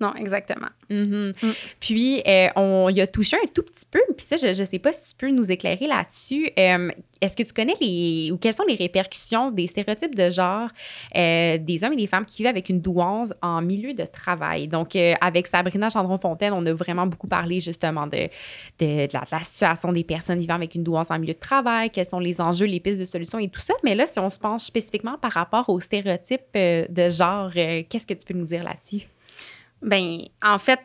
Non, 0.00 0.14
exactement. 0.14 0.68
Mm-hmm. 0.90 1.34
Mm. 1.42 1.52
Puis, 1.78 2.22
euh, 2.26 2.48
on 2.56 2.88
y 2.88 3.02
a 3.02 3.06
touché 3.06 3.36
un 3.36 3.46
tout 3.52 3.62
petit 3.62 3.84
peu. 3.90 4.00
Puis 4.16 4.26
ça, 4.26 4.36
je 4.38 4.58
ne 4.58 4.66
sais 4.66 4.78
pas 4.78 4.92
si 4.92 5.02
tu 5.02 5.14
peux 5.16 5.30
nous 5.30 5.52
éclairer 5.52 5.86
là-dessus. 5.86 6.50
Euh, 6.58 6.90
est-ce 7.20 7.36
que 7.36 7.42
tu 7.42 7.52
connais 7.52 7.74
les... 7.82 8.30
ou 8.32 8.38
quelles 8.38 8.54
sont 8.54 8.64
les 8.66 8.76
répercussions 8.76 9.50
des 9.50 9.66
stéréotypes 9.66 10.14
de 10.14 10.30
genre 10.30 10.70
euh, 11.16 11.58
des 11.58 11.84
hommes 11.84 11.92
et 11.92 11.96
des 11.96 12.06
femmes 12.06 12.24
qui 12.24 12.38
vivent 12.38 12.48
avec 12.48 12.70
une 12.70 12.80
douance 12.80 13.34
en 13.42 13.60
milieu 13.60 13.92
de 13.92 14.04
travail? 14.04 14.68
Donc, 14.68 14.96
avec 15.20 15.46
Sabrina 15.46 15.90
Chandron-Fontaine, 15.90 16.54
on 16.54 16.64
a 16.64 16.72
vraiment 16.72 17.06
beaucoup 17.06 17.28
parlé 17.28 17.60
justement 17.60 18.06
de, 18.06 18.28
de, 18.78 19.06
la, 19.12 19.42
situation 19.42 19.92
des 19.92 20.04
personnes 20.04 20.38
vivant 20.38 20.54
avec 20.54 20.74
une 20.74 20.82
douance 20.82 21.10
en 21.10 21.18
milieu 21.18 21.34
de 21.34 21.38
travail, 21.38 21.90
quels 21.90 22.06
sont 22.06 22.20
les 22.20 22.40
enjeux, 22.40 22.64
les 22.64 22.80
pistes 22.80 22.98
de 22.98 23.04
solutions 23.04 23.38
et 23.38 23.48
tout 23.50 23.60
ça. 23.60 23.74
Mais 23.84 23.94
là, 23.94 24.06
si 24.06 24.18
on 24.18 24.30
se 24.30 24.38
penche 24.38 24.62
spécifiquement 24.62 25.18
par 25.18 25.32
rapport 25.32 25.68
aux 25.68 25.80
stéréotypes 25.80 26.54
de 26.54 27.10
genre, 27.10 27.52
qu'est-ce 27.52 28.06
que 28.06 28.14
tu 28.14 28.24
peux 28.24 28.34
nous 28.34 28.46
dire 28.46 28.64
là-dessus? 28.64 29.06
Ben, 29.82 30.18
en 30.42 30.58
fait, 30.58 30.80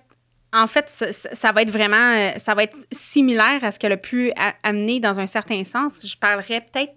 en 0.53 0.67
fait, 0.67 0.85
ça, 0.89 1.11
ça 1.11 1.51
va 1.51 1.61
être 1.63 1.71
vraiment, 1.71 1.95
euh, 1.97 2.31
ça 2.37 2.55
va 2.55 2.63
être 2.63 2.77
similaire 2.91 3.63
à 3.63 3.71
ce 3.71 3.79
qu'elle 3.79 3.91
a 3.91 3.97
pu 3.97 4.31
a- 4.37 4.53
amener 4.63 4.99
dans 4.99 5.19
un 5.19 5.25
certain 5.25 5.63
sens. 5.65 6.05
Je 6.07 6.15
parlerais 6.15 6.61
peut-être, 6.61 6.93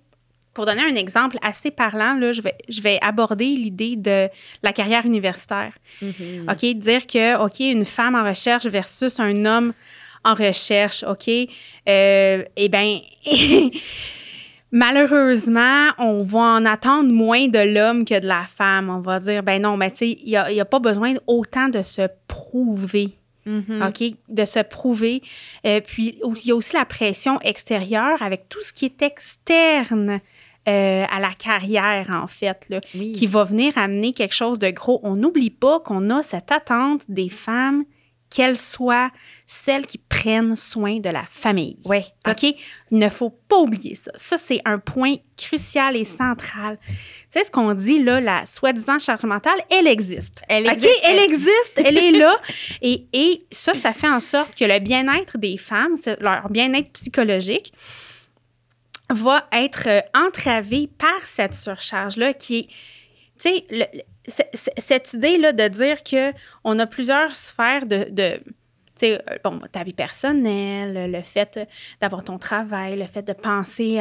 pour 0.55 0.65
donner 0.67 0.83
un 0.83 0.95
exemple 0.95 1.39
assez 1.43 1.71
parlant, 1.71 2.15
là, 2.15 2.33
je, 2.33 2.41
vais, 2.43 2.55
je 2.69 2.81
vais 2.81 2.99
aborder 3.03 3.47
l'idée 3.47 3.97
de 3.97 4.29
la 4.63 4.73
carrière 4.73 5.05
universitaire. 5.07 5.73
Mhm. 6.03 6.47
OK, 6.49 6.65
dire 6.79 7.07
que, 7.07 7.37
OK, 7.45 7.61
une 7.61 7.85
femme 7.85 8.15
en 8.15 8.25
recherche 8.25 8.67
versus 8.67 9.19
un 9.21 9.45
homme 9.45 9.73
en 10.25 10.35
recherche, 10.35 11.05
OK, 11.05 11.29
euh, 11.29 12.45
eh 12.57 12.69
bien, 12.69 13.01
malheureusement, 14.71 15.89
on 15.99 16.23
va 16.23 16.39
en 16.41 16.65
attendre 16.65 17.11
moins 17.13 17.49
de 17.49 17.59
l'homme 17.75 18.05
que 18.05 18.19
de 18.21 18.27
la 18.27 18.45
femme. 18.55 18.91
On 18.91 19.01
va 19.01 19.21
dire, 19.21 19.43
ben 19.43 19.63
non, 19.63 19.77
mais 19.77 19.91
tu 19.91 19.99
sais, 19.99 20.11
il 20.23 20.29
n'y 20.29 20.37
a, 20.37 20.51
il 20.51 20.57
y 20.57 20.61
a 20.61 20.65
pas 20.65 20.79
besoin 20.79 21.15
autant 21.27 21.69
de 21.69 21.83
se 21.83 22.03
prouver. 22.27 23.15
Mhm. 23.47 23.83
OK, 23.89 24.13
de 24.29 24.45
se 24.45 24.61
prouver. 24.61 25.23
Euh, 25.67 25.81
puis, 25.81 26.19
il 26.23 26.47
y 26.47 26.51
a 26.51 26.55
aussi 26.57 26.75
la 26.77 26.85
pression 26.85 27.41
extérieure 27.41 28.21
avec 28.23 28.49
tout 28.51 28.61
ce 28.61 28.73
qui 28.75 28.85
est 28.85 29.01
externe 29.01 30.21
euh, 30.69 31.05
à 31.11 31.19
la 31.19 31.31
carrière, 31.33 32.09
en 32.11 32.27
fait, 32.27 32.61
là, 32.69 32.81
Oui. 32.95 33.15
qui 33.15 33.27
va 33.27 33.45
venir 33.45 33.73
amener 33.79 34.13
quelque 34.13 34.35
chose 34.35 34.59
de 34.59 34.69
gros. 34.69 35.01
On 35.03 35.17
n'oublie 35.17 35.49
pas 35.49 35.81
qu'on 35.81 36.11
a 36.11 36.23
cette 36.23 36.53
attente 36.53 37.03
des 37.09 37.31
femmes 37.31 37.85
qu'elles 38.29 38.59
soient 38.59 39.11
celles 39.51 39.87
qui 39.87 39.97
prennent 39.97 40.57
soin 40.57 40.99
de 41.01 41.09
la 41.09 41.25
famille. 41.25 41.79
Ouais. 41.87 42.05
OK? 42.29 42.43
Il 42.43 42.99
ne 42.99 43.09
faut 43.09 43.31
pas 43.31 43.57
oublier 43.57 43.95
ça. 43.95 44.13
Ça, 44.15 44.37
c'est 44.37 44.61
un 44.67 44.79
point 44.79 45.17
crucial 45.39 45.97
et 45.97 46.05
central. 46.05 46.79
Tu 46.87 46.95
sais, 47.31 47.45
ce 47.45 47.51
qu'on 47.51 47.73
dit, 47.73 48.03
là, 48.03 48.21
la 48.21 48.45
soi-disant 48.45 48.99
charge 48.99 49.25
mentale, 49.25 49.59
elle 49.71 49.87
existe. 49.87 50.43
Elle 50.51 50.67
OK? 50.67 50.75
existe. 50.75 51.01
Elle 51.03 51.19
existe, 51.19 51.73
elle 51.83 51.97
est 51.97 52.13
là. 52.13 52.37
Et, 52.83 53.07
et 53.13 53.47
ça, 53.51 53.75
ça 53.75 53.93
fait 53.93 54.09
en 54.09 54.21
sorte 54.21 54.55
que 54.55 54.65
le 54.65 54.79
bien-être 54.79 55.39
des 55.39 55.57
femmes, 55.57 55.95
leur 56.21 56.51
bien-être 56.51 56.93
psychologique, 56.93 57.73
va 59.11 59.49
être 59.53 59.89
euh, 59.89 60.01
entravé 60.15 60.91
par 60.99 61.23
cette 61.23 61.55
surcharge-là 61.55 62.35
qui 62.35 62.59
est, 62.59 62.69
tu 63.41 63.65
sais, 63.73 64.03
cette 64.77 65.15
idée-là 65.15 65.53
de 65.53 65.69
dire 65.69 66.03
que 66.03 66.33
on 66.65 66.79
a 66.79 66.87
plusieurs 66.87 67.35
sphères 67.35 67.87
de, 67.87 68.41
sais, 68.99 69.23
euh, 69.31 69.37
bon, 69.43 69.61
ta 69.73 69.85
vie 69.85 69.93
personnelle, 69.93 71.11
le 71.11 71.23
fait 71.23 71.61
d'avoir 72.01 72.25
ton 72.25 72.39
travail, 72.39 72.99
le 72.99 73.07
fait 73.07 73.23
de 73.23 73.33
penser 73.33 74.01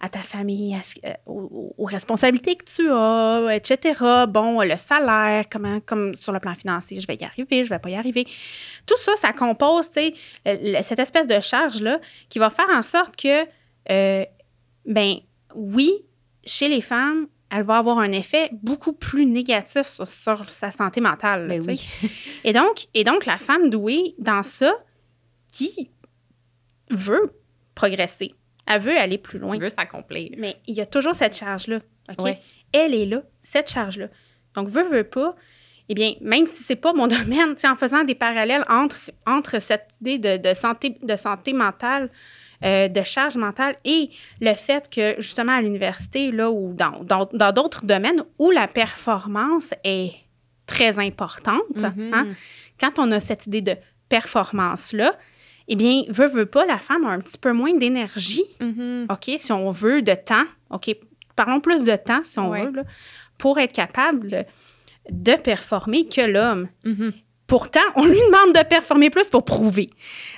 à, 0.00 0.08
ta 0.08 0.20
famille, 0.20 0.76
euh, 1.04 1.12
aux, 1.26 1.84
responsabilités 1.84 2.56
que 2.56 2.64
tu 2.64 2.90
as, 2.90 3.54
etc. 3.54 4.24
Bon, 4.28 4.60
le 4.62 4.76
salaire, 4.76 5.44
comment, 5.50 5.80
comme 5.80 6.14
sur 6.16 6.32
le 6.32 6.40
plan 6.40 6.54
financier, 6.54 7.00
je 7.00 7.06
vais 7.06 7.16
y 7.16 7.24
arriver, 7.24 7.64
je 7.64 7.70
vais 7.70 7.78
pas 7.78 7.90
y 7.90 7.96
arriver. 7.96 8.26
Tout 8.86 8.96
ça, 8.98 9.12
ça 9.16 9.32
compose, 9.32 9.90
tu 9.90 10.12
sais, 10.44 10.82
cette 10.82 10.98
espèce 10.98 11.26
de 11.26 11.40
charge-là 11.40 12.00
qui 12.28 12.38
va 12.38 12.50
faire 12.50 12.68
en 12.70 12.82
sorte 12.82 13.16
que, 13.16 13.46
euh, 13.90 14.24
ben 14.86 15.16
oui, 15.54 15.92
chez 16.44 16.68
les 16.68 16.80
femmes, 16.80 17.26
elle 17.50 17.62
va 17.62 17.78
avoir 17.78 17.98
un 17.98 18.12
effet 18.12 18.50
beaucoup 18.62 18.92
plus 18.92 19.26
négatif 19.26 19.86
sur, 19.86 20.08
sur 20.08 20.48
sa 20.50 20.70
santé 20.70 21.00
mentale. 21.00 21.46
là, 21.46 21.58
Ben 21.58 21.64
oui. 21.66 21.88
Et 22.44 22.52
donc, 22.52 22.86
et 22.94 23.04
donc, 23.04 23.26
la 23.26 23.38
femme 23.38 23.70
douée, 23.70 24.14
dans 24.18 24.42
ça, 24.42 24.74
qui 25.52 25.90
veut 26.90 27.32
progresser, 27.74 28.34
elle 28.66 28.82
veut 28.82 28.96
aller 28.96 29.18
plus 29.18 29.38
loin. 29.38 29.56
On 29.56 29.58
veut 29.58 29.70
s'accomplir. 29.70 30.30
Mais 30.36 30.56
il 30.66 30.76
y 30.76 30.80
a 30.80 30.86
toujours 30.86 31.14
cette 31.14 31.36
charge-là. 31.36 31.80
OK? 32.10 32.22
Ouais. 32.22 32.38
Elle 32.72 32.94
est 32.94 33.06
là, 33.06 33.22
cette 33.42 33.70
charge-là. 33.70 34.08
Donc, 34.54 34.68
veut, 34.68 34.88
veut 34.88 35.04
pas. 35.04 35.34
Eh 35.88 35.94
bien, 35.94 36.14
même 36.20 36.46
si 36.46 36.62
c'est 36.62 36.76
pas 36.76 36.92
mon 36.92 37.06
domaine, 37.06 37.56
en 37.64 37.76
faisant 37.76 38.04
des 38.04 38.14
parallèles 38.14 38.64
entre, 38.68 39.10
entre 39.26 39.58
cette 39.60 39.88
idée 40.02 40.18
de, 40.18 40.36
de 40.36 40.54
santé, 40.54 40.98
de 41.02 41.16
santé 41.16 41.54
mentale, 41.54 42.10
euh, 42.64 42.88
de 42.88 43.02
charge 43.02 43.36
mentale 43.36 43.76
et 43.84 44.10
le 44.40 44.54
fait 44.54 44.88
que, 44.90 45.14
justement, 45.18 45.52
à 45.52 45.60
l'université, 45.62 46.32
là, 46.32 46.50
ou 46.50 46.72
dans 46.74 47.04
dans- 47.04 47.28
dans 47.32 47.52
d'autres 47.52 47.84
domaines 47.84 48.24
où 48.38 48.50
la 48.50 48.66
performance 48.68 49.72
est 49.84 50.12
très 50.66 50.98
importante, 50.98 51.82
hein, 52.12 52.26
quand 52.80 52.98
on 52.98 53.10
a 53.12 53.20
cette 53.20 53.46
idée 53.46 53.62
de 53.62 53.74
performance-là, 54.08 55.14
eh 55.68 55.76
bien, 55.76 56.02
veut, 56.08 56.26
veut 56.28 56.46
pas, 56.46 56.64
la 56.66 56.78
femme 56.78 57.04
a 57.04 57.10
un 57.10 57.20
petit 57.20 57.38
peu 57.38 57.52
moins 57.52 57.74
d'énergie 57.74 58.44
Mhm. 58.60 59.06
OK, 59.10 59.30
si 59.38 59.52
on 59.52 59.70
veut 59.70 60.02
de 60.02 60.14
temps, 60.14 60.44
OK, 60.70 60.94
parlons 61.36 61.60
plus 61.60 61.84
de 61.84 61.96
temps 61.96 62.20
si 62.22 62.38
on 62.38 62.50
Ouais. 62.50 62.64
veut, 62.66 62.72
là, 62.72 62.82
pour 63.38 63.58
être 63.58 63.72
capable 63.72 64.46
de 65.10 65.32
performer 65.36 66.06
que 66.06 66.20
l'homme. 66.22 66.68
Mhm. 66.84 67.12
Pourtant, 67.48 67.80
on 67.96 68.04
lui 68.04 68.18
demande 68.18 68.54
de 68.54 68.62
performer 68.68 69.10
plus 69.10 69.28
pour 69.28 69.44
prouver. 69.44 69.90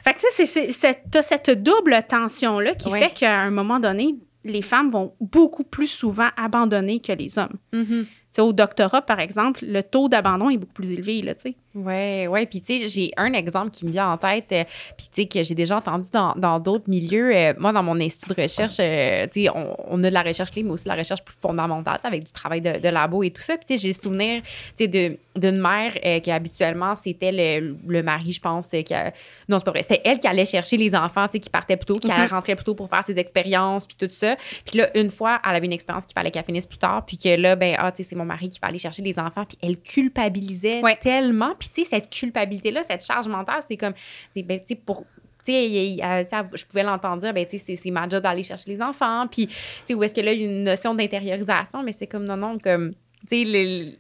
Fait 0.04 0.14
que, 0.14 0.20
tu 0.20 0.46
sais, 0.46 0.46
c'est- 0.72 1.22
cette 1.22 1.50
double 1.62 1.98
tension-là 2.08 2.74
qui 2.76 2.88
fait 3.00 3.10
qu'à 3.12 3.40
un 3.40 3.50
moment 3.50 3.78
donné, 3.80 4.14
les 4.44 4.62
femmes 4.62 4.90
vont 4.90 5.12
beaucoup 5.20 5.64
plus 5.64 5.88
souvent 5.88 6.28
abandonner 6.36 7.00
que 7.00 7.12
les 7.12 7.38
hommes. 7.38 7.58
Tu 8.02 8.36
sais, 8.36 8.42
au 8.42 8.52
doctorat, 8.52 9.02
par 9.02 9.18
exemple, 9.18 9.64
le 9.66 9.82
taux 9.82 10.08
d'abandon 10.08 10.48
est 10.50 10.56
beaucoup 10.56 10.72
plus 10.72 10.92
élevé, 10.92 11.20
là, 11.20 11.34
tu 11.34 11.42
sais. 11.42 11.56
Ouais, 11.74 12.26
ouais. 12.26 12.46
Puis, 12.46 12.60
tu 12.60 12.78
sais, 12.80 12.88
j'ai 12.88 13.12
un 13.16 13.32
exemple 13.32 13.70
qui 13.70 13.86
me 13.86 13.92
vient 13.92 14.10
en 14.10 14.16
tête, 14.16 14.46
euh, 14.50 14.64
puis, 14.98 15.06
tu 15.12 15.22
sais, 15.22 15.26
que 15.28 15.42
j'ai 15.44 15.54
déjà 15.54 15.76
entendu 15.76 16.10
dans 16.12 16.32
dans 16.34 16.58
d'autres 16.58 16.88
milieux. 16.90 17.34
Euh, 17.34 17.54
moi, 17.58 17.72
dans 17.72 17.82
mon 17.84 18.00
institut 18.00 18.34
de 18.34 18.42
recherche, 18.42 18.76
euh, 18.80 19.26
tu 19.32 19.44
sais, 19.44 19.50
on, 19.54 19.76
on 19.88 20.02
a 20.02 20.08
de 20.08 20.14
la 20.14 20.22
recherche 20.22 20.50
clé, 20.50 20.64
mais 20.64 20.70
aussi 20.70 20.84
de 20.84 20.88
la 20.88 20.96
recherche 20.96 21.22
plus 21.22 21.36
fondamentale, 21.40 22.00
avec 22.02 22.24
du 22.24 22.32
travail 22.32 22.60
de, 22.60 22.78
de 22.80 22.88
labo 22.88 23.22
et 23.22 23.30
tout 23.30 23.40
ça. 23.42 23.56
Puis, 23.56 23.66
tu 23.68 23.74
sais, 23.74 23.80
j'ai 23.82 23.88
le 23.88 23.94
souvenir, 23.94 24.42
tu 24.76 24.84
sais, 24.90 25.18
d'une 25.36 25.60
mère 25.60 25.92
euh, 26.04 26.18
qui, 26.18 26.32
habituellement, 26.32 26.94
c'était 26.96 27.30
le, 27.60 27.76
le 27.86 28.02
mari, 28.02 28.32
je 28.32 28.40
pense, 28.40 28.68
qui 28.70 28.92
a- 28.92 29.12
Non, 29.48 29.58
c'est 29.58 29.64
pas 29.64 29.70
vrai. 29.70 29.82
C'était 29.82 30.02
elle 30.04 30.18
qui 30.18 30.26
allait 30.26 30.46
chercher 30.46 30.76
les 30.76 30.94
enfants, 30.96 31.26
tu 31.28 31.32
sais, 31.34 31.38
qui 31.40 31.50
partaient 31.50 31.76
plus 31.76 31.86
tôt, 31.86 31.98
qui 32.00 32.08
Mhm. 32.10 32.26
rentrait 32.26 32.56
plus 32.56 32.64
tôt 32.64 32.74
pour 32.74 32.88
faire 32.88 33.04
ses 33.04 33.16
expériences, 33.18 33.86
puis 33.86 33.96
tout 33.96 34.12
ça. 34.12 34.34
Puis 34.66 34.78
là, 34.78 34.88
une 34.98 35.08
fois, 35.10 35.40
elle 35.48 35.54
avait 35.54 35.66
une 35.66 35.72
expérience 35.72 36.04
qu'il 36.04 36.14
fallait 36.14 36.32
qu'elle 36.32 36.44
finisse 36.44 36.66
plus 36.66 36.78
tard, 36.78 37.06
puis 37.06 37.16
que 37.16 37.28
là, 37.36 37.54
ben, 37.54 37.76
ah, 37.78 37.92
tu 37.92 38.02
sais, 38.02 38.08
c'est 38.10 38.16
mon 38.16 38.24
mari 38.24 38.48
qui 38.48 38.58
va 38.60 38.66
aller 38.68 38.78
chercher 38.80 39.02
les 39.02 39.20
enfants, 39.20 39.44
puis 39.48 39.56
elle 39.62 39.76
culpabilisait 39.78 40.80
Ouais. 40.82 40.98
tellement. 41.00 41.54
Puis, 41.60 41.68
tu 41.68 41.82
sais, 41.84 41.90
cette 41.90 42.10
culpabilité-là, 42.10 42.82
cette 42.82 43.04
charge 43.06 43.28
mentale, 43.28 43.60
c'est 43.68 43.76
comme, 43.76 43.92
tu 43.94 44.00
sais, 44.34 44.42
ben, 44.42 44.58
tu 44.58 44.66
sais, 44.68 44.74
pour. 44.74 45.04
Tu 45.44 45.52
sais, 45.52 45.64
il- 45.66 45.94
il- 45.94 46.02
euh, 46.02 46.24
tu 46.24 46.30
sais, 46.36 46.42
je 46.54 46.64
pouvais 46.64 46.82
l'entendre 46.82 47.22
dire, 47.22 47.32
ben, 47.32 47.46
tu 47.46 47.56
sais, 47.58 47.76
c'est- 47.76 47.90
ma 47.90 48.08
job 48.08 48.22
d'aller 48.22 48.42
chercher 48.42 48.70
les 48.70 48.82
enfants. 48.82 49.26
Puis, 49.30 49.46
tu 49.46 49.54
sais, 49.86 49.94
où 49.94 50.02
est-ce 50.02 50.14
que 50.14 50.20
là, 50.20 50.32
il 50.32 50.40
y 50.40 50.44
a 50.44 50.48
une 50.48 50.64
notion 50.64 50.94
d'intériorisation, 50.94 51.82
mais 51.84 51.92
c'est 51.92 52.06
comme, 52.08 52.24
non, 52.24 52.36
non, 52.36 52.58
comme, 52.58 52.92
tu 53.30 53.44
sais, 53.44 53.98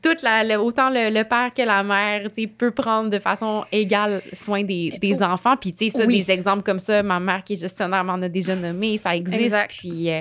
toute 0.00 0.22
la, 0.22 0.44
le- 0.44 0.60
autant 0.60 0.90
le, 0.90 1.10
le 1.10 1.24
père 1.24 1.52
que 1.52 1.62
la 1.62 1.82
mère, 1.82 2.28
tu 2.32 2.42
sais, 2.42 2.46
peut 2.46 2.70
prendre 2.70 3.10
de 3.10 3.18
façon 3.18 3.64
égale 3.72 4.22
soin 4.32 4.62
des, 4.62 4.90
des 5.00 5.22
enfants. 5.24 5.56
Puis, 5.56 5.72
tu 5.72 5.90
sais, 5.90 5.98
ça, 5.98 6.06
Oui. 6.06 6.22
des 6.22 6.30
exemples 6.30 6.62
comme 6.62 6.78
ça, 6.78 7.02
ma 7.02 7.18
mère 7.18 7.42
qui 7.42 7.54
est 7.54 7.60
gestionnaire 7.60 8.04
m'en 8.04 8.14
a 8.22 8.28
déjà 8.28 8.54
nommé, 8.54 8.96
ça 8.96 9.16
existe. 9.16 9.40
Exact. 9.40 9.74
Puis, 9.76 10.08
euh, 10.10 10.20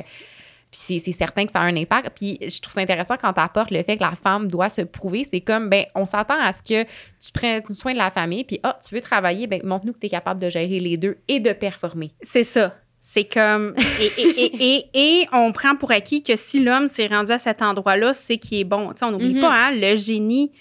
puis 0.72 0.80
c'est, 0.82 1.00
c'est 1.00 1.12
certain 1.18 1.46
que 1.46 1.52
ça 1.52 1.60
a 1.60 1.64
un 1.64 1.76
impact. 1.76 2.12
Puis 2.16 2.38
je 2.42 2.62
trouve 2.62 2.74
ça 2.74 2.80
intéressant 2.82 3.16
quand 3.22 3.34
tu 3.34 3.42
apportes 3.42 3.72
le 3.72 3.84
fait 3.84 3.98
que 3.98 4.04
la 4.04 4.14
femme 4.16 4.48
doit 4.48 4.70
se 4.70 4.82
prouver. 4.82 5.26
C'est 5.30 5.42
comme, 5.42 5.70
ben, 5.70 5.84
on 5.96 6.06
s'attend 6.06 6.40
à 6.40 6.52
ce 6.54 6.62
que 6.64 6.84
tu 6.84 7.32
prennes 7.34 7.62
soin 7.72 7.92
de 7.94 7.98
la 7.98 8.10
famille, 8.10 8.44
puis 8.46 8.60
ah, 8.64 8.80
tu 8.88 8.96
veux 8.96 9.02
travailler, 9.02 9.48
ben, 9.48 9.62
montre-nous 9.66 9.94
que 9.94 10.00
tu 10.00 10.06
es 10.08 10.10
capable 10.10 10.40
de 10.42 10.50
gérer 10.50 10.80
les 10.80 10.96
deux 10.98 11.18
et 11.28 11.40
de 11.42 11.52
performer. 11.52 12.12
C'est 12.24 12.44
ça. 12.46 12.76
C'est 13.04 13.26
comme. 13.26 13.74
Et, 14.00 14.06
et, 14.22 14.46
et, 14.46 14.76
et, 14.94 15.22
et 15.22 15.28
on 15.34 15.52
prend 15.52 15.76
pour 15.76 15.92
acquis 15.92 16.22
que 16.24 16.36
si 16.36 16.64
l'homme 16.64 16.88
s'est 16.88 17.08
rendu 17.08 17.32
à 17.32 17.40
cet 17.40 17.62
endroit-là, 17.64 18.14
c'est 18.14 18.38
qu'il 18.38 18.60
est 18.60 18.64
bon. 18.64 18.90
Tu 18.94 19.00
sais, 19.00 19.06
on 19.06 19.12
n'oublie 19.12 19.34
Mhm. 19.34 19.42
pas, 19.42 19.52
hein, 19.54 19.72
le 19.74 19.96
génie, 19.98 20.52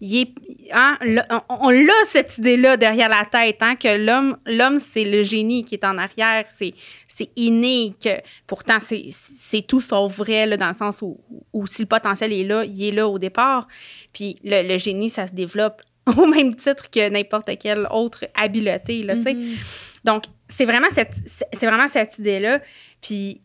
il 0.00 0.16
est. 0.22 0.28
hein, 0.72 0.96
le- 1.02 1.20
on, 1.50 1.66
on 1.66 1.68
l'a 1.70 1.92
cette 2.06 2.38
idée-là 2.38 2.78
derrière 2.78 3.10
la 3.10 3.26
tête, 3.26 3.58
hein, 3.60 3.76
que 3.76 3.96
l'homme, 4.02 4.38
l'homme 4.46 4.78
c'est 4.80 5.04
le 5.04 5.22
génie 5.24 5.62
qui 5.66 5.74
est 5.74 5.84
en 5.84 5.98
arrière. 5.98 6.46
C'est, 6.50 6.72
c'est 7.12 7.30
inné, 7.36 7.94
que 8.02 8.10
pourtant, 8.46 8.78
c'est, 8.80 9.62
tout 9.66 9.80
sauf 9.80 10.16
vrai, 10.16 10.46
là, 10.46 10.56
dans 10.56 10.68
le 10.68 10.74
sens 10.74 11.02
où, 11.02 11.18
où 11.52 11.66
si 11.66 11.82
le 11.82 11.88
potentiel 11.88 12.32
est 12.32 12.44
là, 12.44 12.64
il 12.64 12.82
est 12.84 12.92
là 12.92 13.08
au 13.08 13.18
départ. 13.18 13.66
Puis 14.12 14.38
le, 14.44 14.66
le 14.66 14.78
génie, 14.78 15.10
ça 15.10 15.26
se 15.26 15.32
développe 15.32 15.82
au 16.16 16.26
même 16.26 16.54
titre 16.54 16.88
que 16.88 17.08
n'importe 17.08 17.50
quelle 17.58 17.88
autre 17.90 18.26
habileté, 18.34 19.02
là. 19.02 19.16
Mhm. 19.16 19.56
Donc, 20.04 20.24
c'est 20.48 20.64
vraiment 20.64 20.88
cette, 20.92 21.14
c'est 21.26 21.46
c'est 21.52 21.66
vraiment 21.66 21.88
cette 21.88 22.18
idée-là. 22.18 22.60
Puis, 23.02 23.40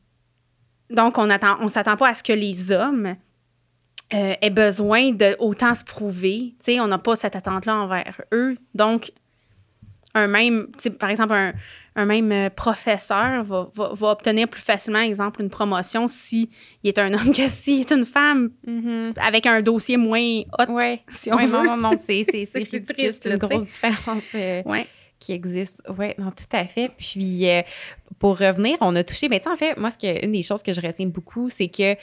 donc, 0.89 1.17
on 1.17 1.29
attend, 1.29 1.57
on 1.59 1.67
s'attend 1.67 1.97
pas 1.97 2.09
à 2.09 2.13
ce 2.13 2.23
que 2.23 2.33
les 2.33 2.71
hommes 2.71 3.15
euh, 4.13 4.33
aient 4.41 4.49
besoin 4.51 5.11
de 5.11 5.35
autant 5.39 5.73
se 5.73 5.83
prouver. 5.83 6.53
On 6.79 6.87
n'a 6.87 6.99
pas 6.99 7.15
cette 7.15 7.35
attente-là 7.35 7.75
envers 7.75 8.21
eux. 8.31 8.57
Donc, 8.75 9.11
un 10.13 10.27
même, 10.27 10.67
par 10.99 11.09
exemple, 11.09 11.33
un, 11.33 11.53
un 11.95 12.05
même 12.05 12.31
euh, 12.31 12.49
professeur 12.49 13.43
va, 13.43 13.69
va, 13.73 13.91
va 13.93 14.11
obtenir 14.11 14.47
plus 14.49 14.61
facilement, 14.61 14.99
exemple, 14.99 15.41
une 15.41 15.49
promotion 15.49 16.07
si 16.07 16.49
il 16.83 16.89
est 16.89 16.99
un 16.99 17.13
homme 17.13 17.31
que 17.33 17.47
s'il 17.49 17.81
est 17.81 17.91
une 17.91 18.05
femme 18.05 18.51
Mhm. 18.67 19.11
avec 19.21 19.45
un 19.45 19.61
dossier 19.61 19.97
moins 19.97 20.41
hot, 20.59 20.71
Ouais. 20.71 21.01
si 21.09 21.31
on 21.31 21.35
Ouais, 21.37 21.45
veut. 21.45 21.51
non, 21.51 21.63
non, 21.63 21.77
non, 21.77 21.91
c'est, 21.97 22.25
c'est, 22.29 22.45
c'est 22.45 22.45
C'est 22.51 22.59
ridicule. 22.59 22.85
triste, 22.85 23.23
C'est 23.23 23.31
une 23.31 23.37
grosse 23.37 23.63
différence. 23.65 24.23
euh, 24.35 24.61
Ouais. 24.65 24.87
qui 25.19 25.31
existe. 25.31 25.81
Oui, 25.97 26.07
non, 26.17 26.31
tout 26.31 26.43
à 26.51 26.65
fait. 26.65 26.91
Puis, 26.97 27.49
euh, 27.49 27.61
pour 28.19 28.37
revenir, 28.37 28.77
on 28.81 28.95
a 28.97 29.03
touché, 29.03 29.29
mais 29.29 29.39
tu 29.39 29.45
sais, 29.45 29.49
en 29.49 29.55
fait, 29.57 29.77
moi, 29.77 29.89
ce 29.89 29.97
que, 29.97 30.25
une 30.25 30.33
des 30.33 30.41
choses 30.43 30.61
que 30.61 30.73
je 30.73 30.81
retiens 30.81 31.07
beaucoup, 31.07 31.49
c'est 31.49 31.69
que, 31.69 31.95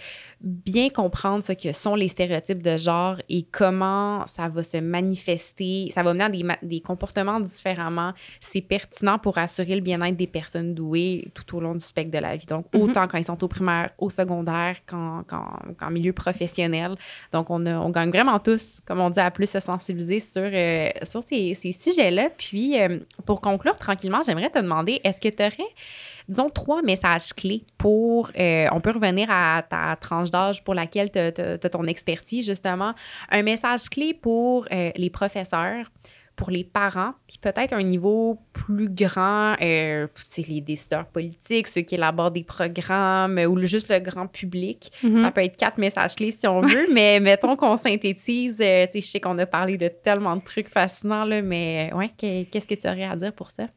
bien 0.43 0.88
comprendre 0.90 1.45
ce 1.45 1.53
que 1.53 1.72
sont 1.72 1.95
les 1.95 2.09
stéréotypes 2.09 2.62
de 2.62 2.76
genre 2.76 3.16
et 3.28 3.45
comment 3.45 4.26
ça 4.26 4.49
va 4.49 4.62
se 4.62 4.78
manifester, 4.78 5.88
ça 5.93 6.03
va 6.03 6.12
mener 6.14 6.24
à 6.24 6.28
des, 6.28 6.45
des 6.62 6.80
comportements 6.80 7.40
différemment, 7.40 8.12
c'est 8.40 8.61
pertinent 8.61 9.18
pour 9.18 9.38
assurer 9.38 9.74
le 9.74 9.80
bien-être 9.80 10.16
des 10.16 10.26
personnes 10.26 10.74
douées 10.74 11.28
tout 11.34 11.57
au 11.57 11.61
long 11.61 11.74
du 11.74 11.84
spectre 11.84 12.11
de 12.11 12.18
la 12.18 12.36
vie. 12.36 12.47
Donc, 12.47 12.66
mm-hmm. 12.72 12.80
autant 12.80 13.09
quand 13.09 13.18
ils 13.18 13.24
sont 13.24 13.43
au 13.43 13.49
primaire, 13.49 13.90
au 13.99 14.11
secondaire, 14.11 14.76
qu'en, 14.86 15.24
milieu 15.90 16.12
professionnel. 16.12 16.95
Donc, 17.32 17.51
on, 17.51 17.64
on 17.66 17.90
gagne 17.90 18.11
vraiment 18.11 18.38
tous, 18.38 18.80
comme 18.86 19.01
on 19.01 19.11
dit, 19.11 19.20
à 19.20 19.30
plus 19.30 19.51
se 19.51 19.61
sensibiliser 19.61 20.20
sur, 20.20 20.43
euh, 20.43 20.88
sur 21.03 21.22
ces, 21.22 21.55
ces 21.55 21.72
sujets-là. 21.72 22.30
Puis, 22.36 22.80
euh, 22.80 22.99
pour 23.26 23.40
conclure 23.40 23.76
tranquillement, 23.76 24.22
j'aimerais 24.24 24.51
te 24.51 24.59
demander, 24.59 25.01
est-ce 25.05 25.20
que 25.20 25.28
tu 25.28 25.43
aurais 25.43 25.70
disons, 26.29 26.51
trois 26.51 26.83
messages 26.83 27.33
clés 27.33 27.64
pour, 27.79 28.31
euh, 28.39 28.66
on 28.73 28.81
peut 28.81 28.93
revenir 28.93 29.29
à 29.31 29.62
ta 29.68 29.97
tranche 29.97 30.31
d'âge 30.31 30.62
pour 30.64 30.75
laquelle 30.75 31.11
tu 31.11 31.18
as, 31.18 31.59
ton 31.59 31.85
expertise, 31.85 32.47
justement, 32.47 32.95
un 33.31 33.43
message 33.43 33.89
clé 33.89 34.14
pour 34.14 34.66
euh, 34.73 34.91
les 34.97 35.11
professeurs, 35.11 35.87
pour 36.37 36.51
les 36.51 36.64
parents, 36.64 37.12
puis 37.29 37.39
peut-être 37.39 37.73
un 37.73 37.83
niveau 37.83 38.39
plus 38.53 38.89
grand, 38.89 39.55
euh, 39.61 40.07
les 40.49 40.61
décideurs 40.61 41.07
politiques, 41.07 41.66
ceux 41.66 41.83
qui 41.83 41.95
élaborent 41.95 42.31
des 42.31 42.45
programmes 42.45 43.39
ou 43.39 43.59
juste 43.64 43.91
le 43.91 43.99
grand 43.99 44.27
public. 44.27 44.91
Mm-hmm. 45.03 45.20
Ça 45.20 45.31
peut 45.31 45.43
être 45.43 45.57
quatre 45.57 45.79
messages 45.79 46.14
clés 46.14 46.33
si 46.33 46.47
on 46.47 46.61
veut, 46.61 46.87
mais 46.93 47.20
mettons 47.20 47.55
qu'on 47.57 47.77
synthétise. 47.77 48.61
Euh, 48.61 48.87
je 48.95 49.01
sais 49.01 49.20
qu'on 49.20 49.39
a 49.39 49.47
parlé 49.47 49.77
de 49.77 49.89
tellement 49.89 50.37
de 50.37 50.43
trucs 50.43 50.68
fascinants, 50.68 51.25
là, 51.25 51.43
mais 51.43 51.91
ouais, 51.95 52.11
qu'est-ce 52.16 52.66
que 52.66 52.75
tu 52.75 52.89
aurais 52.89 53.05
à 53.05 53.16
dire 53.16 53.33
pour 53.33 53.51
ça? 53.51 53.68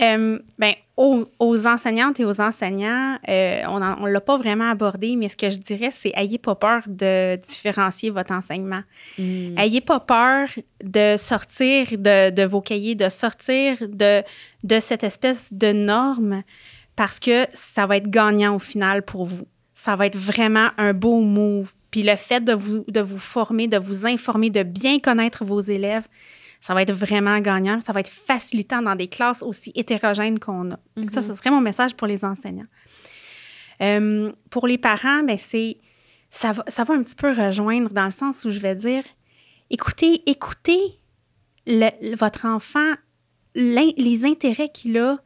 Euh, 0.00 0.38
ben, 0.58 0.74
aux, 0.96 1.66
enseignantes 1.66 2.20
et 2.20 2.24
aux 2.24 2.40
enseignants, 2.40 3.18
euh, 3.28 3.62
on 3.68 3.80
ne 3.80 4.10
l'a 4.10 4.20
pas 4.20 4.36
vraiment 4.36 4.70
abordé, 4.70 5.16
mais 5.16 5.28
ce 5.28 5.36
que 5.36 5.50
je 5.50 5.58
dirais, 5.58 5.90
c'est 5.92 6.12
ayez 6.14 6.38
pas 6.38 6.54
peur 6.54 6.82
de 6.86 7.36
différencier 7.36 8.10
votre 8.10 8.32
enseignement. 8.32 8.82
Hmm. 9.18 9.58
Ayez 9.58 9.80
pas 9.80 10.00
peur 10.00 10.48
de 10.82 11.16
sortir 11.16 11.86
de, 11.92 12.30
de, 12.30 12.42
vos 12.44 12.60
cahiers, 12.60 12.94
de 12.94 13.08
sortir 13.08 13.76
de, 13.80 14.22
de 14.64 14.80
cette 14.80 15.04
espèce 15.04 15.52
de 15.52 15.72
norme 15.72 16.42
parce 16.94 17.20
que 17.20 17.46
ça 17.54 17.86
va 17.86 17.96
être 17.96 18.10
gagnant 18.10 18.56
au 18.56 18.58
final 18.58 19.02
pour 19.02 19.24
vous. 19.24 19.46
Ça 19.74 19.94
va 19.94 20.06
être 20.06 20.18
vraiment 20.18 20.70
un 20.78 20.94
beau 20.94 21.20
move. 21.20 21.72
Puis 21.92 22.02
le 22.02 22.16
fait 22.16 22.40
de 22.42 22.52
vous, 22.52 22.84
de 22.88 23.00
vous 23.00 23.20
former, 23.20 23.68
de 23.68 23.78
vous 23.78 24.04
informer, 24.04 24.50
de 24.50 24.64
bien 24.64 24.98
connaître 24.98 25.44
vos 25.44 25.60
élèves, 25.60 26.02
ça 26.60 26.74
va 26.74 26.82
être 26.82 26.92
vraiment 26.92 27.38
gagnant. 27.38 27.80
Ça 27.80 27.92
va 27.92 28.00
être 28.00 28.10
facilitant 28.10 28.82
dans 28.82 28.94
des 28.94 29.08
classes 29.08 29.42
aussi 29.42 29.72
hétérogènes 29.74 30.38
qu'on 30.38 30.72
a. 30.72 30.78
Ça, 31.10 31.22
ce 31.22 31.28
mhm. 31.28 31.36
serait 31.36 31.50
mon 31.50 31.60
message 31.60 31.94
pour 31.94 32.06
les 32.06 32.24
enseignants. 32.24 32.66
Euh, 33.80 34.32
pour 34.50 34.66
les 34.66 34.78
parents, 34.78 35.22
ben 35.22 35.38
c'est 35.38 35.78
ça 36.30 36.52
va, 36.52 36.64
ça 36.68 36.84
va 36.84 36.94
un 36.94 37.02
petit 37.02 37.14
peu 37.14 37.30
rejoindre 37.30 37.90
dans 37.90 38.04
le 38.04 38.10
sens 38.10 38.44
où 38.44 38.50
je 38.50 38.58
vais 38.58 38.74
dire 38.74 39.04
écoutez, 39.70 40.22
écoutez 40.26 40.98
le, 41.66 42.16
votre 42.16 42.46
enfant, 42.46 42.94
les 43.54 44.24
intérêts 44.24 44.68
qu'il 44.68 44.98
a, 44.98 45.18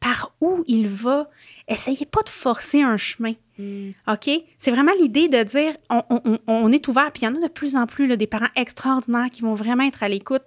par 0.00 0.34
où 0.40 0.64
il 0.66 0.88
va. 0.88 1.28
Essayez 1.66 2.06
pas 2.06 2.22
de 2.22 2.28
forcer 2.28 2.82
un 2.82 2.96
chemin. 2.96 3.32
Mm. 3.58 3.90
OK? 4.06 4.30
C'est 4.56 4.70
vraiment 4.70 4.92
l'idée 5.00 5.28
de 5.28 5.42
dire 5.42 5.76
on, 5.90 6.72
est 6.72 6.88
ouvert, 6.88 7.10
puis 7.12 7.22
il 7.22 7.24
y 7.26 7.28
en 7.28 7.34
a 7.34 7.40
de 7.40 7.52
plus 7.52 7.76
en 7.76 7.86
plus 7.86 8.16
des 8.16 8.26
parents 8.26 8.48
extraordinaires 8.56 9.30
qui 9.30 9.42
vont 9.42 9.54
vraiment 9.54 9.84
être 9.84 10.02
à 10.02 10.08
l'écoute 10.08 10.44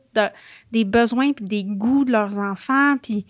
des 0.72 0.86
besoins 0.86 1.34
puis 1.34 1.45
des 1.45 1.64
goûts 1.64 2.05
de 2.05 2.12
leurs 2.12 2.38
enfants. 2.38 2.97
Puis 3.01 3.26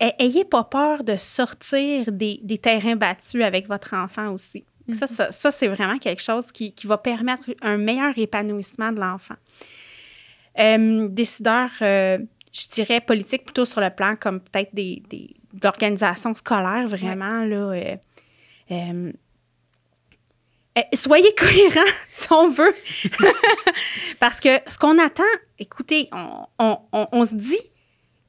ayez 0.00 0.44
pas 0.44 0.64
peur 0.64 1.04
de 1.04 1.16
sortir 1.16 2.10
des, 2.12 2.40
terrains 2.60 2.96
battus 2.96 3.42
avec 3.42 3.68
votre 3.68 3.94
enfant 3.94 4.32
aussi. 4.32 4.64
Ça, 4.92 5.06
mm-hmm. 5.06 5.32
ça, 5.32 5.50
c'est 5.50 5.68
vraiment 5.68 5.98
quelque 5.98 6.22
chose 6.22 6.50
qui, 6.50 6.74
va 6.84 6.98
permettre 6.98 7.50
un 7.62 7.76
meilleur 7.76 8.16
épanouissement 8.16 8.90
de 8.92 9.00
l'enfant. 9.00 9.36
Euh, 10.58 11.08
décideur, 11.08 11.70
euh, 11.82 12.18
je 12.52 12.66
dirais 12.68 13.00
politique 13.00 13.44
plutôt 13.44 13.64
sur 13.64 13.80
le 13.80 13.90
plan 13.90 14.16
comme 14.16 14.40
peut-être 14.40 14.74
des, 14.74 15.02
d'organisations 15.52 16.34
scolaires, 16.34 16.88
vraiment, 16.88 17.44
là. 17.44 17.72
Euh, 17.72 17.96
euh, 18.70 19.12
euh, 20.78 20.82
soyez 20.94 21.34
cohérents, 21.36 21.90
si 22.10 22.32
on 22.32 22.48
veut. 22.50 22.74
Parce 24.20 24.40
que 24.40 24.60
ce 24.66 24.78
qu'on 24.78 24.98
attend, 24.98 25.22
écoutez, 25.58 26.08
on, 26.58 27.24
se 27.24 27.34
dit 27.34 27.56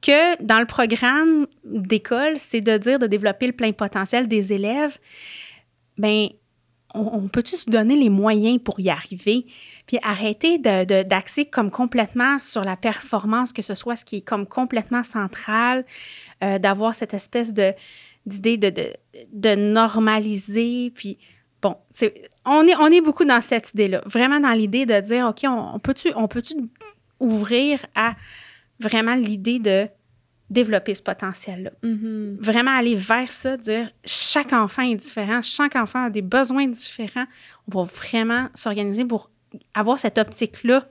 que 0.02 0.42
dans 0.42 0.58
le 0.58 0.66
programme 0.66 1.46
d'école, 1.64 2.38
c'est 2.38 2.60
de 2.60 2.78
dire 2.78 2.98
de 2.98 3.06
développer 3.06 3.46
le 3.46 3.52
plein 3.52 3.72
potentiel 3.72 4.28
des 4.28 4.52
élèves. 4.52 4.98
Bien, 5.98 6.28
on, 6.94 7.28
peut-tu 7.28 7.56
se 7.56 7.70
donner 7.70 7.94
les 7.94 8.08
moyens 8.08 8.58
pour 8.64 8.80
y 8.80 8.88
arriver? 8.88 9.46
Puis 9.86 9.98
arrêter 10.02 10.58
d'axer 10.58 11.44
comme 11.44 11.70
complètement 11.70 12.38
sur 12.38 12.64
la 12.64 12.76
performance, 12.76 13.52
que 13.52 13.62
ce 13.62 13.74
soit 13.74 13.96
ce 13.96 14.04
qui 14.04 14.16
est 14.16 14.26
comme 14.26 14.46
complètement 14.46 15.04
central, 15.04 15.84
d'avoir 16.40 16.94
cette 16.94 17.14
espèce 17.14 17.52
de 17.52 17.74
d'idée 18.30 18.56
de, 18.56 18.70
de, 18.70 18.92
de, 19.32 19.54
normaliser. 19.54 20.90
Puis, 20.94 21.18
bon, 21.60 21.76
on, 22.44 22.66
est, 22.66 22.76
on 22.76 22.86
est 22.86 23.00
beaucoup 23.00 23.24
dans 23.24 23.40
cette 23.40 23.72
idée-là. 23.74 24.02
Vraiment 24.06 24.40
dans 24.40 24.52
l'idée 24.52 24.86
de 24.86 24.98
dire, 25.00 25.26
OK, 25.26 25.44
on, 25.44 25.78
peut-tu 25.78 26.12
on 26.16 26.28
peut 26.28 26.42
ouvrir 27.18 27.84
à 27.94 28.14
vraiment 28.78 29.14
l'idée 29.14 29.58
de 29.58 29.88
développer 30.48 30.94
ce 30.94 31.02
potentiel-là? 31.02 31.70
Mm-hmm. 31.82 32.36
Vraiment 32.40 32.76
aller 32.76 32.96
vers 32.96 33.30
ça, 33.30 33.56
dire 33.56 33.90
chaque 34.04 34.52
enfant 34.52 34.82
est 34.82 34.96
différent, 34.96 35.42
chaque 35.42 35.76
enfant 35.76 36.04
a 36.06 36.10
des 36.10 36.22
besoins 36.22 36.66
différents. 36.66 37.26
On 37.68 37.82
va 37.82 37.84
vraiment 37.84 38.48
s'organiser 38.54 39.04
pour 39.04 39.30
avoir 39.74 39.98
cette 39.98 40.18
optique-là 40.18 40.88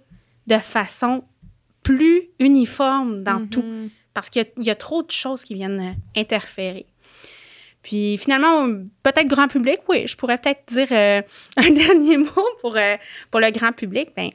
de 0.48 0.58
façon 0.58 1.24
plus 1.84 2.24
uniforme 2.40 3.24
dans 3.24 3.46
tout. 3.48 3.62
Mm-hmm. 3.62 3.90
Parce 4.14 4.30
qu'il 4.30 4.46
y, 4.58 4.70
a 4.70 4.76
trop 4.76 5.04
de 5.04 5.12
choses 5.12 5.44
qui 5.44 5.54
viennent 5.54 5.96
interférer. 6.16 6.88
Puis 7.90 8.20
finalement, 8.20 8.68
peut-être 9.02 9.28
grand 9.28 9.48
public, 9.48 9.80
oui, 9.88 10.08
je 10.08 10.16
pourrais 10.16 10.38
peut-être 10.38 10.62
dire 10.72 10.88
euh, 10.92 11.24
un 11.58 11.72
dernier 11.72 12.18
mot 12.18 12.46
pour, 12.62 12.78
euh, 12.78 12.98
pour 13.32 13.40
le 13.40 13.50
grand 13.50 13.72
public. 13.72 14.10
Ben, 14.16 14.30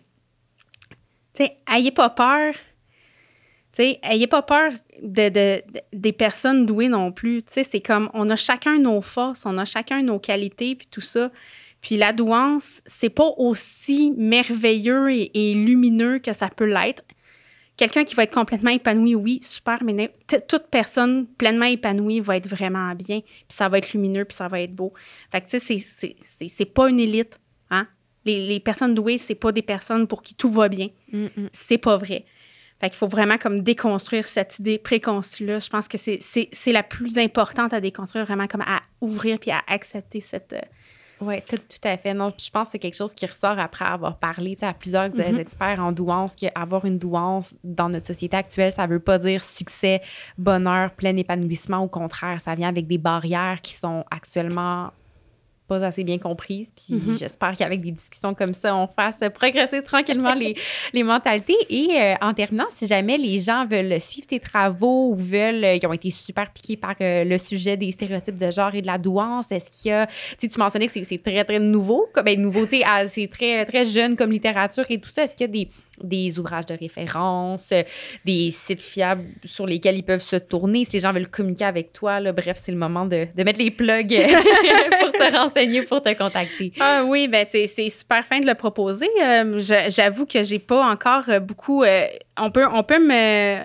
tu 1.34 1.44
sais, 1.44 1.59
ayez 1.72 1.92
pas 1.92 2.11
peur. 2.11 2.52
Tu 3.72 3.84
sais, 3.84 4.00
ayez 4.02 4.26
pas 4.26 4.42
peur 4.42 4.72
de, 5.00 5.62
des 5.92 6.12
personnes 6.12 6.66
douées 6.66 6.88
non 6.88 7.12
plus. 7.12 7.44
Tu 7.44 7.52
sais, 7.52 7.62
c'est 7.62 7.80
comme, 7.80 8.11
on 8.12 8.28
a 8.28 8.34
chacun 8.34 8.80
nos 8.80 9.00
forces, 9.00 9.46
on 9.46 9.57
a 9.57 9.64
chacun 9.64 10.02
nos 10.02 10.18
qualités, 10.18 10.74
puis 10.74 10.88
tout 10.90 11.00
ça. 11.00 11.30
Puis 11.80 11.96
la 11.96 12.12
douance, 12.12 12.82
c'est 12.86 13.09
pas 13.09 13.30
aussi 13.36 14.12
merveilleux 14.16 15.12
et 15.12 15.55
lumineux 15.55 16.18
que 16.18 16.32
ça 16.32 16.48
peut 16.48 16.66
l'être. 16.66 17.05
Quelqu'un 17.77 18.05
qui 18.05 18.14
va 18.14 18.22
être 18.22 18.33
complètement 18.33 18.70
épanoui, 18.70 19.16
oui, 19.16 19.41
super, 19.43 19.83
mais 19.83 20.14
toute 20.49 20.66
personne 20.70 21.27
pleinement 21.27 21.66
épanouie 21.66 22.20
va 22.20 22.37
être 22.37 22.49
vraiment 22.49 22.95
bien, 22.95 23.20
puis 23.20 23.45
ça 23.49 23.68
va 23.68 23.79
être 23.79 23.93
lumineux, 23.93 24.25
puis 24.25 24.37
ça 24.37 24.47
va 24.47 24.61
être 24.61 24.75
beau. 24.75 24.93
Fait 25.33 25.41
que, 25.41 25.51
tu 25.51 25.59
sais, 25.59 26.16
c'est 26.49 26.64
pas 26.66 26.89
une 26.89 27.01
élite, 27.01 27.41
hein? 27.70 27.89
Les, 28.25 28.61
personnes 28.61 28.95
douées, 28.95 29.18
c'est 29.18 29.35
pas 29.35 29.51
des 29.51 29.62
personnes 29.62 30.07
pour 30.07 30.22
qui 30.22 30.35
tout 30.35 30.51
va 30.51 30.68
bien. 30.68 30.89
C'est 31.53 31.79
pas 31.79 31.97
vrai. 31.97 32.25
Fait 32.81 32.91
qu'il 32.91 32.99
faut 32.99 33.09
vraiment 33.09 33.39
comme 33.39 33.61
déconstruire 33.61 34.27
cette 34.27 34.59
idée 34.59 34.79
préconçue-là. 34.79 35.59
Je 35.59 35.68
pense 35.68 35.89
que 35.89 35.99
c'est 35.99 36.72
la 36.72 36.83
plus 36.83 37.18
importante 37.18 37.72
à 37.72 37.81
déconstruire, 37.81 38.25
vraiment 38.25 38.47
comme 38.47 38.62
à 38.62 38.83
ouvrir 39.01 39.39
puis 39.39 39.51
à 39.51 39.62
accepter 39.66 40.20
cette, 40.20 40.53
euh, 40.53 40.61
oui, 41.25 41.43
tout, 41.43 41.57
à 41.85 41.97
fait. 41.97 42.14
Non, 42.14 42.33
je 42.37 42.51
pense 42.51 42.68
que 42.68 42.72
c'est 42.72 42.79
quelque 42.79 42.97
chose 42.97 43.14
qui 43.14 43.27
ressort 43.27 43.59
après 43.59 43.85
avoir 43.85 44.18
parlé 44.18 44.57
à 44.62 44.72
plusieurs 44.72 45.09
mm-hmm. 45.09 45.39
experts 45.39 45.81
en 45.81 45.93
douance, 45.93 46.35
qu'avoir 46.35 46.85
une 46.85 46.99
douance 46.99 47.55
dans 47.64 47.89
notre 47.89 48.07
société 48.07 48.37
actuelle, 48.37 48.72
ça 48.72 48.87
ne 48.87 48.93
veut 48.93 49.01
pas 49.01 49.18
dire 49.18 49.43
succès, 49.43 50.01
bonheur, 50.39 50.91
plein 50.93 51.16
épanouissement. 51.16 51.83
Au 51.83 51.89
contraire, 51.89 52.40
ça 52.40 52.55
vient 52.55 52.69
avec 52.69 52.86
des 52.86 52.98
barrières 52.98 53.61
qui 53.62 53.74
sont 53.74 54.05
actuellement 54.11 54.90
pas 55.66 55.85
assez 55.85 56.05
bien 56.05 56.19
comprise. 56.19 56.73
Puis 56.74 56.97
mm-hmm. 56.97 57.19
j'espère 57.19 57.57
qu'avec 57.57 57.81
des 57.81 57.91
discussions 57.91 58.35
comme 58.35 58.55
ça, 58.55 58.77
on 58.77 58.86
fasse 58.86 59.20
progresser 59.35 59.82
tranquillement 59.82 60.35
les, 60.35 60.55
les 60.93 61.03
mentalités. 61.03 61.57
Et 61.70 61.89
euh, 61.93 62.15
en 62.20 62.35
terminant, 62.35 62.66
si 62.70 62.86
jamais 62.86 63.16
les 63.16 63.39
gens 63.39 63.66
veulent 63.66 64.01
suivre 64.01 64.27
tes 64.27 64.41
travaux 64.41 65.11
ou 65.11 65.15
veulent, 65.15 65.65
euh, 65.65 65.74
ils 65.74 65.86
ont 65.86 65.93
été 65.93 66.11
super 66.11 66.51
piqués 66.51 66.77
par 66.77 66.95
euh, 67.01 67.24
le 67.24 67.39
sujet 67.39 67.77
des 67.77 67.91
stéréotypes 67.93 68.39
de 68.39 68.51
genre 68.51 68.74
et 68.74 68.82
de 68.82 68.86
la 68.86 68.99
douance, 68.99 69.51
est-ce 69.51 69.70
qu'il 69.70 69.91
y 69.91 69.95
a, 69.95 70.07
tu 70.39 70.49
tu 70.49 70.59
mentionnais 70.59 70.86
que 70.86 70.93
c'est 70.93 71.23
très, 71.23 71.45
très 71.45 71.59
nouveau, 71.59 72.09
ben 72.24 72.41
nouveau, 72.41 72.66
tu 72.66 72.78
c'est 73.07 73.28
très, 73.28 73.65
très 73.65 73.85
jeune 73.86 74.16
comme 74.16 74.31
littérature 74.31 74.85
et 74.89 74.99
tout 74.99 75.09
ça. 75.09 75.24
Est-ce 75.24 75.35
qu'il 75.36 75.47
y 75.47 75.51
a 75.51 75.53
des 75.53 75.69
des 76.03 76.39
ouvrages 76.39 76.66
de 76.66 76.75
référence, 76.75 77.71
euh, 77.73 77.83
des 78.25 78.51
sites 78.51 78.83
fiables 78.83 79.25
sur 79.45 79.66
lesquels 79.66 79.97
ils 79.97 80.03
peuvent 80.03 80.23
se 80.23 80.37
tourner 80.37 80.85
si 80.85 80.95
les 80.95 81.01
gens 81.01 81.12
veulent 81.12 81.29
communiquer 81.29 81.65
avec 81.65 81.93
toi. 81.93 82.21
Là, 82.21 82.33
bref, 82.33 82.59
c'est 82.61 82.73
le 82.73 82.79
moment 82.79 83.05
de, 83.07 83.27
de, 83.35 83.45
mettre 83.45 83.59
les 83.59 83.71
plugs 83.71 84.09
pour 85.01 85.11
se 85.12 85.37
renseigner, 85.37 85.83
pour 85.83 86.03
te 86.03 86.12
contacter. 86.15 86.73
Ah 86.81 87.05
oui, 87.07 87.29
ben 87.29 87.47
c'est, 87.49 87.66
super 87.66 88.25
fin 88.27 88.41
de 88.41 88.47
le 88.47 88.55
proposer. 88.55 89.09
Euh, 89.23 89.61
j'avoue 89.89 90.27
que 90.27 90.43
j'ai 90.43 90.59
pas 90.59 90.85
encore 90.85 91.25
beaucoup. 91.41 91.85
Euh, 91.85 92.07
on 92.39 92.51
peut, 92.51 92.66
on 92.73 92.83
peut 92.83 92.99
me 92.99 93.59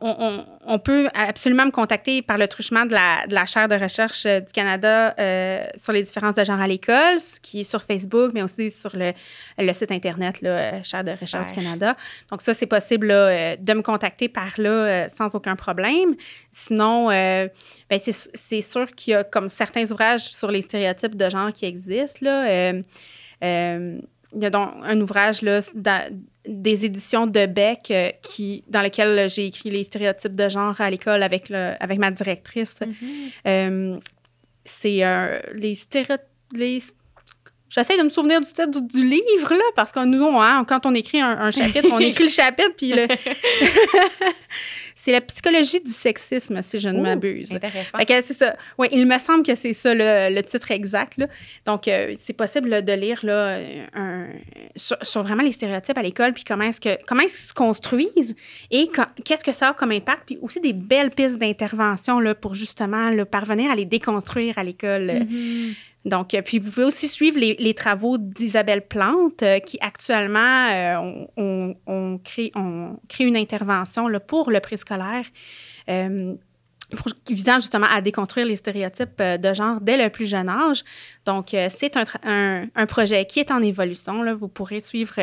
on, 0.00 0.78
peut 0.78 1.08
absolument 1.14 1.66
me 1.66 1.70
contacter 1.70 2.22
par 2.22 2.38
le 2.38 2.48
truchement 2.48 2.86
de 2.86 2.92
la, 2.92 3.26
de 3.26 3.34
la 3.34 3.46
chaire 3.46 3.68
de 3.68 3.74
recherche 3.74 4.26
euh, 4.26 4.40
du 4.40 4.52
Canada 4.52 5.14
euh, 5.18 5.66
sur 5.76 5.92
les 5.92 6.02
différences 6.02 6.34
de 6.34 6.44
genre 6.44 6.60
à 6.60 6.66
l'école, 6.66 7.18
qui 7.42 7.60
est 7.60 7.64
sur 7.64 7.82
Facebook, 7.82 8.32
mais 8.34 8.42
aussi 8.42 8.70
sur 8.70 8.96
le, 8.96 9.12
le 9.58 9.72
site 9.72 9.90
Internet, 9.90 10.40
là, 10.40 10.50
euh, 10.50 10.82
chaire 10.82 11.04
de 11.04 11.10
recherche 11.10 11.46
du 11.46 11.54
Canada. 11.54 11.96
Donc, 12.30 12.42
ça, 12.42 12.54
c'est 12.54 12.66
possible 12.66 13.08
de 13.08 13.74
me 13.74 13.82
contacter 13.82 14.28
par 14.28 14.52
là 14.58 15.08
sans 15.08 15.34
aucun 15.34 15.56
problème. 15.56 16.14
Sinon, 16.52 17.08
ben, 17.08 17.50
c'est 17.98 18.62
sûr 18.62 18.90
qu'il 18.94 19.12
y 19.12 19.14
a 19.14 19.24
comme 19.24 19.48
certains 19.48 19.90
ouvrages 19.90 20.24
sur 20.24 20.50
les 20.50 20.62
stéréotypes 20.62 21.16
de 21.16 21.30
genre 21.30 21.52
qui 21.52 21.66
existent. 21.66 22.20
Là, 22.22 22.72
il 24.34 24.42
y 24.42 24.46
a 24.46 24.50
donc 24.50 24.70
un 24.82 25.00
ouvrage 25.00 25.42
là, 25.42 25.60
des 26.46 26.84
éditions 26.84 27.26
de 27.26 27.46
Beck 27.46 27.90
euh, 27.90 28.10
qui, 28.22 28.64
dans 28.68 28.82
lequel 28.82 29.28
j'ai 29.28 29.46
écrit 29.46 29.70
les 29.70 29.84
stéréotypes 29.84 30.34
de 30.34 30.48
genre 30.48 30.78
à 30.80 30.90
l'école 30.90 31.22
avec, 31.22 31.48
le, 31.48 31.74
avec 31.80 31.98
ma 31.98 32.10
directrice. 32.10 32.80
Mm-hmm. 32.80 33.30
Euh, 33.46 33.98
c'est 34.64 35.02
les 35.54 35.74
stéréotypes. 35.74 36.94
J'essaie 37.70 37.98
de 37.98 38.02
me 38.02 38.08
souvenir 38.08 38.40
du 38.40 38.46
titre 38.46 38.80
du, 38.80 39.04
livre, 39.04 39.50
là, 39.50 39.64
parce 39.76 39.92
que 39.92 40.02
nous, 40.04 40.40
hein, 40.40 40.64
quand 40.66 40.86
on 40.86 40.94
écrit 40.94 41.20
un, 41.20 41.50
chapitre, 41.50 41.88
on 41.92 41.98
écrit 41.98 42.24
le 42.24 42.30
chapitre, 42.30 42.72
puis 42.76 42.92
le... 42.92 43.06
c'est 44.94 45.12
la 45.12 45.20
psychologie 45.20 45.80
du 45.80 45.92
sexisme, 45.92 46.62
si 46.62 46.78
je 46.78 46.88
ne 46.88 47.00
m'abuse. 47.00 47.52
Intéressant. 47.52 47.98
c'est 48.06 48.32
ça. 48.32 48.56
Oui, 48.78 48.88
il 48.90 49.06
me 49.06 49.18
semble 49.18 49.42
que 49.42 49.54
c'est 49.54 49.74
ça 49.74 49.92
le, 49.94 50.40
titre 50.40 50.70
exact. 50.70 51.18
Là. 51.18 51.26
Donc, 51.66 51.88
euh, 51.88 52.14
c'est 52.18 52.32
possible 52.32 52.82
de 52.82 52.92
lire 52.94 53.20
là, 53.22 53.58
un, 53.94 54.28
sur, 54.76 55.22
vraiment 55.22 55.42
les 55.42 55.52
stéréotypes 55.52 55.98
à 55.98 56.02
l'école, 56.02 56.32
puis 56.32 56.44
comment 56.44 56.64
est-ce 56.64 56.80
que 56.80 56.98
comment 57.06 57.22
ils 57.22 57.28
se 57.28 57.52
construisent 57.52 58.34
et 58.70 58.88
qu'est-ce 59.24 59.44
que 59.44 59.52
ça 59.52 59.68
a 59.68 59.72
comme 59.74 59.92
impact, 59.92 60.22
puis 60.26 60.38
aussi 60.40 60.60
des 60.60 60.72
belles 60.72 61.10
pistes 61.10 61.38
d'intervention 61.38 62.20
pour 62.40 62.54
justement 62.54 63.12
parvenir 63.26 63.70
à 63.70 63.74
les 63.74 63.84
déconstruire 63.84 64.58
à 64.58 64.64
l'école. 64.64 65.10
Mm-hmm. 65.10 65.74
Donc, 66.08 66.34
euh, 66.34 66.42
puis 66.42 66.58
vous 66.58 66.70
pouvez 66.70 66.86
aussi 66.86 67.08
suivre 67.08 67.38
les, 67.38 67.74
travaux 67.74 68.18
d'Isabelle 68.18 68.86
Plante, 68.86 69.42
euh, 69.42 69.58
qui 69.60 69.78
actuellement, 69.80 70.68
euh, 70.70 71.26
on, 71.36 71.76
on 71.86 72.18
crée 72.24 72.52
une 73.20 73.36
intervention 73.36 74.08
pour 74.26 74.50
le 74.50 74.60
préscolaire. 74.60 75.26
visant 77.28 77.56
justement 77.60 77.86
à 77.86 78.00
déconstruire 78.00 78.46
les 78.46 78.56
stéréotypes 78.56 79.20
de 79.22 79.52
genre 79.52 79.78
dès 79.82 80.02
le 80.02 80.08
plus 80.08 80.26
jeune 80.26 80.48
âge. 80.48 80.82
Donc, 81.26 81.48
c'est 81.50 81.96
un, 81.96 82.86
projet 82.86 83.26
qui 83.26 83.40
est 83.40 83.50
en 83.50 83.62
évolution. 83.62 84.24
Vous 84.34 84.48
pourrez 84.48 84.80
suivre 84.80 85.14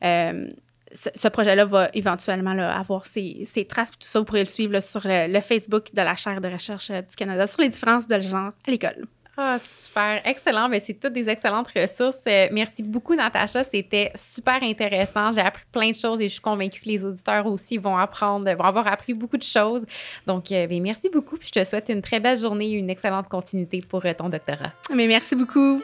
ce, 0.00 1.28
projet-là 1.28 1.66
va 1.66 1.90
éventuellement 1.92 2.52
avoir 2.52 3.04
ses, 3.04 3.66
traces, 3.68 3.90
tout 3.90 3.98
ça, 4.00 4.20
vous 4.20 4.24
pourrez 4.24 4.40
le 4.40 4.46
suivre 4.46 4.80
sur 4.80 5.02
le, 5.04 5.40
Facebook 5.40 5.92
de 5.92 6.00
la 6.00 6.16
chaire 6.16 6.40
de 6.40 6.48
recherche 6.48 6.90
du 6.90 7.16
Canada 7.16 7.46
sur 7.46 7.60
les 7.60 7.68
différences 7.68 8.06
de 8.06 8.18
genre 8.20 8.52
à 8.66 8.70
l'école. 8.70 9.06
Ah, 9.36 9.58
super. 9.58 10.22
Excellent. 10.24 10.68
Mais 10.68 10.78
ben, 10.78 10.84
c'est 10.86 10.94
toutes 10.94 11.12
des 11.12 11.28
excellentes 11.28 11.68
ressources. 11.76 12.22
Euh, 12.26 12.48
merci 12.52 12.82
beaucoup, 12.82 13.14
Natacha. 13.14 13.64
C'était 13.64 14.10
super 14.14 14.62
intéressant. 14.62 15.32
J'ai 15.32 15.40
appris 15.40 15.64
plein 15.70 15.90
de 15.90 15.94
choses 15.94 16.20
et 16.20 16.28
je 16.28 16.32
suis 16.32 16.40
convaincue 16.40 16.80
que 16.80 16.88
les 16.88 17.04
auditeurs 17.04 17.46
aussi 17.46 17.76
vont 17.76 17.96
apprendre, 17.98 18.50
vont 18.54 18.64
avoir 18.64 18.86
appris 18.86 19.12
beaucoup 19.12 19.36
de 19.36 19.42
choses. 19.42 19.84
Donc, 20.26 20.50
euh, 20.52 20.66
ben, 20.66 20.82
merci 20.82 21.10
beaucoup. 21.10 21.36
Puis 21.36 21.48
je 21.54 21.60
te 21.60 21.64
souhaite 21.64 21.90
une 21.90 22.00
très 22.00 22.18
belle 22.18 22.38
journée 22.38 22.70
et 22.70 22.74
une 22.74 22.88
excellente 22.88 23.28
continuité 23.28 23.82
pour 23.86 24.04
euh, 24.06 24.14
ton 24.14 24.30
doctorat. 24.30 24.72
Mais 24.94 25.06
merci 25.06 25.34
beaucoup. 25.34 25.82